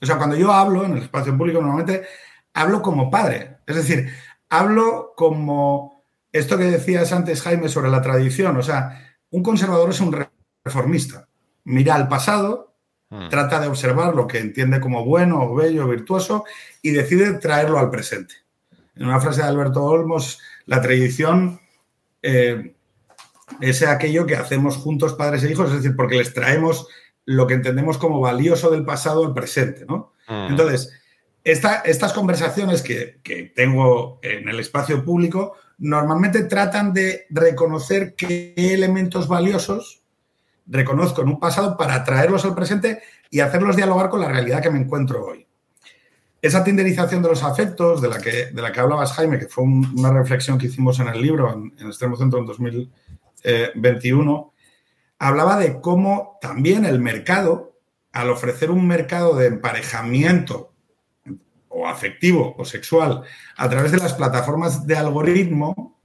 O 0.00 0.06
sea, 0.06 0.18
cuando 0.18 0.36
yo 0.36 0.52
hablo 0.52 0.84
en 0.84 0.92
el 0.92 1.02
espacio 1.02 1.36
público, 1.36 1.60
normalmente 1.60 2.06
hablo 2.54 2.82
como 2.82 3.10
padre. 3.10 3.58
Es 3.66 3.76
decir, 3.76 4.12
hablo 4.48 5.12
como 5.16 6.04
esto 6.32 6.58
que 6.58 6.64
decías 6.64 7.12
antes, 7.12 7.42
Jaime, 7.42 7.68
sobre 7.68 7.90
la 7.90 8.02
tradición. 8.02 8.56
O 8.56 8.62
sea, 8.62 9.16
un 9.30 9.42
conservador 9.42 9.90
es 9.90 10.00
un 10.00 10.26
reformista 10.64 11.26
mira 11.64 11.94
al 11.94 12.08
pasado, 12.08 12.74
hmm. 13.10 13.28
trata 13.28 13.60
de 13.60 13.68
observar 13.68 14.14
lo 14.14 14.26
que 14.26 14.38
entiende 14.38 14.80
como 14.80 15.04
bueno 15.04 15.54
bello 15.54 15.86
virtuoso 15.86 16.44
y 16.80 16.90
decide 16.90 17.34
traerlo 17.34 17.78
al 17.78 17.90
presente. 17.90 18.34
En 18.94 19.06
una 19.06 19.20
frase 19.20 19.42
de 19.42 19.48
Alberto 19.48 19.82
Olmos, 19.84 20.40
la 20.66 20.82
tradición 20.82 21.60
eh, 22.20 22.74
es 23.60 23.82
aquello 23.82 24.26
que 24.26 24.36
hacemos 24.36 24.76
juntos 24.76 25.14
padres 25.14 25.42
e 25.44 25.50
hijos, 25.50 25.70
es 25.70 25.76
decir, 25.76 25.96
porque 25.96 26.16
les 26.16 26.34
traemos 26.34 26.88
lo 27.24 27.46
que 27.46 27.54
entendemos 27.54 27.98
como 27.98 28.20
valioso 28.20 28.70
del 28.70 28.84
pasado 28.84 29.24
al 29.24 29.34
presente. 29.34 29.84
¿no? 29.86 30.12
Hmm. 30.28 30.50
Entonces, 30.50 30.92
estas 31.44 32.12
conversaciones 32.12 32.82
que, 32.82 33.20
que 33.22 33.52
tengo 33.54 34.20
en 34.22 34.48
el 34.48 34.60
espacio 34.60 35.04
público 35.04 35.54
normalmente 35.78 36.44
tratan 36.44 36.92
de 36.92 37.26
reconocer 37.30 38.14
qué 38.14 38.54
elementos 38.56 39.26
valiosos 39.26 40.02
reconozco 40.66 41.22
en 41.22 41.28
un 41.28 41.40
pasado 41.40 41.76
para 41.76 42.04
traerlos 42.04 42.44
al 42.44 42.54
presente 42.54 43.02
y 43.30 43.40
hacerlos 43.40 43.76
dialogar 43.76 44.08
con 44.08 44.20
la 44.20 44.28
realidad 44.28 44.62
que 44.62 44.70
me 44.70 44.78
encuentro 44.78 45.26
hoy. 45.26 45.46
Esa 46.40 46.64
tinderización 46.64 47.22
de 47.22 47.28
los 47.28 47.42
afectos 47.42 48.02
de 48.02 48.08
la 48.08 48.18
que, 48.18 48.46
de 48.46 48.62
la 48.62 48.72
que 48.72 48.80
hablabas, 48.80 49.12
Jaime, 49.12 49.38
que 49.38 49.48
fue 49.48 49.64
una 49.64 50.12
reflexión 50.12 50.58
que 50.58 50.66
hicimos 50.66 50.98
en 50.98 51.08
el 51.08 51.20
libro, 51.20 51.52
en, 51.52 51.72
en 51.78 51.86
Extremo 51.86 52.16
Centro 52.16 52.40
en 52.40 52.46
2021, 52.46 54.51
hablaba 55.22 55.56
de 55.56 55.80
cómo 55.80 56.36
también 56.40 56.84
el 56.84 56.98
mercado, 56.98 57.78
al 58.10 58.28
ofrecer 58.28 58.72
un 58.72 58.88
mercado 58.88 59.36
de 59.36 59.46
emparejamiento 59.46 60.74
o 61.68 61.86
afectivo 61.86 62.56
o 62.58 62.64
sexual 62.64 63.22
a 63.56 63.68
través 63.70 63.92
de 63.92 63.98
las 63.98 64.14
plataformas 64.14 64.84
de 64.84 64.96
algoritmo, 64.96 66.00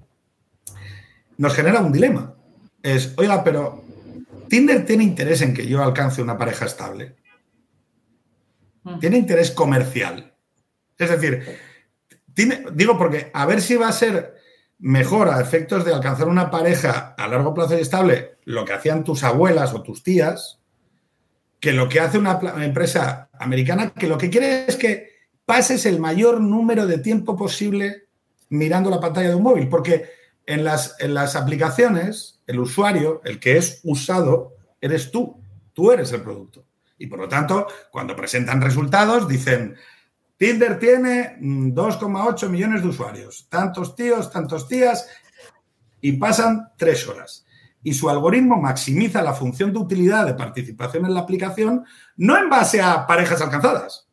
nos 1.35 1.53
genera 1.55 1.81
un 1.81 1.91
dilema. 1.91 2.35
Es, 2.83 3.15
oiga, 3.17 3.43
pero 3.43 3.83
Tinder 4.49 4.85
tiene 4.85 5.03
interés 5.03 5.41
en 5.41 5.55
que 5.55 5.65
yo 5.65 5.83
alcance 5.83 6.21
una 6.21 6.37
pareja 6.37 6.65
estable. 6.65 7.15
Mm. 8.83 8.99
Tiene 8.99 9.17
interés 9.17 9.49
comercial. 9.49 10.31
Es 10.95 11.09
decir, 11.09 11.57
digo 12.71 12.99
porque 12.99 13.31
a 13.33 13.47
ver 13.47 13.63
si 13.63 13.77
va 13.77 13.87
a 13.87 13.93
ser 13.93 14.36
mejor 14.79 15.29
a 15.29 15.41
efectos 15.41 15.85
de 15.85 15.93
alcanzar 15.93 16.27
una 16.27 16.51
pareja 16.51 17.15
a 17.17 17.27
largo 17.27 17.53
plazo 17.53 17.77
y 17.77 17.81
estable 17.81 18.37
lo 18.45 18.65
que 18.65 18.73
hacían 18.73 19.03
tus 19.03 19.23
abuelas 19.23 19.73
o 19.73 19.81
tus 19.81 20.03
tías, 20.03 20.59
que 21.59 21.73
lo 21.73 21.89
que 21.89 21.99
hace 21.99 22.17
una 22.17 22.39
empresa 22.63 23.29
americana, 23.39 23.91
que 23.91 24.07
lo 24.07 24.17
que 24.17 24.29
quiere 24.29 24.65
es 24.67 24.75
que 24.75 25.17
pases 25.45 25.85
el 25.85 25.99
mayor 25.99 26.39
número 26.39 26.85
de 26.85 26.99
tiempo 26.99 27.35
posible 27.35 28.07
mirando 28.49 28.89
la 28.89 28.99
pantalla 28.99 29.29
de 29.29 29.35
un 29.35 29.43
móvil, 29.43 29.67
porque 29.67 30.09
en 30.45 30.63
las, 30.63 30.95
en 30.99 31.13
las 31.13 31.35
aplicaciones, 31.35 32.41
el 32.47 32.59
usuario, 32.59 33.21
el 33.25 33.39
que 33.39 33.57
es 33.57 33.81
usado, 33.83 34.55
eres 34.79 35.11
tú. 35.11 35.41
Tú 35.73 35.91
eres 35.91 36.11
el 36.13 36.21
producto. 36.21 36.65
Y 36.97 37.07
por 37.07 37.19
lo 37.19 37.27
tanto, 37.27 37.67
cuando 37.91 38.15
presentan 38.15 38.61
resultados, 38.61 39.27
dicen, 39.27 39.75
Tinder 40.37 40.77
tiene 40.77 41.37
2,8 41.39 42.47
mm, 42.47 42.51
millones 42.51 42.81
de 42.83 42.87
usuarios, 42.87 43.47
tantos 43.49 43.95
tíos, 43.95 44.31
tantos 44.31 44.67
tías, 44.67 45.07
y 45.99 46.13
pasan 46.13 46.69
tres 46.77 47.07
horas. 47.07 47.45
Y 47.83 47.93
su 47.93 48.09
algoritmo 48.09 48.57
maximiza 48.57 49.21
la 49.21 49.33
función 49.33 49.73
de 49.73 49.79
utilidad 49.79 50.25
de 50.25 50.35
participación 50.35 51.05
en 51.05 51.13
la 51.13 51.21
aplicación, 51.21 51.85
no 52.17 52.37
en 52.37 52.49
base 52.49 52.81
a 52.81 53.07
parejas 53.07 53.41
alcanzadas, 53.41 54.07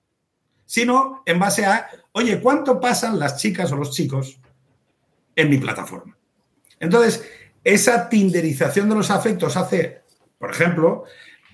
sino 0.64 1.22
en 1.26 1.38
base 1.38 1.66
a, 1.66 1.88
oye, 2.12 2.40
¿cuánto 2.40 2.80
pasan 2.80 3.18
las 3.18 3.36
chicas 3.36 3.70
o 3.72 3.76
los 3.76 3.90
chicos 3.90 4.40
en 5.36 5.50
mi 5.50 5.58
plataforma? 5.58 6.16
Entonces, 6.80 7.22
esa 7.62 8.08
tinderización 8.08 8.88
de 8.88 8.94
los 8.94 9.10
afectos 9.10 9.56
hace, 9.56 10.02
por 10.38 10.50
ejemplo, 10.50 11.04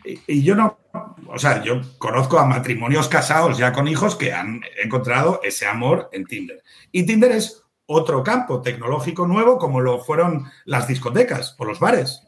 y, 0.04 0.42
yo 0.42 0.54
no, 0.54 0.78
o 1.26 1.38
sea, 1.38 1.62
yo 1.62 1.80
conozco 1.98 2.38
a 2.38 2.46
matrimonios 2.46 3.08
casados 3.08 3.58
ya 3.58 3.72
con 3.72 3.88
hijos 3.88 4.16
que 4.16 4.32
han 4.32 4.62
encontrado 4.82 5.40
ese 5.42 5.66
amor 5.66 6.08
en 6.12 6.24
Tinder. 6.24 6.62
Y 6.92 7.04
Tinder 7.04 7.32
es 7.32 7.62
otro 7.86 8.22
campo 8.22 8.62
tecnológico 8.62 9.26
nuevo 9.26 9.58
como 9.58 9.80
lo 9.80 9.98
fueron 9.98 10.50
las 10.64 10.86
discotecas 10.86 11.54
o 11.58 11.64
los 11.64 11.80
bares. 11.80 12.22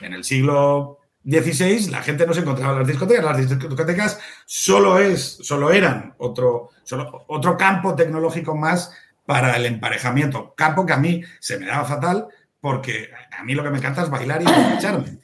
En 0.00 0.12
el 0.12 0.24
siglo 0.24 0.98
XVI 1.24 1.90
la 1.90 2.02
gente 2.02 2.26
no 2.26 2.34
se 2.34 2.40
encontraba 2.40 2.72
en 2.72 2.78
las 2.80 2.88
discotecas, 2.88 3.24
las 3.24 3.36
discotecas 3.36 4.18
solo, 4.44 4.98
es, 4.98 5.38
solo 5.42 5.70
eran 5.70 6.14
otro, 6.18 6.70
solo, 6.84 7.24
otro 7.28 7.56
campo 7.56 7.94
tecnológico 7.94 8.56
más 8.56 8.92
para 9.26 9.56
el 9.56 9.66
emparejamiento. 9.66 10.54
Campo 10.54 10.86
que 10.86 10.92
a 10.92 10.98
mí 10.98 11.22
se 11.40 11.58
me 11.58 11.66
daba 11.66 11.84
fatal 11.84 12.28
porque 12.60 13.10
a 13.36 13.44
mí 13.44 13.54
lo 13.54 13.62
que 13.62 13.70
me 13.70 13.78
encanta 13.78 14.02
es 14.02 14.10
bailar 14.10 14.42
y 14.42 14.46
escucharme. 14.46 15.18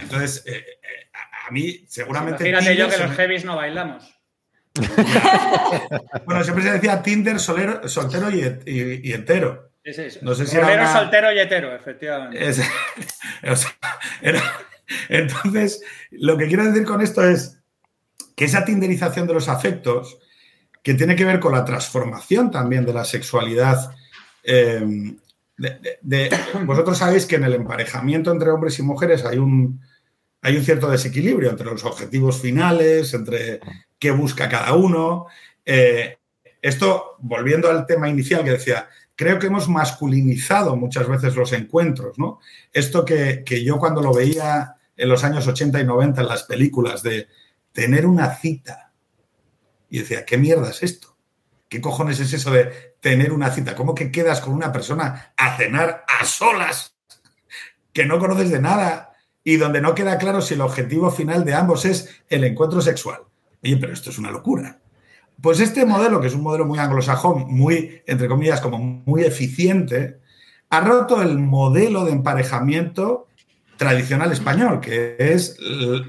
Entonces, 0.00 0.44
eh, 0.46 0.56
eh, 0.56 1.01
a 1.46 1.50
mí 1.50 1.84
seguramente... 1.88 2.44
Fíjate 2.44 2.76
yo 2.76 2.88
que 2.88 2.98
los 2.98 3.10
heavies 3.12 3.44
no 3.44 3.56
bailamos. 3.56 4.18
bueno, 6.26 6.42
siempre 6.44 6.64
se 6.64 6.72
decía 6.72 7.02
Tinder 7.02 7.38
soltero 7.38 8.30
y, 8.30 9.12
entero. 9.12 9.70
No 10.22 10.34
sé 10.34 10.46
si 10.46 10.56
era 10.56 10.92
soltero 10.92 11.32
y 11.32 11.38
hetero, 11.38 11.74
efectivamente. 11.74 12.38
Entonces, 15.08 15.82
lo 16.10 16.36
que 16.36 16.46
quiero 16.46 16.64
decir 16.64 16.84
con 16.84 17.00
esto 17.00 17.24
es 17.24 17.58
que 18.36 18.44
esa 18.44 18.64
tinderización 18.64 19.26
de 19.26 19.34
los 19.34 19.48
afectos 19.48 20.18
que 20.82 20.94
tiene 20.94 21.16
que 21.16 21.24
ver 21.24 21.38
con 21.38 21.52
la 21.52 21.64
transformación 21.64 22.50
también 22.50 22.84
de 22.84 22.92
la 22.92 23.04
sexualidad. 23.04 23.94
Eh, 24.42 25.14
vosotros 26.64 26.98
sabéis 26.98 27.26
que 27.26 27.36
en 27.36 27.44
el 27.44 27.54
emparejamiento 27.54 28.32
entre 28.32 28.50
hombres 28.50 28.78
y 28.78 28.82
mujeres 28.82 29.24
hay 29.24 29.38
un, 29.38 29.80
hay 30.42 30.56
un 30.56 30.64
cierto 30.64 30.90
desequilibrio 30.90 31.50
entre 31.50 31.66
los 31.66 31.84
objetivos 31.84 32.40
finales, 32.40 33.14
entre 33.14 33.60
qué 33.98 34.10
busca 34.10 34.48
cada 34.48 34.74
uno. 34.74 35.26
Eh, 35.64 36.18
esto, 36.60 37.16
volviendo 37.20 37.70
al 37.70 37.86
tema 37.86 38.08
inicial 38.08 38.42
que 38.42 38.50
decía, 38.50 38.88
creo 39.14 39.38
que 39.38 39.46
hemos 39.46 39.68
masculinizado 39.68 40.74
muchas 40.74 41.06
veces 41.06 41.36
los 41.36 41.52
encuentros, 41.52 42.18
¿no? 42.18 42.40
Esto 42.72 43.04
que, 43.04 43.44
que 43.46 43.62
yo 43.62 43.78
cuando 43.78 44.02
lo 44.02 44.12
veía 44.12 44.74
en 44.96 45.08
los 45.08 45.22
años 45.22 45.46
80 45.46 45.80
y 45.80 45.84
90 45.84 46.20
en 46.20 46.28
las 46.28 46.42
películas 46.42 47.04
de 47.04 47.28
tener 47.72 48.04
una 48.04 48.34
cita 48.34 48.92
y 49.88 50.00
decía, 50.00 50.24
¿qué 50.24 50.38
mierda 50.38 50.70
es 50.70 50.82
esto? 50.82 51.16
¿Qué 51.68 51.80
cojones 51.80 52.18
es 52.18 52.32
eso 52.32 52.50
de 52.50 52.96
tener 53.00 53.32
una 53.32 53.50
cita? 53.50 53.76
¿Cómo 53.76 53.94
que 53.94 54.10
quedas 54.10 54.40
con 54.40 54.54
una 54.54 54.72
persona 54.72 55.34
a 55.36 55.56
cenar 55.56 56.04
a 56.08 56.24
solas 56.24 56.96
que 57.92 58.04
no 58.06 58.18
conoces 58.18 58.50
de 58.50 58.60
nada 58.60 59.11
y 59.44 59.56
donde 59.56 59.80
no 59.80 59.94
queda 59.94 60.18
claro 60.18 60.40
si 60.40 60.54
el 60.54 60.60
objetivo 60.60 61.10
final 61.10 61.44
de 61.44 61.54
ambos 61.54 61.84
es 61.84 62.22
el 62.28 62.44
encuentro 62.44 62.80
sexual? 62.80 63.20
Oye, 63.62 63.76
pero 63.76 63.92
esto 63.92 64.10
es 64.10 64.18
una 64.18 64.30
locura. 64.30 64.80
Pues 65.40 65.60
este 65.60 65.84
modelo, 65.84 66.20
que 66.20 66.28
es 66.28 66.34
un 66.34 66.42
modelo 66.42 66.66
muy 66.66 66.78
anglosajón, 66.78 67.46
muy, 67.48 68.02
entre 68.06 68.28
comillas, 68.28 68.60
como 68.60 68.78
muy 68.78 69.22
eficiente, 69.22 70.18
ha 70.70 70.80
roto 70.80 71.20
el 71.20 71.38
modelo 71.38 72.04
de 72.04 72.12
emparejamiento 72.12 73.26
tradicional 73.76 74.30
español, 74.30 74.80
que 74.80 75.16
es 75.18 75.56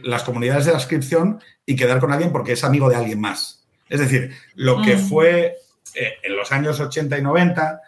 las 0.04 0.24
comunidades 0.24 0.66
de 0.66 0.72
la 0.72 0.78
inscripción 0.78 1.42
y 1.66 1.76
quedar 1.76 2.00
con 2.00 2.12
alguien 2.12 2.32
porque 2.32 2.54
es 2.54 2.64
amigo 2.64 2.90
de 2.90 2.96
alguien 2.96 3.20
más. 3.20 3.66
Es 3.90 4.00
decir, 4.00 4.32
lo 4.56 4.82
que 4.82 4.96
mm. 4.96 5.00
fue 5.00 5.58
eh, 5.96 6.14
en 6.24 6.36
los 6.36 6.52
años 6.52 6.80
80 6.80 7.18
y 7.18 7.22
90, 7.22 7.82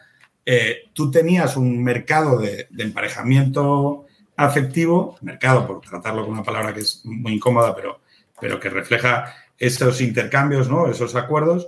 eh, 0.45 0.77
tú 0.93 1.09
tenías 1.09 1.57
un 1.57 1.83
mercado 1.83 2.37
de, 2.37 2.67
emparejamiento 2.77 4.04
afectivo, 4.37 5.17
mercado 5.21 5.65
por 5.65 5.81
tratarlo 5.81 6.23
con 6.23 6.33
una 6.33 6.43
palabra 6.43 6.73
que 6.73 6.81
es 6.81 7.01
muy 7.05 7.33
incómoda, 7.33 7.75
pero, 7.75 8.01
pero 8.39 8.59
que 8.59 8.69
refleja 8.69 9.33
esos 9.57 10.01
intercambios, 10.01 10.69
¿no? 10.69 10.87
esos 10.87 11.15
acuerdos, 11.15 11.67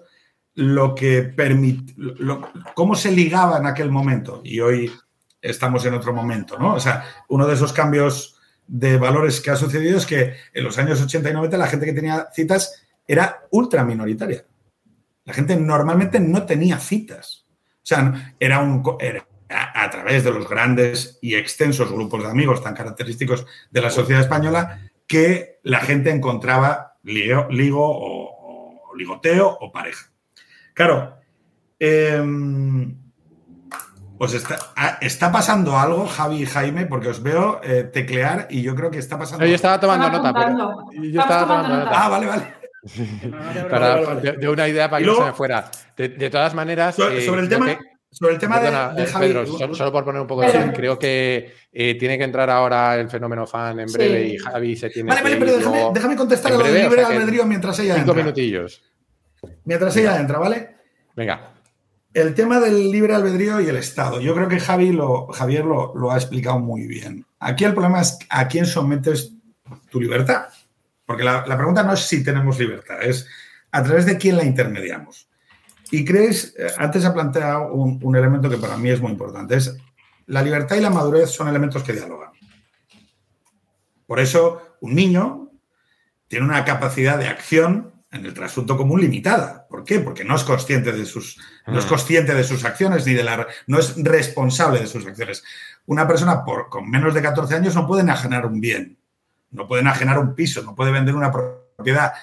lo 0.55 0.95
que 0.95 1.21
permite, 1.21 1.93
cómo 2.73 2.95
se 2.95 3.11
ligaba 3.11 3.57
en 3.57 3.67
aquel 3.67 3.91
momento. 3.91 4.41
Y 4.43 4.59
hoy 4.59 4.91
estamos 5.41 5.85
en 5.85 5.93
otro 5.93 6.13
momento, 6.13 6.57
¿no? 6.57 6.73
O 6.73 6.79
sea, 6.79 7.05
uno 7.29 7.45
de 7.45 7.53
esos 7.53 7.71
cambios 7.73 8.39
de 8.67 8.97
valores 8.97 9.39
que 9.39 9.51
ha 9.51 9.55
sucedido 9.55 9.97
es 9.97 10.05
que 10.05 10.33
en 10.53 10.63
los 10.63 10.77
años 10.77 11.01
80 11.01 11.29
y 11.29 11.33
90 11.33 11.57
la 11.57 11.67
gente 11.67 11.85
que 11.85 11.93
tenía 11.93 12.27
citas 12.33 12.83
era 13.07 13.45
ultra 13.51 13.85
minoritaria. 13.85 14.45
La 15.23 15.33
gente 15.33 15.55
normalmente 15.55 16.19
no 16.19 16.45
tenía 16.45 16.79
citas. 16.79 17.45
O 17.51 17.85
sea, 17.87 18.35
era, 18.39 18.59
un, 18.59 18.83
a, 19.49 19.89
través 19.89 20.23
de 20.23 20.31
los 20.31 20.49
grandes 20.49 21.19
y 21.21 21.35
extensos 21.35 21.91
grupos 21.91 22.23
de 22.23 22.29
amigos 22.29 22.61
tan 22.61 22.75
característicos 22.75 23.45
de 23.71 23.81
la 23.81 23.89
sociedad 23.89 24.21
española 24.21 24.81
que 25.05 25.59
la 25.63 25.79
gente 25.79 26.11
encontraba 26.11 26.97
ligo, 27.03 27.47
o, 27.77 28.93
ligoteo 28.97 29.57
o 29.59 29.71
pareja. 29.71 30.07
Claro, 30.73 31.17
em, 31.79 32.95
pues 34.17 34.33
está, 34.33 35.31
pasando 35.31 35.77
algo, 35.77 36.07
Javi 36.07 36.43
y 36.43 36.45
Jaime, 36.45 36.85
porque 36.85 37.09
os 37.09 37.21
veo 37.21 37.61
eh, 37.63 37.83
teclear 37.83 38.47
y 38.49 38.61
yo 38.63 38.75
creo 38.75 38.91
que 38.91 38.97
está 38.97 39.17
pasando. 39.17 39.45
Yo 39.45 39.55
estaba 39.55 39.79
tomando 39.79 40.09
nota, 40.09 40.33
pero. 40.33 40.75
Yo 40.91 41.21
estaba 41.21 41.41
tomando 41.41 41.77
nota. 41.77 41.91
Ah, 41.93 42.09
vale, 42.09 42.25
vale. 42.25 42.53
de, 44.39 44.49
una 44.49 44.67
idea 44.67 44.89
para 44.89 45.01
que 45.01 45.07
no 45.07 45.15
se 45.15 45.23
me 45.23 45.33
fuera. 45.33 45.69
De, 45.95 46.29
todas 46.29 46.53
maneras. 46.53 46.95
Sobre, 46.95 47.23
eh, 47.23 47.39
el 47.39 47.49
tema. 47.49 47.77
Sobre 48.11 48.33
el 48.33 48.39
tema 48.39 48.59
de, 48.59 49.03
eh, 49.03 49.07
Pedro, 49.19 49.45
solo, 49.45 49.91
por 49.91 50.05
poner 50.05 50.21
un 50.21 50.27
poco 50.27 50.41
de 50.41 50.49
orden, 50.49 50.71
creo 50.71 50.97
que 50.97 51.53
eh, 51.71 51.95
tiene 51.95 52.17
que 52.17 52.23
entrar 52.23 52.49
ahora 52.49 52.95
el 52.95 53.09
fenómeno 53.09 53.45
fan 53.45 53.79
en 53.79 53.91
breve 53.91 54.27
y 54.27 54.37
Javi 54.37 54.75
se 54.75 54.89
tiene 54.89 55.09
vale, 55.09 55.23
Vale, 55.23 55.37
pero 55.37 55.57
déjame, 55.57 55.89
déjame, 55.93 56.15
contestar 56.15 56.53
a 56.53 56.57
lo 56.57 56.63
del 56.63 56.83
libre 56.83 57.03
albedrío 57.03 57.45
mientras 57.45 57.77
ella 57.79 57.95
cinco 57.95 58.13
minutillos. 58.13 58.81
Mientras 59.65 59.95
ella 59.97 60.19
entra, 60.19 60.39
¿vale? 60.39 60.75
Venga. 61.15 61.53
El 62.13 62.33
tema 62.33 62.59
del 62.59 62.89
libre 62.89 63.13
albedrío 63.13 63.61
y 63.61 63.67
el 63.67 63.75
Estado. 63.75 64.19
Yo 64.21 64.33
creo 64.33 64.47
que 64.47 64.59
Javi 64.59 64.91
lo, 64.91 65.27
Javier 65.27 65.65
lo, 65.65 65.93
lo 65.95 66.11
ha 66.11 66.15
explicado 66.15 66.57
muy 66.59 66.87
bien. 66.87 67.25
Aquí 67.39 67.65
el 67.65 67.73
problema 67.73 68.01
es 68.01 68.17
a 68.29 68.47
quién 68.47 68.65
sometes 68.65 69.33
tu 69.91 70.01
libertad. 70.01 70.47
Porque 71.07 71.23
la, 71.23 71.43
pregunta 71.45 71.83
no 71.83 71.93
es 71.93 72.01
si 72.01 72.21
tenemos 72.21 72.59
libertad, 72.59 73.01
es 73.01 73.25
a 73.71 73.81
través 73.81 74.05
de 74.05 74.17
quién 74.17 74.35
la 74.35 74.43
intermediamos. 74.43 75.29
Y 75.91 76.03
creéis, 76.05 76.53
eh, 76.57 76.67
antes 76.77 77.05
ha 77.05 77.13
planteado 77.13 77.73
un, 77.73 77.99
un 78.03 78.15
elemento 78.15 78.49
que 78.49 78.57
para 78.57 78.77
mí 78.77 78.89
es 78.89 79.01
muy 79.01 79.11
importante, 79.11 79.55
es 79.55 79.77
la 80.27 80.41
libertad 80.41 80.75
y 80.75 80.81
la 80.81 80.89
madurez 80.89 81.29
son 81.29 81.47
elementos 81.47 81.83
que 81.83 81.93
dialogan. 81.93 82.31
Por 84.05 84.19
eso, 84.19 84.77
un 84.81 84.95
niño 84.95 85.49
tiene 86.27 86.45
una 86.45 86.63
capacidad 86.65 87.17
de 87.17 87.27
acción 87.27 87.93
en 88.11 88.25
el 88.25 88.33
trasunto 88.33 88.77
común 88.77 89.01
limitada. 89.01 89.67
¿Por 89.69 89.83
qué? 89.83 89.99
Porque 89.99 90.23
no 90.23 90.35
es 90.35 90.43
consciente 90.43 90.91
de 90.91 91.05
sus, 91.05 91.39
no 91.65 91.77
es 91.77 91.85
Mm. 91.85 91.89
consciente 91.89 92.33
de 92.33 92.43
sus 92.43 92.63
acciones 92.63 93.05
ni 93.05 93.13
de 93.13 93.23
la, 93.23 93.47
no 93.67 93.79
es 93.79 93.95
responsable 94.01 94.79
de 94.79 94.87
sus 94.87 95.05
acciones. 95.05 95.43
Una 95.85 96.07
persona 96.07 96.43
por, 96.43 96.69
con 96.69 96.89
menos 96.89 97.13
de 97.13 97.21
14 97.21 97.55
años 97.55 97.75
no 97.75 97.85
puede 97.85 98.01
enajenar 98.03 98.45
un 98.45 98.59
bien, 98.61 98.97
no 99.51 99.67
puede 99.67 99.81
enajenar 99.81 100.19
un 100.19 100.35
piso, 100.35 100.61
no 100.63 100.73
puede 100.75 100.91
vender 100.91 101.15
una 101.15 101.31
propiedad, 101.31 102.13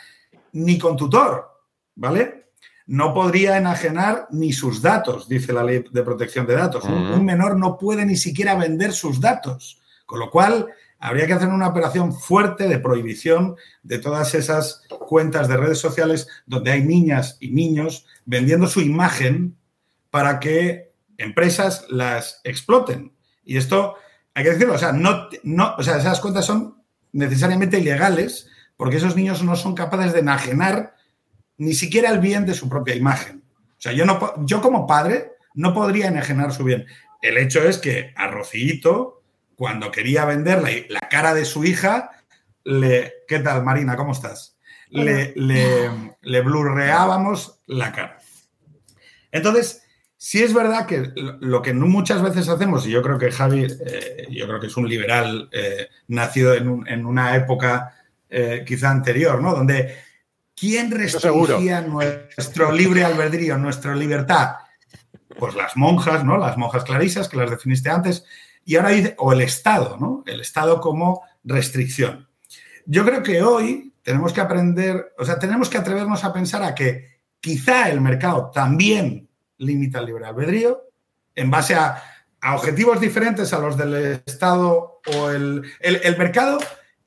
ni 0.53 0.79
con 0.79 0.97
tutor, 0.97 1.51
¿vale? 1.97 2.44
No 2.87 3.15
podría 3.15 3.57
enajenar 3.57 4.27
ni 4.31 4.53
sus 4.53 4.83
datos, 4.83 5.29
dice 5.29 5.53
la 5.53 5.65
ley 5.65 5.85
de 5.91 6.03
protección 6.03 6.47
de 6.47 6.55
datos. 6.55 6.85
Un- 6.85 7.25
menor 7.25 7.57
no 7.59 7.79
puede 7.79 8.05
ni 8.05 8.17
siquiera 8.17 8.55
vender 8.55 8.93
sus 8.93 9.21
datos, 9.21 9.81
con 10.05 10.19
lo 10.21 10.31
cual 10.31 10.67
habría 10.99 11.27
que 11.27 11.33
hacer 11.33 11.49
una 11.49 11.69
operación 11.69 12.13
fuerte 12.13 12.69
de 12.69 12.79
prohibición 12.79 13.57
de 13.83 13.99
todas 13.99 14.35
esas 14.35 14.83
cuentas 15.09 15.49
de 15.49 15.57
redes 15.57 15.79
sociales 15.79 16.29
donde 16.47 16.73
hay 16.73 16.83
niñas 16.83 17.37
y 17.41 17.51
niños 17.53 18.07
vendiendo 18.27 18.67
su 18.67 18.81
imagen 18.81 19.57
para 20.11 20.39
que 20.41 20.93
empresas 21.19 21.87
las 21.89 22.41
exploten. 22.45 23.13
Y 23.45 23.57
esto 23.57 23.95
hay 24.35 24.45
que 24.45 24.51
decirlo, 24.51 24.75
o 24.75 24.79
sea, 24.79 24.93
no, 24.93 25.29
no, 25.43 25.75
o 25.79 25.83
sea, 25.83 25.97
esas 25.99 26.21
cuentas 26.21 26.45
son 26.47 26.83
necesariamente 27.13 27.79
ilegales 27.79 28.49
porque 28.77 28.97
esos 28.97 29.15
niños 29.17 29.43
no 29.43 29.57
son 29.57 29.75
capaces 29.75 30.13
de 30.13 30.21
enajenar 30.21 30.95
ni 31.59 31.75
siquiera 31.75 32.11
el 32.11 32.19
bien 32.19 32.47
de 32.47 32.55
su 32.55 32.69
propia 32.69 32.95
imagen. 32.95 33.43
O 33.77 33.81
sea, 33.81 33.93
yo, 33.93 34.05
no, 34.05 34.35
yo 34.45 34.61
como 34.61 34.87
padre 34.87 35.33
no 35.55 35.73
podría 35.75 36.09
enajenar 36.09 36.53
su 36.53 36.65
bien. 36.65 36.87
El 37.23 37.37
hecho 37.39 37.63
es 37.63 37.79
que 37.79 38.13
a 38.17 38.27
Rocito, 38.29 39.23
cuando 39.57 39.91
quería 39.91 40.25
vender 40.25 40.63
la, 40.63 40.71
la 40.89 41.09
cara 41.09 41.33
de 41.35 41.45
su 41.45 41.65
hija, 41.65 42.11
le... 42.65 43.13
¿Qué 43.29 43.39
tal, 43.39 43.63
Marina? 43.63 43.97
¿Cómo 43.97 44.13
estás? 44.13 44.57
Le, 44.91 45.33
le, 45.37 45.91
le 46.23 46.41
blurreábamos 46.41 47.61
la 47.67 47.93
cara. 47.93 48.19
Entonces, 49.33 49.83
sí 50.17 50.43
es 50.43 50.55
verdad 50.55 50.87
que 50.87 51.11
lo 51.41 51.63
que 51.63 51.73
muchas 51.75 52.23
veces 52.23 52.49
hacemos, 52.49 52.87
y 52.87 52.91
yo 52.91 53.03
creo 53.03 53.19
que 53.19 53.33
Javi, 53.33 53.65
eh, 53.65 54.27
yo 54.31 54.47
creo 54.47 54.61
que 54.61 54.69
es 54.69 54.77
un 54.77 54.89
liberal 54.89 55.49
eh, 55.53 55.89
nacido 56.09 56.55
en, 56.55 56.69
un- 56.69 56.87
en 56.89 57.07
una 57.07 57.35
época 57.37 57.95
eh, 58.31 58.65
quizá 58.67 58.91
anterior, 58.91 59.41
¿no? 59.43 59.55
Donde 59.55 59.97
¿quién 60.65 60.91
restringía 60.91 61.83
nuestro 61.83 62.73
libre 62.73 63.05
albedrío, 63.05 63.59
nuestra 63.59 63.95
libertad? 63.95 64.57
Pues 65.39 65.55
las 65.55 65.77
monjas, 65.77 66.25
¿no? 66.25 66.39
Las 66.39 66.57
monjas 66.57 66.85
clarisas, 66.85 67.29
que 67.29 67.37
las 67.37 67.51
definiste 67.51 67.91
antes, 67.91 68.25
y 68.65 68.77
ahora 68.77 68.91
dice, 68.91 69.15
o 69.19 69.35
el 69.35 69.43
Estado, 69.43 69.99
¿no? 70.01 70.23
El 70.27 70.41
Estado 70.41 70.81
como 70.81 71.23
restricción. 71.43 72.29
Yo 72.87 73.05
creo 73.05 73.23
que 73.23 73.43
hoy 73.43 73.93
tenemos 74.03 74.33
que 74.33 74.41
aprender, 74.41 75.13
o 75.19 75.25
sea, 75.27 75.39
tenemos 75.39 75.69
que 75.69 75.77
atrevernos 75.77 76.25
a 76.25 76.33
pensar 76.33 76.63
a 76.63 76.75
que 76.75 77.21
quizá 77.41 77.91
el 77.91 78.01
mercado 78.01 78.51
también 78.51 79.29
limita 79.59 79.99
el 79.99 80.07
libre 80.07 80.25
albedrío 80.25 80.85
en 81.35 81.51
base 81.51 81.75
a, 81.75 82.03
a 82.41 82.55
objetivos 82.55 83.01
diferentes 83.01 83.53
a 83.53 83.59
los 83.59 83.77
del 83.77 84.23
Estado 84.25 85.01
o 85.15 85.31
el, 85.31 85.63
el, 85.81 86.01
el 86.03 86.17
mercado 86.17 86.59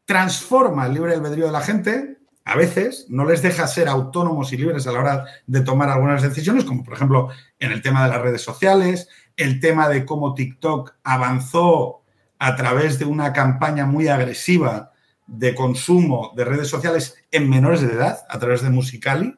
transforma 0.06 0.86
el 0.86 0.94
libre 0.94 1.16
albedrío 1.16 1.48
de 1.48 1.52
la 1.52 1.62
gente, 1.62 2.17
a 2.48 2.56
veces 2.56 3.08
no 3.10 3.26
les 3.26 3.42
deja 3.42 3.68
ser 3.68 3.90
autónomos 3.90 4.54
y 4.54 4.58
libres 4.58 4.88
a 4.88 4.94
la 4.94 5.00
hora 5.00 5.26
de 5.48 5.60
tomar 5.60 5.90
algunas 5.90 6.22
decisiones, 6.22 6.64
como 6.64 6.82
por 6.82 6.94
ejemplo 6.94 7.28
en 7.60 7.74
el 7.74 7.82
tema 7.82 8.06
de 8.06 8.10
las 8.10 8.22
redes 8.22 8.42
sociales, 8.42 9.10
el 9.36 9.60
tema 9.60 9.90
de 9.90 10.06
cómo 10.06 10.34
TikTok 10.34 10.94
avanzó 11.04 12.04
a 12.40 12.56
través 12.56 13.00
de 13.00 13.06
una 13.06 13.34
campaña 13.34 13.86
muy 13.86 14.08
agresiva 14.08 14.94
de 15.26 15.54
consumo 15.54 16.32
de 16.38 16.46
redes 16.46 16.70
sociales 16.70 17.16
en 17.32 17.50
menores 17.50 17.82
de 17.82 17.94
edad, 17.94 18.20
a 18.30 18.40
través 18.40 18.62
de 18.62 18.70
Musicali, 18.70 19.36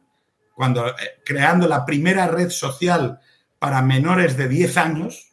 cuando 0.54 0.90
eh, 0.90 0.94
creando 1.26 1.68
la 1.68 1.88
primera 1.88 2.28
red 2.28 2.52
social 2.52 3.20
para 3.58 3.82
menores 3.82 4.38
de 4.38 4.48
10 4.48 4.78
años. 4.78 5.29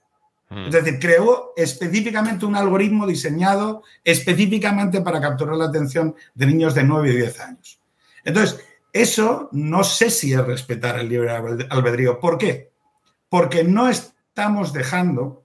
Es 0.49 0.73
decir, 0.73 1.01
creó 1.01 1.53
específicamente 1.57 2.47
un 2.47 2.55
algoritmo 2.55 3.07
diseñado 3.07 3.83
específicamente 4.05 5.01
para 5.01 5.21
capturar 5.21 5.57
la 5.57 5.65
atención 5.65 6.15
de 6.35 6.47
niños 6.47 6.75
de 6.75 6.85
9 6.85 7.11
y 7.11 7.17
10 7.17 7.41
años. 7.41 7.81
Entonces, 8.25 8.65
eso 8.93 9.49
no 9.51 9.83
sé 9.83 10.09
si 10.09 10.33
es 10.33 10.47
respetar 10.47 11.01
el 11.01 11.09
libre 11.09 11.31
albedrío. 11.31 12.21
¿Por 12.21 12.39
qué? 12.39 12.71
Porque 13.29 13.65
no 13.65 13.89
estamos 13.89 14.73
dejando 14.73 15.43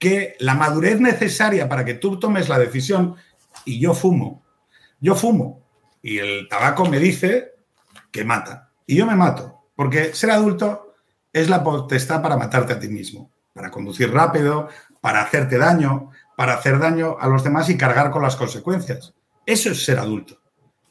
que 0.00 0.36
la 0.40 0.54
madurez 0.54 1.00
necesaria 1.00 1.68
para 1.68 1.84
que 1.84 1.94
tú 1.94 2.18
tomes 2.18 2.48
la 2.48 2.58
decisión, 2.58 3.16
y 3.64 3.80
yo 3.80 3.94
fumo, 3.94 4.44
yo 5.00 5.14
fumo, 5.14 5.64
y 6.02 6.18
el 6.18 6.48
tabaco 6.48 6.86
me 6.86 6.98
dice 6.98 7.54
que 8.10 8.24
mata, 8.24 8.70
y 8.86 8.96
yo 8.96 9.06
me 9.06 9.16
mato, 9.16 9.64
porque 9.74 10.14
ser 10.14 10.30
adulto 10.30 10.94
es 11.32 11.48
la 11.48 11.64
potestad 11.64 12.22
para 12.22 12.36
matarte 12.36 12.72
a 12.72 12.78
ti 12.78 12.88
mismo 12.88 13.32
para 13.58 13.72
conducir 13.72 14.12
rápido, 14.12 14.68
para 15.00 15.20
hacerte 15.20 15.58
daño, 15.58 16.12
para 16.36 16.54
hacer 16.54 16.78
daño 16.78 17.16
a 17.18 17.26
los 17.26 17.42
demás 17.42 17.68
y 17.68 17.76
cargar 17.76 18.12
con 18.12 18.22
las 18.22 18.36
consecuencias. 18.36 19.14
Eso 19.44 19.70
es 19.70 19.84
ser 19.84 19.98
adulto. 19.98 20.40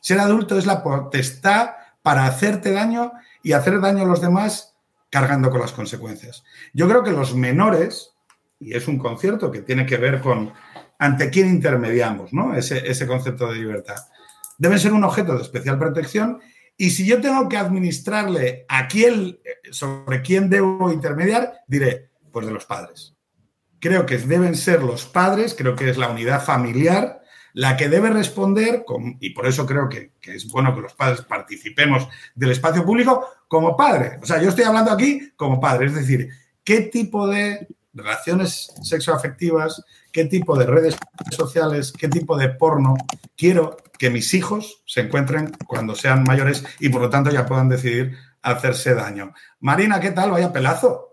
Ser 0.02 0.20
adulto 0.20 0.58
es 0.58 0.66
la 0.66 0.84
potestad 0.84 1.70
para 2.02 2.26
hacerte 2.26 2.74
daño 2.74 3.14
y 3.42 3.54
hacer 3.54 3.80
daño 3.80 4.04
a 4.04 4.06
los 4.06 4.20
demás 4.20 4.76
cargando 5.10 5.50
con 5.50 5.62
las 5.62 5.72
consecuencias. 5.72 6.44
Yo 6.74 6.90
creo 6.90 7.04
que 7.04 7.12
los 7.12 7.36
menores, 7.36 8.12
y 8.60 8.76
es 8.76 8.90
un 8.90 8.98
concierto 8.98 9.50
que 9.50 9.62
tiene 9.62 9.86
que 9.86 9.96
ver 9.96 10.20
con 10.20 10.52
ante 11.00 11.30
quién 11.30 11.48
intermediamos, 11.48 12.34
¿no? 12.34 12.54
Ese, 12.54 12.86
ese 12.86 13.08
concepto 13.08 13.48
de 13.48 13.60
libertad. 13.60 13.96
Deben 14.58 14.78
ser 14.78 14.92
un 14.92 15.06
objeto 15.06 15.38
de 15.38 15.44
especial 15.44 15.80
protección 15.80 16.42
y 16.76 16.90
si 16.90 17.06
yo 17.06 17.22
tengo 17.22 17.48
que 17.48 17.56
administrarle 17.56 18.66
a 18.68 18.90
quién, 18.90 19.40
sobre 19.72 20.22
quién 20.22 20.50
debo 20.50 20.92
intermediar, 20.92 21.62
diré, 21.66 22.10
pues 22.38 22.46
de 22.46 22.54
los 22.54 22.66
padres. 22.66 23.16
Creo 23.80 24.06
que 24.06 24.20
deben 24.20 24.56
ser 24.56 24.84
los 24.84 25.08
padres, 25.08 25.56
creo 25.58 25.76
que 25.76 25.90
es 25.90 25.98
la 25.98 26.10
unidad 26.10 26.46
familiar 26.46 27.24
la 27.54 27.76
que 27.76 27.90
debe 27.90 28.12
responder, 28.12 28.86
y 29.20 29.32
por 29.32 29.48
eso 29.48 29.66
creo 29.66 29.90
que, 29.90 30.12
es 30.22 30.48
bueno 30.48 30.76
que 30.76 30.82
los 30.82 30.94
padres 30.94 31.22
participemos 31.22 32.08
del 32.36 32.52
espacio 32.52 32.86
público 32.86 33.26
como 33.48 33.76
padre. 33.76 34.20
O 34.22 34.26
sea, 34.28 34.40
yo 34.40 34.50
estoy 34.50 34.66
hablando 34.66 34.92
aquí 34.92 35.32
como 35.36 35.60
padre, 35.60 35.88
es 35.88 35.96
decir, 35.96 36.30
qué 36.64 36.82
tipo 36.82 37.26
de 37.26 37.68
relaciones 37.92 38.72
sexoafectivas, 38.84 39.84
qué 40.12 40.26
tipo 40.26 40.56
de 40.56 40.68
redes 40.68 40.96
sociales, 41.32 41.92
qué 41.92 42.08
tipo 42.08 42.38
de 42.38 42.50
porno 42.50 42.94
quiero 43.36 43.78
que 43.98 44.12
mis 44.12 44.36
hijos 44.36 44.84
se 44.86 45.02
encuentren 45.02 45.50
cuando 45.66 45.96
sean 45.96 46.24
mayores 46.24 46.64
y 46.80 46.90
por 46.90 47.02
lo 47.02 47.10
tanto 47.10 47.32
ya 47.32 47.48
puedan 47.48 47.70
decidir 47.70 48.16
hacerse 48.44 48.94
daño. 48.94 49.34
Marina, 49.60 50.00
¿qué 50.00 50.12
tal? 50.12 50.30
Vaya 50.30 50.54
pelazo. 50.54 51.07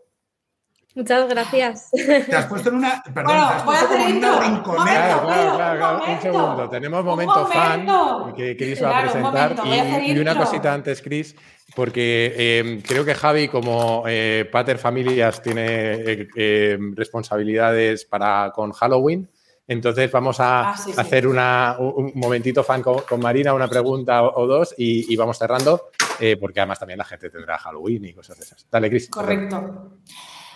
Muchas 0.95 1.29
gracias. 1.29 1.91
Te 1.91 2.37
has 2.37 2.47
puesto 2.47 2.69
en 2.69 2.77
una. 2.77 3.03
Perdón, 3.03 3.25
Bueno, 3.25 3.49
te 3.49 3.55
has 3.55 3.65
voy 3.65 3.75
a 3.77 3.79
puesto 3.81 3.87
hacer 3.87 3.99
como 3.99 4.09
en 4.11 4.17
una 4.19 4.41
rinconera. 4.41 5.01
Claro, 5.01 5.27
claro, 5.27 5.51
Un 5.51 5.57
claro, 5.57 5.79
claro. 5.79 5.95
Un 5.95 6.01
momento, 6.01 6.23
segundo. 6.23 6.69
Tenemos 6.71 7.01
un 7.01 7.07
momento 7.07 7.47
fan 7.47 7.85
momento. 7.85 8.35
que 8.37 8.57
Chris 8.57 8.83
va 8.83 8.89
a 8.91 8.93
un 8.95 9.03
presentar. 9.03 9.57
momento, 9.57 10.03
y, 10.07 10.13
y 10.13 10.19
una 10.19 10.37
cosita 10.37 10.73
antes, 10.73 11.03
Chris, 11.03 11.35
porque 11.75 12.33
eh, 12.37 12.83
creo 12.87 13.05
que 13.05 13.15
Javi, 13.15 13.49
como 13.49 14.05
eh, 14.07 14.49
Pater 14.53 14.79
Familias, 14.79 15.43
tiene 15.43 15.65
eh, 15.95 16.29
eh, 16.37 16.79
responsabilidades 16.95 18.05
para 18.05 18.53
con 18.55 18.71
Halloween. 18.73 19.29
Entonces 19.67 20.13
vamos 20.13 20.41
a 20.41 20.71
Ah, 20.73 20.77
sí, 20.77 20.93
sí. 20.93 21.01
hacer 21.01 21.27
una, 21.27 21.77
un, 21.79 22.13
momentito 22.17 22.63
fan 22.63 22.83
con, 22.83 23.01
con 23.01 23.19
Marina, 23.19 23.55
una 23.55 23.67
pregunta 23.67 24.23
o, 24.23 24.43
o 24.43 24.47
dos 24.47 24.75
y, 24.77 25.11
y 25.13 25.17
vamos 25.17 25.39
cerrando, 25.39 25.89
eh, 26.21 26.37
porque 26.37 26.61
además 26.61 26.79
también 26.79 26.99
la 26.99 27.05
gente 27.05 27.31
tendrá 27.31 27.57
Halloween 27.59 28.05
y 28.05 28.13
cosas 28.13 28.37
de 28.39 28.45
esas. 28.45 28.67
Dale, 28.71 28.91
Chris. 28.91 29.09
Correcto. 29.09 29.93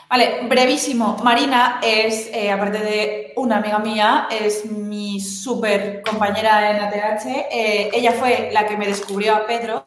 Vale, 0.09 0.41
brevísimo. 0.49 1.19
Marina 1.23 1.81
es, 1.83 2.31
eh, 2.33 2.51
aparte 2.51 2.79
de 2.79 3.33
una 3.37 3.59
amiga 3.59 3.79
mía, 3.79 4.29
es 4.31 4.65
mi 4.65 5.21
súper 5.21 6.03
compañera 6.03 6.71
en 6.71 6.83
ATH. 6.83 7.27
Eh, 7.51 7.91
ella 7.93 8.13
fue 8.13 8.49
la 8.51 8.67
que 8.67 8.79
me 8.79 8.87
descubrió 8.87 9.37
a 9.37 9.47
Pedro. 9.47 9.87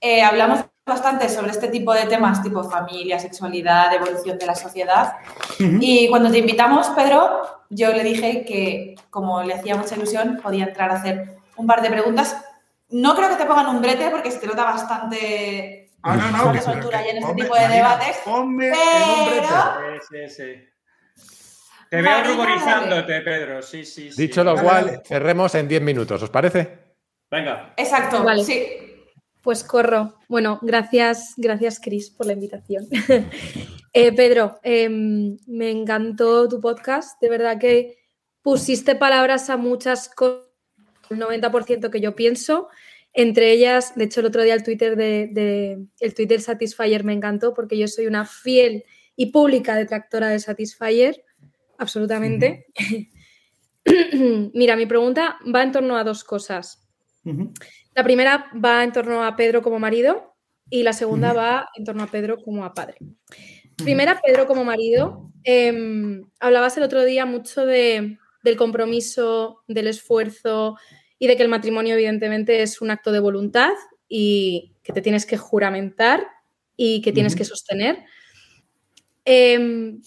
Eh, 0.00 0.22
hablamos 0.22 0.60
bastante 0.86 1.28
sobre 1.28 1.50
este 1.50 1.68
tipo 1.68 1.92
de 1.92 2.06
temas, 2.06 2.42
tipo 2.42 2.64
familia, 2.64 3.18
sexualidad, 3.18 3.92
evolución 3.92 4.38
de 4.38 4.46
la 4.46 4.54
sociedad. 4.54 5.16
Y 5.58 6.08
cuando 6.08 6.30
te 6.30 6.38
invitamos, 6.38 6.88
Pedro, 6.88 7.42
yo 7.68 7.92
le 7.92 8.02
dije 8.02 8.44
que, 8.46 8.94
como 9.10 9.42
le 9.42 9.52
hacía 9.52 9.76
mucha 9.76 9.96
ilusión, 9.96 10.40
podía 10.42 10.64
entrar 10.64 10.90
a 10.90 10.94
hacer 10.94 11.36
un 11.56 11.66
par 11.66 11.82
de 11.82 11.90
preguntas. 11.90 12.36
No 12.88 13.14
creo 13.14 13.28
que 13.28 13.36
te 13.36 13.44
pongan 13.44 13.68
un 13.68 13.82
brete 13.82 14.08
porque 14.08 14.30
se 14.30 14.38
te 14.38 14.46
nota 14.46 14.64
bastante 14.64 15.89
Ah, 16.02 16.16
no, 16.16 16.30
no, 16.30 16.38
Sobre 16.44 16.58
pero 16.60 16.72
soltura 16.72 17.02
que- 17.02 17.06
y 17.06 17.10
en 17.10 17.16
este 17.18 17.26
ponme, 17.28 17.42
tipo 17.42 17.54
de 17.54 17.60
Marina, 17.60 17.76
debates, 17.76 18.16
ponme 18.24 18.72
pero-. 18.72 20.00
Sí, 20.08 20.28
sí, 20.28 20.34
sí. 20.34 20.66
Te 21.90 21.96
veo 22.02 22.04
Marina, 22.04 22.34
ruborizándote, 22.34 23.20
Pedro. 23.22 23.62
Sí, 23.62 23.84
sí, 23.84 24.10
sí. 24.12 24.22
Dicho 24.22 24.44
lo 24.44 24.54
cual, 24.56 25.02
cerremos 25.04 25.54
en 25.56 25.68
10 25.68 25.82
minutos, 25.82 26.22
¿os 26.22 26.30
parece? 26.30 26.78
Venga. 27.30 27.74
Exacto, 27.76 28.22
Vale. 28.24 28.44
sí. 28.44 28.64
Pues 29.42 29.64
corro. 29.64 30.18
Bueno, 30.28 30.58
gracias, 30.62 31.32
gracias 31.36 31.80
Cris 31.80 32.10
por 32.10 32.26
la 32.26 32.32
invitación. 32.34 32.86
Eh, 33.92 34.12
Pedro, 34.12 34.60
em, 34.62 35.36
me 35.48 35.68
encantó 35.68 36.48
tu 36.48 36.60
podcast. 36.60 37.20
De 37.20 37.28
verdad 37.28 37.58
que 37.58 37.98
pusiste 38.40 38.94
palabras 38.94 39.50
a 39.50 39.56
muchas 39.56 40.08
cosas, 40.08 40.44
el 41.10 41.18
90% 41.18 41.90
que 41.90 42.00
yo 42.00 42.14
pienso. 42.14 42.68
Entre 43.12 43.52
ellas, 43.52 43.94
de 43.96 44.04
hecho, 44.04 44.20
el 44.20 44.26
otro 44.26 44.42
día 44.42 44.54
el 44.54 44.62
Twitter 44.62 44.96
de, 44.96 45.84
el 45.98 46.14
Twitter 46.14 46.40
Satisfyer 46.40 47.02
me 47.04 47.12
encantó 47.12 47.54
porque 47.54 47.76
yo 47.76 47.88
soy 47.88 48.06
una 48.06 48.24
fiel 48.24 48.84
y 49.16 49.26
pública 49.26 49.74
detractora 49.74 50.28
de 50.28 50.38
Satisfyer, 50.38 51.24
absolutamente. 51.78 52.66
Mira, 54.54 54.76
mi 54.76 54.86
pregunta 54.86 55.38
va 55.52 55.62
en 55.62 55.72
torno 55.72 55.96
a 55.96 56.04
dos 56.04 56.22
cosas. 56.22 56.86
La 57.94 58.04
primera 58.04 58.46
va 58.64 58.84
en 58.84 58.92
torno 58.92 59.24
a 59.24 59.36
Pedro 59.36 59.60
como 59.62 59.78
marido 59.78 60.36
y 60.70 60.84
la 60.84 60.92
segunda 60.92 61.32
va 61.32 61.68
en 61.74 61.84
torno 61.84 62.04
a 62.04 62.06
Pedro 62.06 62.40
como 62.42 62.64
a 62.64 62.72
padre. 62.72 62.96
Primera, 63.76 64.20
Pedro 64.24 64.46
como 64.46 64.64
marido. 64.64 65.26
Em, 65.42 66.24
hablabas 66.38 66.76
el 66.76 66.84
otro 66.84 67.04
día 67.04 67.26
mucho 67.26 67.66
de, 67.66 68.18
del 68.42 68.56
compromiso, 68.56 69.62
del 69.66 69.88
esfuerzo 69.88 70.76
y 71.20 71.26
de 71.26 71.36
que 71.36 71.42
el 71.42 71.50
matrimonio 71.50 71.94
evidentemente 71.94 72.62
es 72.62 72.80
un 72.80 72.90
acto 72.90 73.12
de 73.12 73.20
voluntad 73.20 73.72
y 74.08 74.72
que 74.82 74.94
te 74.94 75.02
tienes 75.02 75.26
que 75.26 75.36
juramentar 75.36 76.26
y 76.76 77.02
que 77.02 77.12
tienes 77.12 77.36
que 77.36 77.44
sostener. 77.44 77.98
Em, 79.26 80.00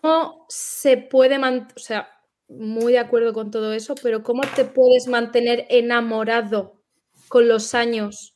¿Cómo 0.00 0.46
se 0.48 0.96
puede 0.96 1.38
mantener, 1.38 1.74
o 1.76 1.78
sea, 1.78 2.08
muy 2.48 2.94
de 2.94 2.98
acuerdo 2.98 3.34
con 3.34 3.50
todo 3.50 3.74
eso, 3.74 3.94
pero 4.02 4.22
¿cómo 4.22 4.42
te 4.56 4.64
puedes 4.64 5.06
mantener 5.06 5.66
enamorado 5.68 6.80
con 7.28 7.46
los 7.46 7.74
años 7.74 8.34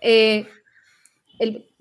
eh, 0.00 0.46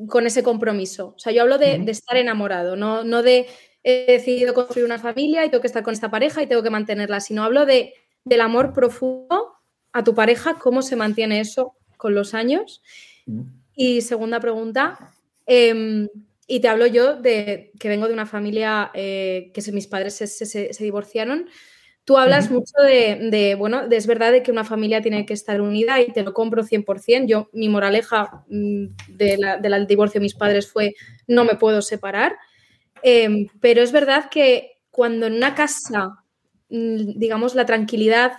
con 0.08 0.26
ese 0.26 0.42
compromiso? 0.42 1.14
O 1.16 1.20
sea, 1.20 1.32
yo 1.32 1.44
hablo 1.44 1.60
de, 1.60 1.76
estar 1.88 2.18
enamorado, 2.18 2.76
no, 2.76 3.04
no 3.04 3.22
de 3.22 3.46
he 3.84 4.06
decidido 4.08 4.56
construir 4.56 4.86
una 4.86 4.98
familia 4.98 5.46
y 5.46 5.50
tengo 5.50 5.62
que 5.62 5.68
estar 5.68 5.84
con 5.84 5.94
esta 5.94 6.10
pareja 6.10 6.42
y 6.42 6.48
tengo 6.48 6.64
que 6.64 6.72
mantenerla, 6.72 7.20
sino 7.20 7.44
hablo 7.44 7.68
de, 7.68 7.94
del 8.26 8.42
amor 8.42 8.74
profundo 8.74 9.54
a 9.94 10.04
tu 10.04 10.14
pareja, 10.14 10.56
cómo 10.56 10.82
se 10.82 10.96
mantiene 10.96 11.40
eso 11.40 11.74
con 11.98 12.14
los 12.14 12.34
años. 12.34 12.82
Y 13.76 14.02
segunda 14.02 14.40
pregunta, 14.40 15.14
em, 15.46 16.10
y 16.48 16.60
te 16.60 16.68
hablo 16.68 16.86
yo 16.86 17.16
de 17.16 17.72
que 17.80 17.90
vengo 17.90 18.08
de 18.08 18.14
una 18.14 18.26
familia 18.26 18.92
eh, 18.94 19.52
que 19.54 19.72
mis 19.72 19.88
padres 19.88 20.16
se, 20.16 20.84
divorciaron. 20.84 21.48
Tú 22.04 22.18
hablas 22.18 22.52
mucho 22.52 22.74
de, 22.84 23.56
bueno, 23.58 23.82
es 23.90 24.06
verdad 24.06 24.32
de 24.32 24.44
que 24.44 24.52
una 24.52 24.64
familia 24.64 25.02
tiene 25.02 25.26
que 25.26 25.34
estar 25.34 25.60
unida 25.60 26.00
y 26.02 26.12
te 26.12 26.22
lo 26.22 26.34
compro 26.34 26.64
100%. 26.64 27.26
Yo, 27.28 27.50
mi 27.52 27.68
moraleja 27.68 28.46
mm, 28.48 28.86
del 29.08 29.88
divorcio 29.88 30.20
de 30.20 30.24
mis 30.24 30.36
padres 30.36 30.72
fue 30.72 30.94
no 31.28 31.46
me 31.46 31.56
puedo 31.56 31.82
separar. 31.82 32.36
Em, 33.02 33.48
pero 33.60 33.82
es 33.82 33.92
verdad 33.92 34.30
que 34.30 34.82
cuando 34.92 35.26
en 35.26 35.34
una 35.34 35.56
casa, 35.56 36.10
mm, 36.10 36.25
digamos, 36.70 37.56
la 37.56 37.66
tranquilidad 37.66 38.34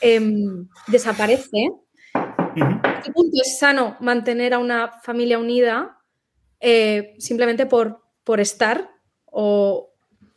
em, 0.00 0.68
desaparece, 0.86 1.70
¿a 2.14 3.00
qué 3.02 3.12
punto 3.12 3.36
es 3.42 3.58
sano 3.58 3.96
mantener 4.00 4.54
a 4.54 4.58
una 4.58 4.92
familia 5.02 5.38
unida 5.38 5.98
eh, 6.60 7.14
simplemente 7.18 7.66
por, 7.66 8.02
por 8.24 8.40
estar 8.40 8.90
o 9.26 9.92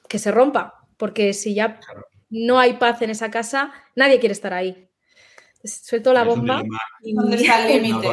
que 0.08 0.20
se 0.20 0.32
rompa, 0.32 0.86
porque 0.98 1.34
si 1.34 1.54
ya 1.54 1.80
no 2.30 2.60
hay 2.60 2.74
paz 2.74 3.02
en 3.02 3.10
esa 3.10 3.30
casa, 3.30 3.74
nadie 3.96 4.20
quiere 4.20 4.34
estar 4.34 4.54
ahí. 4.54 4.90
Suelto 5.64 6.12
la 6.12 6.24
bomba. 6.24 6.62
¿Dónde 7.02 7.38
está 7.38 7.68
el 7.68 7.84
límite? 7.84 8.08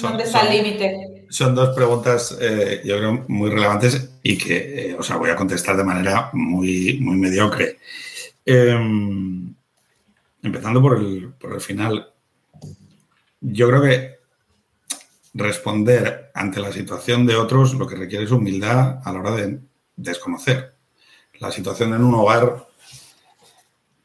¿Dónde 0.00 0.24
está 0.24 0.40
el 0.40 0.56
límite? 0.56 1.26
Son 1.28 1.54
dos 1.54 1.74
preguntas, 1.74 2.36
eh, 2.40 2.80
yo 2.84 2.96
creo, 2.96 3.24
muy 3.28 3.50
relevantes 3.50 4.10
y 4.22 4.38
que 4.38 4.90
eh, 4.90 4.96
os 4.98 5.10
voy 5.18 5.30
a 5.30 5.36
contestar 5.36 5.76
de 5.76 5.84
manera 5.84 6.30
muy, 6.32 6.98
muy 7.00 7.16
mediocre. 7.16 7.78
Em, 8.44 9.54
empezando 10.42 10.82
por 10.82 10.98
el, 10.98 11.32
por 11.38 11.54
el 11.54 11.60
final. 11.60 12.12
Yo 13.40 13.68
creo 13.68 13.82
que 13.82 14.18
responder 15.34 16.30
ante 16.34 16.60
la 16.60 16.72
situación 16.72 17.26
de 17.26 17.36
otros 17.36 17.74
lo 17.74 17.86
que 17.86 17.96
requiere 17.96 18.24
es 18.24 18.30
humildad 18.30 19.00
a 19.04 19.12
la 19.12 19.20
hora 19.20 19.30
de 19.32 19.60
desconocer. 19.96 20.74
La 21.38 21.50
situación 21.50 21.94
en 21.94 22.04
un 22.04 22.14
hogar, 22.14 22.68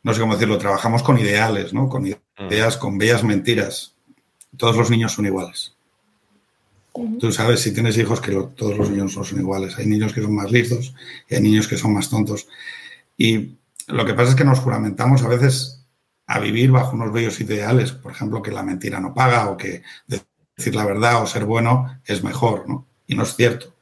no 0.04 0.14
sé 0.14 0.20
cómo 0.20 0.34
decirlo, 0.34 0.58
trabajamos 0.58 1.04
con 1.04 1.20
ideales, 1.20 1.74
¿no? 1.74 1.90
Con 1.90 2.06
ideas, 2.06 2.78
con 2.78 2.98
bellas 2.98 3.24
mentiras. 3.24 3.96
Todos 4.56 4.78
los 4.78 4.90
niños 4.90 5.14
son 5.14 5.26
iguales. 5.26 5.76
Tú 7.20 7.32
sabes, 7.32 7.60
si 7.60 7.74
tienes 7.74 7.96
hijos, 7.98 8.20
que 8.20 8.32
todos 8.32 8.76
los 8.76 8.90
niños 8.90 9.16
no 9.16 9.24
son 9.24 9.40
iguales. 9.40 9.78
Hay 9.78 9.86
niños 9.86 10.14
que 10.14 10.22
son 10.22 10.34
más 10.34 10.52
listos 10.52 10.96
y 11.30 11.36
hay 11.36 11.42
niños 11.42 11.68
que 11.68 11.78
son 11.78 11.94
más 11.94 12.10
tontos. 12.10 12.48
Y 13.18 13.58
lo 13.88 14.06
que 14.06 14.14
pasa 14.14 14.32
es 14.32 14.36
que 14.36 14.44
nos 14.44 14.60
juramentamos 14.60 15.24
a 15.24 15.28
veces 15.28 15.86
a 16.28 16.40
vivir 16.40 16.72
bajo 16.72 16.96
unos 16.96 17.12
bellos 17.14 17.40
ideales, 17.40 17.94
por 17.94 18.12
ejemplo, 18.12 18.42
que 18.42 18.52
la 18.52 18.64
mentira 18.64 19.00
no 19.00 19.14
paga 19.14 19.50
o 19.50 19.58
que 19.58 19.82
decir 20.06 20.76
la 20.76 20.86
verdad 20.86 21.22
o 21.22 21.26
ser 21.26 21.46
bueno 21.46 22.00
es 22.06 22.24
mejor, 22.24 22.68
¿no? 22.68 22.86
Y 23.08 23.16
no 23.16 23.24
es 23.24 23.36
cierto. 23.36 23.74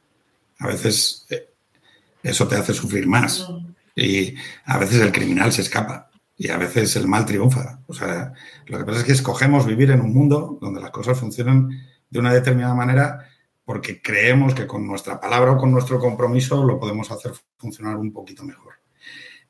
A 0.60 0.68
veces 0.68 1.26
eh, 1.28 1.50
eso 2.22 2.46
te 2.46 2.56
hace 2.56 2.72
sufrir 2.72 3.06
más. 3.06 3.48
Y 3.96 4.34
a 4.64 4.78
veces 4.78 5.00
el 5.00 5.10
criminal 5.10 5.52
se 5.52 5.62
escapa 5.62 6.10
y 6.36 6.50
a 6.50 6.58
veces 6.58 6.94
el 6.96 7.08
mal 7.08 7.24
triunfa. 7.24 7.80
O 7.86 7.94
sea, 7.94 8.32
lo 8.66 8.78
que 8.78 8.84
pasa 8.84 8.98
es 9.00 9.04
que 9.04 9.12
escogemos 9.12 9.66
vivir 9.66 9.90
en 9.90 10.02
un 10.02 10.12
mundo 10.12 10.58
donde 10.60 10.80
las 10.80 10.90
cosas 10.90 11.18
funcionan 11.18 11.70
de 12.08 12.18
una 12.18 12.32
determinada 12.32 12.74
manera 12.74 13.26
porque 13.64 14.00
creemos 14.00 14.54
que 14.54 14.66
con 14.66 14.86
nuestra 14.86 15.18
palabra 15.18 15.52
o 15.52 15.58
con 15.58 15.72
nuestro 15.72 15.98
compromiso 15.98 16.62
lo 16.62 16.78
podemos 16.78 17.10
hacer 17.10 17.32
funcionar 17.58 17.96
un 17.96 18.12
poquito 18.12 18.44
mejor. 18.44 18.74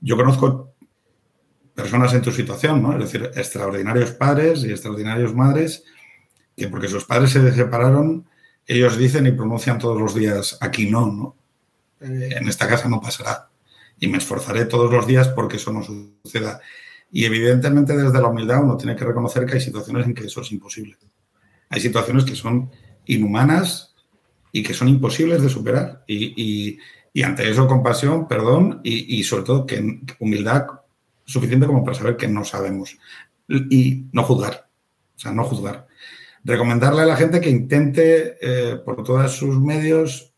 Yo 0.00 0.16
conozco 0.16 0.74
personas 1.74 2.12
en 2.14 2.22
tu 2.22 2.32
situación, 2.32 2.82
¿no? 2.82 2.92
Es 2.92 3.00
decir, 3.00 3.30
extraordinarios 3.34 4.12
padres 4.12 4.64
y 4.64 4.70
extraordinarios 4.70 5.34
madres 5.34 5.84
que 6.56 6.68
porque 6.68 6.88
sus 6.88 7.04
padres 7.04 7.30
se 7.30 7.52
separaron, 7.52 8.26
ellos 8.66 8.96
dicen 8.96 9.26
y 9.26 9.32
pronuncian 9.32 9.78
todos 9.78 10.00
los 10.00 10.14
días, 10.14 10.56
aquí 10.60 10.88
no, 10.90 11.06
¿no? 11.06 11.36
Eh, 12.00 12.36
en 12.36 12.48
esta 12.48 12.66
casa 12.66 12.88
no 12.88 13.00
pasará. 13.00 13.50
Y 14.00 14.08
me 14.08 14.18
esforzaré 14.18 14.64
todos 14.64 14.90
los 14.90 15.06
días 15.06 15.28
porque 15.28 15.56
eso 15.56 15.72
no 15.72 15.82
suceda. 15.82 16.60
Y 17.10 17.24
evidentemente 17.24 17.96
desde 17.96 18.20
la 18.20 18.28
humildad 18.28 18.64
uno 18.64 18.76
tiene 18.76 18.96
que 18.96 19.04
reconocer 19.04 19.46
que 19.46 19.54
hay 19.54 19.60
situaciones 19.60 20.06
en 20.06 20.14
que 20.14 20.24
eso 20.24 20.40
es 20.40 20.50
imposible. 20.52 20.96
Hay 21.68 21.80
situaciones 21.80 22.24
que 22.24 22.34
son 22.34 22.70
inhumanas 23.06 23.94
y 24.52 24.62
que 24.62 24.74
son 24.74 24.88
imposibles 24.88 25.42
de 25.42 25.48
superar. 25.48 26.04
Y, 26.06 26.78
ante 27.22 27.48
eso 27.48 27.66
compasión, 27.66 28.28
perdón 28.28 28.80
y, 28.84 29.18
y, 29.18 29.24
sobre 29.24 29.44
todo 29.44 29.66
que 29.66 30.00
humildad 30.18 30.66
suficiente 31.24 31.66
como 31.66 31.84
para 31.84 31.96
saber 31.96 32.16
que 32.16 32.28
no 32.28 32.44
sabemos. 32.44 32.96
Y 33.48 34.06
no 34.12 34.22
juzgar. 34.22 34.68
O 35.16 35.18
sea, 35.18 35.32
no 35.32 35.44
juzgar 35.44 35.86
recomendarle 36.46 37.02
a 37.02 37.06
la 37.06 37.16
gente 37.16 37.40
que 37.40 37.50
intente 37.50 38.38
eh, 38.40 38.76
por 38.76 39.02
todos 39.02 39.32
sus 39.32 39.60
medios 39.60 40.32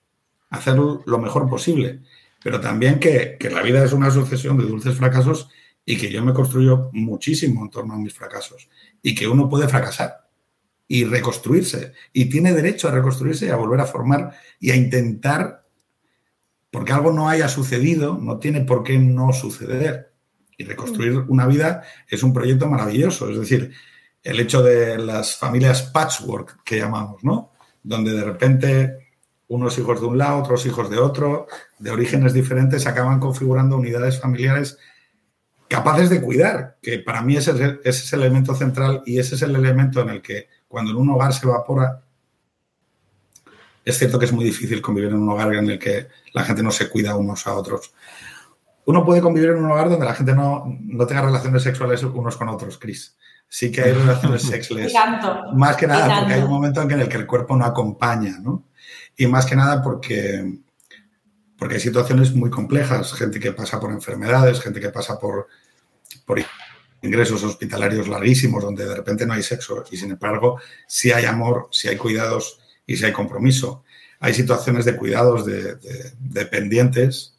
hacer 0.49 0.77
lo 0.77 1.19
mejor 1.19 1.49
posible, 1.51 2.01
pero 2.43 2.61
también 2.61 2.99
que, 2.99 3.37
la 3.51 3.61
vida 3.61 3.85
es 3.85 3.93
una 3.93 4.11
sucesión 4.11 4.57
de 4.57 4.65
dulces 4.65 4.97
fracasos 4.97 5.51
y 5.85 5.99
que 5.99 6.11
yo 6.11 6.25
me 6.25 6.33
construyo 6.33 6.89
muchísimo 6.95 7.63
en 7.63 7.71
torno 7.71 7.95
a 7.95 7.99
mis 7.99 8.15
fracasos 8.15 8.71
y 9.03 9.15
que 9.15 9.29
uno 9.29 9.51
puede 9.51 9.69
fracasar 9.69 10.29
y 10.87 11.05
reconstruirse 11.05 11.93
y 12.15 12.25
tiene 12.31 12.55
derecho 12.55 12.89
a 12.89 12.93
reconstruirse 12.93 13.45
y 13.45 13.51
a 13.51 13.57
volver 13.57 13.81
a 13.81 13.87
formar 13.87 14.33
y 14.59 14.71
a 14.71 14.77
intentar, 14.77 15.67
porque 16.70 16.93
algo 16.93 17.12
no 17.12 17.28
haya 17.28 17.49
sucedido, 17.49 18.19
no 18.20 18.39
tiene 18.39 18.62
por 18.62 18.82
qué 18.82 18.99
no 18.99 19.32
suceder. 19.32 20.12
Y 20.57 20.65
reconstruir 20.65 21.12
mm. 21.12 21.31
una 21.31 21.47
vida 21.47 21.82
es 22.09 22.23
un 22.23 22.32
proyecto 22.32 22.66
maravilloso, 22.66 23.31
es 23.31 23.39
decir, 23.39 23.73
el 24.23 24.40
hecho 24.40 24.62
de 24.62 24.99
las 24.99 25.36
familias 25.36 25.82
patchwork 25.82 26.62
que 26.65 26.78
llamamos, 26.78 27.23
¿no? 27.23 27.53
Donde 27.82 28.12
de 28.12 28.24
repente 28.24 29.09
unos 29.47 29.78
hijos 29.78 30.01
de 30.01 30.07
un 30.07 30.19
lado, 30.19 30.39
otros 30.39 30.66
hijos 30.66 30.90
de 30.90 30.99
otro, 30.99 31.47
de 31.78 31.90
orígenes 31.90 32.35
diferentes, 32.35 32.86
acaban 32.86 33.20
configurando 33.20 33.77
unidades 33.77 34.20
familiares 34.20 34.78
capaces 35.69 36.09
de 36.11 36.20
cuidar, 36.20 36.78
que 36.82 36.99
para 36.99 37.23
mí 37.23 37.36
ese, 37.36 37.78
es 37.85 38.12
el 38.12 38.20
elemento 38.20 38.55
central 38.55 39.03
y 39.05 39.19
ese 39.19 39.35
es 39.35 39.43
el 39.43 39.55
elemento 39.55 40.01
en 40.01 40.09
el 40.09 40.23
que 40.23 40.49
cuando 40.66 40.90
en 40.90 40.97
un 40.97 41.11
hogar 41.11 41.32
se 41.32 41.47
evapora, 41.47 42.03
es 43.90 43.98
cierto 43.98 44.19
que 44.19 44.27
es 44.27 44.32
muy 44.32 44.44
difícil 44.44 44.81
convivir 44.81 45.10
en 45.10 45.16
un 45.16 45.28
hogar 45.28 45.55
en 45.55 45.70
el 45.70 45.78
que 45.78 46.09
la 46.32 46.44
gente 46.44 46.62
no 46.62 46.70
se 46.70 46.89
cuida 46.89 47.16
unos 47.16 47.47
a 47.47 47.55
otros. 47.55 47.93
Uno 48.85 49.05
puede 49.05 49.20
convivir 49.20 49.51
en 49.51 49.65
un 49.65 49.70
hogar 49.70 49.89
donde 49.90 50.06
la 50.06 50.15
gente 50.15 50.35
no, 50.35 50.65
no 50.81 51.06
tenga 51.06 51.23
relaciones 51.23 51.62
sexuales 51.62 52.02
unos 52.02 52.36
con 52.36 52.48
otros, 52.48 52.78
Cris 52.78 53.16
sí 53.48 53.73
que 53.73 53.82
hay 53.82 53.93
relaciones 53.93 54.43
sexuales. 54.47 54.93
Más 55.55 55.77
que 55.77 55.86
nada 55.86 56.20
porque 56.20 56.35
hay 56.35 56.43
un 56.43 56.51
momento 56.51 56.82
en 56.82 56.90
el 56.90 57.09
que 57.09 57.16
el 57.16 57.27
cuerpo 57.27 57.56
no 57.56 57.65
acompaña, 57.65 58.39
¿no? 58.40 58.65
Y 59.16 59.27
más 59.27 59.47
que 59.47 59.56
nada 59.56 59.82
porque, 59.82 60.60
porque 61.59 61.77
hay 61.77 61.81
situaciones 61.81 62.35
muy 62.35 62.51
complejas, 62.51 63.12
gente 63.15 63.40
que 63.40 63.52
pasa 63.52 63.81
por 63.81 63.90
enfermedades, 63.90 64.60
gente 64.60 64.81
que 64.81 64.90
pasa 64.90 65.19
por, 65.19 65.48
por 66.24 66.40
ingresos 67.02 67.43
hospitalarios 67.43 68.09
larguísimos 68.09 68.62
donde 68.62 68.86
de 68.86 68.94
repente 68.94 69.27
no 69.27 69.32
hay 69.32 69.43
sexo 69.43 69.85
y 69.90 69.97
sin 69.97 70.12
embargo 70.12 70.60
sí 70.86 71.10
hay 71.10 71.24
amor, 71.24 71.69
sí 71.70 71.89
hay 71.89 71.97
cuidados 71.97 72.58
y 72.89 72.97
sí 72.97 73.05
hay 73.05 73.12
compromiso. 73.12 73.85
Hay 74.19 74.35
situaciones 74.35 74.85
de 74.85 74.97
cuidados 74.97 75.47
de, 75.47 75.77
dependientes 76.19 77.36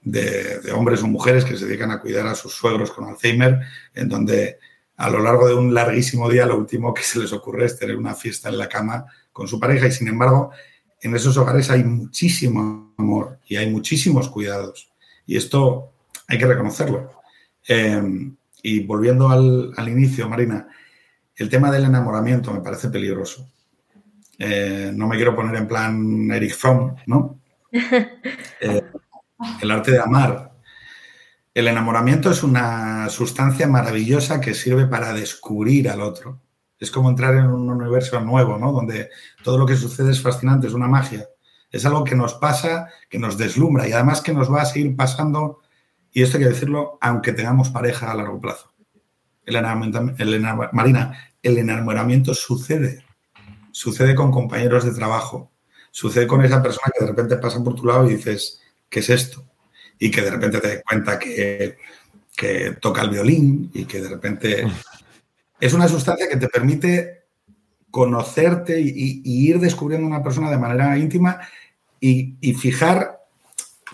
de, 0.00 0.58
de, 0.58 0.72
hombres 0.72 1.00
o 1.04 1.06
mujeres 1.06 1.44
que 1.44 1.56
se 1.56 1.66
dedican 1.66 1.92
a 1.92 2.00
cuidar 2.00 2.26
a 2.26 2.34
sus 2.34 2.54
suegros 2.54 2.90
con 2.90 3.08
Alzheimer, 3.08 3.60
en 3.94 4.08
donde 4.08 4.58
a 4.96 5.10
lo 5.10 5.20
largo 5.20 5.46
de 5.46 5.54
un 5.54 5.72
larguísimo 5.72 6.28
día 6.28 6.46
lo 6.46 6.58
último 6.58 6.92
que 6.92 7.02
se 7.02 7.20
les 7.20 7.32
ocurre 7.32 7.66
es 7.66 7.78
tener 7.78 7.96
una 7.96 8.16
fiesta 8.16 8.48
en 8.48 8.58
la 8.58 8.68
cama 8.68 9.06
con 9.32 9.46
su 9.46 9.60
pareja 9.60 9.86
y 9.86 9.92
sin 9.92 10.08
embargo 10.08 10.50
en 11.00 11.14
esos 11.14 11.36
hogares 11.36 11.70
hay 11.70 11.84
muchísimo 11.84 12.94
amor 12.98 13.38
y 13.46 13.56
hay 13.56 13.70
muchísimos 13.70 14.28
cuidados 14.28 14.90
y 15.24 15.36
esto 15.36 15.92
hay 16.26 16.38
que 16.38 16.46
reconocerlo. 16.46 17.12
Eh, 17.68 18.32
y 18.62 18.80
volviendo 18.80 19.28
al, 19.28 19.88
inicio, 19.88 20.28
Marina, 20.28 20.66
el 21.36 21.48
tema 21.48 21.70
del 21.70 21.84
enamoramiento 21.84 22.52
me 22.52 22.60
parece 22.60 22.88
peligroso. 22.88 23.48
Eh, 24.38 24.92
no 24.94 25.08
me 25.08 25.16
quiero 25.16 25.34
poner 25.34 25.56
en 25.56 25.66
plan 25.66 26.30
Eric 26.30 26.54
Fromm, 26.54 26.94
¿no? 27.06 27.40
Eh, 28.60 28.82
el 29.62 29.70
arte 29.70 29.92
de 29.92 30.00
amar. 30.00 30.52
El 31.54 31.68
enamoramiento 31.68 32.30
es 32.30 32.42
una 32.42 33.08
sustancia 33.08 33.68
maravillosa 33.68 34.40
que 34.40 34.54
sirve 34.54 34.86
para 34.86 35.12
descubrir 35.12 35.88
al 35.88 36.00
otro. 36.00 36.40
Es 36.78 36.90
como 36.90 37.08
entrar 37.08 37.34
en 37.34 37.46
un 37.46 37.70
universo 37.70 38.20
nuevo, 38.20 38.58
¿no? 38.58 38.72
Donde 38.72 39.10
todo 39.44 39.58
lo 39.58 39.66
que 39.66 39.76
sucede 39.76 40.10
es 40.10 40.20
fascinante, 40.20 40.66
es 40.66 40.72
una 40.72 40.88
magia. 40.88 41.28
Es 41.70 41.84
algo 41.86 42.04
que 42.04 42.16
nos 42.16 42.34
pasa, 42.34 42.88
que 43.08 43.18
nos 43.18 43.38
deslumbra 43.38 43.86
y 43.86 43.92
además 43.92 44.22
que 44.22 44.32
nos 44.32 44.52
va 44.52 44.62
a 44.62 44.66
seguir 44.66 44.96
pasando 44.96 45.60
y 46.12 46.22
esto 46.22 46.36
hay 46.36 46.44
que 46.44 46.50
decirlo 46.50 46.98
aunque 47.00 47.32
tengamos 47.32 47.70
pareja 47.70 48.10
a 48.10 48.14
largo 48.14 48.40
plazo. 48.40 48.72
El 49.44 49.60
Marina, 50.72 51.32
el 51.42 51.58
enamoramiento 51.58 52.34
sucede. 52.34 53.04
Sucede 53.78 54.16
con 54.16 54.32
compañeros 54.32 54.84
de 54.84 54.90
trabajo. 54.90 55.52
Sucede 55.92 56.26
con 56.26 56.44
esa 56.44 56.60
persona 56.60 56.90
que 56.92 57.04
de 57.04 57.10
repente 57.12 57.36
pasa 57.36 57.62
por 57.62 57.76
tu 57.76 57.86
lado 57.86 58.10
y 58.10 58.16
dices, 58.16 58.60
¿qué 58.88 58.98
es 58.98 59.08
esto? 59.08 59.44
Y 60.00 60.10
que 60.10 60.20
de 60.20 60.32
repente 60.32 60.58
te 60.58 60.66
das 60.66 60.82
cuenta 60.84 61.16
que, 61.16 61.76
toca 62.80 63.02
el 63.02 63.10
violín 63.10 63.70
y 63.72 63.84
que 63.84 64.02
de 64.02 64.08
repente... 64.08 64.66
Es 65.60 65.74
una 65.74 65.86
sustancia 65.86 66.28
que 66.28 66.38
te 66.38 66.48
permite 66.48 67.26
conocerte 67.92 68.80
y, 68.80 69.22
ir 69.24 69.60
descubriendo 69.60 70.08
una 70.08 70.24
persona 70.24 70.50
de 70.50 70.58
manera 70.58 70.98
íntima 70.98 71.38
y, 72.00 72.34
y 72.40 72.54
fijar 72.54 73.20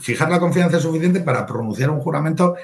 fijar 0.01 0.31
la 0.31 0.40
confianza 0.40 0.81
suficiente 0.81 1.20
para 1.20 1.44
pronunciar 1.44 1.90
un 1.90 2.01
juramento 2.01 2.55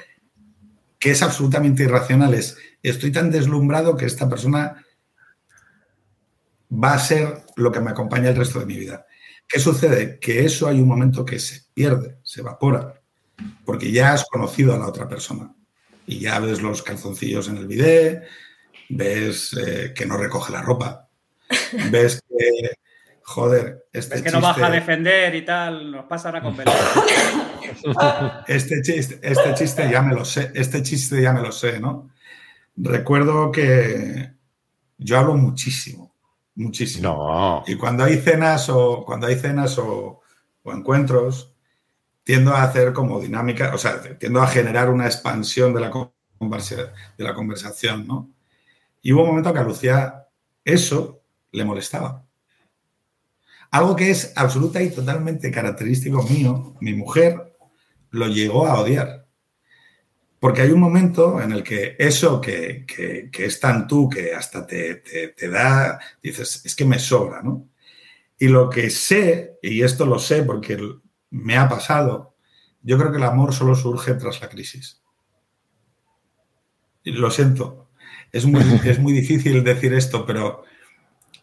que 0.97 1.11
es 1.11 1.21
absolutamente 1.21 1.83
irracional. 1.83 2.33
Es, 2.33 2.57
estoy 2.81 3.11
tan 3.11 3.29
deslumbrado 3.29 3.95
que 3.95 4.05
esta 4.05 4.27
persona 4.27 4.83
va 6.71 6.93
a 6.93 6.99
ser 6.99 7.43
lo 7.55 7.71
que 7.71 7.79
me 7.79 7.91
acompaña 7.91 8.29
el 8.29 8.35
resto 8.35 8.59
de 8.59 8.65
mi 8.65 8.77
vida. 8.77 9.05
¿Qué 9.47 9.59
sucede? 9.59 10.19
Que 10.19 10.45
eso 10.45 10.67
hay 10.67 10.79
un 10.79 10.87
momento 10.87 11.25
que 11.25 11.39
se 11.39 11.61
pierde, 11.73 12.17
se 12.23 12.41
evapora, 12.41 13.01
porque 13.65 13.91
ya 13.91 14.13
has 14.13 14.25
conocido 14.25 14.73
a 14.73 14.77
la 14.77 14.87
otra 14.87 15.07
persona 15.07 15.53
y 16.07 16.19
ya 16.19 16.39
ves 16.39 16.61
los 16.61 16.81
calzoncillos 16.81 17.47
en 17.49 17.57
el 17.57 17.67
bidet, 17.67 18.23
ves 18.89 19.53
eh, 19.53 19.93
que 19.93 20.05
no 20.05 20.17
recoge 20.17 20.53
la 20.53 20.61
ropa, 20.61 21.09
ves 21.91 22.21
que 22.27 22.71
Joder, 23.23 23.85
este 23.93 24.15
es 24.15 24.21
que 24.23 24.31
no 24.31 24.41
baja 24.41 24.67
a 24.67 24.69
defender 24.69 25.33
y 25.35 25.45
tal, 25.45 25.89
nos 25.89 26.05
pasan 26.05 26.35
a 26.35 26.41
convencer. 26.41 26.75
este 28.47 28.81
chiste, 28.81 29.19
este 29.21 29.53
chiste 29.53 29.89
ya 29.89 30.01
me 30.01 30.13
lo 30.13 30.25
sé, 30.25 30.51
este 30.53 30.83
chiste 30.83 31.21
ya 31.21 31.31
me 31.31 31.41
lo 31.41 31.53
sé, 31.53 31.79
¿no? 31.79 32.09
Recuerdo 32.75 33.49
que 33.51 34.31
yo 34.97 35.17
hablo 35.17 35.35
muchísimo, 35.35 36.10
muchísimo. 36.55 37.09
No. 37.09 37.63
Y 37.67 37.75
cuando 37.75 38.03
hay 38.03 38.17
cenas 38.17 38.69
o 38.69 39.03
cuando 39.05 39.27
hay 39.27 39.35
cenas 39.35 39.77
o, 39.77 40.21
encuentros, 40.65 41.55
tiendo 42.23 42.51
a 42.51 42.63
hacer 42.63 42.93
como 42.93 43.19
dinámica, 43.19 43.73
o 43.73 43.77
sea, 43.77 44.17
tiendo 44.17 44.41
a 44.41 44.47
generar 44.47 44.89
una 44.89 45.05
expansión 45.05 45.73
de 45.73 45.81
la, 45.81 46.11
de 47.17 47.23
la 47.23 47.33
conversación, 47.33 48.07
¿no? 48.07 48.29
Y 49.01 49.13
hubo 49.13 49.21
un 49.21 49.29
momento 49.29 49.51
que 49.51 49.59
a 49.59 49.63
Lucía 49.63 50.27
eso 50.63 51.23
le 51.51 51.65
molestaba. 51.65 52.23
Algo 53.71 53.95
que 53.95 54.11
es 54.11 54.33
absoluta 54.35 54.81
y 54.81 54.91
totalmente 54.91 55.49
característico 55.49 56.21
mío, 56.23 56.75
mi 56.81 56.93
mujer 56.93 57.57
lo 58.11 58.27
llegó 58.27 58.67
a 58.67 58.79
odiar. 58.79 59.20
Porque 60.41 60.63
hay 60.63 60.71
un 60.71 60.79
momento 60.79 61.39
en 61.39 61.51
el 61.51 61.61
que 61.61 61.95
eso 61.99 62.41
que, 62.41 62.87
es 63.31 63.59
tan 63.59 63.87
tú 63.87 64.09
que 64.09 64.33
hasta 64.33 64.65
te, 64.65 64.95
te, 64.95 65.47
da, 65.47 65.99
dices, 66.19 66.63
es 66.65 66.75
que 66.75 66.83
me 66.83 66.97
sobra, 66.97 67.43
¿no? 67.43 67.69
Y 68.39 68.47
lo 68.47 68.67
que 68.67 68.89
sé, 68.89 69.59
y 69.61 69.83
esto 69.83 70.03
lo 70.03 70.17
sé 70.17 70.41
porque 70.41 70.79
me 71.29 71.57
ha 71.57 71.69
pasado, 71.69 72.33
yo 72.81 72.97
creo 72.97 73.11
que 73.11 73.19
el 73.19 73.23
amor 73.23 73.53
solo 73.53 73.75
surge 73.75 74.15
tras 74.15 74.41
la 74.41 74.49
crisis. 74.49 75.03
Lo 77.03 77.29
siento, 77.29 77.91
es 78.31 78.47
muy, 78.47 78.63
es 78.85 78.97
muy 78.97 79.13
difícil 79.13 79.63
decir 79.63 79.93
esto, 79.93 80.25
pero 80.25 80.63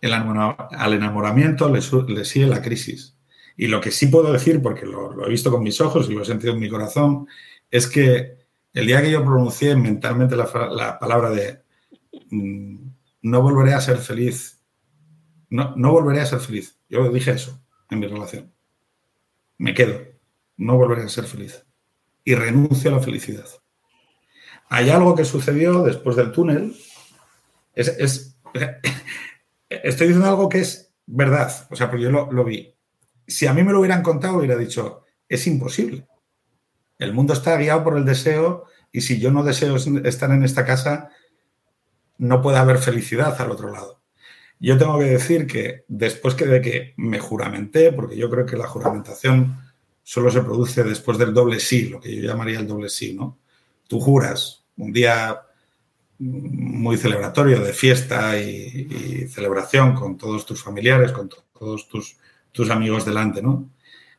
al 0.02 0.92
enamoramiento 0.92 1.72
le, 1.72 1.82
sigue 2.24 2.46
la 2.48 2.62
crisis. 2.62 3.16
Y 3.56 3.68
lo 3.68 3.80
que 3.80 3.92
sí 3.92 4.08
puedo 4.08 4.32
decir, 4.32 4.60
porque 4.60 4.86
lo, 4.86 5.24
he 5.24 5.28
visto 5.28 5.52
con 5.52 5.62
mis 5.62 5.80
ojos 5.80 6.10
y 6.10 6.14
lo 6.14 6.22
he 6.22 6.26
sentido 6.26 6.54
en 6.54 6.58
mi 6.58 6.68
corazón, 6.68 7.28
es 7.70 7.86
que 7.86 8.47
el 8.72 8.86
día 8.86 9.02
que 9.02 9.10
yo 9.10 9.24
pronuncié 9.24 9.74
mentalmente 9.76 10.36
la, 10.36 10.98
palabra 10.98 11.30
de 11.30 11.62
mm, 12.30 12.88
no 13.22 13.42
volveré 13.42 13.74
a 13.74 13.80
ser 13.80 13.98
feliz, 13.98 14.62
no, 15.50 15.74
no 15.76 15.92
volveré 15.92 16.20
a 16.20 16.26
ser 16.26 16.40
feliz, 16.40 16.78
yo 16.88 17.10
dije 17.10 17.32
eso 17.32 17.60
en 17.90 17.98
mi 18.00 18.06
relación. 18.06 18.52
Me 19.56 19.74
quedo, 19.74 20.00
no 20.56 20.76
volveré 20.76 21.02
a 21.02 21.08
ser 21.08 21.24
feliz. 21.24 21.64
Y 22.24 22.34
renuncio 22.34 22.90
a 22.90 22.94
la 22.94 23.00
felicidad. 23.00 23.46
Hay 24.68 24.90
algo 24.90 25.14
que 25.14 25.24
sucedió 25.24 25.82
después 25.82 26.14
del 26.16 26.30
túnel. 26.30 26.76
es 27.74 28.38
estoy 29.68 30.08
diciendo 30.08 30.28
algo 30.28 30.48
que 30.48 30.60
es 30.60 30.92
verdad, 31.06 31.66
o 31.70 31.76
sea, 31.76 31.90
porque 31.90 32.04
yo 32.04 32.10
lo, 32.10 32.44
vi. 32.44 32.74
Si 33.26 33.46
a 33.46 33.54
mí 33.54 33.62
me 33.62 33.72
lo 33.72 33.80
hubieran 33.80 34.02
contado, 34.02 34.38
hubiera 34.38 34.56
dicho, 34.56 35.04
es 35.28 35.46
imposible. 35.46 36.06
El 36.98 37.14
mundo 37.14 37.32
está 37.32 37.56
guiado 37.56 37.84
por 37.84 37.96
el 37.96 38.04
deseo 38.04 38.64
y 38.90 39.02
si 39.02 39.20
yo 39.20 39.30
no 39.30 39.44
deseo 39.44 39.76
estar 39.76 40.30
en 40.32 40.42
esta 40.42 40.64
casa, 40.64 41.10
no 42.18 42.42
puede 42.42 42.58
haber 42.58 42.78
felicidad 42.78 43.40
al 43.40 43.52
otro 43.52 43.70
lado. 43.70 44.00
Yo 44.58 44.76
tengo 44.76 44.98
que 44.98 45.04
decir 45.04 45.46
que 45.46 45.84
después 45.86 46.34
que 46.34 46.46
de 46.46 46.60
que 46.60 46.94
me 46.96 47.20
juramenté, 47.20 47.92
porque 47.92 48.16
yo 48.16 48.28
creo 48.28 48.44
que 48.44 48.56
la 48.56 48.66
juramentación 48.66 49.60
solo 50.02 50.30
se 50.30 50.42
produce 50.42 50.82
después 50.82 51.16
del 51.18 51.32
doble 51.32 51.60
sí, 51.60 51.88
lo 51.88 52.00
que 52.00 52.16
yo 52.16 52.22
llamaría 52.22 52.58
el 52.58 52.66
doble 52.66 52.88
sí, 52.88 53.14
¿no? 53.14 53.38
Tú 53.86 54.00
juras 54.00 54.64
un 54.76 54.92
día 54.92 55.42
muy 56.18 56.96
celebratorio 56.96 57.60
de 57.60 57.72
fiesta 57.72 58.36
y, 58.40 59.28
celebración 59.28 59.94
con 59.94 60.16
todos 60.16 60.44
tus 60.44 60.64
familiares, 60.64 61.12
con 61.12 61.28
todos 61.28 61.88
tus, 61.88 62.16
tus 62.50 62.70
amigos 62.70 63.04
delante, 63.04 63.40
¿no? 63.40 63.70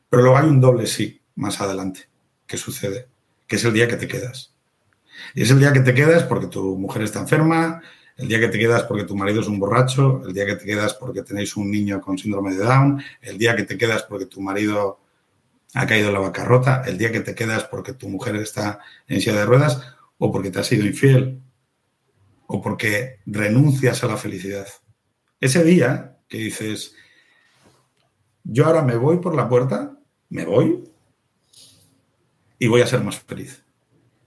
Pero 0.08 0.22
luego 0.22 0.38
hay 0.38 0.48
un 0.48 0.60
doble 0.60 0.86
sí 0.86 1.20
más 1.34 1.60
adelante 1.60 2.09
que 2.50 2.56
sucede, 2.56 3.06
que 3.46 3.54
es 3.54 3.64
el 3.64 3.72
día 3.72 3.86
que 3.86 3.94
te 3.94 4.08
quedas. 4.08 4.52
Y 5.36 5.42
es 5.42 5.50
el 5.52 5.60
día 5.60 5.72
que 5.72 5.80
te 5.80 5.94
quedas 5.94 6.24
porque 6.24 6.48
tu 6.48 6.76
mujer 6.76 7.02
está 7.02 7.20
enferma, 7.20 7.80
el 8.16 8.26
día 8.26 8.40
que 8.40 8.48
te 8.48 8.58
quedas 8.58 8.82
porque 8.82 9.04
tu 9.04 9.14
marido 9.14 9.40
es 9.40 9.46
un 9.46 9.60
borracho, 9.60 10.20
el 10.26 10.34
día 10.34 10.46
que 10.46 10.56
te 10.56 10.64
quedas 10.64 10.94
porque 10.94 11.22
tenéis 11.22 11.56
un 11.56 11.70
niño 11.70 12.00
con 12.00 12.18
síndrome 12.18 12.56
de 12.56 12.64
Down, 12.64 13.00
el 13.22 13.38
día 13.38 13.54
que 13.54 13.62
te 13.62 13.78
quedas 13.78 14.02
porque 14.02 14.26
tu 14.26 14.40
marido 14.40 14.98
ha 15.74 15.86
caído 15.86 16.08
en 16.08 16.14
la 16.14 16.18
bancarrota, 16.18 16.82
el 16.86 16.98
día 16.98 17.12
que 17.12 17.20
te 17.20 17.36
quedas 17.36 17.62
porque 17.64 17.92
tu 17.92 18.08
mujer 18.08 18.34
está 18.34 18.80
en 19.06 19.20
silla 19.20 19.36
de 19.36 19.46
ruedas 19.46 19.80
o 20.18 20.32
porque 20.32 20.50
te 20.50 20.58
has 20.58 20.66
sido 20.66 20.84
infiel 20.84 21.40
o 22.48 22.60
porque 22.60 23.20
renuncias 23.26 24.02
a 24.02 24.08
la 24.08 24.16
felicidad. 24.16 24.66
Ese 25.40 25.62
día 25.62 26.18
que 26.28 26.38
dices, 26.38 26.96
yo 28.42 28.66
ahora 28.66 28.82
me 28.82 28.96
voy 28.96 29.18
por 29.18 29.36
la 29.36 29.48
puerta, 29.48 29.96
me 30.30 30.44
voy 30.44 30.89
y 32.60 32.68
voy 32.68 32.82
a 32.82 32.86
ser 32.86 33.02
más 33.02 33.18
feliz. 33.18 33.64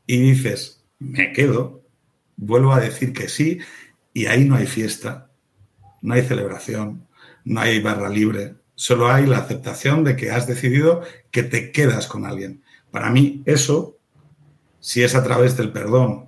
Y 0.05 0.19
dices, 0.19 0.83
me 0.99 1.31
quedo, 1.31 1.85
vuelvo 2.35 2.73
a 2.73 2.81
decir 2.81 3.13
que 3.13 3.29
sí 3.29 3.59
y 4.11 4.25
ahí 4.25 4.43
no 4.43 4.55
hay 4.55 4.65
fiesta, 4.65 5.31
no 6.01 6.15
hay 6.15 6.23
celebración, 6.23 7.07
no 7.45 7.61
hay 7.61 7.79
barra 7.79 8.09
libre, 8.09 8.55
solo 8.75 9.09
hay 9.09 9.27
la 9.27 9.37
aceptación 9.37 10.03
de 10.03 10.15
que 10.15 10.31
has 10.31 10.47
decidido 10.47 11.03
que 11.31 11.43
te 11.43 11.71
quedas 11.71 12.07
con 12.07 12.25
alguien. 12.25 12.63
Para 12.91 13.11
mí 13.11 13.43
eso, 13.45 13.97
si 14.79 15.03
es 15.03 15.15
a 15.15 15.23
través 15.23 15.55
del 15.55 15.71
perdón 15.71 16.25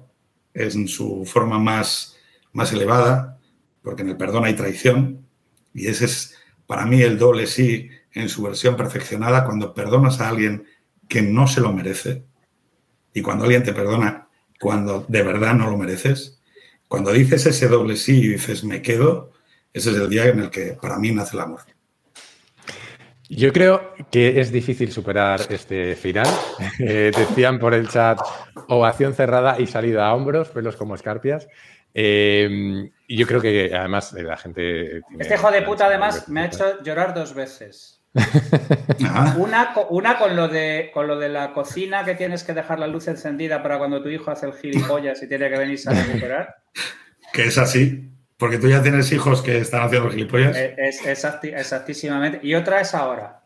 en 0.53 0.87
su 0.87 1.25
forma 1.25 1.59
más, 1.59 2.17
más 2.53 2.71
elevada, 2.71 3.39
porque 3.81 4.03
en 4.03 4.09
el 4.09 4.17
perdón 4.17 4.45
hay 4.45 4.53
traición, 4.53 5.25
y 5.73 5.87
ese 5.87 6.05
es 6.05 6.35
para 6.67 6.85
mí 6.85 7.01
el 7.01 7.17
doble 7.17 7.47
sí 7.47 7.89
en 8.13 8.29
su 8.29 8.43
versión 8.43 8.77
perfeccionada, 8.77 9.43
cuando 9.43 9.73
perdonas 9.73 10.21
a 10.21 10.29
alguien 10.29 10.65
que 11.07 11.21
no 11.21 11.47
se 11.47 11.61
lo 11.61 11.71
merece, 11.71 12.25
y 13.13 13.21
cuando 13.21 13.45
alguien 13.45 13.63
te 13.63 13.73
perdona 13.73 14.25
cuando 14.59 15.05
de 15.07 15.23
verdad 15.23 15.53
no 15.53 15.69
lo 15.69 15.77
mereces. 15.77 16.41
Cuando 16.87 17.11
dices 17.11 17.45
ese 17.45 17.67
doble 17.67 17.95
sí 17.95 18.19
y 18.19 18.27
dices 18.29 18.63
me 18.63 18.81
quedo, 18.81 19.31
ese 19.73 19.91
es 19.91 19.97
el 19.97 20.09
día 20.09 20.25
en 20.25 20.39
el 20.39 20.49
que 20.49 20.77
para 20.81 20.97
mí 20.97 21.11
nace 21.11 21.35
el 21.35 21.43
amor. 21.43 21.61
Yo 23.27 23.51
creo 23.51 23.93
que 24.11 24.39
es 24.39 24.51
difícil 24.51 24.91
superar 24.91 25.41
este 25.49 25.95
final. 25.95 26.27
Eh, 26.79 27.11
decían 27.15 27.57
por 27.57 27.73
el 27.73 27.87
chat 27.87 28.19
ovación 28.67 29.13
cerrada 29.13 29.59
y 29.59 29.67
salida 29.67 30.07
a 30.07 30.13
hombros, 30.13 30.49
pelos 30.49 30.75
como 30.75 30.95
escarpias. 30.95 31.47
Eh, 31.93 32.91
y 33.07 33.17
yo 33.17 33.25
creo 33.25 33.39
que 33.39 33.71
además 33.73 34.11
la 34.13 34.35
gente. 34.35 35.01
Este 35.17 35.35
hijo 35.35 35.51
de 35.51 35.61
puta, 35.61 35.85
además, 35.85 36.27
me 36.27 36.41
ha 36.41 36.45
hecho 36.47 36.83
llorar 36.83 37.13
dos 37.13 37.33
veces. 37.33 37.94
una, 39.37 39.75
una 39.89 40.17
con, 40.17 40.35
lo 40.35 40.47
de, 40.47 40.91
con 40.93 41.07
lo 41.07 41.19
de 41.19 41.29
la 41.29 41.51
cocina 41.53 42.05
que 42.05 42.15
tienes 42.15 42.43
que 42.43 42.53
dejar 42.53 42.79
la 42.79 42.87
luz 42.87 43.07
encendida 43.07 43.61
para 43.61 43.77
cuando 43.77 44.01
tu 44.01 44.09
hijo 44.09 44.31
hace 44.31 44.45
el 44.45 44.53
gilipollas 44.53 45.21
y 45.21 45.27
tiene 45.27 45.49
que 45.49 45.57
venirse 45.57 45.89
a 45.89 45.93
recuperar. 45.93 46.55
que 47.33 47.43
es 47.43 47.57
así. 47.57 48.11
Porque 48.37 48.57
tú 48.57 48.67
ya 48.67 48.81
tienes 48.81 49.11
hijos 49.11 49.41
que 49.41 49.59
están 49.59 49.83
haciendo 49.83 50.09
gilipollas. 50.09 50.55
Eh, 50.57 50.75
es, 50.77 51.05
exactísimamente. 51.05 52.39
Y 52.43 52.53
otra 52.55 52.81
es 52.81 52.93
ahora. 52.93 53.41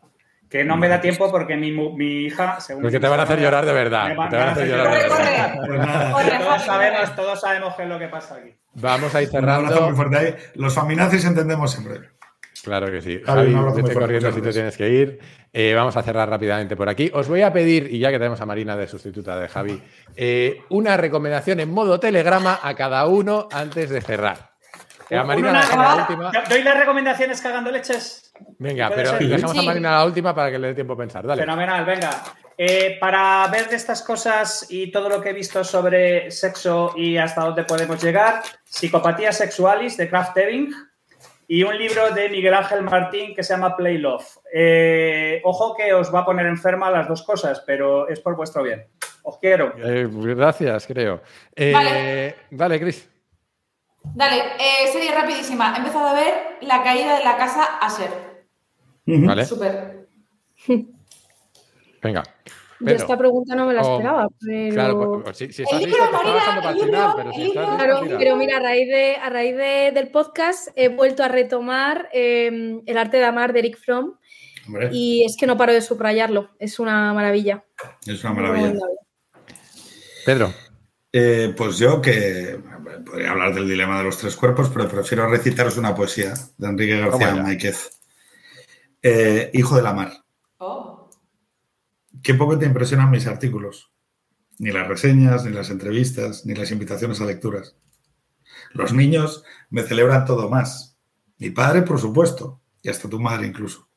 Que 0.48 0.64
no 0.64 0.76
me 0.76 0.88
da 0.88 1.00
tiempo 1.00 1.30
porque 1.30 1.56
mi, 1.56 1.70
mi 1.70 2.24
hija, 2.24 2.60
según. 2.60 2.82
Porque 2.82 2.98
te 2.98 3.06
van 3.06 3.20
a 3.20 3.22
hacer 3.22 3.38
llorar 3.38 3.64
de 3.64 3.72
verdad. 3.72 4.08
te 4.08 4.36
van 4.36 4.48
a 4.48 4.50
hacer 4.50 4.66
llorar 4.66 4.92
de 4.92 5.68
verdad. 5.68 6.12
Todos 6.40 6.64
sabemos, 6.64 7.16
todos 7.16 7.40
sabemos 7.40 7.74
qué 7.76 7.82
es 7.84 7.88
lo 7.88 7.98
que 8.00 8.08
pasa 8.08 8.34
aquí. 8.34 8.52
Vamos 8.74 9.14
a 9.14 9.22
ir 9.22 9.28
cerrando. 9.28 9.92
Los 10.54 10.74
feminazis 10.74 11.24
entendemos 11.24 11.70
siempre. 11.70 12.10
Claro 12.62 12.90
que 12.90 13.00
sí. 13.00 13.20
Javi, 13.24 13.54
vete 13.74 13.94
corriendo 13.94 14.32
si 14.32 14.42
te 14.42 14.52
tienes 14.52 14.76
que 14.76 14.88
ir. 14.88 15.18
Eh, 15.52 15.74
vamos 15.74 15.96
a 15.96 16.02
cerrar 16.02 16.28
rápidamente 16.28 16.76
por 16.76 16.88
aquí. 16.88 17.10
Os 17.12 17.28
voy 17.28 17.42
a 17.42 17.52
pedir, 17.52 17.92
y 17.92 17.98
ya 17.98 18.10
que 18.10 18.18
tenemos 18.18 18.40
a 18.40 18.46
Marina 18.46 18.76
de 18.76 18.86
sustituta 18.86 19.38
de 19.38 19.48
Javi, 19.48 19.82
eh, 20.14 20.62
una 20.68 20.96
recomendación 20.96 21.60
en 21.60 21.72
modo 21.72 21.98
telegrama 21.98 22.60
a 22.62 22.74
cada 22.74 23.06
uno 23.06 23.48
antes 23.50 23.90
de 23.90 24.00
cerrar. 24.00 24.50
A 25.10 25.24
Marina 25.24 25.52
la 25.52 25.96
última. 25.96 26.30
Doy 26.48 26.62
las 26.62 26.78
recomendaciones 26.78 27.40
cagando 27.40 27.70
leches. 27.70 28.32
Venga, 28.58 28.90
pero 28.94 29.12
dejamos 29.18 29.58
a 29.58 29.62
Marina 29.62 29.90
la 29.92 30.04
última 30.04 30.34
para 30.34 30.52
que 30.52 30.58
le 30.58 30.68
dé 30.68 30.74
tiempo 30.74 30.92
a 30.92 30.96
pensar. 30.96 31.26
Dale. 31.26 31.42
Fenomenal, 31.42 31.84
venga. 31.84 32.22
Eh, 32.56 32.98
para 33.00 33.48
ver 33.50 33.70
de 33.70 33.76
estas 33.76 34.02
cosas 34.02 34.66
y 34.68 34.90
todo 34.92 35.08
lo 35.08 35.20
que 35.20 35.30
he 35.30 35.32
visto 35.32 35.64
sobre 35.64 36.30
sexo 36.30 36.92
y 36.94 37.16
hasta 37.16 37.40
dónde 37.40 37.64
podemos 37.64 38.02
llegar, 38.02 38.42
Psicopatía 38.64 39.32
Sexualis 39.32 39.96
de 39.96 40.08
Kraft 40.08 40.36
Eving 40.36 40.70
y 41.52 41.64
un 41.64 41.76
libro 41.76 42.14
de 42.14 42.28
Miguel 42.28 42.54
Ángel 42.54 42.82
Martín 42.82 43.34
que 43.34 43.42
se 43.42 43.52
llama 43.52 43.76
Play 43.76 43.98
Love. 43.98 44.24
Eh, 44.54 45.40
ojo 45.42 45.74
que 45.76 45.92
os 45.92 46.14
va 46.14 46.20
a 46.20 46.24
poner 46.24 46.46
enferma 46.46 46.92
las 46.92 47.08
dos 47.08 47.24
cosas, 47.24 47.60
pero 47.66 48.08
es 48.08 48.20
por 48.20 48.36
vuestro 48.36 48.62
bien. 48.62 48.86
Os 49.24 49.36
quiero. 49.38 49.74
Eh, 49.76 50.08
gracias, 50.08 50.86
creo. 50.86 51.20
vale, 51.56 52.36
vale 52.52 52.78
Cris. 52.78 53.10
Dale, 54.14 54.36
eh, 54.60 54.92
serie 54.92 55.12
rapidísima. 55.12 55.74
He 55.74 55.78
empezado 55.78 56.06
a 56.06 56.14
ver 56.14 56.34
la 56.60 56.84
caída 56.84 57.18
de 57.18 57.24
la 57.24 57.36
casa 57.36 57.78
Asher. 57.80 58.12
Vale. 59.04 59.44
Súper. 59.44 60.06
Venga. 62.00 62.22
Yo 62.80 62.94
esta 62.94 63.18
pregunta 63.18 63.54
no 63.54 63.66
me 63.66 63.74
la 63.74 63.82
esperaba, 63.82 64.28
pero... 64.40 64.74
Claro, 64.74 65.22
pues, 65.22 65.36
si, 65.36 65.52
si 65.52 65.62
estás 65.62 65.82
listo, 65.82 65.98
para 66.10 66.70
el 66.70 66.80
final, 66.80 67.12
pero 67.16 67.32
si 67.32 67.42
estás 67.42 67.76
Claro, 67.76 68.00
pero 68.18 68.36
mira, 68.36 68.56
a 68.56 68.60
raíz, 68.60 68.88
de, 68.88 69.16
a 69.16 69.28
raíz 69.28 69.56
de, 69.56 69.92
del 69.94 70.08
podcast 70.08 70.68
he 70.76 70.88
vuelto 70.88 71.22
a 71.22 71.28
retomar 71.28 72.08
eh, 72.12 72.80
El 72.86 72.98
arte 72.98 73.18
de 73.18 73.24
amar 73.24 73.52
de 73.52 73.58
Eric 73.58 73.78
Fromm 73.78 74.14
y 74.92 75.24
es 75.24 75.36
que 75.36 75.46
no 75.46 75.56
paro 75.56 75.72
de 75.72 75.82
subrayarlo, 75.82 76.50
es 76.58 76.78
una 76.78 77.12
maravilla. 77.12 77.64
Es 78.06 78.22
una 78.24 78.34
maravilla. 78.34 78.78
Pedro. 80.24 80.52
Eh, 81.12 81.52
pues 81.56 81.78
yo 81.78 82.00
que 82.00 82.60
podría 83.04 83.32
hablar 83.32 83.52
del 83.54 83.68
dilema 83.68 83.98
de 83.98 84.04
los 84.04 84.18
tres 84.18 84.36
cuerpos, 84.36 84.70
pero 84.72 84.88
prefiero 84.88 85.28
recitaros 85.28 85.76
una 85.76 85.94
poesía 85.94 86.34
de 86.56 86.68
Enrique 86.68 87.00
García 87.00 87.34
Máquez. 87.34 87.90
Eh, 89.02 89.50
Hijo 89.54 89.76
de 89.76 89.82
la 89.82 89.92
mar. 89.92 90.12
Qué 92.22 92.34
poco 92.34 92.58
te 92.58 92.66
impresionan 92.66 93.10
mis 93.10 93.26
artículos. 93.26 93.92
Ni 94.58 94.70
las 94.70 94.86
reseñas, 94.86 95.44
ni 95.44 95.52
las 95.52 95.70
entrevistas, 95.70 96.44
ni 96.44 96.54
las 96.54 96.70
invitaciones 96.70 97.20
a 97.20 97.24
lecturas. 97.24 97.76
Los 98.72 98.92
niños 98.92 99.44
me 99.70 99.82
celebran 99.82 100.26
todo 100.26 100.50
más. 100.50 100.98
Mi 101.38 101.50
padre, 101.50 101.82
por 101.82 101.98
supuesto, 101.98 102.60
y 102.82 102.90
hasta 102.90 103.08
tu 103.08 103.18
madre 103.18 103.46
incluso. 103.46 103.88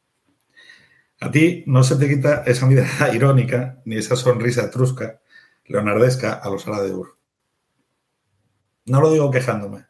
A 1.19 1.31
ti 1.31 1.63
no 1.67 1.83
se 1.83 1.95
te 1.95 2.07
quita 2.07 2.43
esa 2.45 2.65
mirada 2.65 3.13
irónica 3.15 3.81
ni 3.85 3.97
esa 3.97 4.15
sonrisa 4.15 4.69
trusca 4.69 5.21
leonardesca 5.65 6.33
a 6.33 6.49
los 6.49 6.65
de 6.65 6.93
Ur. 6.93 7.17
No 8.85 8.99
lo 8.99 9.11
digo 9.11 9.31
quejándome, 9.31 9.85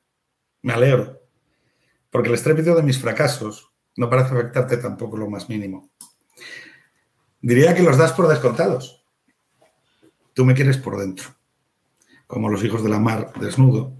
me 0.61 0.73
alegro, 0.73 1.21
porque 2.11 2.29
el 2.29 2.35
estrépito 2.35 2.75
de 2.75 2.83
mis 2.83 2.99
fracasos 2.99 3.71
no 3.95 4.09
parece 4.09 4.35
afectarte 4.35 4.77
tampoco 4.77 5.17
lo 5.17 5.29
más 5.29 5.49
mínimo. 5.49 5.91
Diría 7.43 7.75
que 7.75 7.83
los 7.83 7.97
das 7.97 8.13
por 8.13 8.29
descontados. 8.29 9.03
Tú 10.33 10.45
me 10.45 10.53
quieres 10.53 10.77
por 10.77 10.97
dentro, 10.97 11.35
como 12.25 12.47
los 12.47 12.63
hijos 12.63 12.81
de 12.81 12.89
la 12.89 12.99
mar, 12.99 13.33
desnudo. 13.37 13.93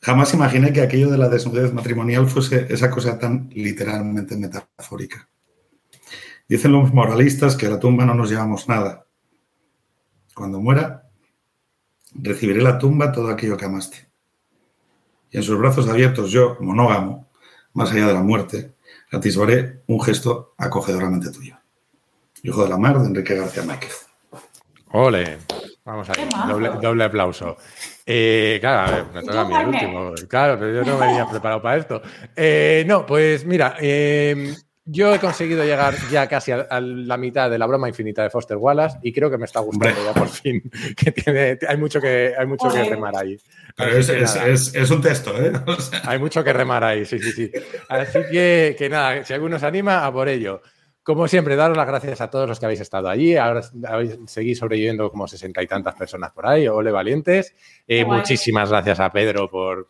Jamás 0.00 0.34
imaginé 0.34 0.72
que 0.72 0.80
aquello 0.80 1.08
de 1.08 1.16
la 1.16 1.28
desnudez 1.28 1.72
matrimonial 1.72 2.26
fuese 2.26 2.66
esa 2.70 2.90
cosa 2.90 3.20
tan 3.20 3.48
literalmente 3.52 4.36
metafórica. 4.36 5.28
Dicen 6.48 6.72
los 6.72 6.92
moralistas 6.92 7.54
que 7.54 7.66
a 7.66 7.70
la 7.70 7.78
tumba 7.78 8.04
no 8.04 8.14
nos 8.14 8.30
llevamos 8.30 8.68
nada, 8.68 9.06
cuando 10.34 10.58
muera, 10.58 11.08
recibiré 12.14 12.62
la 12.62 12.78
tumba 12.78 13.12
todo 13.12 13.28
aquello 13.28 13.56
que 13.56 13.66
amaste. 13.66 14.10
Y 15.30 15.36
en 15.36 15.44
sus 15.44 15.56
brazos 15.56 15.88
abiertos 15.88 16.32
yo, 16.32 16.56
monógamo, 16.58 17.30
más 17.74 17.92
allá 17.92 18.08
de 18.08 18.14
la 18.14 18.24
muerte, 18.24 18.74
atisbaré 19.12 19.84
un 19.86 20.00
gesto 20.00 20.54
acogedoramente 20.58 21.30
tuyo. 21.30 21.59
Hijo 22.42 22.64
de 22.64 22.70
la 22.70 22.76
mar 22.76 22.98
de 22.98 23.06
Enrique 23.06 23.34
García 23.34 23.62
Márquez. 23.64 24.06
Ole, 24.92 25.38
vamos 25.84 26.08
ahí, 26.10 26.28
doble, 26.48 26.70
doble 26.80 27.04
aplauso. 27.04 27.56
Eh, 28.04 28.58
claro, 28.60 28.80
a 28.80 28.96
ver, 28.96 29.04
me 29.14 29.22
toca 29.22 29.40
a 29.42 29.44
mí 29.44 29.54
el 29.54 29.68
último. 29.68 30.12
Claro, 30.28 30.58
pero 30.58 30.82
yo 30.82 30.90
no 30.90 30.98
venía 30.98 31.28
preparado 31.28 31.62
para 31.62 31.76
esto. 31.76 32.02
Eh, 32.34 32.84
no, 32.88 33.06
pues 33.06 33.44
mira, 33.44 33.76
eh, 33.78 34.52
yo 34.84 35.14
he 35.14 35.20
conseguido 35.20 35.64
llegar 35.64 35.94
ya 36.10 36.26
casi 36.26 36.50
a, 36.50 36.80
la 36.80 37.16
mitad 37.16 37.48
de 37.48 37.58
la 37.58 37.66
broma 37.66 37.88
infinita 37.88 38.24
de 38.24 38.30
Foster 38.30 38.56
Wallace 38.56 38.98
y 39.02 39.12
creo 39.12 39.30
que 39.30 39.38
me 39.38 39.44
está 39.44 39.60
gustando 39.60 40.04
ya 40.04 40.12
por 40.12 40.28
fin. 40.28 40.62
Que 40.96 41.12
tiene, 41.12 41.58
hay 41.68 41.76
mucho 41.76 42.00
que, 42.00 42.34
hay 42.36 42.46
mucho 42.46 42.68
que 42.68 42.82
remar 42.82 43.16
ahí. 43.16 43.38
Pero 43.76 43.96
es, 43.96 44.90
un 44.90 45.00
texto, 45.00 45.32
¿eh? 45.40 45.52
Hay 46.04 46.18
mucho 46.18 46.42
que 46.42 46.52
remar 46.52 46.82
ahí, 46.82 47.04
sí, 47.04 47.20
sí, 47.20 47.30
sí. 47.30 47.52
Así 47.88 48.18
que, 48.32 48.74
que 48.76 48.88
nada, 48.88 49.24
si 49.24 49.32
alguno 49.32 49.58
se 49.58 49.66
anima, 49.66 50.04
a 50.04 50.12
por 50.12 50.28
ello. 50.28 50.62
Como 51.02 51.26
siempre, 51.28 51.56
daros 51.56 51.78
las 51.78 51.86
gracias 51.86 52.20
a 52.20 52.28
todos 52.28 52.46
los 52.46 52.60
que 52.60 52.66
habéis 52.66 52.80
estado 52.80 53.08
allí. 53.08 53.34
Ahora 53.34 53.62
seguís 54.26 54.58
sobreviviendo 54.58 55.10
como 55.10 55.26
sesenta 55.26 55.62
y 55.62 55.66
tantas 55.66 55.94
personas 55.94 56.30
por 56.30 56.46
ahí. 56.46 56.68
Ole 56.68 56.90
valientes. 56.90 57.54
Eh, 57.86 58.04
muchísimas 58.04 58.68
gracias 58.68 59.00
a 59.00 59.10
Pedro 59.10 59.48
por, 59.48 59.88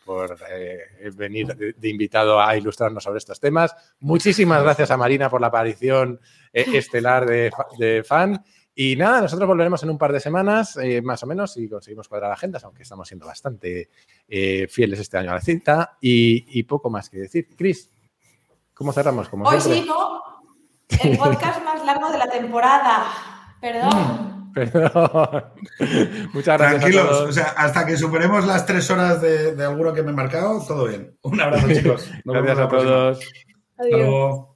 eh, 0.52 1.10
venir 1.16 1.48
de, 1.48 1.88
invitado 1.88 2.40
a 2.40 2.56
ilustrarnos 2.56 3.02
sobre 3.02 3.18
estos 3.18 3.40
temas. 3.40 3.74
Muchísimas 3.98 4.62
gracias 4.62 4.92
a 4.92 4.96
Marina 4.96 5.28
por 5.28 5.40
la 5.40 5.48
aparición 5.48 6.20
eh, 6.52 6.66
estelar 6.74 7.26
de, 7.26 8.04
fan. 8.06 8.44
Y 8.72 8.94
nada, 8.94 9.20
nosotros 9.20 9.48
volveremos 9.48 9.82
en 9.82 9.90
un 9.90 9.98
par 9.98 10.12
de 10.12 10.20
semanas, 10.20 10.78
más 11.02 11.22
o 11.24 11.26
menos, 11.26 11.52
si 11.52 11.68
conseguimos 11.68 12.08
cuadrar 12.08 12.30
agendas, 12.30 12.62
aunque 12.64 12.84
estamos 12.84 13.06
siendo 13.08 13.26
bastante 13.26 13.90
fieles 14.68 15.00
este 15.00 15.18
año 15.18 15.32
a 15.32 15.34
la 15.34 15.40
cita. 15.40 15.98
Y, 16.00 16.62
poco 16.62 16.88
más 16.88 17.10
que 17.10 17.18
decir. 17.18 17.48
Cris, 17.56 17.90
¿cómo 18.72 18.92
cerramos? 18.92 19.28
Como 19.28 19.44
Hoy 19.46 19.60
sí, 19.60 19.84
¿no? 19.86 20.39
El 21.02 21.18
podcast 21.18 21.64
más 21.64 21.84
largo 21.84 22.10
de 22.10 22.18
la 22.18 22.28
temporada. 22.28 23.04
Perdón. 23.60 24.50
Perdón. 24.54 25.44
Muchas 26.32 26.58
gracias. 26.58 26.80
Tranquilos, 26.80 27.20
o 27.20 27.32
sea, 27.32 27.54
hasta 27.56 27.86
que 27.86 27.96
superemos 27.96 28.44
las 28.46 28.66
tres 28.66 28.90
horas 28.90 29.20
de, 29.20 29.54
de, 29.54 29.64
alguno 29.64 29.92
que 29.92 30.02
me 30.02 30.10
he 30.10 30.14
marcado, 30.14 30.60
todo 30.66 30.88
bien. 30.88 31.16
Un 31.22 31.40
abrazo, 31.40 31.68
chicos. 31.68 32.10
gracias 32.24 32.58
a 32.58 32.68
todos. 32.68 33.20
Adiós. 33.78 34.46